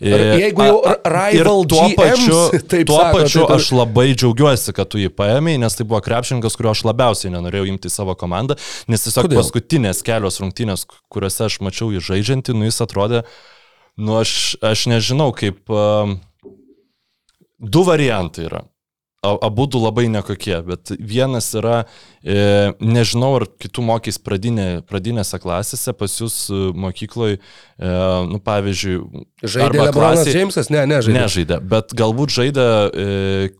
Ar 0.01 0.23
jeigu 0.39 0.63
jau 0.65 0.77
ir 0.87 1.43
rival 1.43 1.65
tuo 1.69 1.83
GMs, 1.91 1.97
pačiu, 1.99 2.37
taip 2.71 2.87
tuo 2.89 2.97
sako, 2.97 3.19
pačiu 3.19 3.43
tai 3.45 3.57
aš 3.59 3.67
labai 3.77 4.07
džiaugiuosi, 4.15 4.73
kad 4.73 4.89
tu 4.89 4.97
jį 5.01 5.11
paėmėjai, 5.13 5.61
nes 5.61 5.77
tai 5.77 5.85
buvo 5.85 5.99
krepšininkas, 6.07 6.55
kurio 6.57 6.71
aš 6.73 6.81
labiausiai 6.89 7.33
nenorėjau 7.35 7.67
imti 7.69 7.91
į 7.91 7.93
savo 7.93 8.15
komandą, 8.17 8.57
nes 8.89 9.05
tiesiog 9.05 9.27
Kodėl? 9.27 9.41
paskutinės 9.43 10.01
kelios 10.07 10.39
rungtynės, 10.41 10.87
kuriuose 11.13 11.45
aš 11.45 11.59
mačiau 11.61 11.91
jį 11.93 12.01
žaidžiantį, 12.09 12.57
nu 12.57 12.65
jis 12.71 12.81
atrodė, 12.81 13.21
nu 14.01 14.17
aš, 14.23 14.55
aš 14.65 14.87
nežinau, 14.89 15.29
kaip... 15.37 15.61
Um, 15.69 16.17
du 17.61 17.83
variantai 17.85 18.47
yra. 18.47 18.63
Abu 19.21 19.67
du 19.69 19.77
labai 19.77 20.07
nekokie, 20.09 20.55
bet 20.65 20.89
vienas 20.97 21.51
yra, 21.53 21.83
e, 22.25 22.71
nežinau, 22.81 23.35
ar 23.37 23.43
kitų 23.61 23.83
mokys 23.85 24.17
pradinė, 24.17 24.65
pradinėse 24.89 25.37
klasėse, 25.43 25.93
pas 25.93 26.15
jūs 26.17 26.37
e, 26.49 26.61
mokykloje, 26.73 27.37
e, 27.37 27.91
nu 28.31 28.39
pavyzdžiui, 28.41 28.95
Žaidė 29.45 29.83
Lebronas 29.83 30.25
Džeimsas? 30.25 30.71
Ne, 30.73 30.87
nežaidė. 30.89 31.19
Nežaidė, 31.19 31.59
bet 31.69 31.93
galbūt 32.01 32.33
žaidė 32.33 32.65
e, 32.65 33.05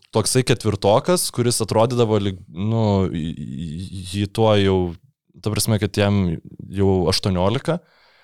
toksai 0.09 0.41
ketvirtokas, 0.49 1.28
kuris 1.36 1.62
atrodydavo, 1.62 2.18
nu, 2.49 2.84
jį 3.14 4.26
tuo 4.34 4.55
jau, 4.57 4.80
ta 5.45 5.53
prasme, 5.53 5.78
kad 5.84 5.93
jam 5.93 6.24
jau 6.74 7.03
18. 7.14 7.78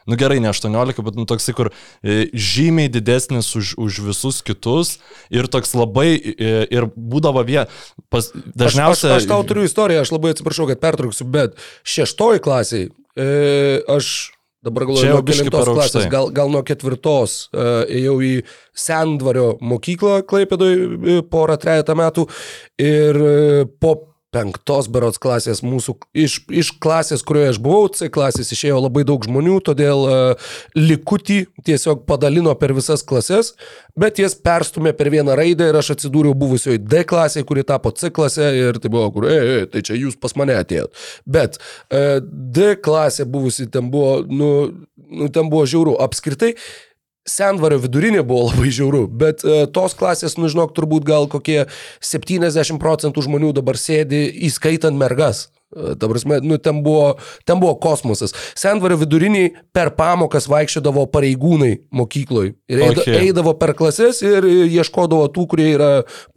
Nu 0.07 0.15
gerai, 0.19 0.39
ne 0.43 0.51
18, 0.53 1.03
bet 1.03 1.19
nu, 1.19 1.25
toksai, 1.27 1.55
kur 1.57 1.69
e, 1.69 2.29
žymiai 2.31 2.91
didesnis 2.91 3.49
už, 3.59 3.73
už 3.75 3.99
visus 4.05 4.39
kitus 4.45 4.95
ir 5.33 5.49
toks 5.51 5.75
labai, 5.75 6.15
e, 6.15 6.53
ir 6.71 6.87
būdavo 6.95 7.43
vie, 7.47 7.65
pas, 8.13 8.31
dažniausiai... 8.31 9.11
Aš, 9.11 9.19
aš, 9.19 9.27
aš 9.27 9.29
tau 9.33 9.43
turiu 9.47 9.67
istoriją, 9.67 10.05
aš 10.05 10.15
labai 10.15 10.31
atsiprašau, 10.35 10.69
kad 10.71 10.81
pertrauksiu, 10.83 11.27
bet 11.27 11.59
šeštoji 11.83 12.43
klasiai, 12.47 12.89
e, 13.19 13.27
aš 13.91 14.15
dabar 14.67 14.87
galvoju, 14.87 15.11
nuo 15.11 15.23
kelintos 15.27 15.69
klasės, 15.69 16.07
gal, 16.11 16.31
gal 16.35 16.51
nuo 16.51 16.63
ketvirtos 16.65 17.37
e, 17.51 17.67
ėjau 17.99 18.17
į 18.25 18.33
Sendvario 18.77 19.49
mokyklą 19.63 20.21
Klaipėdoj 20.27 21.21
porą 21.31 21.57
trejata 21.61 21.95
metų 21.97 22.27
ir 22.81 23.19
e, 23.21 23.65
po 23.81 23.95
penktos 24.37 24.87
berots 24.91 25.19
klasės 25.21 25.63
mūsų, 25.65 25.95
iš, 26.25 26.37
iš 26.53 26.71
klasės, 26.83 27.23
kurioje 27.25 27.55
aš 27.55 27.59
buvau, 27.63 27.89
C 27.93 28.09
klasės 28.13 28.51
išėjo 28.53 28.79
labai 28.83 29.03
daug 29.07 29.25
žmonių, 29.25 29.57
todėl 29.65 30.03
uh, 30.05 30.49
likutį 30.77 31.39
tiesiog 31.67 32.05
padalino 32.09 32.53
per 32.59 32.75
visas 32.77 33.03
klases, 33.07 33.53
bet 33.97 34.21
jas 34.21 34.37
perstumė 34.37 34.93
per 34.97 35.09
vieną 35.13 35.37
raidę 35.39 35.71
ir 35.71 35.79
aš 35.79 35.95
atsidūriau 35.95 36.37
buvusioje 36.37 36.81
D 36.83 37.03
klasėje, 37.07 37.47
kuri 37.49 37.65
tapo 37.67 37.93
C 37.97 38.11
klase 38.13 38.51
ir 38.59 38.81
tai 38.83 38.93
buvo, 38.93 39.09
kur, 39.15 39.29
ei, 39.31 39.61
ei, 39.61 39.69
tai 39.71 39.83
čia 39.87 39.97
jūs 39.97 40.19
pas 40.21 40.35
mane 40.39 40.57
atėjot. 40.61 40.93
Bet 41.25 41.57
uh, 41.59 42.19
D 42.21 42.75
klasė 42.83 43.25
buvusi 43.29 43.69
ten 43.73 43.89
buvo, 43.93 44.19
nu, 44.29 44.51
nu 45.07 45.31
ten 45.33 45.49
buvo 45.49 45.65
žiauru. 45.69 45.97
Apskritai, 46.03 46.53
Senvario 47.27 47.81
vidurinė 47.83 48.23
buvo 48.23 48.47
labai 48.49 48.71
žiauru, 48.71 49.03
bet 49.07 49.43
uh, 49.43 49.65
tos 49.67 49.97
klasės, 49.99 50.37
nu 50.39 50.47
žinok, 50.51 50.73
turbūt 50.77 51.07
gal 51.07 51.27
kokie 51.31 51.65
70 51.99 52.79
procentų 52.81 53.27
žmonių 53.27 53.51
dabar 53.59 53.79
sėdi, 53.79 54.25
įskaitant 54.47 54.97
mergas. 54.97 55.47
E, 55.75 55.95
Ta 55.99 56.07
prasme, 56.07 56.39
nu, 56.41 56.55
ten 56.57 56.79
buvo, 56.83 57.17
ten 57.43 57.59
buvo 57.59 57.75
kosmosas. 57.75 58.31
Senvario 58.55 58.95
viduriniai 59.01 59.49
per 59.75 59.89
pamokas 59.97 60.45
vaikščiodavo 60.47 61.03
pareigūnai 61.11 61.73
mokykloje. 61.91 62.53
Ir 62.71 62.79
eida, 62.85 63.01
Okay. 63.03 63.17
eidavo 63.27 63.51
per 63.59 63.73
klases 63.75 64.21
ir 64.23 64.43
ieškodavo 64.47 65.27
tų, 65.35 65.43
kurie 65.51 65.67
yra 65.75 65.89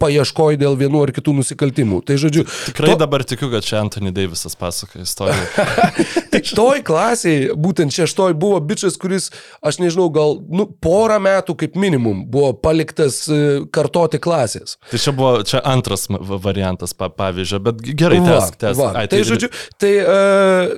paieškoj 0.03 0.57
dėl 0.59 0.75
vienų 0.79 1.03
ar 1.05 1.11
kitų 1.15 1.33
nusikaltimų. 1.39 2.01
Tai 2.05 2.17
žodžiu, 2.19 2.43
Tikrai 2.67 2.91
to- 2.91 2.99
dabar 2.99 3.23
tikiu, 3.23 3.49
kad 3.51 3.63
čia 3.63 3.79
Anthony 3.79 4.11
Davisas 4.11 4.55
pasakoja 4.59 5.03
istoriją. 5.07 5.47
Tai 6.31 6.41
toj 6.55 6.83
klasiai, 6.87 7.49
būtent 7.55 7.91
šeštoj, 7.95 8.33
buvo 8.39 8.59
bičias, 8.63 8.95
kuris, 8.99 9.29
aš 9.63 9.79
nežinau, 9.83 10.09
gal 10.13 10.37
nu, 10.49 10.65
porą 10.67 11.17
metų 11.23 11.55
kaip 11.59 11.75
minimum 11.79 12.25
buvo 12.31 12.53
paliktas 12.55 13.23
e, 13.31 13.39
kartoti 13.71 14.19
klasės. 14.23 14.77
tai 14.91 14.99
čia 14.99 15.11
buvo 15.15 15.41
čia 15.47 15.59
antras 15.67 16.07
variantas, 16.09 16.93
pa, 16.95 17.09
pavyzdžio, 17.11 17.59
bet 17.63 17.81
gerai, 17.95 18.21
tęsk, 18.23 18.55
tęsk. 18.61 18.79
va. 18.79 18.91
Ai, 19.21 19.21
Tai 19.21 19.29
žodžiu, 19.29 19.49
tai 19.77 19.93
uh, 20.01 20.71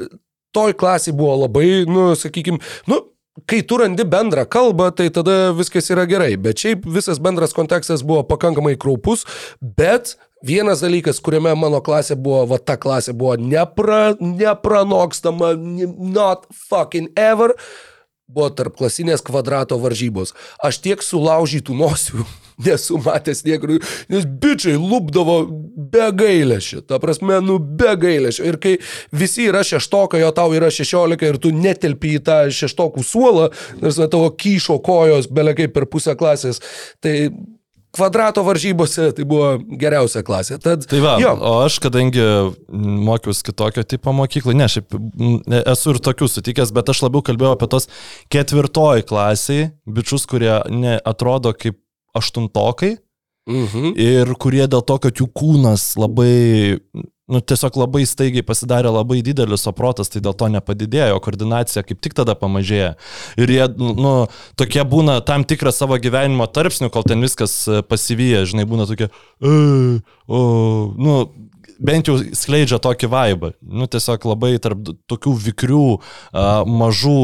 toj 0.52 0.76
klasiai 0.76 1.16
buvo 1.16 1.46
labai, 1.46 1.86
nu, 1.88 2.12
sakykime, 2.20 2.60
nu, 2.92 3.00
kai 3.48 3.62
tu 3.64 3.80
randi 3.80 4.04
bendrą 4.04 4.44
kalbą, 4.44 4.90
tai 4.92 5.08
tada 5.16 5.54
viskas 5.56 5.88
yra 5.94 6.04
gerai. 6.10 6.36
Bet 6.36 6.60
šiaip 6.60 6.84
visas 6.84 7.22
bendras 7.24 7.56
kontekstas 7.56 8.04
buvo 8.04 8.26
pakankamai 8.28 8.76
kraupus, 8.76 9.24
bet 9.64 10.18
vienas 10.44 10.84
dalykas, 10.84 11.24
kuriame 11.24 11.56
mano 11.56 11.80
klasė 11.80 12.20
buvo, 12.20 12.44
va 12.52 12.60
ta 12.60 12.76
klasė 12.76 13.16
buvo 13.16 13.38
nepra, 13.40 14.18
nepranokstama, 14.20 15.56
not 15.56 16.44
fucking 16.68 17.14
ever, 17.16 17.56
buvo 18.28 18.52
tarp 18.52 18.76
klasinės 18.76 19.24
kvadrato 19.24 19.80
varžybos. 19.80 20.36
Aš 20.60 20.84
tiek 20.84 21.00
sulaužytų 21.00 21.80
nosių 21.80 22.28
nesu 22.66 23.00
matęs 23.04 23.44
niekur, 23.48 23.78
nes 24.12 24.28
bičiai 24.28 24.78
lūpdavo 24.80 25.38
be 25.94 26.10
gailėšio, 26.20 26.84
ta 26.90 27.00
prasme, 27.04 27.40
nu 27.46 27.58
be 27.60 27.96
gailėšio. 28.00 28.46
Ir 28.50 28.60
kai 28.62 28.76
visi 29.16 29.48
yra 29.50 29.64
šeštokai, 29.68 30.24
o 30.28 30.32
tau 30.36 30.54
yra 30.56 30.72
šešiolika 30.74 31.30
ir 31.30 31.42
tu 31.42 31.54
netelpi 31.56 32.18
į 32.20 32.24
tą 32.28 32.40
šeštokų 32.54 33.06
suolą, 33.08 33.50
nors 33.82 34.00
na, 34.02 34.10
tavo 34.12 34.32
kyšo 34.38 34.80
kojos 34.86 35.30
belekai 35.34 35.70
per 35.74 35.90
pusę 35.90 36.18
klasės, 36.20 36.62
tai 37.04 37.32
kvadrato 37.94 38.42
varžybose 38.44 39.12
tai 39.14 39.26
buvo 39.28 39.54
geriausia 39.80 40.24
klasė. 40.26 40.58
Tad, 40.62 40.88
Tai 40.90 41.02
va, 41.04 41.14
jo, 41.22 41.34
o 41.38 41.54
aš 41.66 41.78
kadangi 41.84 42.24
mokiausi 42.74 43.46
kitokio 43.50 43.86
tipo 43.86 44.14
mokyklai, 44.16 44.56
ne, 44.58 44.68
šiaip 44.72 44.98
esu 45.62 45.94
ir 45.94 46.02
tokių 46.08 46.30
sutikęs, 46.32 46.74
bet 46.76 46.90
aš 46.94 47.04
labiau 47.06 47.24
kalbėjau 47.26 47.54
apie 47.58 47.70
tos 47.70 47.90
ketvirtoj 48.34 49.06
klasiai, 49.10 49.70
bičius, 49.86 50.26
kurie 50.30 50.56
ne, 50.74 50.98
atrodo 51.06 51.54
kaip 51.58 51.78
aštuntokai 52.18 52.96
mhm. 53.50 53.94
ir 54.00 54.36
kurie 54.40 54.66
dėl 54.70 54.86
to, 54.86 55.00
kad 55.04 55.20
jų 55.20 55.28
kūnas 55.36 55.94
labai, 56.00 56.80
nu, 57.32 57.42
tiesiog 57.42 57.78
labai 57.82 58.04
staigiai 58.10 58.46
pasidarė 58.46 58.92
labai 58.94 59.22
didelis, 59.26 59.66
o 59.68 59.74
protas 59.76 60.12
tai 60.14 60.24
dėl 60.24 60.36
to 60.38 60.50
nepadidėjo, 60.54 61.22
koordinacija 61.24 61.86
kaip 61.88 62.02
tik 62.04 62.18
tada 62.18 62.38
pamažėjo. 62.40 62.94
Ir 63.42 63.56
jie, 63.56 63.64
nu, 63.78 64.14
tokie 64.60 64.84
būna 64.88 65.20
tam 65.26 65.48
tikrą 65.48 65.74
savo 65.76 65.98
gyvenimo 66.02 66.48
tarpsnių, 66.48 66.92
kol 66.94 67.08
ten 67.08 67.24
viskas 67.26 67.58
pasivyja, 67.90 68.46
žinai, 68.50 68.68
būna 68.70 68.90
tokie, 68.90 69.10
o, 69.42 70.44
nu, 70.98 71.18
bent 71.80 72.10
jau 72.10 72.18
skleidžia 72.36 72.80
tokį 72.84 73.10
vaibą. 73.12 73.52
Nu, 73.62 73.88
tiesiog 73.92 74.26
labai 74.30 74.54
tarp 74.64 74.94
tokių 75.10 75.34
vikrių, 75.48 75.88
mažų 76.70 77.20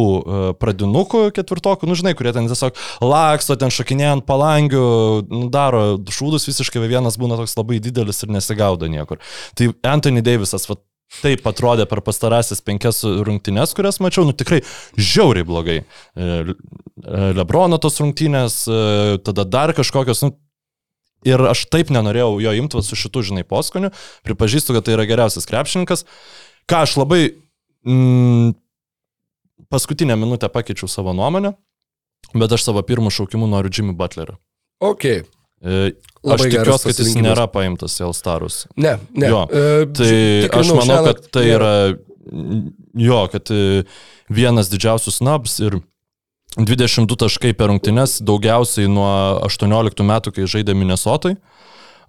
pradinukų 0.61 1.23
ketvirtokų, 1.37 1.89
nu, 1.89 1.97
žinai, 1.99 2.15
kurie 2.17 2.33
ten 2.35 2.49
tiesiog 2.49 2.77
laksto, 3.05 3.57
ten 3.59 3.73
šakinėja 3.73 4.17
ant 4.17 4.27
palangių, 4.29 4.85
nu, 5.29 5.45
daro 5.53 5.83
šūdus 6.09 6.49
visiškai, 6.49 6.83
vienas 6.89 7.19
būna 7.19 7.39
toks 7.39 7.57
labai 7.59 7.81
didelis 7.83 8.23
ir 8.23 8.33
nesigaudo 8.33 8.89
niekur. 8.91 9.21
Tai 9.57 9.73
Anthony 9.87 10.23
Davisas, 10.25 10.67
va, 10.69 10.79
Taip 11.09 11.47
atrodė 11.49 11.87
per 11.89 12.03
pastarasis 12.05 12.61
penkias 12.61 13.01
rungtynes, 13.01 13.73
kurias 13.73 13.97
mačiau, 14.03 14.27
nu 14.27 14.35
tikrai 14.37 14.59
žiauriai 14.93 15.47
blogai. 15.47 15.79
E, 15.81 16.27
Lebrono 17.33 17.79
tos 17.81 17.97
rungtynės, 17.97 18.59
e, 18.69 19.17
tada 19.25 19.47
dar 19.49 19.73
kažkokios, 19.73 20.21
nu 20.21 20.35
Ir 21.27 21.41
aš 21.51 21.65
taip 21.73 21.89
nenorėjau 21.91 22.37
jo 22.39 22.53
imti 22.55 22.81
su 22.85 22.95
šitų, 22.95 23.23
žinai, 23.31 23.43
poskoniu. 23.47 23.89
Pripažįstu, 24.27 24.75
kad 24.77 24.85
tai 24.87 24.95
yra 24.95 25.07
geriausias 25.09 25.47
krepšininkas. 25.49 26.05
Ką 26.69 26.83
aš 26.85 26.93
labai 27.01 27.21
mm, 27.83 28.53
paskutinę 29.69 30.15
minutę 30.15 30.49
pakeičiau 30.49 30.87
savo 30.87 31.13
nuomonę, 31.17 31.53
bet 32.35 32.55
aš 32.55 32.63
savo 32.69 32.83
pirmų 32.87 33.11
šaukimų 33.11 33.49
noriu 33.51 33.71
Jimmy 33.73 33.95
Butlerį. 33.99 34.37
Ok. 34.79 35.05
E, 35.59 35.91
Labai 36.23 36.47
aš 36.47 36.53
tikiuosi, 36.55 36.87
kad 36.87 37.01
jis 37.03 37.15
nėra 37.19 37.49
paimtas 37.51 37.97
į 37.99 38.05
Elstarus. 38.07 38.61
Ne, 38.79 38.95
ne. 39.11 39.27
Jo, 39.27 39.41
E, 39.51 39.85
Tai 39.91 40.11
tikrinau 40.45 40.79
aš 40.79 40.87
manau, 40.87 41.01
kad 41.09 41.25
tai 41.35 41.43
nėra. 41.49 41.71
yra, 41.91 41.99
jo, 43.09 43.19
kad 43.33 43.51
e, 43.51 43.83
vienas 44.31 44.71
didžiausių 44.71 45.11
snabs 45.19 45.59
ir 45.67 45.79
22 46.57 47.19
taškai 47.19 47.53
per 47.53 47.69
rungtynes, 47.69 48.19
daugiausiai 48.25 48.89
nuo 48.89 49.09
18 49.45 50.05
metų, 50.07 50.33
kai 50.35 50.49
žaidė 50.49 50.73
Minnesotoj. 50.77 51.37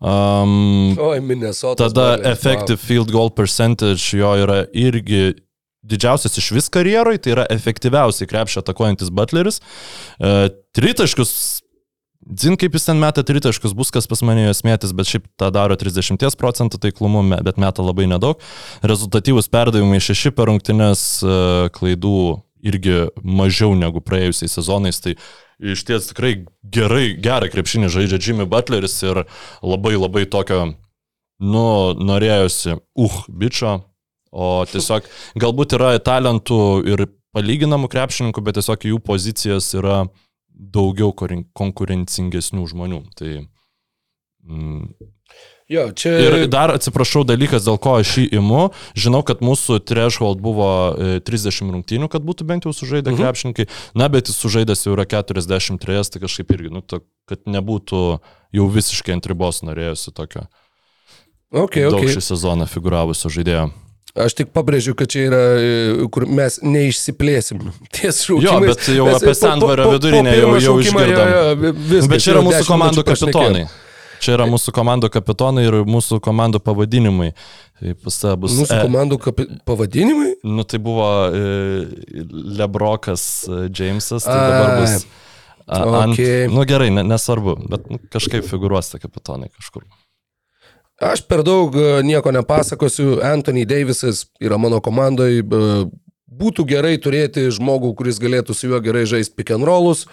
Um, 0.00 0.96
Oi, 0.96 1.20
Minnesota. 1.20 1.90
tada 1.90 2.30
effective 2.30 2.80
field 2.80 3.12
goal 3.12 3.28
percentage 3.28 4.16
jo 4.16 4.30
yra 4.40 4.62
irgi 4.72 5.34
didžiausias 5.84 6.38
iš 6.40 6.50
vis 6.56 6.68
karjeroj, 6.72 7.18
tai 7.20 7.34
yra 7.34 7.44
efektyviausiai 7.52 8.28
krepšio 8.28 8.62
atakuojantis 8.64 9.10
Butleris. 9.12 9.60
E, 10.20 10.48
tritaškus, 10.76 11.32
dzin 12.20 12.56
kaip 12.60 12.76
jis 12.76 12.88
ten 12.88 13.00
meta 13.00 13.24
tritaškus, 13.26 13.76
bus 13.76 13.92
kas 13.92 14.08
pas 14.08 14.24
mane 14.24 14.44
juos 14.46 14.64
mėtis, 14.64 14.92
bet 14.96 15.08
šiaip 15.08 15.28
tą 15.40 15.50
daro 15.52 15.76
30 15.80 16.36
procentų 16.40 16.80
taiklumu, 16.80 17.24
bet 17.44 17.60
meta 17.60 17.84
labai 17.84 18.08
nedaug. 18.08 18.40
Rezultatyvus 18.80 19.52
perdavimai 19.52 20.00
6 20.04 20.32
per 20.36 20.52
rungtynes 20.52 21.04
e, 21.24 21.34
klaidų 21.76 22.20
irgi 22.62 23.06
mažiau 23.24 23.74
negu 23.78 24.02
praėjusiais 24.04 24.56
sezonais, 24.58 25.00
tai 25.02 25.16
iš 25.60 25.84
ties 25.88 26.10
tikrai 26.10 26.32
gerai, 26.64 27.12
gerą 27.20 27.50
krepšinį 27.52 27.90
žaidžia 27.92 28.20
Jimmy 28.20 28.48
Butleris 28.48 28.96
ir 29.04 29.24
labai 29.62 29.96
labai 29.98 30.24
tokio, 30.30 30.74
nu, 31.40 31.64
norėjosi, 31.96 32.76
uh, 32.78 33.22
bičio, 33.28 33.78
o 34.30 34.50
tiesiog 34.70 35.08
galbūt 35.40 35.76
yra 35.78 35.94
talentų 36.04 36.60
ir 36.88 37.06
palyginamų 37.36 37.90
krepšininkų, 37.92 38.42
bet 38.44 38.58
tiesiog 38.58 38.88
jų 38.90 39.00
pozicijas 39.04 39.70
yra 39.78 40.02
daugiau 40.50 41.14
konkurencingesnių 41.56 42.66
žmonių. 42.68 43.00
Tai, 43.16 43.32
mm, 44.44 44.88
Jo, 45.70 45.84
čia. 45.94 46.16
Ir 46.18 46.48
dar 46.50 46.72
atsiprašau 46.74 47.22
dalykas, 47.28 47.62
dėl 47.62 47.76
ko 47.78 47.94
aš 48.00 48.16
jį 48.18 48.24
imu. 48.40 48.62
Žinau, 48.98 49.20
kad 49.26 49.38
mūsų 49.44 49.78
threshold 49.86 50.40
buvo 50.42 50.70
e, 50.98 51.20
30 51.22 51.70
rungtynių, 51.76 52.08
kad 52.10 52.24
būtų 52.26 52.46
bent 52.48 52.66
jau 52.66 52.72
sužaidę 52.74 53.12
mhm. 53.12 53.20
krepšininkai. 53.22 53.68
Na, 53.94 54.10
bet 54.10 54.32
jis 54.32 54.40
sužaidęs 54.42 54.82
jau 54.88 54.96
yra 54.96 55.06
43, 55.06 56.10
tai 56.10 56.22
kažkaip 56.24 56.50
irgi, 56.56 56.72
nu, 56.74 56.82
to, 56.82 57.04
kad 57.30 57.46
nebūtų 57.46 58.00
jau 58.58 58.66
visiškai 58.74 59.14
ant 59.14 59.30
ribos 59.30 59.62
norėjusi 59.62 60.10
tokio 60.16 60.48
okay, 61.54 61.86
daug 61.86 62.00
okay. 62.02 62.16
šį 62.16 62.24
sezoną 62.32 62.66
figūravusio 62.70 63.30
žaidėjo. 63.32 63.68
Aš 64.18 64.34
tik 64.40 64.48
pabrėžiu, 64.50 64.96
kad 64.98 65.10
čia 65.12 65.28
yra, 65.28 65.42
e, 65.54 66.08
kur 66.10 66.26
mes 66.26 66.58
neišsiplėsim 66.66 67.62
ties 67.94 68.24
šaukimais. 68.26 68.48
Jo, 68.48 68.56
bet 68.64 68.90
jau 68.90 69.06
Mes 69.06 69.20
apie 69.20 69.36
Sandvario 69.38 69.86
vidurinę 69.94 70.34
jau- 70.34 70.48
jau 70.48 70.64
šaukimo, 70.66 71.04
išgirdom. 71.04 71.30
jo, 71.30 71.46
jo, 71.46 71.72
viskas, 71.92 72.10
Bet 72.10 72.26
čia 72.26 72.34
yra 72.34 72.42
mūsų 72.48 72.58
10 72.58 72.72
komandų 72.72 72.98
minučių 72.98 73.12
pašnekėjom. 73.12 73.70
Čia 74.20 74.34
yra 74.36 74.46
mūsų 74.50 74.74
komandų 74.76 75.08
kapitonai 75.14 75.64
ir 75.68 75.78
mūsų 75.88 76.18
komandų 76.24 76.60
pavadinimai. 76.64 77.30
Pas 78.04 78.18
tave 78.20 78.36
bus... 78.42 78.58
Mūsų 78.58 78.76
E- 78.76 78.82
komandų 78.84 79.16
kapi... 79.24 79.46
pavadinimai? 79.68 80.34
Nu, 80.44 80.66
tai 80.68 80.80
buvo 80.84 81.06
e, 81.32 81.86
Lebrokas 82.60 83.24
e, 83.48 83.62
Jamesas, 83.72 84.26
tai 84.28 84.36
dabar 84.36 84.74
bus... 84.82 84.98
a- 85.64 85.80
Ant, 86.02 86.12
okei. 86.16 86.48
Nu 86.50 86.64
gerai, 86.68 86.90
ne, 86.92 87.04
nesvarbu, 87.06 87.54
bet 87.70 87.84
nu, 87.92 88.00
kažkaip 88.12 88.44
figūruos 88.48 88.90
tie 88.92 88.98
kapitonai 89.00 89.48
kažkur. 89.54 89.84
Aš 91.00 91.22
per 91.30 91.40
daug 91.46 91.76
e, 91.80 92.02
nieko 92.04 92.32
nepasakosiu. 92.34 93.20
Anthony 93.24 93.62
Davisas 93.64 94.26
yra 94.42 94.58
mano 94.60 94.82
komandoje. 94.84 95.40
Būtų 96.40 96.64
gerai 96.68 96.92
turėti 97.02 97.46
žmogų, 97.54 97.94
kuris 97.98 98.20
galėtų 98.22 98.54
su 98.54 98.68
juo 98.68 98.78
gerai 98.84 99.06
žaisti 99.08 99.34
pick 99.40 99.54
and 99.56 99.64
rollus. 99.66 100.04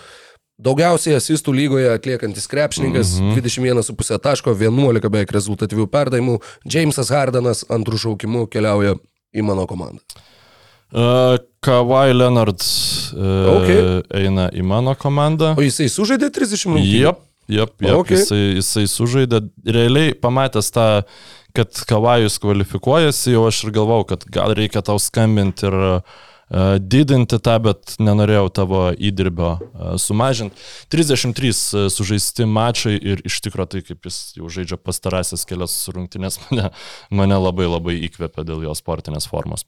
Daugiausiai 0.58 1.20
asistų 1.20 1.54
lygoje 1.54 1.90
atliekantis 1.94 2.48
krepšininkas, 2.50 3.20
mm 3.20 3.36
-hmm. 3.36 3.42
21,5 3.46 4.18
taško, 4.20 4.56
11 4.58 5.10
beveik 5.10 5.32
rezultatyvių 5.32 5.86
perdavimų. 5.88 6.40
Jamesas 6.66 7.12
Hardanas 7.14 7.62
antrų 7.70 8.00
šaukimų 8.02 8.48
keliauja 8.50 8.96
į 9.36 9.44
mano 9.46 9.68
komandą. 9.70 10.02
Uh, 10.88 11.38
Kawhi 11.62 12.14
Leonard 12.14 12.62
uh, 12.62 13.62
Okay. 13.62 14.04
eina 14.24 14.50
į 14.50 14.64
mano 14.64 14.96
komandą. 14.96 15.54
O 15.58 15.62
jisai 15.62 15.90
sužaidė 15.92 16.32
30 16.32 16.66
rungtynių? 16.66 17.02
Jep, 17.02 17.20
jep, 17.48 17.74
jep 17.82 17.98
Okay. 18.00 18.18
jisai, 18.18 18.56
jisai 18.56 18.88
sužaidė. 18.88 19.42
Realiai 19.66 20.14
pamatęs 20.16 20.72
tą, 20.72 21.04
kad 21.54 21.70
Kavajus 21.86 22.40
kvalifikuojasi, 22.40 23.36
jau 23.36 23.46
aš 23.48 23.64
ir 23.64 23.72
galvau, 23.72 24.06
kad 24.08 24.26
gal 24.26 24.56
reikia 24.56 24.82
tau 24.82 24.98
skambinti 24.98 25.68
ir 25.68 25.74
uh, 25.74 26.02
didinti 26.80 27.40
tą, 27.44 27.58
bet 27.60 27.98
nenorėjau 28.00 28.48
tavo 28.56 28.82
įdirbio 28.94 29.50
uh, 29.58 29.96
sumažinti. 30.00 30.56
33 30.94 31.50
uh, 31.52 31.88
sužaisti 31.92 32.48
mačai 32.48 32.96
ir 32.96 33.24
iš 33.28 33.42
tikrųjų 33.44 33.72
tai, 33.74 33.82
kaip 33.90 34.08
jis 34.08 34.20
jau 34.40 34.52
žaidžia 34.52 34.80
pastarasis 34.80 35.44
kelias 35.50 35.76
rungtynės, 35.92 36.40
mane, 36.48 36.70
mane 37.12 37.42
labai 37.42 37.68
labai 37.68 37.98
įkvėpė 38.08 38.48
dėl 38.48 38.64
jo 38.70 38.78
sportinės 38.78 39.28
formos. 39.28 39.68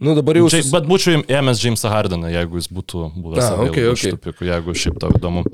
Nu 0.00 0.14
dabar 0.16 0.38
jau... 0.40 0.48
Sus- 0.48 0.72
bet 0.72 0.88
būčiau 0.88 1.20
ėmęs 1.28 1.60
Jamesą 1.60 1.92
Hardiną, 1.92 2.30
jeigu 2.32 2.56
jis 2.56 2.70
būtų 2.72 3.10
buvęs 3.20 3.44
A, 3.44 3.52
available 3.52 3.74
okei, 3.74 3.84
iš 3.84 3.98
okei. 3.98 4.12
tų 4.14 4.22
pikų, 4.30 4.46
jeigu 4.48 4.76
šiaip 4.80 4.96
tau 5.02 5.12
įdomu. 5.12 5.44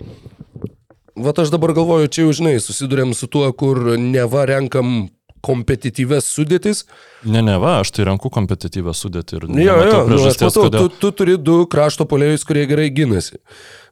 Vat 1.17 1.41
aš 1.43 1.51
dabar 1.51 1.73
galvoju, 1.75 2.13
čia 2.13 2.27
jau 2.29 2.37
žinai, 2.37 2.59
susidurėm 2.63 3.11
su 3.17 3.27
tuo, 3.27 3.49
kur 3.59 3.97
neva 3.99 4.45
renkam 4.47 5.09
kompetityves 5.47 6.28
sudėtis. 6.34 6.84
Ne, 7.26 7.40
ne, 7.44 7.57
va, 7.62 7.78
aš 7.84 7.94
tai 7.97 8.07
renku 8.11 8.30
kompetityvę 8.34 8.94
sudėtį 8.94 9.38
ir 9.38 9.49
Jo, 9.49 9.57
jo, 9.57 9.80
nematau 9.80 10.05
nu, 10.11 10.20
aš 10.20 10.38
matau, 10.42 10.53
tu, 10.53 10.68
kodėl. 10.68 10.92
tu 11.03 11.11
turi 11.20 11.36
du 11.38 11.59
krašto 11.70 12.07
polėjus, 12.11 12.47
kurie 12.49 12.66
gerai 12.70 12.90
gynasi. 12.94 13.38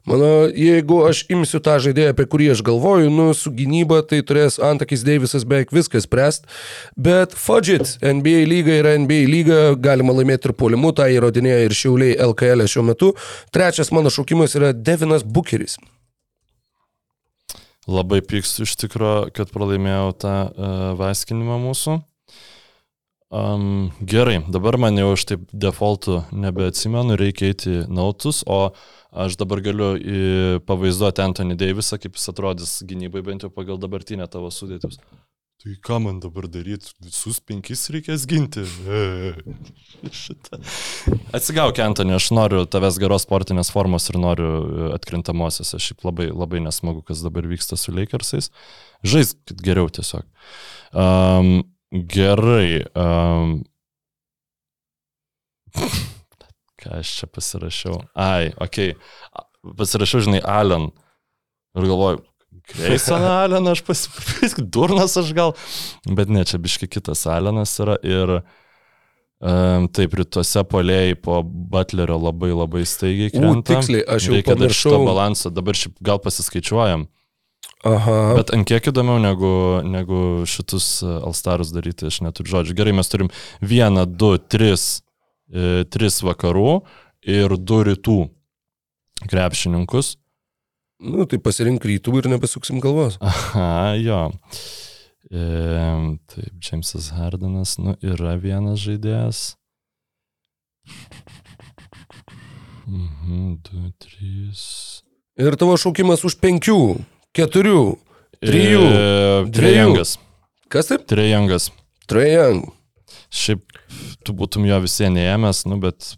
Mano, 0.05 0.45
jeigu 0.53 0.99
aš 1.07 1.23
imsiu 1.33 1.57
tą 1.65 1.79
žaidėją, 1.81 2.11
apie 2.13 2.27
kurį 2.29 2.51
aš 2.53 2.61
galvoju, 2.67 3.09
nu, 3.09 3.31
su 3.33 3.49
gynyba, 3.49 4.03
tai 4.05 4.19
turės 4.21 4.59
Antakis 4.61 5.01
Deivisas 5.07 5.47
beveik 5.49 5.73
viskas 5.73 6.05
spręst. 6.05 6.45
Bet 6.93 7.33
fudžit, 7.33 7.95
NBA 8.05 8.45
lyga 8.51 8.77
yra 8.83 8.93
NBA 9.01 9.25
lyga, 9.31 9.59
galima 9.81 10.13
laimėti 10.13 10.51
ir 10.51 10.55
polimu, 10.59 10.93
tą 10.93 11.09
įrodinėja 11.09 11.65
ir 11.65 11.73
Šiauliai 11.73 12.19
LKL 12.29 12.67
šiuo 12.69 12.85
metu. 12.91 13.15
Trečias 13.55 13.89
mano 13.95 14.13
šaukimas 14.13 14.53
yra 14.59 14.75
Devinas 14.77 15.25
Bucheris. 15.25 15.79
Labai 17.85 18.21
pykstu 18.25 18.65
iš 18.65 18.73
tikrųjų, 18.81 19.29
kad 19.37 19.51
pralaimėjau 19.53 20.11
tą 20.23 20.35
uh, 20.49 20.85
vaskinimą 20.97 21.59
mūsų. 21.67 21.99
Um, 23.35 23.91
gerai, 23.99 24.39
dabar 24.49 24.77
man 24.79 24.97
jau 24.97 25.11
aš 25.15 25.25
taip 25.31 25.45
defaultų 25.51 26.21
nebeatsimenu, 26.33 27.17
reikia 27.19 27.49
eiti 27.51 27.73
nautus, 27.91 28.43
o 28.47 28.71
aš 29.11 29.35
dabar 29.41 29.61
galiu 29.65 29.91
į, 29.97 30.19
pavaizduoti 30.69 31.23
Anthony 31.25 31.57
Davisą, 31.59 31.99
kaip 32.01 32.15
jis 32.15 32.31
atrodys 32.31 32.75
gynybai, 32.87 33.25
bent 33.25 33.43
jau 33.43 33.51
pagal 33.53 33.81
dabartinę 33.81 34.29
tavo 34.31 34.53
sudėtis. 34.53 35.01
Tai 35.65 35.73
ką 35.81 35.95
man 35.97 36.19
dabar 36.21 36.45
daryti? 36.45 36.91
Visus 37.01 37.39
penkis 37.41 37.87
reikės 37.89 38.27
ginti. 38.29 38.61
Šitą. 40.13 40.59
Atsigauk, 41.33 41.79
Antony, 41.81 42.13
aš 42.13 42.27
noriu 42.37 42.59
tavęs 42.69 42.99
geros 43.01 43.25
sportinės 43.25 43.71
formos 43.73 44.05
ir 44.11 44.19
noriu 44.21 44.49
e, 44.51 44.89
atkrintamosios. 44.93 45.71
Aš 45.73 45.87
šiaip 45.87 46.05
labai, 46.05 46.27
labai 46.29 46.61
nesmagu, 46.67 47.01
kas 47.07 47.23
dabar 47.25 47.49
vyksta 47.49 47.79
su 47.81 47.95
Lakersais. 47.97 48.51
Žaisk 49.01 49.55
geriau 49.65 49.89
tiesiog. 49.89 50.27
Um, 50.93 51.49
gerai. 52.13 52.85
Um, 52.93 53.57
ką 56.85 56.99
aš 57.01 57.17
čia 57.23 57.31
pasirašiau? 57.39 57.97
Ai, 58.13 58.53
okei. 58.53 58.93
Okay. 58.93 59.73
Pasirašiau, 59.81 60.27
žinai, 60.29 60.45
Allen. 60.45 60.91
Ir 61.73 61.89
galvoju, 61.89 62.21
Greisoną 62.73 63.29
Aleną 63.45 63.75
aš 63.75 63.81
pasipirksiu, 63.85 64.65
durnas 64.73 65.13
aš 65.21 65.33
gal, 65.37 65.53
bet 66.09 66.31
ne, 66.33 66.41
čia 66.49 66.57
biški 66.61 66.89
kitas 66.89 67.25
Alenas 67.29 67.75
yra 67.83 67.97
ir 68.01 68.31
um, 68.39 69.85
taip, 69.93 70.15
rytuose 70.17 70.63
polėjai 70.71 71.17
po 71.21 71.41
Butlerio 71.45 72.17
labai 72.21 72.49
labai 72.55 72.85
staigiai 72.89 73.29
U, 73.33 73.37
krenta. 73.37 73.75
tiksliai, 73.75 74.05
aš 74.15 74.29
jau 74.29 74.37
Reikia 74.37 74.55
dar 74.57 74.73
šito 74.73 74.95
pamiršau. 74.95 75.05
balanso, 75.11 75.51
dabar 75.53 75.77
šiaip 75.77 75.99
gal 76.05 76.21
pasiskaičiuojam, 76.23 77.05
Aha. 77.85 78.17
bet 78.39 78.49
ant 78.55 78.65
kiek 78.67 78.89
įdomiau 78.89 79.21
negu, 79.21 79.53
negu 79.85 80.19
šitus 80.49 80.89
uh, 81.05 81.19
Alstarus 81.27 81.69
daryti, 81.75 82.09
aš 82.09 82.23
neturiu 82.25 82.55
žodžių. 82.57 82.77
Gerai, 82.81 82.95
mes 82.97 83.11
turim 83.11 83.29
vieną, 83.61 84.07
du, 84.09 84.31
tris, 84.41 85.03
e, 85.53 85.83
tris 85.93 86.21
vakarų 86.25 86.79
ir 87.29 87.53
du 87.61 87.83
rytų 87.85 88.19
krepšininkus. 89.29 90.15
Nu, 91.03 91.25
tai 91.27 91.39
pasirink 91.43 91.83
rytų 91.85 92.21
ir 92.21 92.29
nepasuksim 92.31 92.79
galvos. 92.83 93.17
Aha, 93.23 93.95
jo. 93.99 94.21
E, 95.27 95.43
taip, 96.31 96.53
Džeimsas 96.61 97.11
Hardenas, 97.17 97.75
nu, 97.81 97.97
yra 98.05 98.37
vienas 98.39 98.79
žaidėjas. 98.85 99.43
Mhm, 102.85 103.59
du, 103.65 103.89
trys. 103.99 104.65
Ir 105.41 105.57
tavo 105.59 105.75
šaukimas 105.81 106.23
už 106.27 106.37
penkių, 106.39 106.79
keturių, 107.35 107.81
Trijų. 108.43 108.81
E. 108.83 109.51
Trejangas. 109.55 110.17
kas 110.69 110.91
taip? 110.91 111.05
Trejangas. 111.09 111.69
Trejang. 112.09 112.67
Šiaip 113.33 113.63
tu 114.25 114.35
būtum 114.37 114.67
jo 114.67 114.79
visiems 114.83 115.15
neėmęs, 115.17 115.65
nu, 115.69 115.79
bet... 115.81 116.13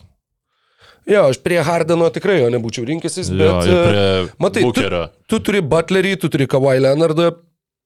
Jo, 1.08 1.26
aš 1.32 1.38
prie 1.44 1.62
Hardeno 1.64 2.10
tikrai 2.12 2.42
jo 2.42 2.50
nebūčiau 2.52 2.84
rinkęsis, 2.90 3.30
Jo, 3.32 3.38
bet... 3.38 3.70
e, 3.72 3.78
prie 3.88 4.08
matai, 4.44 4.64
tu- 4.66 4.72
Bukerio. 4.74 5.06
Tu 5.32 5.40
turi 5.40 5.62
Butlerį, 5.64 6.16
tu 6.20 6.28
turi 6.34 6.48
Kawhi 6.52 6.82
Leonardą, 6.84 7.30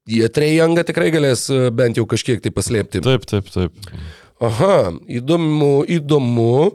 jie 0.10 0.26
Trejangą 0.34 0.84
tikrai 0.88 1.12
galės 1.14 1.46
e, 1.54 1.68
bent 1.70 2.00
jau 2.02 2.08
kažkiek 2.10 2.42
tai 2.42 2.50
paslėpti. 2.56 3.04
Taip, 3.06 3.28
taip, 3.30 3.52
taip. 3.54 3.94
Aha, 4.42 4.90
įdomu, 5.06 5.84
įdomu. 5.86 6.72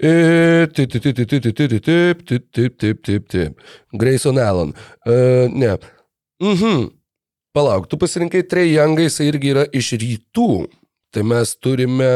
E, 0.00 0.12
Taip, 0.72 0.92
taip, 0.94 1.02
taip, 1.02 1.18
taip, 1.18 1.42
taip, 1.42 1.58
taip, 1.58 2.22
taip, 2.24 2.44
taip, 2.54 2.76
taip, 2.78 3.00
taip, 3.04 3.26
taip. 3.34 3.58
Grayson 3.98 4.38
Allen. 4.40 4.70
E, 5.04 5.16
ne. 5.50 5.74
Mhm. 6.40 6.86
Palauk, 7.52 7.88
tu 7.90 7.98
pasirinkai 7.98 8.44
Trejangą, 8.46 9.02
jis 9.08 9.18
irgi 9.26 9.50
yra 9.56 9.66
iš 9.74 9.90
rytų. 9.98 10.46
Tai 11.10 11.24
mes 11.26 11.56
turime 11.58 12.12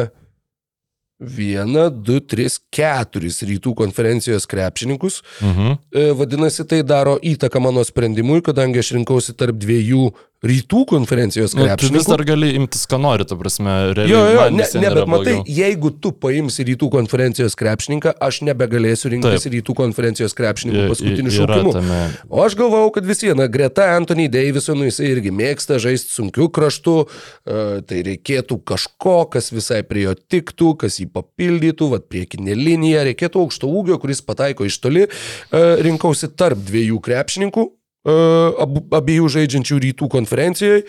vieną, 1.21 1.89
du, 2.05 2.19
tris, 2.21 2.59
keturis 2.75 3.43
rytų 3.47 3.75
konferencijos 3.79 4.47
krepšininkus. 4.51 5.21
Mhm. 5.41 5.79
E, 5.95 6.07
Vadinasi, 6.19 6.67
tai 6.69 6.83
daro 6.83 7.17
įtaką 7.23 7.63
mano 7.63 7.85
sprendimui, 7.87 8.43
kadangi 8.45 8.83
aš 8.83 8.95
rinkausi 8.99 9.37
tarp 9.39 9.59
dviejų 9.63 10.11
rytų 10.45 10.85
konferencijos 10.91 11.55
Nu, 11.57 11.67
tu 11.81 11.89
vis 11.95 12.07
dar 12.09 12.23
gali 12.27 12.51
imtis, 12.59 12.85
ką 12.91 12.99
nori, 13.01 13.25
ta 13.29 13.37
prasme, 13.39 13.73
realiai. 13.97 14.13
Jo, 14.13 14.23
jo, 14.35 14.45
ne, 14.53 14.67
ne 14.81 14.91
bet 14.99 15.09
matai, 15.11 15.35
blogiau. 15.39 15.57
jeigu 15.59 15.91
tu 16.03 16.13
paimsi 16.25 16.67
rytų 16.69 16.89
konferencijos 16.93 17.57
krepšininką, 17.59 18.15
aš 18.23 18.41
nebegalėsiu 18.49 19.13
rinktis 19.15 19.47
Taip. 19.47 19.55
rytų 19.57 19.77
konferencijos 19.79 20.37
krepšininkų 20.37 20.87
paskutinių 20.93 21.35
šaukimų. 21.35 21.75
tame. 21.77 22.01
O 22.29 22.43
aš 22.45 22.57
galvau, 22.59 22.89
kad 22.95 23.07
vis 23.09 23.23
viena, 23.25 23.47
greta 23.51 23.91
Anthony 23.97 24.29
Davisonų 24.33 24.91
jisai 24.91 25.13
irgi 25.15 25.33
mėgsta 25.35 25.79
žaisti 25.83 26.13
sunkiu 26.13 26.51
kraštu, 26.55 26.97
e, 27.05 27.63
tai 27.89 28.03
reikėtų 28.11 28.61
kažko, 28.69 29.17
kas 29.33 29.53
visai 29.55 29.83
prie 29.87 30.09
jo 30.09 30.17
tiktų, 30.17 30.75
kas 30.85 31.01
jį 31.01 31.09
papildytų, 31.15 31.91
vad 31.95 32.09
priekinė 32.11 32.59
linija, 32.59 33.07
reikėtų 33.09 33.47
aukšto 33.47 33.71
ūgio, 33.71 34.01
kuris 34.03 34.21
pataiko 34.25 34.69
iš 34.69 34.81
toli. 34.83 35.07
E, 35.09 35.65
Rinkausi 35.85 36.29
tarp 36.37 36.61
dviejų 36.69 37.01
krepšininkų, 37.05 37.69
abiejų 38.05 39.29
žaidžiančių 39.39 39.79
rytų 39.89 40.09
konferencijoje. 40.13 40.85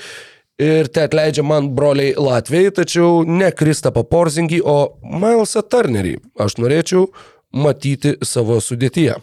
Ir 0.55 0.87
te 0.87 1.03
atleidžia 1.03 1.43
man 1.43 1.73
broliai 1.75 2.13
Latvijai, 2.15 2.71
tačiau 2.71 3.25
ne 3.27 3.49
Kristapą 3.51 4.05
Porzingį, 4.07 4.61
o 4.63 4.95
Milesą 5.03 5.59
Turnerį. 5.67 6.13
Aš 6.39 6.55
norėčiau 6.63 7.09
matyti 7.51 8.15
savo 8.23 8.61
sudėtyje. 8.63 9.17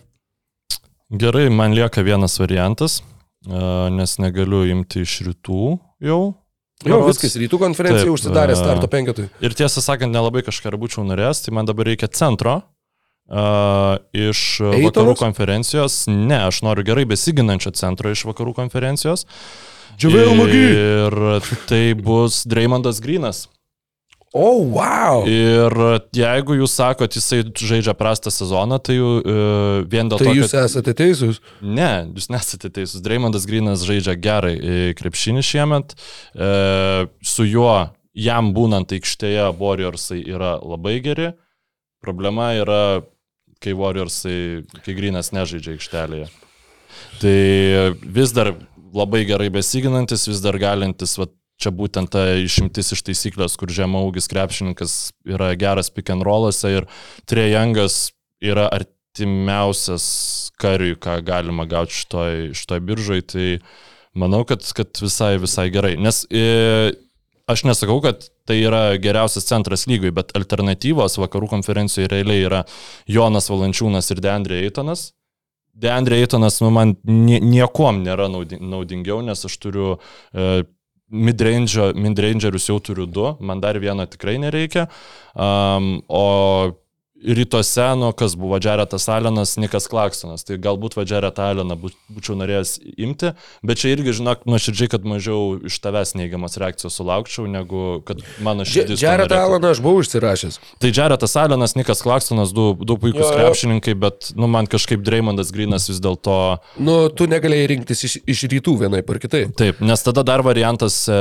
Gerai, 1.12 1.46
man 1.52 1.72
lieka 1.76 2.04
vienas 2.04 2.36
variantas, 2.40 3.00
nes 3.44 4.14
negaliu 4.20 4.66
imti 4.72 5.06
iš 5.06 5.18
rytų 5.28 5.64
jau. 6.04 6.20
Jo, 6.82 6.98
Berods. 6.98 7.14
viskas, 7.14 7.36
rytų 7.38 7.60
konferencija 7.62 8.08
Taip, 8.08 8.16
užsidarė 8.16 8.56
starto 8.58 8.88
penketui. 8.90 9.28
Ir 9.44 9.54
tiesą 9.54 9.80
sakant, 9.84 10.10
nelabai 10.10 10.42
kažką 10.42 10.72
būčiau 10.82 11.04
norėjęs, 11.06 11.44
tai 11.44 11.54
man 11.54 11.68
dabar 11.68 11.86
reikia 11.86 12.08
centro. 12.10 12.56
Uh, 13.30 13.96
iš 14.12 14.60
Eitonas? 14.60 14.88
vakarų 14.90 15.14
konferencijos, 15.16 16.02
ne, 16.10 16.42
aš 16.50 16.60
noriu 16.66 16.84
gerai 16.84 17.06
besiginančio 17.08 17.70
centro 17.78 18.10
iš 18.12 18.26
vakarų 18.28 18.52
konferencijos. 18.58 19.24
Džiavėjo 19.96 20.34
Magi. 20.36 20.62
Ir 20.74 21.16
tai 21.70 21.82
bus 21.96 22.42
Dreymondas 22.48 23.00
Grinas. 23.04 23.46
O, 24.32 24.40
oh, 24.40 24.60
wow! 24.72 25.26
Ir 25.28 25.74
jeigu 26.16 26.54
jūs 26.56 26.72
sakot, 26.78 27.12
jisai 27.12 27.42
žaidžia 27.52 27.92
prastą 27.92 28.30
sezoną, 28.32 28.78
tai 28.80 28.96
jau 28.96 29.10
uh, 29.20 29.82
vien 29.84 30.08
dėl 30.08 30.22
Tai 30.22 30.30
to, 30.30 30.36
jūs 30.38 30.54
kad... 30.54 30.64
esate 30.70 30.94
teisūs. 30.96 31.40
Ne, 31.60 31.90
jūs 32.16 32.30
nesate 32.32 32.70
teisūs. 32.72 33.02
Dreymondas 33.04 33.44
Grinas 33.48 33.84
žaidžia 33.84 34.16
gerai 34.16 34.54
e, 34.56 34.78
krepšinį 34.96 35.44
šiemet. 35.44 35.92
E, 36.32 36.48
su 37.28 37.44
juo, 37.44 37.76
jam 38.16 38.54
būnant 38.56 38.96
aikštėje, 38.96 39.50
Warriorsai 39.60 40.22
yra 40.24 40.54
labai 40.64 40.96
geri. 41.04 41.34
Problema 42.02 42.52
yra, 42.58 43.02
kai 43.62 43.74
Warriorsai, 43.78 44.64
kai 44.82 44.94
Grinas 44.98 45.30
nežaidžia 45.34 45.76
aikštelėje. 45.76 46.28
Tai 47.22 47.36
vis 48.02 48.34
dar 48.34 48.52
labai 48.92 49.22
gerai 49.28 49.48
besiginantis, 49.52 50.26
vis 50.28 50.42
dar 50.44 50.58
galintis, 50.60 51.14
va, 51.20 51.28
čia 51.62 51.72
būtent 51.74 52.10
ta 52.12 52.24
išimtis 52.42 52.92
iš 52.96 53.04
taisyklės, 53.06 53.54
kur 53.60 53.70
žemaugis 53.72 54.28
krepšininkas 54.32 54.96
yra 55.28 55.52
geras 55.58 55.92
pick 55.94 56.10
and 56.12 56.26
rollose 56.26 56.68
ir 56.68 56.88
Trejangas 57.28 58.10
yra 58.42 58.66
artimiausias 58.74 60.04
kariui, 60.60 60.98
ką 60.98 61.20
galima 61.26 61.66
gauti 61.70 62.02
šitoj, 62.02 62.52
šitoj 62.58 62.82
biržai, 62.88 63.20
tai 63.22 63.46
manau, 64.18 64.42
kad, 64.48 64.64
kad 64.76 64.98
visai, 65.02 65.36
visai 65.42 65.68
gerai. 65.74 65.94
Nes 66.00 66.24
e, 66.30 66.92
aš 67.50 67.64
nesakau, 67.68 68.00
kad 68.04 68.26
tai 68.48 68.58
yra 68.62 68.82
geriausias 69.02 69.46
centras 69.48 69.86
lygui, 69.90 70.12
bet 70.14 70.34
alternatyvos 70.38 71.18
vakarų 71.22 71.50
konferencijoje 71.52 72.10
realiai 72.12 72.46
yra 72.46 72.62
Jonas 73.10 73.50
Valančiūnas 73.52 74.10
ir 74.14 74.22
Deandre 74.24 74.62
Eitonas. 74.66 75.10
Deandre 75.72 76.20
Eitonas, 76.20 76.60
nu, 76.60 76.70
man 76.74 76.96
nie, 77.08 77.40
niekom 77.40 78.02
nėra 78.04 78.28
naudi- 78.32 78.60
naudingiau, 78.60 79.22
nes 79.24 79.46
aš 79.48 79.56
turiu 79.62 79.94
e, 79.96 80.64
midrange- 81.12 81.94
midrangerius 81.96 82.68
jau 82.68 82.76
turiu 82.80 83.06
du, 83.08 83.24
man 83.40 83.60
dar 83.60 83.78
vieno 83.80 84.04
tikrai 84.06 84.36
nereikia. 84.42 84.88
Um, 85.32 86.02
o 86.08 86.76
rytuose, 87.22 87.84
nu, 87.96 88.10
kas 88.12 88.34
buvo 88.38 88.58
Jaretas 88.62 89.08
Alenas, 89.08 89.54
Nikas 89.60 89.86
Klaksonas. 89.90 90.44
Tai 90.46 90.56
galbūt 90.62 90.96
va 90.98 91.04
Jaretą 91.06 91.50
Aleną 91.52 91.76
bū- 91.78 91.92
būčiau 92.12 92.34
norėjęs 92.40 92.72
imti, 92.98 93.32
bet 93.62 93.78
čia 93.82 93.92
irgi, 93.94 94.14
žinok, 94.18 94.42
nuoširdžiai, 94.48 94.90
kad 94.92 95.06
mažiau 95.06 95.56
iš 95.68 95.78
tavęs 95.84 96.14
neigiamas 96.18 96.58
reakcijos 96.60 96.98
sulaukčiau, 96.98 97.46
negu 97.50 98.02
kad 98.08 98.22
mano 98.42 98.66
širdis. 98.66 98.98
norėtų. 99.02 99.38
Alaną 99.38 99.70
aš 99.72 99.82
buvau 99.84 100.02
užsirašęs. 100.02 100.58
Tai 100.82 100.92
Jaretas 100.92 101.36
Alenas, 101.38 101.76
Nikas 101.78 102.02
Klaksonas, 102.02 102.52
du, 102.52 102.72
du 102.74 102.98
puikūs 102.98 103.30
krepšininkai, 103.36 103.94
bet, 103.98 104.32
nu, 104.36 104.50
man 104.50 104.66
kažkaip 104.70 105.02
Dreymondas 105.06 105.52
Grinas 105.54 105.88
vis 105.90 106.00
dėlto... 106.02 106.58
Nu, 106.82 107.08
tu 107.08 107.26
negalėjai 107.30 107.70
rinktis 107.76 108.04
iš, 108.08 108.18
iš 108.26 108.46
rytų 108.50 108.78
vienai 108.84 109.02
par 109.06 109.22
kitaip. 109.22 109.54
Taip, 109.58 109.80
nes 109.80 110.02
tada 110.02 110.24
dar 110.26 110.42
variantas 110.42 111.04
e, 111.08 111.16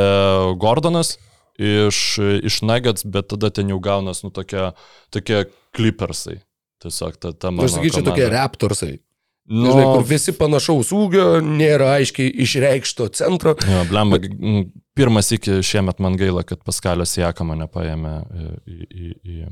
Gordonas 0.62 1.16
iš, 1.62 2.18
iš 2.48 2.62
Nuggets, 2.66 3.06
bet 3.06 3.28
tada 3.34 3.52
ten 3.54 3.70
jau 3.70 3.80
gaunas, 3.84 4.24
nu, 4.26 4.32
tokie, 4.34 4.72
tokie 5.14 5.46
Clippersai. 5.76 6.40
Tiesiog 6.82 7.18
ta, 7.22 7.32
ta 7.34 7.52
mano. 7.54 7.68
Aš 7.68 7.78
sakyčiau, 7.78 8.02
komanda. 8.02 8.12
tokie 8.16 8.30
raptorsai. 8.34 8.94
Nu, 9.52 9.72
Žinai, 9.74 9.86
kur 9.96 10.04
visi 10.08 10.32
panašaus 10.38 10.92
ūgio, 10.96 11.26
nėra 11.44 11.96
aiškiai 11.98 12.30
išreikšto 12.46 13.08
centro. 13.18 13.56
jo, 13.68 13.82
blemba, 13.90 14.20
g- 14.22 14.32
pirmas 14.96 15.32
iki 15.36 15.58
šiemet 15.66 16.00
man 16.00 16.16
gaila, 16.20 16.44
kad 16.48 16.62
Paskalio 16.64 17.06
Siekama 17.10 17.58
nepaėmė 17.60 18.14
e, 18.22 18.52
į, 18.70 18.78
į, 18.86 19.10
į, 19.34 19.50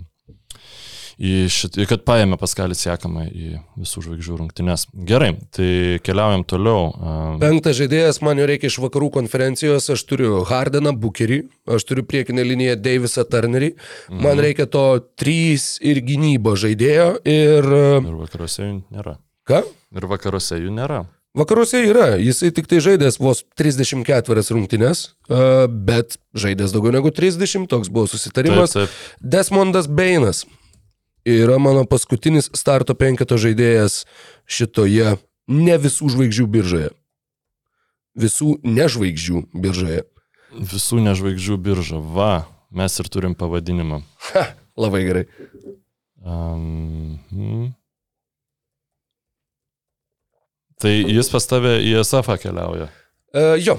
į 1.19 1.49
šitą, 1.51 1.83
kad 1.89 2.05
paėmė 2.07 2.37
Paskalis 2.39 2.79
Siekama 2.85 3.25
į 3.27 3.57
visų 3.75 4.05
žvaigždžių 4.05 4.37
rungtynes. 4.39 4.85
Gerai, 5.09 5.33
tai 5.51 5.99
keliaujam 6.05 6.45
toliau. 6.47 6.93
Penktas 7.41 7.75
žaidėjas 7.75 8.21
man 8.23 8.39
jau 8.39 8.47
reikia 8.47 8.71
iš 8.71 8.77
vakarų 8.79 9.09
konferencijos, 9.17 9.89
aš 9.91 10.05
turiu 10.07 10.45
Hardeną, 10.47 10.93
Bukerį, 10.95 11.41
aš 11.75 11.83
turiu 11.89 12.05
priekinę 12.07 12.45
liniją 12.47 12.77
Davisą 12.79 13.27
Turnerį, 13.27 13.73
man 14.09 14.37
Mhm. 14.37 14.43
reikia 14.47 14.65
to 14.71 14.85
3 15.19 15.79
ir 15.83 15.99
gynybo 16.07 16.55
žaidėjo 16.55 17.09
ir... 17.27 17.67
ir 18.07 18.15
vakaruose 18.23 18.63
jų 18.63 18.83
nėra. 18.87 19.17
Ką? 19.43 19.63
Ir 19.97 20.05
vakaruose 20.07 20.55
jų 20.61 20.71
nėra. 20.71 21.03
Vakaruose 21.37 21.83
yra, 21.85 22.15
jisai 22.17 22.49
tik 22.55 22.65
tai 22.65 22.79
žaidęs 22.81 23.19
vos 23.21 23.43
34 23.59 24.49
rungtynes, 24.55 25.03
bet 25.85 26.17
žaidęs 26.33 26.73
daugiau 26.73 26.95
negu 26.95 27.11
30, 27.13 27.67
toks 27.69 27.91
buvo 27.93 28.07
Taip, 28.07 28.15
susitarimas. 28.17 28.73
taip. 28.73 28.89
Desmondas 29.21 29.85
Beinas 29.87 30.45
yra 31.29 31.59
mano 31.61 31.85
paskutinis 31.85 32.49
starto 32.57 32.95
penketo 32.97 33.37
žaidėjas 33.37 34.05
šitoje 34.49 35.17
ne 35.49 35.77
visų 35.77 36.09
žvaigždžių 36.15 36.47
biržoje. 36.49 36.89
visų 38.19 38.57
nežvaigždžių 38.65 39.43
biržoje. 39.53 40.01
Visų 40.49 40.97
nežvaigždžių 41.05 41.57
birža. 41.61 41.99
Va, 42.01 42.47
mes 42.73 42.97
ir 42.99 43.07
turim 43.07 43.35
pavadinimą. 43.37 44.01
Ha, 44.33 44.47
labai 44.75 45.03
gerai. 45.05 45.25
Um, 46.19 47.19
hmm. 47.29 47.69
Tai 50.79 50.91
jis 51.11 51.29
pas 51.31 51.45
tave 51.49 51.77
į 51.83 51.97
SF 52.03 52.37
keliauja. 52.43 52.89
Uh, 53.35 53.55
jo. 53.59 53.75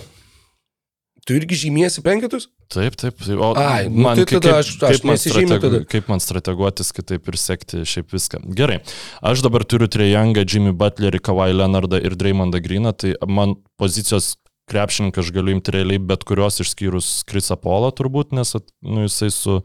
Tu 1.26 1.36
irgi 1.36 1.56
žymiesi 1.66 2.02
penketus? 2.04 2.46
Taip, 2.72 2.94
taip. 2.98 3.16
taip. 3.20 3.38
O 3.44 3.50
Ai, 3.60 3.88
nu 3.92 4.04
tai 4.16 4.24
kaip- 4.24 4.40
tada 4.40 4.58
aš- 4.62 4.76
aš 4.88 5.02
man 5.04 5.14
nesižymiu 5.16 5.58
tada. 5.60 5.80
kaip 5.84 6.08
man 6.08 6.20
strateguotis, 6.22 6.92
kitaip 6.96 7.28
ir 7.28 7.36
sekti 7.40 7.82
šiaip 7.84 8.08
viską. 8.12 8.40
Gerai. 8.56 8.80
Aš 9.22 9.42
dabar 9.44 9.64
turiu 9.64 9.88
Trejangą, 9.88 10.44
Jimmy 10.48 10.72
Butlerį, 10.72 11.20
Kawhi 11.20 11.52
Leonardą 11.52 12.00
ir 12.02 12.16
Dreymondą 12.16 12.60
Greeną, 12.64 12.92
tai 12.96 13.14
man 13.28 13.56
pozicijos 13.78 14.36
krepšininką 14.70 15.18
aš 15.18 15.30
galiu 15.34 15.52
imti 15.56 15.72
realiai 15.74 15.98
bet 15.98 16.24
kurios 16.24 16.60
išskyrus 16.62 17.24
Krisa 17.26 17.56
Polo 17.56 17.90
turbūt, 17.90 18.32
nes 18.32 18.54
nu, 18.82 19.02
jisai 19.08 19.30
su, 19.34 19.62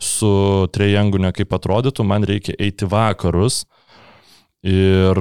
su 0.00 0.66
Trejangu 0.72 1.18
nekaip 1.22 1.50
atrodytų, 1.52 2.04
man 2.04 2.24
reikia 2.24 2.54
eiti 2.58 2.88
vakarus. 2.88 3.64
Ir 4.64 5.14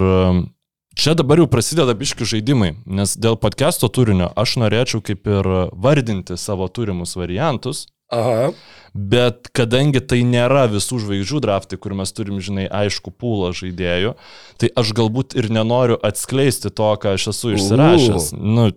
čia 0.96 1.14
dabar 1.18 1.42
jau 1.42 1.48
prasideda 1.52 1.94
biški 1.98 2.28
žaidimai, 2.28 2.76
nes 2.86 3.16
dėl 3.20 3.38
podcast'o 3.40 3.90
turinio 3.92 4.32
aš 4.40 4.56
norėčiau 4.62 5.04
kaip 5.06 5.28
ir 5.28 5.50
vardinti 5.72 6.38
savo 6.40 6.68
turimus 6.72 7.16
variantus, 7.20 7.86
Aha. 8.14 8.52
bet 8.94 9.50
kadangi 9.56 10.02
tai 10.02 10.22
nėra 10.28 10.66
visų 10.72 11.02
žvaigždžių 11.04 11.44
draftai, 11.44 11.80
kur 11.82 11.96
mes 11.98 12.16
turim, 12.16 12.40
žinai, 12.44 12.66
aišku 12.70 13.12
pūlą 13.12 13.52
žaidėjų, 13.58 14.16
tai 14.62 14.72
aš 14.78 14.96
galbūt 14.98 15.38
ir 15.40 15.52
nenoriu 15.54 16.00
atskleisti 16.00 16.72
to, 16.72 16.90
ką 17.02 17.16
aš 17.20 17.30
esu 17.34 17.56
išsirašęs. 17.58 18.32
Nu, 18.40 18.70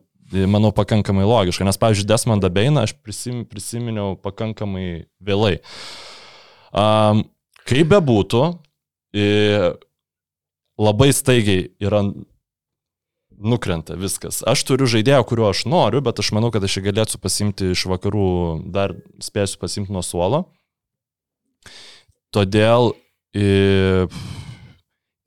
manau, 0.51 0.73
pakankamai 0.77 1.27
logiška, 1.29 1.65
nes, 1.65 1.81
pavyzdžiui, 1.81 2.09
Desmondą 2.09 2.51
Beiną 2.53 2.85
aš 2.89 2.97
prisim, 3.01 3.45
prisiminiau 3.49 4.17
pakankamai 4.21 5.07
vėlai. 5.25 5.59
Um, 6.69 7.25
kaip 7.69 7.93
bebūtų, 7.95 8.43
labai 10.79 11.13
staigiai 11.15 11.69
yra 11.83 12.03
nukrenta 13.39 13.95
viskas. 13.99 14.43
Aš 14.47 14.65
turiu 14.67 14.89
žaidėją, 14.91 15.23
kuriuo 15.27 15.51
aš 15.53 15.65
noriu, 15.71 16.03
bet 16.05 16.19
aš 16.19 16.33
manau, 16.35 16.51
kad 16.55 16.65
aš 16.65 16.79
jį 16.79 16.89
galėčiau 16.89 17.21
pasimti 17.23 17.73
iš 17.75 17.87
vakarų, 17.91 18.31
dar 18.75 18.97
spėsiu 19.23 19.61
pasimti 19.63 19.95
nuo 19.95 20.03
suolo. 20.03 20.45
Todėl 22.35 22.93
i, 23.39 24.09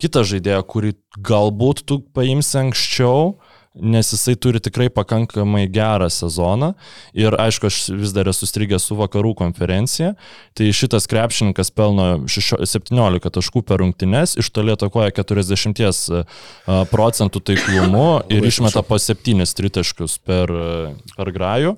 kitą 0.01 0.25
žaidėją, 0.27 0.61
kurį 0.67 0.95
galbūt 1.17 1.85
tu 1.87 2.01
paimsi 2.15 2.59
anksčiau, 2.65 3.37
nes 3.75 4.09
jisai 4.11 4.35
turi 4.35 4.59
tikrai 4.59 4.89
pakankamai 4.91 5.63
gerą 5.71 6.09
sezoną 6.11 6.73
ir 7.15 7.37
aišku, 7.39 7.69
aš 7.71 7.77
vis 7.95 8.11
dar 8.11 8.27
esu 8.27 8.45
strigęs 8.49 8.83
su 8.89 8.97
vakarų 8.99 9.31
konferencija, 9.39 10.13
tai 10.57 10.67
šitas 10.75 11.07
krepšininkas 11.07 11.71
pelno 11.71 12.25
šešio- 12.27 12.59
17 12.67 13.31
taškų 13.31 13.63
per 13.63 13.79
rungtynes, 13.79 14.35
iš 14.37 14.49
toli 14.51 14.73
atakuoja 14.75 15.11
40 15.15 15.85
a, 15.87 16.83
procentų 16.91 17.39
taiklumu 17.39 18.21
ir 18.29 18.43
išmeta 18.43 18.83
po 18.83 18.99
7 18.99 19.45
tritaškius 19.55 20.17
per, 20.19 20.51
a, 20.51 20.91
per 21.15 21.31
grajų. 21.31 21.77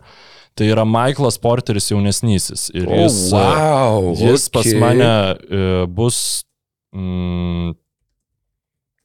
Tai 0.54 0.66
yra 0.70 0.84
Michaelas 0.86 1.40
Porteris 1.42 1.88
jaunesnysis 1.90 2.68
ir 2.78 2.86
O, 2.86 2.98
jis, 3.06 3.16
a, 3.34 3.46
wow, 3.90 4.12
jis 4.18 4.50
pas 4.54 4.66
okei. 4.68 4.80
mane 4.82 5.08
e, 5.50 5.86
bus 5.90 6.44
mm, 6.94 7.74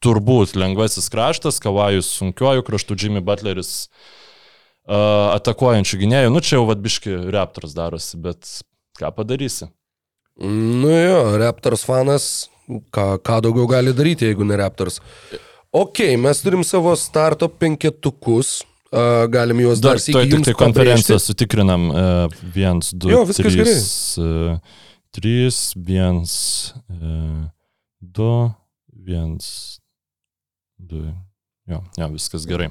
turbūt 0.04 0.54
lengvasis 0.58 1.10
kraštas, 1.12 1.58
kavajus 1.62 2.10
sunkiuoju 2.20 2.64
kraštu, 2.66 2.96
Jimmy 2.98 3.22
Butleris 3.24 3.88
uh, 4.88 5.34
atakuojančių 5.34 6.00
gynėjų. 6.04 6.30
Nu 6.34 6.42
čia 6.44 6.58
jau 6.58 6.68
vadbiški 6.68 7.16
Raptors 7.34 7.74
darosi, 7.76 8.18
bet 8.22 8.52
ką 8.98 9.10
padarysi? 9.16 9.70
Nu 10.38 10.92
jo, 10.92 11.20
Raptors 11.40 11.82
fanas, 11.86 12.48
ką, 12.94 13.10
ką 13.24 13.42
daugiau 13.48 13.66
gali 13.70 13.94
daryti, 13.96 14.28
jeigu 14.30 14.46
ne 14.46 14.58
Raptors. 14.60 15.00
Ok, 15.74 16.04
mes 16.16 16.42
turim 16.44 16.64
savo 16.66 16.94
starto 16.96 17.50
penketukus. 17.50 18.60
Uh, 18.88 19.26
galim 19.28 19.58
juos 19.60 19.82
dar, 19.84 19.98
dar 19.98 20.00
sėkmingai. 20.00 20.38
Taip, 20.38 20.44
tai 20.46 20.54
konferenciją 20.56 21.18
sutikrinam. 21.20 21.90
1, 22.54 22.78
2, 22.96 23.18
3, 23.36 23.74
3, 25.12 25.50
1, 25.76 26.22
2, 28.00 28.30
1, 29.10 29.36
du. 30.78 31.12
Jo, 31.68 31.82
jo, 31.98 32.08
viskas 32.14 32.46
gerai. 32.48 32.68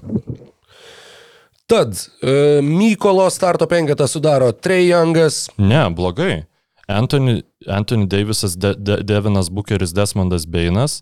Tad, 1.67 1.93
uh, 2.23 2.63
Mykolo 2.63 3.29
starto 3.29 3.67
penketą 3.67 4.07
sudaro 4.07 4.51
Trey 4.51 4.87
Youngas, 4.87 5.49
Ne, 5.57 5.89
blogai. 5.89 6.45
Anthony, 6.87 7.41
Anthony 7.67 8.07
Davisas, 8.07 8.55
De, 8.55 8.73
De, 8.77 9.01
Devinas 9.03 9.49
Bookeris, 9.51 9.91
Desmondas 9.93 10.45
Beinas, 10.47 11.01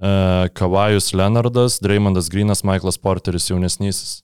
uh, 0.00 0.46
Kavajus 0.54 1.12
Leonardas, 1.12 1.80
Dreymondas 1.82 2.28
Grinas, 2.30 2.62
Michaelas 2.64 2.98
Porteris 2.98 3.48
jaunesnysis. 3.50 4.22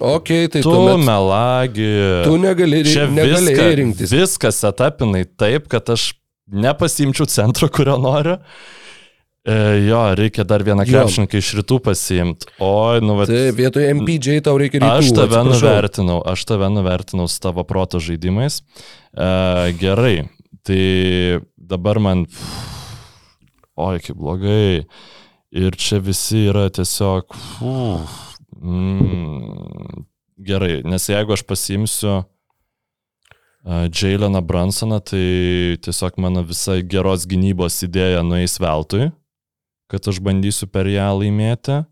ok, 0.00 0.28
tai 0.52 0.62
Tu 0.62 0.70
tuomet 0.70 1.02
melagi. 1.04 1.90
tu 2.24 2.36
negali, 2.38 2.84
Čia 2.86 3.06
negali 3.10 3.50
viską, 3.50 3.74
rinktis. 3.74 4.10
viskas 4.14 4.62
etapinai 4.64 5.24
taip, 5.36 5.66
kad 5.68 5.90
aš 5.90 6.12
nepasimčiau 6.46 7.26
centro, 7.26 7.68
kurio 7.68 7.96
noriu. 7.98 8.36
E, 9.48 9.56
jo, 9.86 10.00
reikia 10.18 10.44
dar 10.44 10.60
vieną 10.66 10.84
krepšininką 10.84 11.40
iš 11.40 11.50
rytų 11.62 11.78
pasiimti. 11.86 12.50
Oi, 12.60 13.00
nu, 13.00 13.14
bet... 13.16 13.30
Tai 13.32 13.52
vietoje 13.56 13.92
MPJ 13.96 14.42
tau 14.44 14.58
reikia 14.60 14.82
rytų. 14.82 14.90
Aš 14.90 15.12
tave 15.16 15.38
atsiprašau. 15.38 15.52
nuvertinau, 15.54 16.18
aš 16.34 16.42
tave 16.50 16.68
nuvertinau 16.74 17.28
su 17.32 17.38
tavo 17.40 17.64
proto 17.68 18.00
žaidimais. 18.02 18.60
E, 18.60 19.28
gerai, 19.80 20.16
tai 20.68 20.82
dabar 21.56 22.02
man... 22.04 22.26
Oi, 23.78 24.02
kaip 24.04 24.18
blogai. 24.18 24.84
Ir 25.54 25.78
čia 25.80 26.02
visi 26.04 26.44
yra 26.50 26.66
tiesiog... 26.74 27.32
Uf, 27.64 28.18
mm, 28.60 30.02
gerai, 30.44 30.82
nes 30.84 31.08
jeigu 31.08 31.32
aš 31.32 31.44
pasimsiu 31.48 32.18
uh, 32.18 33.86
Jaileną 33.88 34.42
Bransoną, 34.44 35.00
tai 35.00 35.78
tiesiog 35.84 36.18
mano 36.20 36.44
visa 36.44 36.78
geros 36.84 37.24
gynybos 37.30 37.80
idėja 37.86 38.20
nueis 38.26 38.58
veltui, 38.60 39.08
kad 39.88 40.08
aš 40.08 40.20
bandysiu 40.24 40.68
per 40.70 40.88
ją 40.90 41.08
laimėti. 41.18 41.82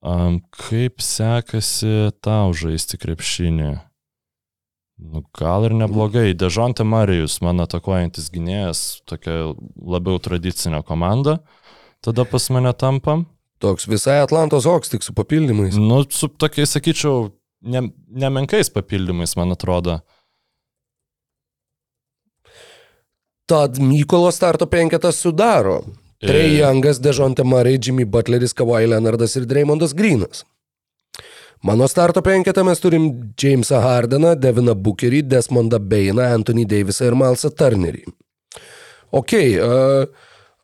Um, 0.00 0.38
kaip 0.56 1.02
sekasi 1.04 2.08
tau 2.24 2.54
žaisti 2.56 2.96
krepšinį? 3.00 3.72
Nu, 5.00 5.22
gal 5.36 5.66
ir 5.68 5.74
neblogai. 5.76 6.30
Dežonte 6.36 6.84
Marijus, 6.84 7.38
mano 7.44 7.66
atakuojantis 7.68 8.30
gynėjas, 8.32 9.02
tokia 9.08 9.52
labiau 9.76 10.20
tradicinė 10.22 10.82
komanda. 10.86 11.40
Tada 12.04 12.24
pas 12.28 12.48
mane 12.52 12.72
tampa. 12.76 13.18
Toks 13.60 13.88
visai 13.88 14.20
Atlantos 14.24 14.64
Hawks 14.68 14.92
tik 14.92 15.04
su 15.04 15.12
papildymais. 15.16 15.76
Nu, 15.76 16.02
su 16.08 16.30
tokiais, 16.32 16.72
sakyčiau, 16.72 17.28
ne, 17.60 17.90
nemenkais 18.08 18.72
papildymais, 18.72 19.36
man 19.36 19.52
atrodo. 19.52 19.98
Tad 23.50 23.80
Mykolo 23.82 24.30
starto 24.32 24.68
penketą 24.70 25.10
sudaro 25.12 25.80
Trey 26.20 26.56
E, 26.56 26.60
Youngas, 26.60 27.00
Dežonte 27.00 27.44
Murray, 27.44 27.78
Jimmy 27.78 28.04
Butleris, 28.04 28.52
Kawhi 28.52 28.86
Leonardas 28.86 29.36
ir 29.36 29.46
Dreymondas 29.48 29.94
Greenas. 29.96 30.44
Mano 31.62 31.88
starto 31.88 32.22
penketą 32.24 32.64
mes 32.64 32.80
turim 32.80 33.32
Jamesą 33.36 33.80
Hardeną, 33.80 34.34
Deviną 34.36 34.74
Bookerį, 34.74 35.22
Desmondą 35.28 35.78
Beiną, 35.80 36.24
Anthony 36.36 36.64
Davisą 36.68 37.10
ir 37.10 37.16
Malsą 37.20 37.50
Turnerį. 37.52 38.06
Ok, 39.12 39.34
uh, 39.60 40.06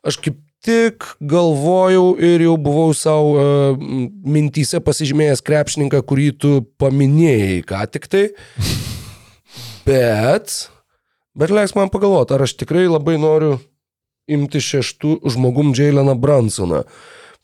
aš 0.05 0.17
kaip 0.21 0.39
tik 0.65 1.05
galvojau 1.21 2.15
ir 2.17 2.41
jau 2.47 2.55
buvau 2.57 2.95
savo 2.97 3.35
uh, 3.37 3.77
mintyse 4.25 4.81
pasižymėjęs 4.81 5.45
krepšininką, 5.45 6.01
kurį 6.01 6.31
tu 6.41 6.53
paminėjai 6.81 7.61
ką 7.69 7.85
tik 7.93 8.09
tai. 8.09 8.25
Bet, 9.85 10.57
bet 11.37 11.53
leisk 11.53 11.77
man 11.77 11.93
pagalvoti, 11.93 12.33
ar 12.33 12.45
aš 12.45 12.57
tikrai 12.57 12.87
labai 12.89 13.19
noriu 13.21 13.57
imti 14.27 14.61
šeštų 14.63 15.19
žmogum 15.33 15.73
Jaileną 15.75 16.15
Bransoną. 16.19 16.83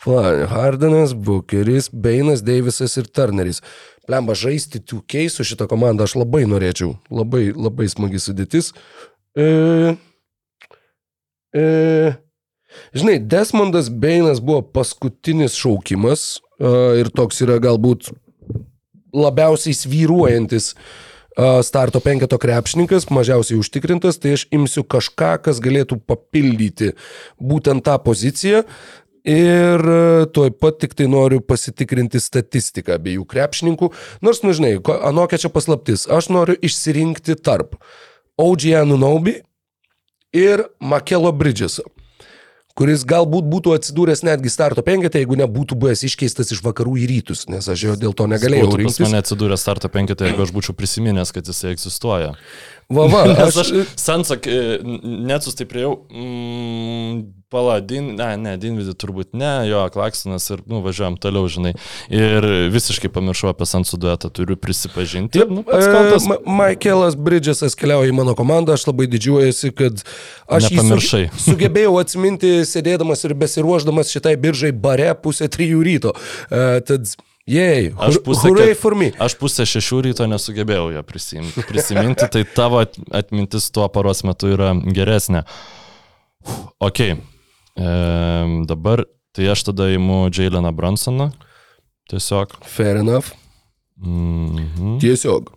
Hardenas, 0.04 1.14
Bookeris, 1.16 1.88
Beinas, 1.94 2.42
Davisas 2.44 2.98
ir 3.00 3.08
Turneris. 3.08 3.62
Plemba 4.08 4.36
žaisti 4.36 4.82
2K 4.84 5.30
su 5.32 5.46
šitą 5.48 5.68
komandą 5.72 6.04
aš 6.04 6.18
labai 6.20 6.44
norėčiau. 6.50 6.98
Labai, 7.08 7.54
labai 7.56 7.88
smagi 7.88 8.20
sudėtis. 8.20 8.74
E, 9.32 9.96
e, 11.56 11.64
žinai, 12.92 13.16
Desmondas 13.24 13.88
Beinas 13.88 14.44
buvo 14.44 14.60
paskutinis 14.76 15.56
šaukimas 15.56 16.26
e, 16.60 16.74
ir 17.00 17.14
toks 17.16 17.40
yra 17.48 17.62
galbūt 17.64 18.12
labiausiai 19.16 19.78
svyruojantis 19.78 20.74
a, 20.74 20.84
starto 21.66 22.00
penketo 22.04 22.38
krepšininkas, 22.38 23.08
mažiausiai 23.10 23.60
užtikrintas, 23.60 24.20
tai 24.22 24.36
aš 24.38 24.48
imsiu 24.54 24.84
kažką, 24.86 25.36
kas 25.48 25.62
galėtų 25.64 25.98
papildyti 26.06 26.94
būtent 27.42 27.86
tą 27.86 27.98
poziciją. 28.04 28.64
Ir 29.24 29.80
e, 29.80 30.26
tuoj 30.36 30.50
pat 30.60 30.82
tik 30.84 30.98
tai 31.00 31.06
noriu 31.08 31.40
pasitikrinti 31.40 32.20
statistiką 32.20 32.98
abiejų 32.98 33.24
krepšininkų. 33.32 33.88
Nors, 34.20 34.42
nu 34.44 34.52
žinai, 34.52 34.74
anokia 35.00 35.40
čia 35.40 35.52
paslaptis. 35.54 36.04
Aš 36.12 36.28
noriu 36.28 36.58
išsirinkti 36.60 37.38
tarp 37.40 37.78
OG 38.36 38.68
Anunobi 38.82 39.38
ir 40.36 40.66
Makelo 40.84 41.32
Bridgeso, 41.32 41.88
kuris 42.78 43.04
galbūt 43.06 43.46
būtų 43.52 43.76
atsidūręs 43.78 44.24
netgi 44.26 44.50
starto 44.50 44.82
penketė, 44.86 45.22
jeigu 45.22 45.38
nebūtų 45.44 45.78
buvęs 45.78 46.02
iškeistas 46.10 46.50
iš 46.56 46.64
vakarų 46.66 46.96
į 47.04 47.10
rytus, 47.12 47.46
nes 47.52 47.68
aš 47.70 47.84
jo 47.86 47.96
dėl 48.00 48.16
to 48.18 48.26
negalėjau 48.32 48.66
Būtų 48.66 48.78
pas 48.80 48.82
rinktis. 48.82 49.04
mane 49.06 49.22
atsidūrė 49.22 49.58
starto 49.62 49.92
penketė, 49.94 50.32
jeigu 50.32 50.46
aš 50.48 50.54
būčiau 50.56 50.74
prisiminęs, 50.78 51.34
kad 51.36 51.46
jisai 51.50 51.76
egzistuoja. 51.76 52.34
Va, 52.90 53.06
va, 53.08 53.24
aš, 53.48 53.58
aš 53.64 53.72
Sansak, 54.00 54.48
net 55.04 55.46
sustiprėjau, 55.46 55.94
mm, 56.12 57.22
pala, 57.54 57.78
din, 57.86 58.12
ne, 58.18 58.28
ne, 58.42 58.54
Dinvidį 58.58 58.96
turbūt 58.98 59.36
ne, 59.38 59.52
jo, 59.70 59.84
Klaksonas 59.94 60.48
ir, 60.54 60.64
nu, 60.70 60.80
važiuojam 60.86 61.16
toliau, 61.22 61.46
žinai. 61.52 61.74
Ir 62.14 62.48
visiškai 62.74 63.12
pamiršau 63.14 63.52
apie 63.52 63.68
Sansų 63.70 64.00
duetą, 64.02 64.32
turiu 64.34 64.58
prisipažinti. 64.58 65.38
Taip, 65.40 65.52
nu, 65.54 65.62
kaltas. 65.68 66.26
Ma- 66.30 66.40
Michaelas 66.64 67.16
Bridgesas 67.16 67.78
keliauja 67.78 68.10
į 68.10 68.16
mano 68.18 68.34
komandą, 68.38 68.74
aš 68.78 68.88
labai 68.90 69.06
didžiuojasi, 69.14 69.74
kad 69.78 70.02
aš 70.50 70.72
jį 70.72 70.80
Nepamiršai. 70.82 71.24
suge- 71.30 71.44
sugebėjau 71.52 71.94
atsiminti, 72.02 72.56
sėdėdamas 72.70 73.22
ir 73.30 73.38
besiruoždamas 73.46 74.10
šitai 74.14 74.34
biržai 74.42 74.74
bare 74.74 75.12
pusę 75.22 75.46
trijų 75.54 75.84
ryto. 75.86 76.16
Uh, 76.50 76.82
tad, 76.90 77.14
jei, 77.48 77.94
Aš 77.98 78.20
pusę, 78.24 78.50
ket- 78.56 79.20
aš 79.20 79.36
pusę 79.40 79.66
šešių 79.68 80.02
ryto 80.08 80.28
nesugebėjau 80.32 80.92
ją 80.96 81.04
prisiminti, 81.04 81.64
prisiminti, 81.68 82.28
tai 82.32 82.44
tavo 82.46 82.80
at- 82.84 83.00
atmintis 83.12 83.70
tuo 83.72 83.88
paros 83.90 84.24
metu 84.24 84.48
yra 84.54 84.74
geresnė. 84.96 85.44
Ok, 86.80 87.00
e, 87.00 87.16
dabar 88.68 89.06
tai 89.34 89.48
aš 89.54 89.64
tada 89.70 89.90
įimu 89.94 90.28
Jaileną 90.34 90.72
Bransoną. 90.76 91.32
Tiesiog. 92.10 92.58
Fair 92.68 92.98
enough. 93.00 93.32
Mhm. 93.98 95.00
Tiesiog. 95.00 95.50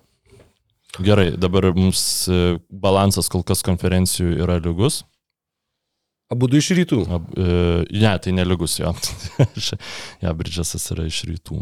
Gerai, 1.03 1.33
dabar 1.37 1.73
mums 1.75 2.29
e, 2.29 2.59
balansas 2.71 3.29
kol 3.29 3.43
kas 3.45 3.61
konferencijų 3.67 4.39
yra 4.45 4.57
lygus. 4.63 5.03
Abu 6.33 6.49
du 6.51 6.57
iš 6.59 6.71
rytų. 6.75 7.03
Ab, 7.13 7.27
e, 7.37 7.85
ne, 7.93 8.15
tai 8.23 8.33
neligus 8.33 8.79
jo. 8.81 8.95
ja, 10.25 10.33
Bridžasas 10.33 10.87
yra 10.95 11.05
iš 11.07 11.21
rytų. 11.29 11.61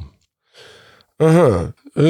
Aha. 1.22 1.72
E, 1.96 2.08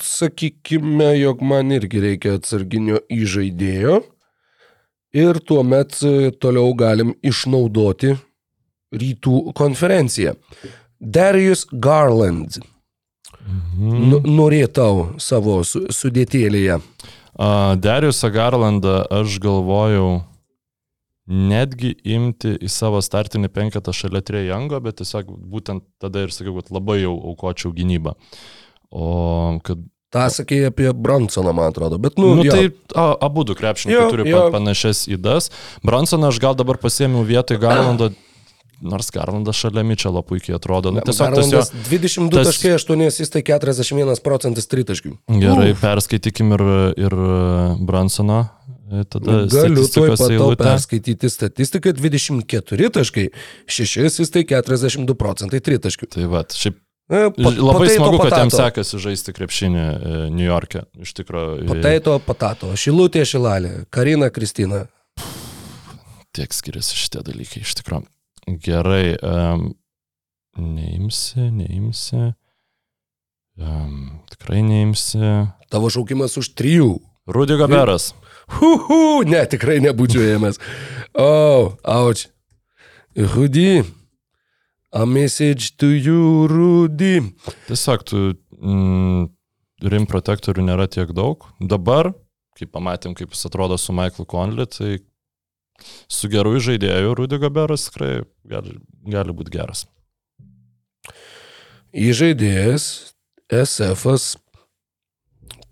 sakykime, 0.00 1.10
jog 1.18 1.42
man 1.42 1.72
irgi 1.74 2.02
reikia 2.04 2.36
atsarginio 2.38 3.00
įžaidėjo. 3.10 4.02
Ir 5.14 5.40
tuomet 5.46 5.98
e, 6.06 6.30
toliau 6.42 6.74
galim 6.78 7.14
išnaudoti 7.26 8.14
rytų 8.94 9.54
konferenciją. 9.58 10.36
Darius 11.00 11.66
Garland. 11.72 12.60
Nu, 13.76 14.22
norėtau 14.24 15.18
savo 15.20 15.58
su, 15.66 15.84
sudėtėlėje. 15.92 16.78
Dariusą 17.82 18.30
Garlandą 18.32 19.02
aš 19.10 19.40
galvojau 19.42 20.22
netgi 21.28 21.94
imti 22.04 22.54
į 22.60 22.68
savo 22.68 23.00
startinį 23.00 23.48
penketą 23.48 23.92
šalia 23.96 24.20
Trejango, 24.20 24.80
bet 24.84 24.98
tiesiog 25.00 25.30
būtent 25.50 25.82
tada 26.02 26.26
ir 26.26 26.34
sakiau, 26.34 26.58
kad 26.60 26.70
labai 26.74 27.00
jau 27.02 27.14
aukočiau 27.30 27.72
gynybą. 27.72 28.12
O 28.92 29.58
kad 29.64 29.78
Ta 30.14 30.28
sakė 30.30 30.68
apie 30.68 30.92
Bransoną, 30.94 31.50
man 31.50 31.72
atrodo. 31.72 31.96
Bet, 31.98 32.20
nu, 32.22 32.36
Nu, 32.38 32.44
jo. 32.46 32.52
tai 32.54 32.68
a, 32.94 33.16
abu 33.26 33.42
du 33.42 33.56
krepšininkai 33.58 34.10
turi 34.12 34.28
jo. 34.30 34.44
pa- 34.44 34.52
panašias 34.60 35.08
įdas. 35.10 35.48
Bransoną 35.82 36.28
aš 36.30 36.38
gal 36.38 36.54
dabar 36.54 36.78
pasėmiau 36.78 37.24
vietoj 37.26 37.58
Garlando, 37.58 38.12
nors 38.80 39.10
Garlandas 39.10 39.58
šalia 39.58 39.82
Mičelo 39.82 40.22
puikiai 40.22 40.54
atrodo. 40.54 40.92
Nu, 40.94 41.02
tiesiog 41.02 41.34
tas 41.34 41.50
jo, 41.50 41.58
Garlandas 41.58 41.72
22 41.90 42.44
tas- 42.44 42.62
8 42.86 43.06
asistai, 43.08 43.42
41 43.42 44.22
procentas 44.22 44.70
tritaškių. 44.70 45.16
gerai, 45.42 45.74
perskaitykim 45.82 46.52
ir, 46.54 46.62
ir 47.08 47.18
Bransono. 47.82 48.44
E, 48.90 49.04
Tada 49.08 49.44
Galiu 49.52 49.84
tuoj 49.88 50.14
pat 50.14 50.24
tau 50.28 50.50
perskaityti 50.60 51.30
statistiką 51.32 51.94
24 51.96 52.90
taškai, 52.98 53.28
6 53.66 54.08
asistai, 54.10 54.44
42 54.48 55.16
procentai 55.18 55.60
tritaškių. 55.64 56.10
Tai 56.16 56.26
va, 56.32 56.44
šiaip 56.52 56.80
E, 57.04 57.28
pa- 57.36 57.50
labai 57.52 57.84
potato, 57.84 57.94
smagu, 58.00 58.18
kad 58.22 58.38
jam 58.38 58.50
sekasi 58.50 58.96
žaisti 58.96 59.32
krepšinį 59.36 59.80
e, 59.84 60.20
New 60.32 60.46
York'e. 60.46 60.86
Iš 61.04 61.12
tikrųjų, 61.18 61.66
Pataito, 61.68 62.14
patato, 62.24 62.70
šilutė, 62.80 63.26
šilalė, 63.28 63.72
Karina, 63.92 64.30
Kristina. 64.32 64.86
tiek 66.32 66.56
skiriasi 66.56 66.96
šitie 66.96 67.20
dalykai, 67.26 67.60
iš 67.60 67.76
tikrųjų. 67.76 68.08
Gerai, 68.64 69.16
um, 69.20 69.74
neimsi, 70.56 71.44
neimsi. 71.52 72.32
Um, 73.60 74.24
tikrai 74.32 74.64
neimsi. 74.64 75.20
Tavo 75.70 75.92
šaukimas 75.92 76.38
už 76.40 76.54
trijų. 76.56 76.88
Rudy 77.28 77.56
Gaberas. 77.60 78.14
Huhu, 78.52 79.24
ne, 79.28 79.40
tikrai 79.48 79.80
nebūčiau 79.84 80.24
ėmęs. 80.34 80.60
O, 81.14 81.24
oh, 81.24 81.68
auč. 81.84 82.26
Rudy. 83.16 83.84
A 84.94 85.06
message 85.06 85.76
to 85.76 85.86
you, 85.86 86.46
Rudy. 86.50 87.20
Tiesiog 87.68 88.04
tu 88.06 88.20
mm, 88.58 89.24
rim 89.90 90.06
protektorių 90.10 90.66
nėra 90.68 90.86
tiek 90.90 91.10
daug. 91.14 91.46
Dabar, 91.58 92.12
kai 92.58 92.68
pamatėm, 92.70 93.16
kaip 93.18 93.34
jis 93.34 93.48
atrodo 93.48 93.78
su 93.80 93.94
Michael 93.96 94.28
Conley, 94.30 94.68
tai 94.70 94.92
su 96.06 96.30
geru 96.30 96.54
žaidėju 96.62 97.16
Rudy 97.18 97.40
Gaberas 97.42 97.88
tikrai 97.88 98.12
gali, 98.46 98.76
gali 99.10 99.34
būti 99.34 99.54
geras. 99.56 99.86
Įžaidėjas, 101.94 103.14
SF, 103.54 104.14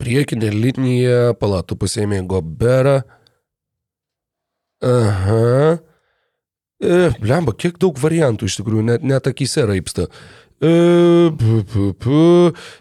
priekinė 0.02 0.50
linija, 0.50 1.32
palatų 1.38 1.78
pasėmė 1.84 2.22
Goberą. 2.28 3.00
Aha. 4.82 5.78
E, 6.82 6.96
blemba, 7.22 7.54
kiek 7.54 7.78
daug 7.82 7.98
variantų 8.02 8.48
iš 8.50 8.58
tikrųjų, 8.58 8.86
net, 8.88 9.04
net 9.06 9.28
akise 9.30 9.62
raipsta. 9.68 10.08
E, 10.58 10.72
pu, 11.38 11.60
pu, 11.70 11.92
pu, 12.02 12.24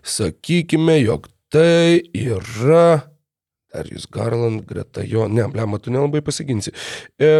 sakykime, 0.02 0.98
jog 1.03 1.30
tai 1.53 2.02
yra. 2.18 3.03
Ar 3.72 3.88
jūs 3.88 4.10
Garland 4.11 4.65
greta 4.68 5.06
jo? 5.06 5.30
Ne, 5.31 5.45
blemba, 5.53 5.80
tu 5.80 5.93
nelabai 5.93 6.23
pasiginsi. 6.26 6.73
E, 7.22 7.38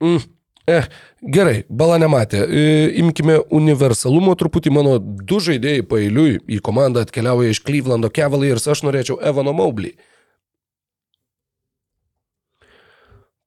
mm, 0.00 0.22
Eh, 0.64 0.86
gerai, 1.20 1.58
bala 1.68 1.98
nematė. 2.00 2.40
E, 2.48 2.86
imkime 3.02 3.36
universalumo 3.52 4.32
truputį. 4.40 4.72
Mano 4.72 4.96
du 4.98 5.36
žaidėjai 5.44 5.84
pailiui 5.88 6.38
į 6.48 6.60
komandą 6.64 7.02
atkeliauja 7.04 7.52
iš 7.52 7.60
Clevelando 7.66 8.08
Cavaliers. 8.08 8.64
Aš 8.72 8.86
norėčiau 8.86 9.18
Evano 9.20 9.52
Maublį. 9.52 9.92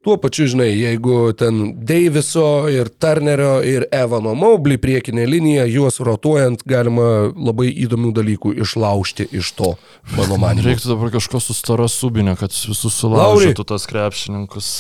Tuo 0.06 0.14
pačiu, 0.22 0.46
žinai, 0.48 0.70
jeigu 0.78 1.34
ten 1.36 1.74
Daviso 1.84 2.70
ir 2.72 2.88
Turnerio 3.02 3.58
ir 3.66 3.88
Evano 3.92 4.36
Maublį 4.38 4.78
priekinė 4.80 5.26
linija, 5.28 5.66
juos 5.68 5.98
rotuojant 6.00 6.62
galima 6.70 7.34
labai 7.34 7.72
įdomių 7.74 8.14
dalykų 8.16 8.54
išlaužti 8.62 9.26
iš 9.36 9.50
to, 9.58 9.74
mano 10.14 10.38
manimu. 10.46 10.70
Reiktų 10.70 10.94
dabar 10.94 11.12
kažko 11.18 11.42
su 11.44 11.58
stora 11.58 11.90
subinė, 11.92 12.38
kad 12.40 12.54
visus 12.54 13.02
Lauri. 13.04 13.50
sulaužytų 13.50 13.68
tas 13.74 13.90
krepšininkus. 13.90 14.72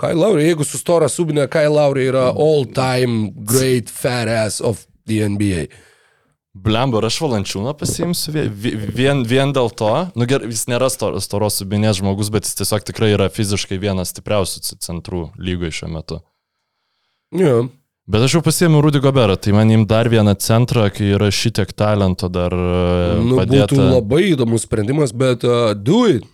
Kai 0.00 0.10
Laurė, 0.18 0.42
jeigu 0.48 0.64
su 0.66 0.78
Stora 0.80 1.06
subinė, 1.08 1.46
Kai 1.50 1.66
Laurė 1.70 2.08
yra 2.10 2.24
all-time 2.34 3.28
great 3.46 3.90
fat 3.92 4.26
ass 4.28 4.60
of 4.60 4.86
the 5.06 5.20
NBA. 5.28 5.68
Blemba, 6.54 7.00
aš 7.02 7.16
valančiūną 7.22 7.72
pasiimsiu 7.78 8.30
vien, 8.34 9.22
vien, 9.26 9.52
dėl 9.54 9.72
to. 9.74 9.88
Nu, 10.14 10.26
gerai, 10.30 10.52
jis 10.52 10.68
nėra 10.70 10.86
stor- 10.90 11.16
storos 11.22 11.56
subinės 11.58 11.98
žmogus, 11.98 12.30
bet 12.30 12.46
jis 12.46 12.54
tiesiog 12.60 12.84
tikrai 12.86 13.08
yra 13.16 13.26
fiziškai 13.30 13.78
vienas 13.82 14.12
stipriausių 14.14 14.62
centrų 14.82 15.24
lygoje 15.38 15.74
šiuo 15.80 15.90
metu. 15.96 16.20
Ja. 17.34 17.64
Bet 18.06 18.22
aš 18.26 18.36
jau 18.36 18.42
pasiėmiau 18.44 18.84
Rudy 18.84 19.00
Goberą, 19.02 19.34
tai 19.40 19.54
man 19.56 19.70
im 19.74 19.86
dar 19.88 20.06
vieną 20.12 20.34
centrą, 20.38 20.90
kai 20.94 21.08
yra 21.16 21.30
šitiek 21.32 21.70
talento 21.74 22.28
dar 22.30 22.52
e, 22.52 23.18
Nu, 23.24 23.38
padėta. 23.40 23.70
būtų 23.72 23.86
labai 23.94 24.22
įdomus 24.34 24.66
sprendimas, 24.68 25.10
bet 25.16 25.42
uh, 25.48 25.72
do 25.74 26.04
it. 26.06 26.26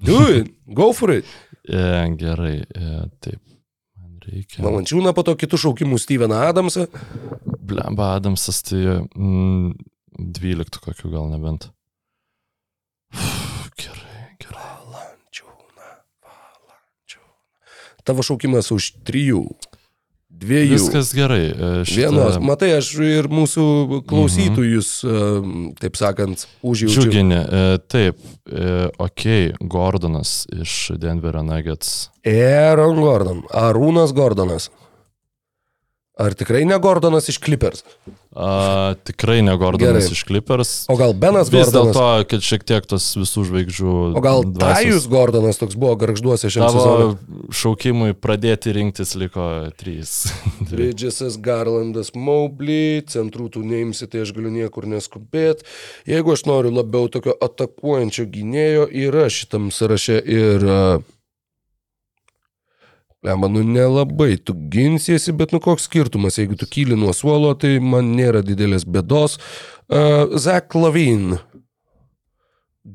Do 0.00 0.22
it. 0.30 0.52
Go 0.78 0.92
for 0.96 1.10
it. 1.12 1.26
E, 1.66 2.14
gerai, 2.16 2.62
e, 2.62 2.90
taip. 3.20 3.42
Man 3.98 4.18
reikia. 4.22 4.62
Valančiūną 4.62 5.12
po 5.16 5.24
to 5.26 5.34
kitų 5.38 5.58
šaukimų 5.64 5.98
Steveną 5.98 6.44
Adamsą. 6.46 6.86
Blemba 7.66 8.12
Adamsas, 8.14 8.62
tai 8.66 8.82
mm, 9.02 9.74
12 10.38 10.82
kokiu 10.84 11.10
gal 11.10 11.26
nebent. 11.32 11.70
Gerai, 13.82 14.36
gerai. 14.38 14.68
Valančiūną. 14.86 15.90
Valančiūną. 16.28 17.34
Tavo 18.06 18.26
šaukimas 18.26 18.70
už 18.74 18.92
trijų. 19.08 19.42
Dviejų. 20.36 20.72
Viskas 20.76 21.12
gerai. 21.16 21.44
e, 21.50 21.70
šitą- 21.88 22.10
Vienos. 22.12 22.38
Matai, 22.44 22.72
aš 22.76 22.90
ir 23.00 23.28
mūsų 23.32 24.02
klausytojus, 24.06 24.90
mhm. 25.04 25.74
taip 25.80 25.96
sakant, 25.96 26.46
užjaučiu. 26.62 27.06
Džiuginė, 27.06 27.40
e, 27.40 27.78
taip, 27.88 28.20
ok, 28.98 29.24
Gordonas 29.60 30.46
iš 30.52 30.92
Denverio 31.00 31.42
Nuggets. 31.42 32.10
Aaron 32.26 33.00
Gordon. 33.00 33.42
Arūnas 33.54 34.12
Gordonas. 34.12 34.70
Ar 36.16 36.32
tikrai 36.32 36.62
ne 36.64 36.78
Gordonas 36.80 37.26
iš 37.28 37.36
Clippers? 37.44 37.82
A, 38.32 38.94
tikrai 39.04 39.42
ne 39.44 39.52
Gordonas 39.56 40.06
Gerai. 40.06 40.12
iš 40.12 40.22
Clippers. 40.24 40.70
O 40.88 40.96
gal 40.96 41.12
Benas 41.12 41.50
Vis 41.52 41.68
Gordonas? 41.68 41.92
dėlto, 41.92 42.28
kad 42.30 42.44
šiek 42.44 42.62
tiek 42.64 42.86
tos 42.88 43.08
visų 43.20 43.44
žvaigždžių. 43.50 43.96
O 44.16 44.22
gal 44.24 44.44
Tajus 44.56 45.04
Gordonas 45.12 45.60
toks 45.60 45.76
buvo 45.76 45.92
garžduose 46.00 46.48
šiam 46.52 46.70
sezonui? 46.72 47.18
Tavo 47.20 47.52
šaukimui 47.60 48.16
pradėti 48.16 48.72
rinktis 48.76 49.12
liko 49.20 49.46
trys. 49.76 50.14
Bridgesas, 50.70 51.36
Garlandas, 51.36 52.14
Mobley, 52.16 53.02
centrų 53.12 53.50
tu 53.52 53.64
neimsi, 53.64 54.08
tai 54.08 54.24
aš 54.24 54.32
galiu 54.36 54.54
niekur 54.54 54.88
neskubėti. 54.88 55.68
Jeigu 56.08 56.32
aš 56.32 56.46
noriu 56.48 56.72
labiau 56.72 57.12
tokio 57.12 57.36
atakuojančio 57.44 58.24
gynėjo, 58.32 58.88
yra 59.08 59.28
šitam 59.28 59.68
sąraše 59.68 60.16
ir... 60.24 60.64
Uh, 60.64 61.12
Lemba, 63.26 63.48
nu 63.50 63.62
nelabai 63.66 64.36
tu 64.38 64.54
ginsiesi, 64.70 65.32
bet 65.34 65.50
nu 65.52 65.58
koks 65.58 65.88
skirtumas, 65.88 66.36
jeigu 66.38 66.54
tu 66.60 66.66
kyli 66.70 66.94
nuo 66.98 67.10
suolo, 67.16 67.54
tai 67.58 67.76
man 67.82 68.12
nėra 68.14 68.44
didelės 68.46 68.84
bėdos. 68.86 69.34
Uh, 69.90 70.36
Zach 70.38 70.74
Lavin. 70.78 71.34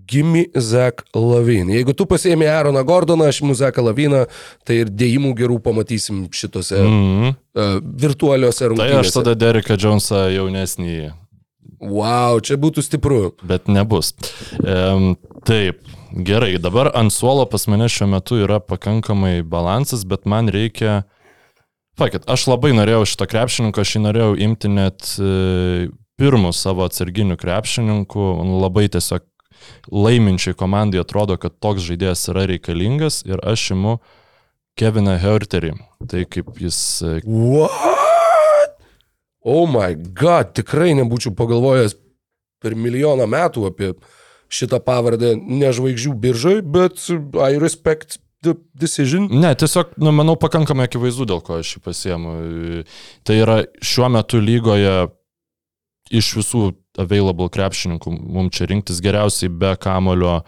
Gimi 0.08 0.46
Zach 0.56 1.04
Lavin. 1.16 1.68
Jeigu 1.76 1.94
tu 1.94 2.06
pasiemi 2.08 2.48
Aaroną 2.48 2.84
Gordoną, 2.88 3.26
aš 3.28 3.42
imu 3.44 3.54
Zachą 3.60 3.84
Laviną, 3.84 4.22
tai 4.64 4.78
ir 4.86 4.92
dėjimų 4.92 5.34
gerų 5.36 5.58
pamatysim 5.66 6.24
šitose 6.32 6.80
Mm. 6.80 7.34
uh, 7.56 7.80
virtualiuose 7.84 8.64
Tai 8.64 8.70
rungtynėse. 8.72 9.00
aš 9.04 9.12
tada 9.18 9.36
Dereką 9.36 9.76
Jonesą 9.78 10.30
jaunesnį, 10.32 11.12
Wow, 11.82 12.40
čia 12.46 12.56
būtų 12.62 12.84
stipru. 12.86 13.34
bet 13.44 13.68
nebus. 13.68 14.14
Ehm, 14.64 15.16
taip, 15.44 15.82
gerai, 16.14 16.58
dabar 16.58 16.92
ant 16.96 17.14
suolo 17.14 17.46
pas 17.50 17.68
mane 17.68 17.88
šiuo 17.90 18.08
metu 18.12 18.38
yra 18.44 18.60
pakankamai 18.60 19.42
balansas, 19.44 20.06
bet 20.08 20.26
man 20.26 20.52
reikia... 20.52 21.04
Fakit, 22.00 22.24
aš 22.32 22.48
labai 22.48 22.72
norėjau 22.74 23.04
šito 23.10 23.28
krepšininko, 23.30 23.84
aš 23.84 23.96
jį 23.96 24.02
norėjau 24.06 24.32
imti 24.46 24.70
net 24.72 25.10
e, 25.20 25.90
pirmų 26.18 26.54
savo 26.56 26.86
atsarginių 26.88 27.36
krepšininkų, 27.38 28.28
labai 28.64 28.88
tiesiog 28.94 29.28
laiminčiai 29.92 30.56
komandai 30.58 31.02
atrodo, 31.04 31.36
kad 31.38 31.60
toks 31.62 31.84
žaidėjas 31.86 32.24
yra 32.32 32.48
reikalingas 32.50 33.22
ir 33.28 33.44
aš 33.44 33.74
imu 33.76 34.00
Keviną 34.80 35.18
Herterį. 35.20 35.74
Tai 36.10 36.24
kaip 36.32 36.56
jis 36.64 36.80
e, 37.04 37.20
What? 37.28 38.00
Oh 39.42 39.66
my 39.66 39.96
god, 39.98 40.54
tikrai 40.58 40.94
nebūčiau 40.98 41.34
pagalvojęs 41.38 41.96
per 42.62 42.76
milijoną 42.78 43.26
metų 43.30 43.66
apie 43.72 43.92
šitą 44.52 44.82
pavardę 44.84 45.36
nežvaigždžių 45.40 46.18
biržai, 46.20 46.58
bet 46.62 47.00
I 47.10 47.60
respect 47.62 48.20
the 48.44 48.56
decision. 48.74 49.30
Ne, 49.32 49.54
tiesiog, 49.56 49.96
nu, 50.02 50.12
manau, 50.16 50.36
pakankamai 50.40 50.90
akivaizdu, 50.90 51.28
dėl 51.30 51.42
ko 51.46 51.62
aš 51.62 51.76
jį 51.78 51.82
pasiemu. 51.86 52.36
Tai 53.28 53.38
yra 53.38 53.62
šiuo 53.86 54.10
metu 54.12 54.42
lygoje 54.42 54.96
iš 56.12 56.34
visų 56.40 56.66
available 57.00 57.48
krepšininkų 57.54 58.12
mums 58.12 58.58
čia 58.58 58.68
rinktis 58.68 59.00
geriausiai 59.04 59.52
be 59.62 59.72
kamulio, 59.80 60.42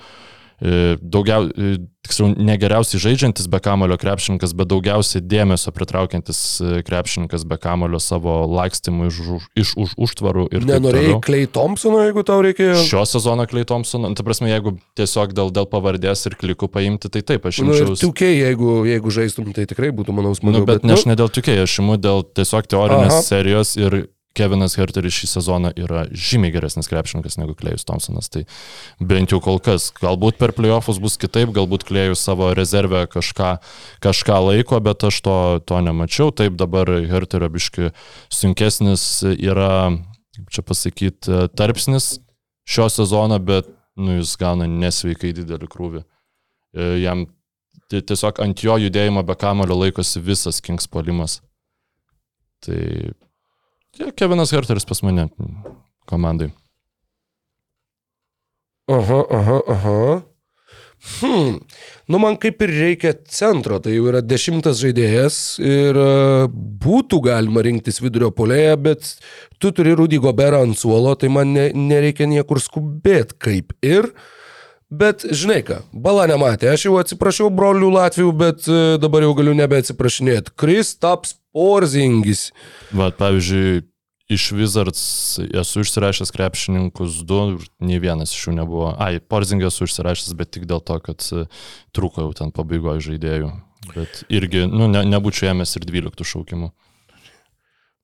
daugiau, 1.04 1.50
e, 1.52 1.76
tiksliau, 2.08 2.30
ne 2.40 2.56
geriausiai 2.60 3.00
žaidžiantis 3.04 3.48
be 3.52 3.60
kamulio 3.64 3.98
krepšininkas, 4.00 4.54
bet 4.56 4.70
daugiausiai 4.72 5.20
dėmesio 5.24 5.74
pritraukiantis 5.76 6.40
e, 6.64 6.70
krepšininkas 6.88 7.44
be 7.48 7.58
kamulio 7.60 8.00
savo 8.04 8.36
lakstymų 8.48 9.10
iš, 9.12 9.20
už- 9.24 9.48
iš 9.60 9.74
už 9.84 9.96
užtvarų 10.08 10.46
Nenorėjai. 10.68 11.18
Clay 11.26 11.48
Thompsono, 11.52 12.00
jeigu 12.08 12.24
tau 12.28 12.40
reikėjo. 12.46 12.78
Šio 12.88 13.04
sezono 13.10 13.46
Clay 13.50 13.68
Thompson, 13.68 14.04
nu, 14.08 14.14
ta 14.16 14.24
prasme, 14.24 14.48
jeigu 14.52 14.76
tiesiog 15.00 15.36
dėl, 15.36 15.52
dėl 15.56 15.68
pavardės 15.72 16.26
ir 16.32 16.38
klikų 16.40 16.72
paimti, 16.72 17.12
tai 17.12 17.22
taip, 17.28 17.46
aš 17.52 17.60
Nu, 17.64 17.76
ir 17.76 17.88
imčiau. 17.92 18.12
2K, 18.12 18.32
jeigu, 18.40 18.84
jeigu 18.88 19.12
žaistum, 19.20 19.52
tai 19.56 19.68
tikrai 19.68 19.92
būtų, 19.96 20.16
manau, 20.16 20.32
smagu. 20.36 20.60
Nu, 20.60 20.66
bet 20.70 20.84
ne 20.88 20.96
aš 20.96 21.06
ne 21.12 21.16
dėl 21.20 21.32
tikėjai, 21.32 21.68
aš 21.68 21.80
imu 21.84 21.98
dėl 22.00 22.24
tiesiog 22.36 22.68
teorinės 22.72 23.20
Aha. 23.20 23.22
serijos 23.28 23.76
ir 23.80 24.06
Kevinas 24.34 24.74
Herteris 24.80 25.14
šį 25.14 25.28
sezoną 25.30 25.70
yra 25.78 26.08
žymiai 26.10 26.54
geresnis 26.56 26.88
krepšininkas 26.90 27.36
negu 27.38 27.54
Klejus 27.58 27.86
Thompsonas. 27.86 28.32
Tai 28.34 28.42
bent 28.98 29.30
jau 29.30 29.38
kol 29.46 29.60
kas. 29.62 29.92
Galbūt 30.00 30.40
per 30.42 30.56
playoffus 30.58 30.98
bus 31.04 31.20
kitaip, 31.22 31.52
galbūt 31.54 31.86
Klejus 31.86 32.24
savo 32.26 32.48
rezervę 32.58 33.04
kažką, 33.14 33.52
kažką 34.02 34.40
laiko, 34.48 34.80
bet 34.82 35.06
aš 35.06 35.20
to, 35.26 35.36
to 35.70 35.82
nemačiau. 35.86 36.32
Taip 36.34 36.58
dabar 36.58 36.90
Herterio 37.12 37.52
biški 37.54 37.92
sunkesnis 38.34 39.06
yra, 39.38 39.94
kaip 40.34 40.50
čia 40.50 40.66
pasakyti, 40.66 41.38
tarpsnis 41.54 42.16
šio 42.66 42.90
sezono, 42.90 43.38
bet 43.38 43.70
nu, 44.00 44.18
jis 44.18 44.34
gauna 44.42 44.66
nesveikai 44.66 45.34
didelį 45.38 45.70
krūvį. 45.70 46.02
E, 46.74 46.88
Jam 47.04 47.28
ti- 47.92 48.02
tiesiog 48.02 48.40
ant 48.42 48.64
jo 48.66 48.80
judėjimo 48.82 49.22
be 49.28 49.36
kamulio 49.38 49.78
laikosi 49.78 50.22
visas 50.26 50.58
Kings 50.66 50.90
polimas. 50.90 51.38
Tai 52.66 52.80
ja, 54.00 54.12
Kevinas 54.12 54.54
Herteris 54.56 54.86
pas 54.90 55.04
mane 55.06 55.30
komandai. 56.10 56.52
Aha, 58.92 59.24
aha, 59.32 59.60
aha. 59.68 60.04
Hmm. 61.20 61.60
Nu, 62.08 62.20
man 62.20 62.38
kaip 62.40 62.62
ir 62.64 62.72
reikia 62.72 63.12
centro, 63.28 63.78
tai 63.84 63.98
jau 63.98 64.06
yra 64.08 64.22
dešimtas 64.24 64.80
žaidėjas 64.80 65.38
ir 65.60 66.00
e, 66.00 66.12
būtų 66.84 67.20
galima 67.26 67.64
rinktis 67.64 68.00
vidurio 68.04 68.30
polėje, 68.36 68.78
bet 68.86 69.10
tu 69.60 69.72
turi 69.76 69.96
Rudy 70.00 70.20
Goberą 70.24 70.62
ant 70.64 70.80
suolo, 70.80 71.16
tai 71.20 71.32
man 71.32 71.52
ne, 71.56 71.70
nereikia 71.76 72.28
niekur 72.32 72.62
skubėti 72.64 73.36
kaip 73.48 73.76
ir. 73.84 74.14
Bet 74.94 75.24
žinai 75.26 75.62
ką, 75.66 75.80
bala 76.06 76.28
nematė, 76.30 76.68
aš 76.70 76.86
jau 76.86 76.98
atsiprašiau 77.00 77.50
brolių 77.54 77.90
Latvijų, 77.96 78.34
bet 78.38 78.68
e, 78.70 78.82
dabar 79.02 79.26
jau 79.26 79.32
galiu 79.38 79.56
nebeatsiprašinėti. 79.58 80.54
Kristaps 80.60 81.38
Porzingis. 81.56 82.52
Va, 82.94 83.08
pavyzdžiui, 83.18 83.82
iš 84.34 84.46
Wizards 84.54 85.04
esu 85.64 85.82
išsirašęs 85.82 86.34
krepšininkus 86.36 87.24
du 87.26 87.40
ir 87.56 87.66
nei 87.82 87.98
vienas 88.04 88.36
iš 88.36 88.50
jų 88.50 88.54
nebuvo. 88.60 88.92
Ai, 89.02 89.18
Porzingą 89.18 89.72
esu 89.72 89.88
išsirašęs, 89.88 90.36
bet 90.38 90.54
tik 90.54 90.68
dėl 90.70 90.84
to, 90.86 91.00
kad 91.08 91.26
e, 91.34 91.48
trūko 91.98 92.28
jau 92.28 92.38
ten 92.44 92.54
pabaigoje 92.54 93.08
žaidėjų. 93.10 93.50
Bet 93.96 94.22
irgi, 94.30 94.68
nu, 94.70 94.92
ne, 94.92 95.02
nebūčiau 95.10 95.56
ėmęs 95.56 95.74
ir 95.80 95.90
12 95.90 96.28
šaukimų. 96.36 96.70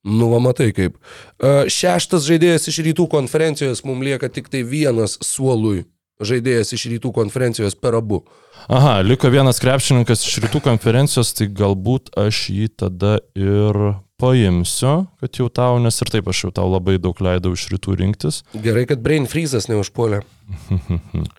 Nu, 0.10 0.32
va, 0.32 0.42
matai 0.42 0.72
kaip. 0.74 0.98
E, 1.38 1.70
Šeštas 1.70 2.26
žaidėjas 2.26 2.66
iš 2.72 2.82
rytų 2.90 3.06
konferencijos, 3.14 3.86
mums 3.86 4.10
lieka 4.10 4.32
tik 4.34 4.50
tai 4.50 4.66
vienas 4.66 5.20
suolui 5.22 5.86
žaidėjas 6.20 6.74
iš 6.76 6.86
rytų 6.94 7.14
konferencijos 7.16 7.78
per 7.80 7.98
abu. 8.00 8.24
Aha, 8.68 9.00
liko 9.06 9.32
vienas 9.32 9.62
krepšininkas 9.64 10.26
iš 10.28 10.42
rytų 10.46 10.62
konferencijos, 10.68 11.32
tai 11.38 11.48
galbūt 11.48 12.12
aš 12.20 12.50
jį 12.52 12.68
tada 12.84 13.18
ir 13.40 13.80
paimsiu, 14.20 15.08
kad 15.24 15.40
jau 15.40 15.48
tau, 15.48 15.80
nes 15.80 15.96
ir 16.04 16.12
taip 16.12 16.28
aš 16.28 16.44
jau 16.46 16.52
tau 16.60 16.68
labai 16.68 16.98
daug 17.00 17.20
leidau 17.24 17.56
iš 17.56 17.70
rytų 17.72 17.96
rinktis. 18.02 18.44
Gerai, 18.52 18.84
kad 18.90 19.04
Brain 19.04 19.30
Freezas 19.32 19.72
neužpuolė. 19.72 20.26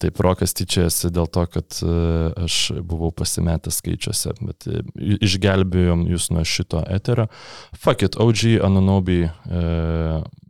Taip, 0.00 0.20
Rokas 0.24 0.54
tyčiasi 0.56 1.10
dėl 1.12 1.28
to, 1.28 1.44
kad 1.52 1.80
e, 1.84 1.94
aš 2.46 2.56
buvau 2.80 3.10
pasimetęs 3.12 3.80
skaičiuose, 3.82 4.32
bet 4.40 4.68
e, 4.70 4.80
išgelbėjom 5.20 6.06
jūs 6.08 6.30
nuo 6.32 6.44
šito 6.48 6.80
eterio. 6.88 7.28
Fuck 7.76 8.06
it, 8.06 8.16
OG 8.16 8.62
Anunobi, 8.64 9.26
e, 9.28 9.62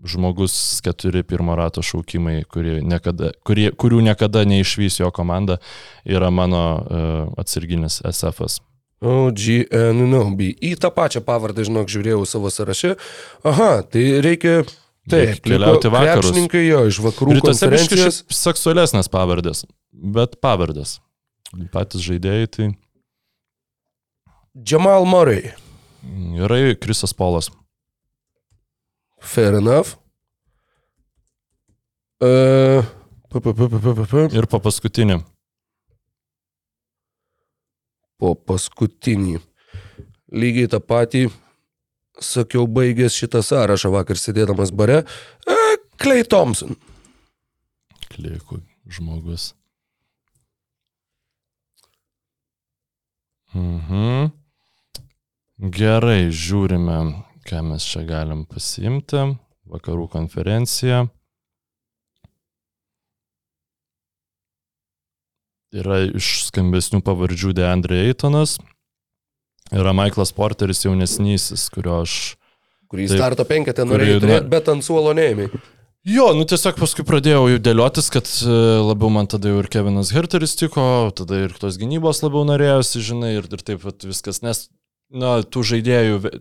žmogus 0.06 0.55
keturi 0.86 1.24
pirmo 1.27 1.59
rato 1.59 1.82
šaukimai, 1.82 2.44
niekada, 2.86 3.35
kurie, 3.43 3.68
kurių 3.74 4.01
niekada 4.06 4.47
neišvys 4.47 5.02
jo 5.02 5.10
komanda, 5.14 5.59
yra 6.06 6.31
mano 6.31 6.64
e, 6.78 7.06
atsarginis 7.43 8.01
SFas. 8.06 8.60
OGN 9.01 9.97
Nobi. 10.12 10.51
Į 10.60 10.74
tą 10.81 10.90
pačią 10.93 11.22
pavardę, 11.24 11.64
žinok, 11.64 11.89
žiūrėjau 11.89 12.27
savo 12.28 12.51
sąraše. 12.52 12.98
Aha, 13.48 13.81
tai 13.89 14.20
reikia. 14.20 14.60
Taip, 15.09 15.40
keliauti 15.40 15.89
vakarus. 15.89 16.28
krepšininkai 16.28 16.66
jo 16.66 16.82
iš 16.90 16.98
vakarų 17.01 17.39
Rytuose 17.39 17.70
biškai 17.72 17.97
konferencijos. 17.97 18.20
seksualesnės 18.28 19.09
pavardės, 19.09 19.64
bet 19.93 20.36
pavardės. 20.44 20.98
Patys 21.72 22.05
žaidėjai 22.05 22.51
tai 22.52 22.68
Jamal 24.55 25.06
Murray. 25.09 25.55
gerai, 26.36 26.77
Krisas 26.77 27.14
Polas. 27.14 27.51
Fair 29.20 29.55
enough. 29.55 29.97
Uh, 32.20 32.85
pa, 33.31 33.40
pa, 33.40 33.52
pa, 33.52 33.68
pa, 33.68 33.78
pa, 33.81 33.94
pa, 33.94 34.05
pa. 34.05 34.28
Ir 34.36 34.47
po 34.47 34.60
paskutinį. 34.60 35.22
po 38.20 38.35
paskutinį. 38.36 39.39
Lygiai 40.31 40.68
tą 40.70 40.78
patį 40.85 41.31
sakiau 42.21 42.67
baigęs 42.69 43.17
šitą 43.17 43.43
sąrašą 43.45 43.93
vakar 43.95 44.21
sėdėdamas 44.21 44.73
bare. 44.77 45.03
E, 45.49 45.57
Clay 46.01 46.25
Thompson. 46.25 46.77
Klikų 48.11 48.61
žmogus. 48.91 49.53
Mhm. 53.55 54.31
Gerai, 55.61 56.31
žiūrime, 56.33 56.99
ką 57.45 57.63
mes 57.67 57.85
čia 57.85 58.05
galim 58.09 58.47
pasiimti. 58.49 59.27
Vakarų 59.71 60.07
konferencija. 60.11 61.05
Yra 65.71 66.01
iš 66.09 66.49
skambesnių 66.49 67.03
pavardžių 67.07 67.53
Deandre 67.55 68.01
Eitonas. 68.09 68.57
Yra 69.75 69.93
Michaelas 69.97 70.33
Porteris 70.37 70.85
jaunesnysis, 70.87 71.69
kurio 71.75 72.01
aš... 72.05 72.15
Kurį 72.91 73.07
Taip. 73.07 73.21
starto 73.21 73.45
penketę 73.47 73.85
Kurį, 73.87 73.93
norėjai 73.93 74.15
na- 74.17 74.23
turėti, 74.25 74.51
bet 74.51 74.69
ant 74.73 74.83
suolo 74.87 75.13
neėmė. 75.15 75.47
Jo, 76.11 76.31
nu 76.35 76.47
tiesiog 76.49 76.79
paskui 76.81 77.05
pradėjau 77.07 77.43
jau 77.53 77.59
dėliotis, 77.61 78.07
kad 78.11 78.27
e, 78.43 78.55
labiau 78.83 79.11
man 79.13 79.29
tada 79.31 79.51
jau 79.53 79.59
ir 79.61 79.69
Kevinas 79.71 80.11
Herteris 80.17 80.57
tiko, 80.59 80.83
tada 81.15 81.43
ir 81.45 81.53
tos 81.61 81.77
gynybos 81.79 82.23
labiau 82.25 82.43
norėjosi, 82.49 83.03
žinai, 83.05 83.35
ir, 83.37 83.47
ir 83.53 83.63
taip 83.63 83.85
vat 83.85 84.07
viskas, 84.09 84.41
nes, 84.43 84.65
na, 85.13 85.37
tų 85.45 85.63
žaidėjų 85.75 86.23
ve- 86.25 86.33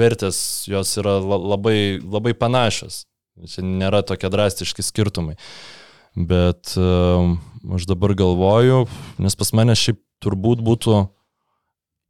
vertės 0.00 0.40
jos 0.72 0.94
yra 0.98 1.18
la- 1.20 1.38
labai, 1.54 1.76
labai 2.00 2.32
panašios. 2.34 3.04
Čia 3.46 3.62
nėra 3.62 4.00
tokie 4.02 4.32
drastiški 4.34 4.82
skirtumai. 4.82 5.36
Bet 6.18 6.72
um, 6.80 7.36
aš 7.76 7.84
dabar 7.86 8.16
galvoju, 8.18 8.86
nes 9.22 9.36
pas 9.38 9.52
mane 9.54 9.76
šiaip 9.78 10.00
turbūt 10.24 10.64
būtų, 10.66 11.04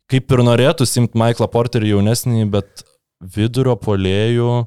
kaip 0.09 0.33
ir 0.33 0.45
norėtų 0.47 0.87
simti 0.89 1.19
Michaelą 1.19 1.49
Porterį 1.53 1.95
jaunesnį, 1.95 2.49
bet 2.53 2.85
vidurio 3.21 3.77
polėjų 3.81 4.67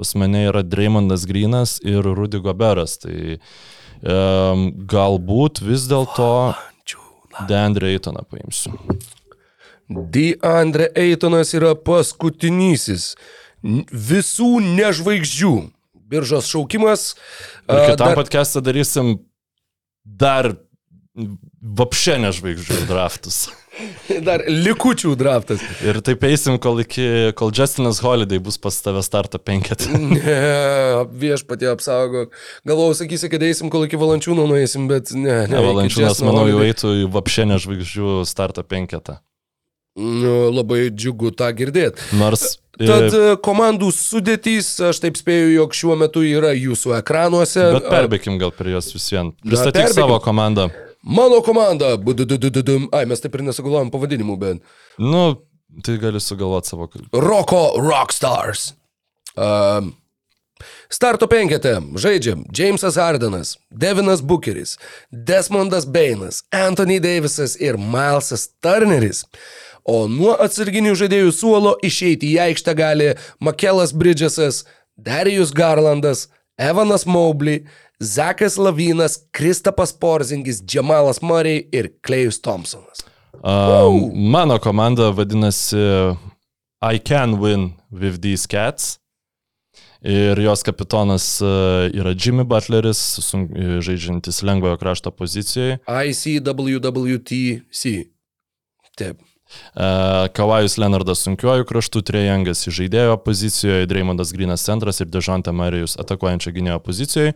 pas 0.00 0.14
mane 0.16 0.46
yra 0.48 0.62
Dreymondas 0.64 1.26
Grinas 1.28 1.76
ir 1.84 2.00
Rudy 2.00 2.40
Goberas. 2.40 2.96
Tai 3.02 3.36
um, 3.36 4.70
galbūt 4.88 5.60
vis 5.60 5.84
dėlto 5.90 6.30
Deandre 7.48 7.92
Eitoną 7.92 8.24
paimsiu. 8.30 8.72
DeAndre 9.90 10.88
Eitonas 10.96 11.52
yra 11.58 11.74
paskutinysis 11.74 13.12
visų 13.90 14.54
nežvaigždžių. 14.64 15.54
Biržos 16.10 16.48
šaukimas. 16.50 17.12
Ir 17.68 17.92
kitam 17.92 18.14
dar- 18.14 18.18
podcast'e 18.18 18.62
darysim 18.64 19.18
dar 20.04 20.54
vapšė 21.16 22.16
nežvaigždžių 22.22 22.84
draftus. 22.88 23.48
Dar 24.26 24.42
likučių 24.46 25.14
draftas. 25.18 25.62
Ir 25.86 26.00
taip 26.04 26.22
eisim, 26.26 26.58
kol, 26.62 26.82
iki, 26.82 27.32
kol 27.38 27.52
Justinas 27.54 28.00
Holiday 28.04 28.40
bus 28.42 28.58
pas 28.60 28.76
tave 28.84 29.02
starto 29.06 29.40
penketą. 29.42 29.90
Ne, 30.10 31.06
viešpatie 31.16 31.68
apsaugo. 31.70 32.26
Galvojau, 32.66 32.98
sakysi, 32.98 33.30
kad 33.32 33.42
eisim, 33.46 33.70
kol 33.72 33.86
iki 33.86 33.98
valančiūno 34.00 34.44
nueisim, 34.50 34.88
bet 34.90 35.14
ne. 35.14 35.44
ne 35.46 35.54
Ne, 35.54 35.62
Valančiūnas, 35.64 36.22
manau, 36.26 36.44
jau 36.50 36.62
eitų 36.66 36.92
į 37.04 37.10
vapšė 37.14 37.46
nežvaigždžių 37.54 38.20
starto 38.28 38.64
penketą. 38.66 39.20
Nu, 40.00 40.50
labai 40.54 40.88
džiugu 40.94 41.32
tą 41.36 41.50
girdėti. 41.56 42.10
Nors... 42.18 42.58
Tad 42.80 43.10
e, 43.12 43.16
e, 43.18 43.32
komandų 43.44 43.90
sudėtys, 43.92 44.70
aš 44.88 45.02
taip 45.02 45.18
spėju, 45.20 45.50
jog 45.52 45.74
šiuo 45.76 45.98
metu 46.00 46.22
yra 46.24 46.54
jūsų 46.56 46.94
ekranuose. 47.00 47.66
Bet 47.76 47.90
perbėkim 47.92 48.38
gal 48.40 48.54
prie 48.56 48.72
jos 48.72 48.88
vis 48.94 49.10
vien. 49.12 49.34
Pristatyk 49.44 49.90
savo 49.92 50.16
komandą. 50.24 50.70
Mano 51.02 51.40
komanda. 51.42 51.94
Ai, 52.92 53.06
mes 53.08 53.22
taip 53.22 53.38
ir 53.38 53.46
nesugalvojom 53.46 53.92
pavadinimų, 53.92 54.36
bet. 54.40 54.60
Nu, 55.00 55.24
tai 55.84 55.96
gali 56.02 56.20
sugalvoti 56.20 56.72
savo. 56.72 56.90
Roko 57.16 57.62
Rockstars. 57.80 58.74
Um, 59.38 59.94
starto 60.92 61.28
penketė 61.30 61.76
žaidžiam 62.02 62.42
Jamesas 62.56 62.98
Hardenas, 63.00 63.54
Devinas 63.70 64.20
Bookeris, 64.20 64.76
Desmondas 65.10 65.86
Bainas, 65.86 66.42
Anthony 66.52 66.98
Davisas 67.00 67.56
ir 67.60 67.78
Milesas 67.78 68.48
Turneris. 68.60 69.24
O 69.88 70.04
nuo 70.10 70.34
atsarginių 70.36 70.92
žaidėjų 70.98 71.32
suolo 71.32 71.76
išeiti 71.86 72.34
į 72.34 72.42
aikštę 72.50 72.74
gali 72.76 73.08
Makelas 73.40 73.94
Bridgesas, 73.96 74.66
Darius 75.00 75.54
Garlandas, 75.56 76.26
Evanas 76.60 77.06
Mobley, 77.08 77.64
Zakas 78.00 78.56
Lavinas, 78.56 79.18
Kristapas 79.30 79.92
Porzingis, 79.92 80.62
Džemalas 80.64 81.20
Murray 81.22 81.68
ir 81.72 81.90
Klejus 82.02 82.40
Thompsonas. 82.40 83.04
Um, 83.44 84.10
mano 84.30 84.58
komanda 84.58 85.10
vadinasi 85.10 85.76
I 86.82 86.98
Can 86.98 87.40
Win 87.40 87.72
with 87.92 88.20
These 88.22 88.46
Cats. 88.48 88.96
Ir 90.00 90.40
jos 90.40 90.62
kapitonas 90.64 91.40
uh, 91.44 91.48
yra 91.92 92.14
Jimmy 92.16 92.44
Butleris, 92.44 92.98
sun- 93.20 93.48
žaidžiantis 93.84 94.40
lengvojo 94.42 94.76
krašto 94.80 95.10
pozicijoje. 95.10 95.78
ICWWTC. 96.08 97.84
Taip. 98.96 99.20
Uh, 99.74 100.28
Kavajus 100.32 100.78
Leonardas 100.78 101.20
sunkiuoju 101.26 101.64
kraštu, 101.68 102.00
Trejangas 102.06 102.64
žaidėjo 102.68 103.18
pozicijoje, 103.24 103.86
Dreymondas 103.90 104.32
Grinas 104.32 104.64
centras 104.64 105.00
ir 105.04 105.10
Dežantė 105.12 105.52
Marijus 105.52 105.98
atakuojančio 106.00 106.52
gynėjo 106.56 106.78
pozicijoje. 106.80 107.34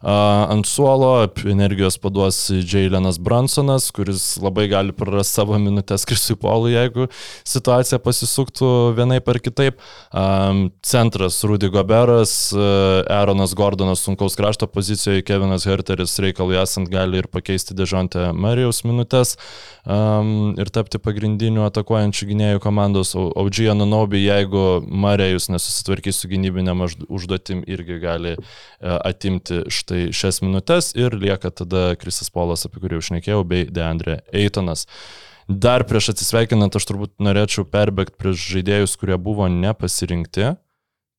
Ant 0.00 0.64
suolo 0.64 1.28
energijos 1.44 1.98
paduos 2.00 2.36
Jailenas 2.48 3.18
Bransonas, 3.20 3.90
kuris 3.92 4.38
labai 4.40 4.64
gali 4.72 4.94
prarasti 4.96 5.36
savo 5.36 5.58
minutės 5.60 6.06
Krisui 6.08 6.38
Polui, 6.40 6.70
jeigu 6.72 7.04
situacija 7.44 7.98
pasisuktų 8.00 8.94
vienaip 8.96 9.28
ar 9.28 9.38
kitaip. 9.44 9.82
Centras 10.80 11.42
Rudy 11.44 11.68
Goberas, 11.68 12.32
Aaronas 12.56 13.52
Gordonas 13.52 14.00
sunkaus 14.06 14.38
krašto 14.40 14.70
pozicijoje, 14.72 15.20
Kevinas 15.28 15.68
Herteris 15.68 16.16
reikalui 16.24 16.56
esant 16.62 16.88
gali 16.88 17.20
ir 17.20 17.28
pakeisti 17.28 17.76
Dežantę 17.76 18.30
Marijos 18.32 18.80
minutės 18.88 19.36
ir 19.84 20.72
tapti 20.72 20.96
pagrindiniu 20.96 21.66
atakuojančių 21.68 22.30
gynėjų 22.32 22.64
komandos. 22.64 23.12
Audžy 23.12 23.68
Anunobi, 23.74 24.24
jeigu 24.24 24.80
Marijus 24.88 25.50
nesusitvarkys 25.52 26.24
su 26.24 26.32
gynybinėm 26.32 26.88
užd- 26.88 27.04
užduotim, 27.12 27.66
irgi 27.68 28.00
gali 28.00 28.36
atimti 28.80 29.66
štai 29.68 29.89
šias 30.14 30.40
minutės 30.44 30.92
ir 30.98 31.14
lieka 31.18 31.50
tada 31.50 31.90
Krisas 32.00 32.30
Polas, 32.30 32.64
apie 32.68 32.80
kurį 32.82 32.98
jau 33.00 33.06
šnekėjau, 33.10 33.42
bei 33.50 33.66
Deandre 33.70 34.20
Eitonas. 34.32 34.86
Dar 35.50 35.82
prieš 35.82 36.12
atsisveikinant, 36.12 36.76
aš 36.78 36.86
turbūt 36.86 37.16
norėčiau 37.18 37.64
perbėgti 37.66 38.14
prieš 38.20 38.48
žaidėjus, 38.54 38.96
kurie 39.00 39.16
buvo 39.18 39.48
nepasirinkti. 39.50 40.52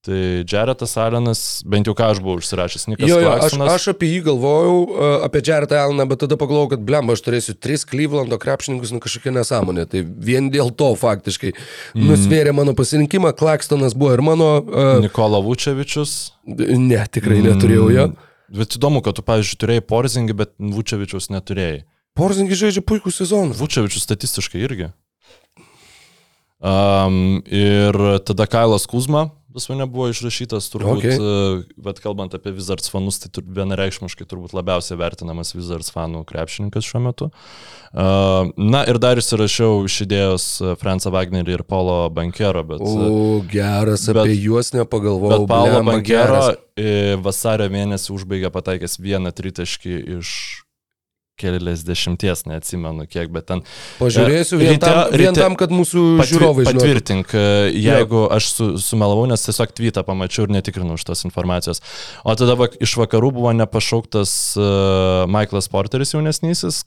Tai 0.01 0.19
Jaretas 0.49 0.95
Alenas, 0.97 1.39
bent 1.69 1.85
jau 1.85 1.93
ką 1.93 2.07
aš 2.09 2.19
buvau 2.25 2.39
užsirašęs, 2.41 2.87
Nikas 2.89 3.05
Jo, 3.05 3.19
jo, 3.21 3.33
aš, 3.37 3.53
aš 3.69 3.83
apie 3.91 4.07
jį 4.09 4.23
galvojau, 4.31 4.79
uh, 4.87 5.11
apie 5.27 5.43
Jaretą 5.45 5.77
Alleną, 5.77 6.07
bet 6.09 6.23
tada 6.23 6.39
pagalvojau, 6.41 6.71
kad 6.71 6.81
blemba, 6.87 7.13
aš 7.13 7.21
turėsiu 7.27 7.53
tris 7.53 7.83
Clevelando 7.85 8.39
krepšininkus, 8.41 8.95
nu 8.95 9.03
kažkokia 9.03 9.35
nesąmonė. 9.35 9.85
Tai 9.91 10.01
vien 10.01 10.49
dėl 10.49 10.73
to 10.73 10.89
faktiškai 10.97 11.51
Mhm. 11.53 12.07
nusvėrė 12.09 12.55
mano 12.57 12.73
pasirinkimą. 12.73 13.35
Klakstonas 13.37 13.93
buvo 13.93 14.15
ir 14.17 14.25
mano... 14.25 14.49
Uh, 14.65 14.97
Nikola 15.05 15.37
Vučevičius. 15.45 16.31
ne, 16.49 17.05
tikrai 17.11 17.43
neturėjau 17.45 17.91
jo. 17.93 18.07
Mm, 18.09 18.17
Bet 18.51 18.75
įdomu, 18.75 18.99
kad 19.03 19.15
tu, 19.15 19.23
pavyzdžiui, 19.23 19.59
turėjai 19.61 19.83
Porzingį, 19.87 20.35
bet 20.35 20.55
Vučevičius 20.59 21.29
neturėjai. 21.31 21.83
Porzingis 22.19 22.59
žaidžia 22.59 22.83
puikų 22.83 23.13
sezoną. 23.15 23.55
Vučevičius 23.55 24.03
statistiškai 24.03 24.59
irgi. 24.65 24.89
Um, 26.61 27.39
ir 27.47 27.95
tada 28.27 28.45
Kailas 28.45 28.83
Kuzma 28.85 29.31
pas 29.53 29.65
mane 29.71 29.85
buvo 29.91 30.07
išrašytas, 30.11 30.69
turbūt, 30.73 31.01
Okay. 31.01 31.63
bet 31.77 31.99
kalbant 32.03 32.33
apie 32.37 32.53
Wizards 32.55 32.89
fanus, 32.91 33.19
tai 33.19 33.29
tur, 33.33 33.43
vienareikšmiškai 33.47 34.25
turbūt 34.29 34.55
labiausiai 34.57 34.97
vertinamas 34.99 35.53
Wizards 35.57 35.91
fanų 35.91 36.23
krepšininkas 36.29 36.87
šiuo 36.87 37.01
metu. 37.05 37.29
Uh, 37.91 38.47
na 38.55 38.85
ir 38.87 38.97
dar 39.03 39.19
įsirašiau 39.19 39.83
iš 39.89 39.97
idėjos 40.05 40.45
uh, 40.63 40.73
Fransą 40.79 41.11
Wagnerį 41.11 41.57
ir 41.59 41.63
Paulo 41.67 42.05
Bankero, 42.09 42.63
bet... 42.63 42.79
O, 42.79 43.41
geras, 43.51 44.07
Bet- 44.07 44.21
apie 44.23 44.37
juos 44.39 44.71
nepagalvojau. 44.73 45.43
Bet 45.43 45.47
Paulo 45.51 45.83
Bankero 45.83 46.39
geras. 46.39 46.61
e, 46.79 47.15
vasario 47.19 47.67
mėnesį 47.73 48.13
užbaigė 48.15 48.51
pataikęs 48.55 48.95
vieną 49.03 49.33
tritaškį 49.35 49.97
iš 50.19 50.35
keliasdešimties, 51.41 52.45
neatsimenu 52.49 53.07
kiek, 53.09 53.31
bet 53.33 53.47
ten 53.49 53.63
Pažiūrėsiu 53.99 54.55
E, 54.59 54.61
vien, 54.61 54.73
ryte- 54.75 54.85
tam, 54.85 54.99
vien 55.11 55.33
ryte- 55.33 55.41
tam, 55.43 55.55
kad 55.59 55.73
mūsų 55.73 56.03
Patvi, 56.21 56.29
žiūrovai 56.31 56.65
žinotų. 56.67 56.79
patvirtink, 56.79 57.33
e, 57.35 57.45
jeigu 57.81 58.23
aš 58.37 58.51
su, 58.55 58.69
sumelavau, 58.81 59.25
nes 59.31 59.43
tiesiog 59.47 59.73
tweetą 59.77 60.05
pamačiau 60.07 60.47
ir 60.47 60.55
netikrinau 60.59 60.97
šitos 61.01 61.25
informacijos. 61.27 61.81
O 62.23 62.35
tada 62.37 62.55
vak, 62.59 62.77
iš 62.81 62.95
vakarų 63.01 63.33
buvo 63.41 63.51
nepašauktas 63.57 64.31
uh, 64.59 65.25
Michaelas 65.31 65.67
Porteris 65.71 66.13
jaunesnysis, 66.15 66.83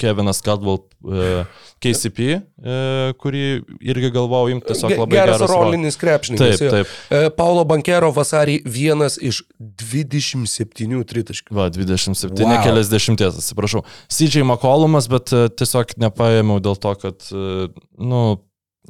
Kevinas 0.00 0.40
Caldwell, 0.44 0.80
uh, 1.06 1.44
KCP, 1.84 2.38
uh, 2.38 3.12
kurį 3.20 3.42
irgi 3.84 4.10
galvojau 4.14 4.50
imti 4.54 4.70
tiesiog 4.72 4.94
labai 5.04 5.16
Geras 5.18 5.38
geras 5.38 5.50
rol- 5.52 5.66
rolinis 5.68 5.98
krepšininkas. 6.00 6.58
Taip, 6.58 6.72
taip. 6.74 6.94
E, 7.14 7.20
Paulo 7.36 7.62
Bankero 7.68 8.10
vasarį 8.16 8.58
vienas 8.66 9.18
iš 9.22 9.42
27 9.60 11.04
tritaškių. 11.04 11.54
Va, 11.54 11.68
27, 11.70 12.34
Wow. 12.42 12.50
wow. 12.50 12.64
keliasdešimties, 12.64 13.38
atsiprašau. 13.42 13.84
CJ 14.10 14.42
McCollumas, 14.44 15.08
bet 15.12 15.32
e, 15.34 15.46
tiesiog 15.52 15.94
nepaėmiau 16.02 16.60
dėl 16.64 16.76
to, 16.80 16.94
kad, 17.00 17.28
e, 17.30 17.68
nu, 18.00 18.22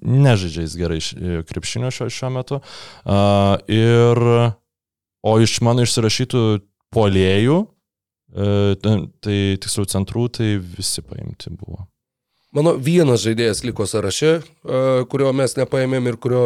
nežaidžia 0.05 0.65
jis 0.67 0.77
gerai 0.79 0.99
e, 1.01 1.43
krepšinio 1.49 1.93
šiuo, 1.95 2.09
šiuo 2.13 2.31
metu. 2.35 2.61
Uh, 3.05 3.55
ir, 3.71 4.19
o 5.25 5.37
iš 5.41 5.61
mano 5.65 5.85
išsirašytų 5.87 6.43
polėjų, 6.95 7.61
e, 7.63 7.74
tai, 8.35 8.95
tai 9.23 9.41
tiksliau 9.63 9.87
centrų, 9.87 10.29
tai 10.39 10.55
visi 10.59 11.05
paimti 11.07 11.53
buvo. 11.55 11.85
Mano 12.55 12.77
vienas 12.79 13.25
žaidėjas 13.25 13.65
liko 13.67 13.83
sąraše, 13.91 14.31
e, 14.39 14.81
kurio 15.11 15.33
mes 15.35 15.57
nepaėmėm 15.59 16.07
ir 16.07 16.19
kurio 16.23 16.43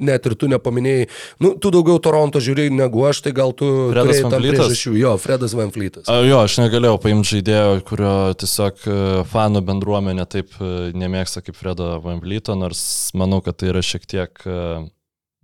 net 0.00 0.24
ir 0.24 0.34
tu 0.40 0.48
nepaminėjai, 0.48 1.08
nu, 1.44 1.50
tu 1.60 1.72
daugiau 1.74 2.00
Toronto 2.00 2.40
žiūrėjai 2.40 2.72
negu 2.72 3.04
aš, 3.04 3.20
tai 3.26 3.34
gal 3.36 3.52
tu 3.52 3.68
Fredas 3.90 4.06
turėjai 4.06 4.22
tam 4.22 4.32
Van 4.32 4.40
Vlitas? 4.40 4.62
priežasčių. 4.62 4.92
Jo, 4.96 5.12
Fredas 5.20 5.56
Van 5.58 5.72
Flytas. 5.74 6.08
A, 6.08 6.22
jo, 6.24 6.40
aš 6.40 6.56
negalėjau 6.62 7.00
paimti 7.04 7.34
žaidėjo, 7.34 7.76
kurio 7.90 8.14
tiesiog 8.40 8.80
e, 8.88 8.98
fanų 9.28 9.64
bendruomenė 9.68 10.24
taip 10.32 10.56
e, 10.56 10.72
nemėgsta 10.96 11.44
kaip 11.44 11.60
Fredo 11.60 11.90
Van 12.06 12.24
Vlyto, 12.24 12.56
nors 12.56 12.80
manau, 13.12 13.42
kad 13.44 13.60
tai 13.60 13.74
yra 13.74 13.84
šiek 13.84 14.08
tiek 14.08 14.48
e, 14.48 14.62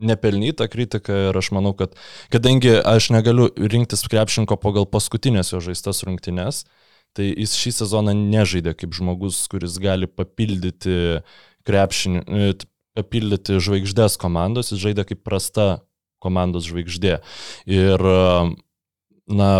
nepelnyta 0.06 0.68
kritika 0.70 1.16
ir 1.30 1.38
aš 1.38 1.50
manau, 1.56 1.74
kad 1.76 1.94
kadangi 2.32 2.76
aš 2.80 3.10
negaliu 3.14 3.48
rinktis 3.56 4.04
krepšinko 4.10 4.58
pagal 4.62 4.88
paskutinės 4.90 5.54
jo 5.54 5.62
žaistas 5.64 6.04
rungtynes, 6.06 6.64
tai 7.14 7.30
jis 7.30 7.54
šį 7.58 7.74
sezoną 7.80 8.14
nežaidė 8.18 8.74
kaip 8.78 8.94
žmogus, 8.96 9.44
kuris 9.50 9.78
gali 9.82 10.08
papildyti 10.10 11.22
krepšinį, 11.66 12.24
e, 12.26 12.52
papildyti 12.98 13.58
žvaigždės 13.62 14.18
komandos, 14.20 14.72
jis 14.72 14.82
žaidė 14.82 15.06
kaip 15.08 15.24
prasta 15.26 15.84
komandos 16.22 16.68
žvaigždė. 16.68 17.18
Ir 17.70 18.08
e, 18.10 18.20
na, 19.30 19.50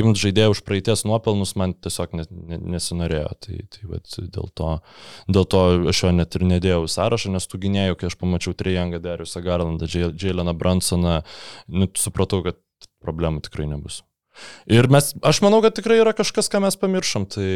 imant 0.00 0.20
žaidėjų 0.20 0.56
už 0.56 0.62
praeities 0.66 1.04
nuopelnus 1.08 1.54
man 1.58 1.74
tiesiog 1.74 2.16
ne, 2.18 2.26
ne, 2.30 2.60
nesinorėjo. 2.76 3.30
Tai, 3.46 3.60
tai 3.74 3.90
vat, 3.92 4.18
dėl, 4.18 4.50
to, 4.58 4.72
dėl 5.38 5.48
to 5.52 5.62
aš 5.92 6.02
jo 6.04 6.12
net 6.16 6.38
ir 6.38 6.46
nedėjau 6.48 6.82
į 6.86 6.92
sąrašą, 6.96 7.32
nes 7.36 7.48
tų 7.50 7.62
gynėjų, 7.66 8.00
kai 8.00 8.10
aš 8.10 8.18
pamačiau 8.20 8.56
Trejangą, 8.58 9.02
Dariusą 9.04 9.44
Garlandą, 9.44 9.88
Jaileną 9.88 10.56
Bransoną, 10.56 11.20
nu, 11.68 11.90
supratau, 12.00 12.42
kad 12.46 12.60
problemų 13.04 13.44
tikrai 13.46 13.68
nebus. 13.70 14.02
Ir 14.68 14.88
mes, 14.92 15.12
aš 15.24 15.40
manau, 15.44 15.62
kad 15.64 15.76
tikrai 15.76 15.98
yra 16.00 16.12
kažkas, 16.16 16.50
ką 16.52 16.60
mes 16.64 16.76
pamiršom. 16.80 17.24
Tai 17.32 17.46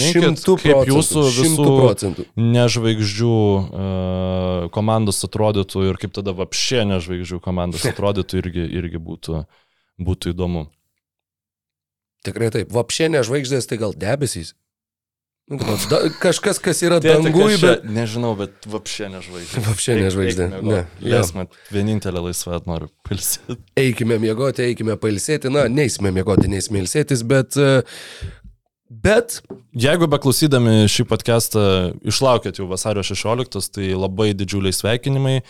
šimtų 0.00 0.54
kaip 0.62 0.70
procentų. 0.70 0.94
jūsų 0.94 1.24
visų 1.36 1.66
procentų. 1.68 2.26
nežvaigždžių 2.40 3.34
uh, 3.34 4.68
komandos 4.74 5.20
atrodytų 5.26 5.84
ir 5.90 6.00
kaip 6.00 6.14
tada 6.16 6.34
vapšė 6.36 6.86
nežvaigždžių 6.94 7.40
komandos 7.44 7.84
atrodytų 7.92 8.40
irgi, 8.40 8.64
irgi 8.80 9.02
būtų, 9.10 9.44
būtų 10.08 10.34
įdomu. 10.34 10.68
Tikrai 12.24 12.50
taip. 12.54 12.70
Vapšė 12.74 13.10
nežvaigždės, 13.14 13.68
tai 13.70 13.80
gal 13.80 13.94
debesys. 13.96 14.54
Nu, 15.50 15.58
da, 15.90 15.98
kažkas, 16.22 16.56
kas 16.62 16.78
yra 16.86 16.96
čia- 17.04 17.58
bet... 17.60 17.82
Nežinau, 17.92 18.30
bet 18.38 18.64
vapšė 18.64 19.10
nežvaigždė. 19.12 19.64
Vapšė 19.66 19.96
ne 19.98 20.06
žvaigždė, 20.14 20.46
ne. 20.64 20.78
Jas 21.04 21.34
man 21.36 21.50
vienintelė 21.74 22.22
laisva 22.30 22.62
noriu 22.64 22.88
pilsėti. 23.04 23.58
Eikime 23.84 24.16
miegoti, 24.22 24.64
eikime 24.70 24.96
pailsėti. 24.96 25.52
Na, 25.52 25.66
neįsime 25.68 26.14
miegoti, 26.16 26.48
neįsime 26.48 26.80
ilsėtis, 26.84 27.26
bet... 27.28 27.60
e, 27.60 27.84
Bet 29.04 29.40
Jeigu 29.74 30.06
beklausydami 30.06 30.84
šį 30.92 31.04
podcastą 31.10 31.62
išlaukėt 32.06 32.60
jau 32.60 32.66
vasario 32.70 33.02
16, 33.02 33.72
tai 33.74 33.88
labai 33.96 34.28
didžiuliai 34.38 34.76
sveikinimai. 34.76 35.40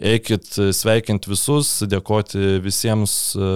Eikit 0.00 0.46
sveikinti 0.72 1.28
visus, 1.28 1.74
dėkoti 1.84 2.56
visiems 2.64 3.34
e, 3.36 3.48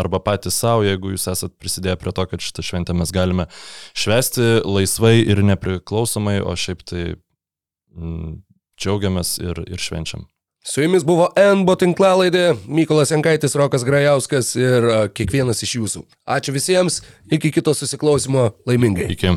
arba 0.00 0.20
patys 0.24 0.56
savo, 0.62 0.80
jeigu 0.86 1.12
jūs 1.12 1.26
esat 1.28 1.52
prisidėję 1.60 1.98
prie 2.00 2.14
to, 2.16 2.24
kad 2.30 2.40
šitą 2.40 2.64
šventę 2.64 2.96
mes 2.96 3.12
galime 3.12 3.44
švesti 3.92 4.64
laisvai 4.64 5.18
ir 5.20 5.42
nepriklausomai, 5.44 6.38
o 6.40 6.56
šiaip 6.56 6.86
tai 6.88 7.04
džiaugiamės 8.80 9.36
ir, 9.42 9.60
ir 9.68 9.82
švenčiam. 9.82 10.24
su 10.64 10.80
jumis 10.80 11.04
buvo 11.04 11.28
NBO 11.36 11.76
tinklalaidė, 11.76 12.54
Mykolas 12.64 13.12
Jankaitis, 13.12 13.54
Rokas 13.54 13.84
Grajauskas 13.84 14.54
ir 14.56 14.88
e, 14.88 14.96
kiekvienas 15.12 15.60
iš 15.62 15.76
jūsų. 15.76 16.04
Ačiū 16.24 16.56
visiems, 16.56 17.02
iki 17.28 17.52
kito 17.52 17.74
susiklausimo 17.76 18.54
laimingai. 18.64 19.10
Iki. 19.12 19.36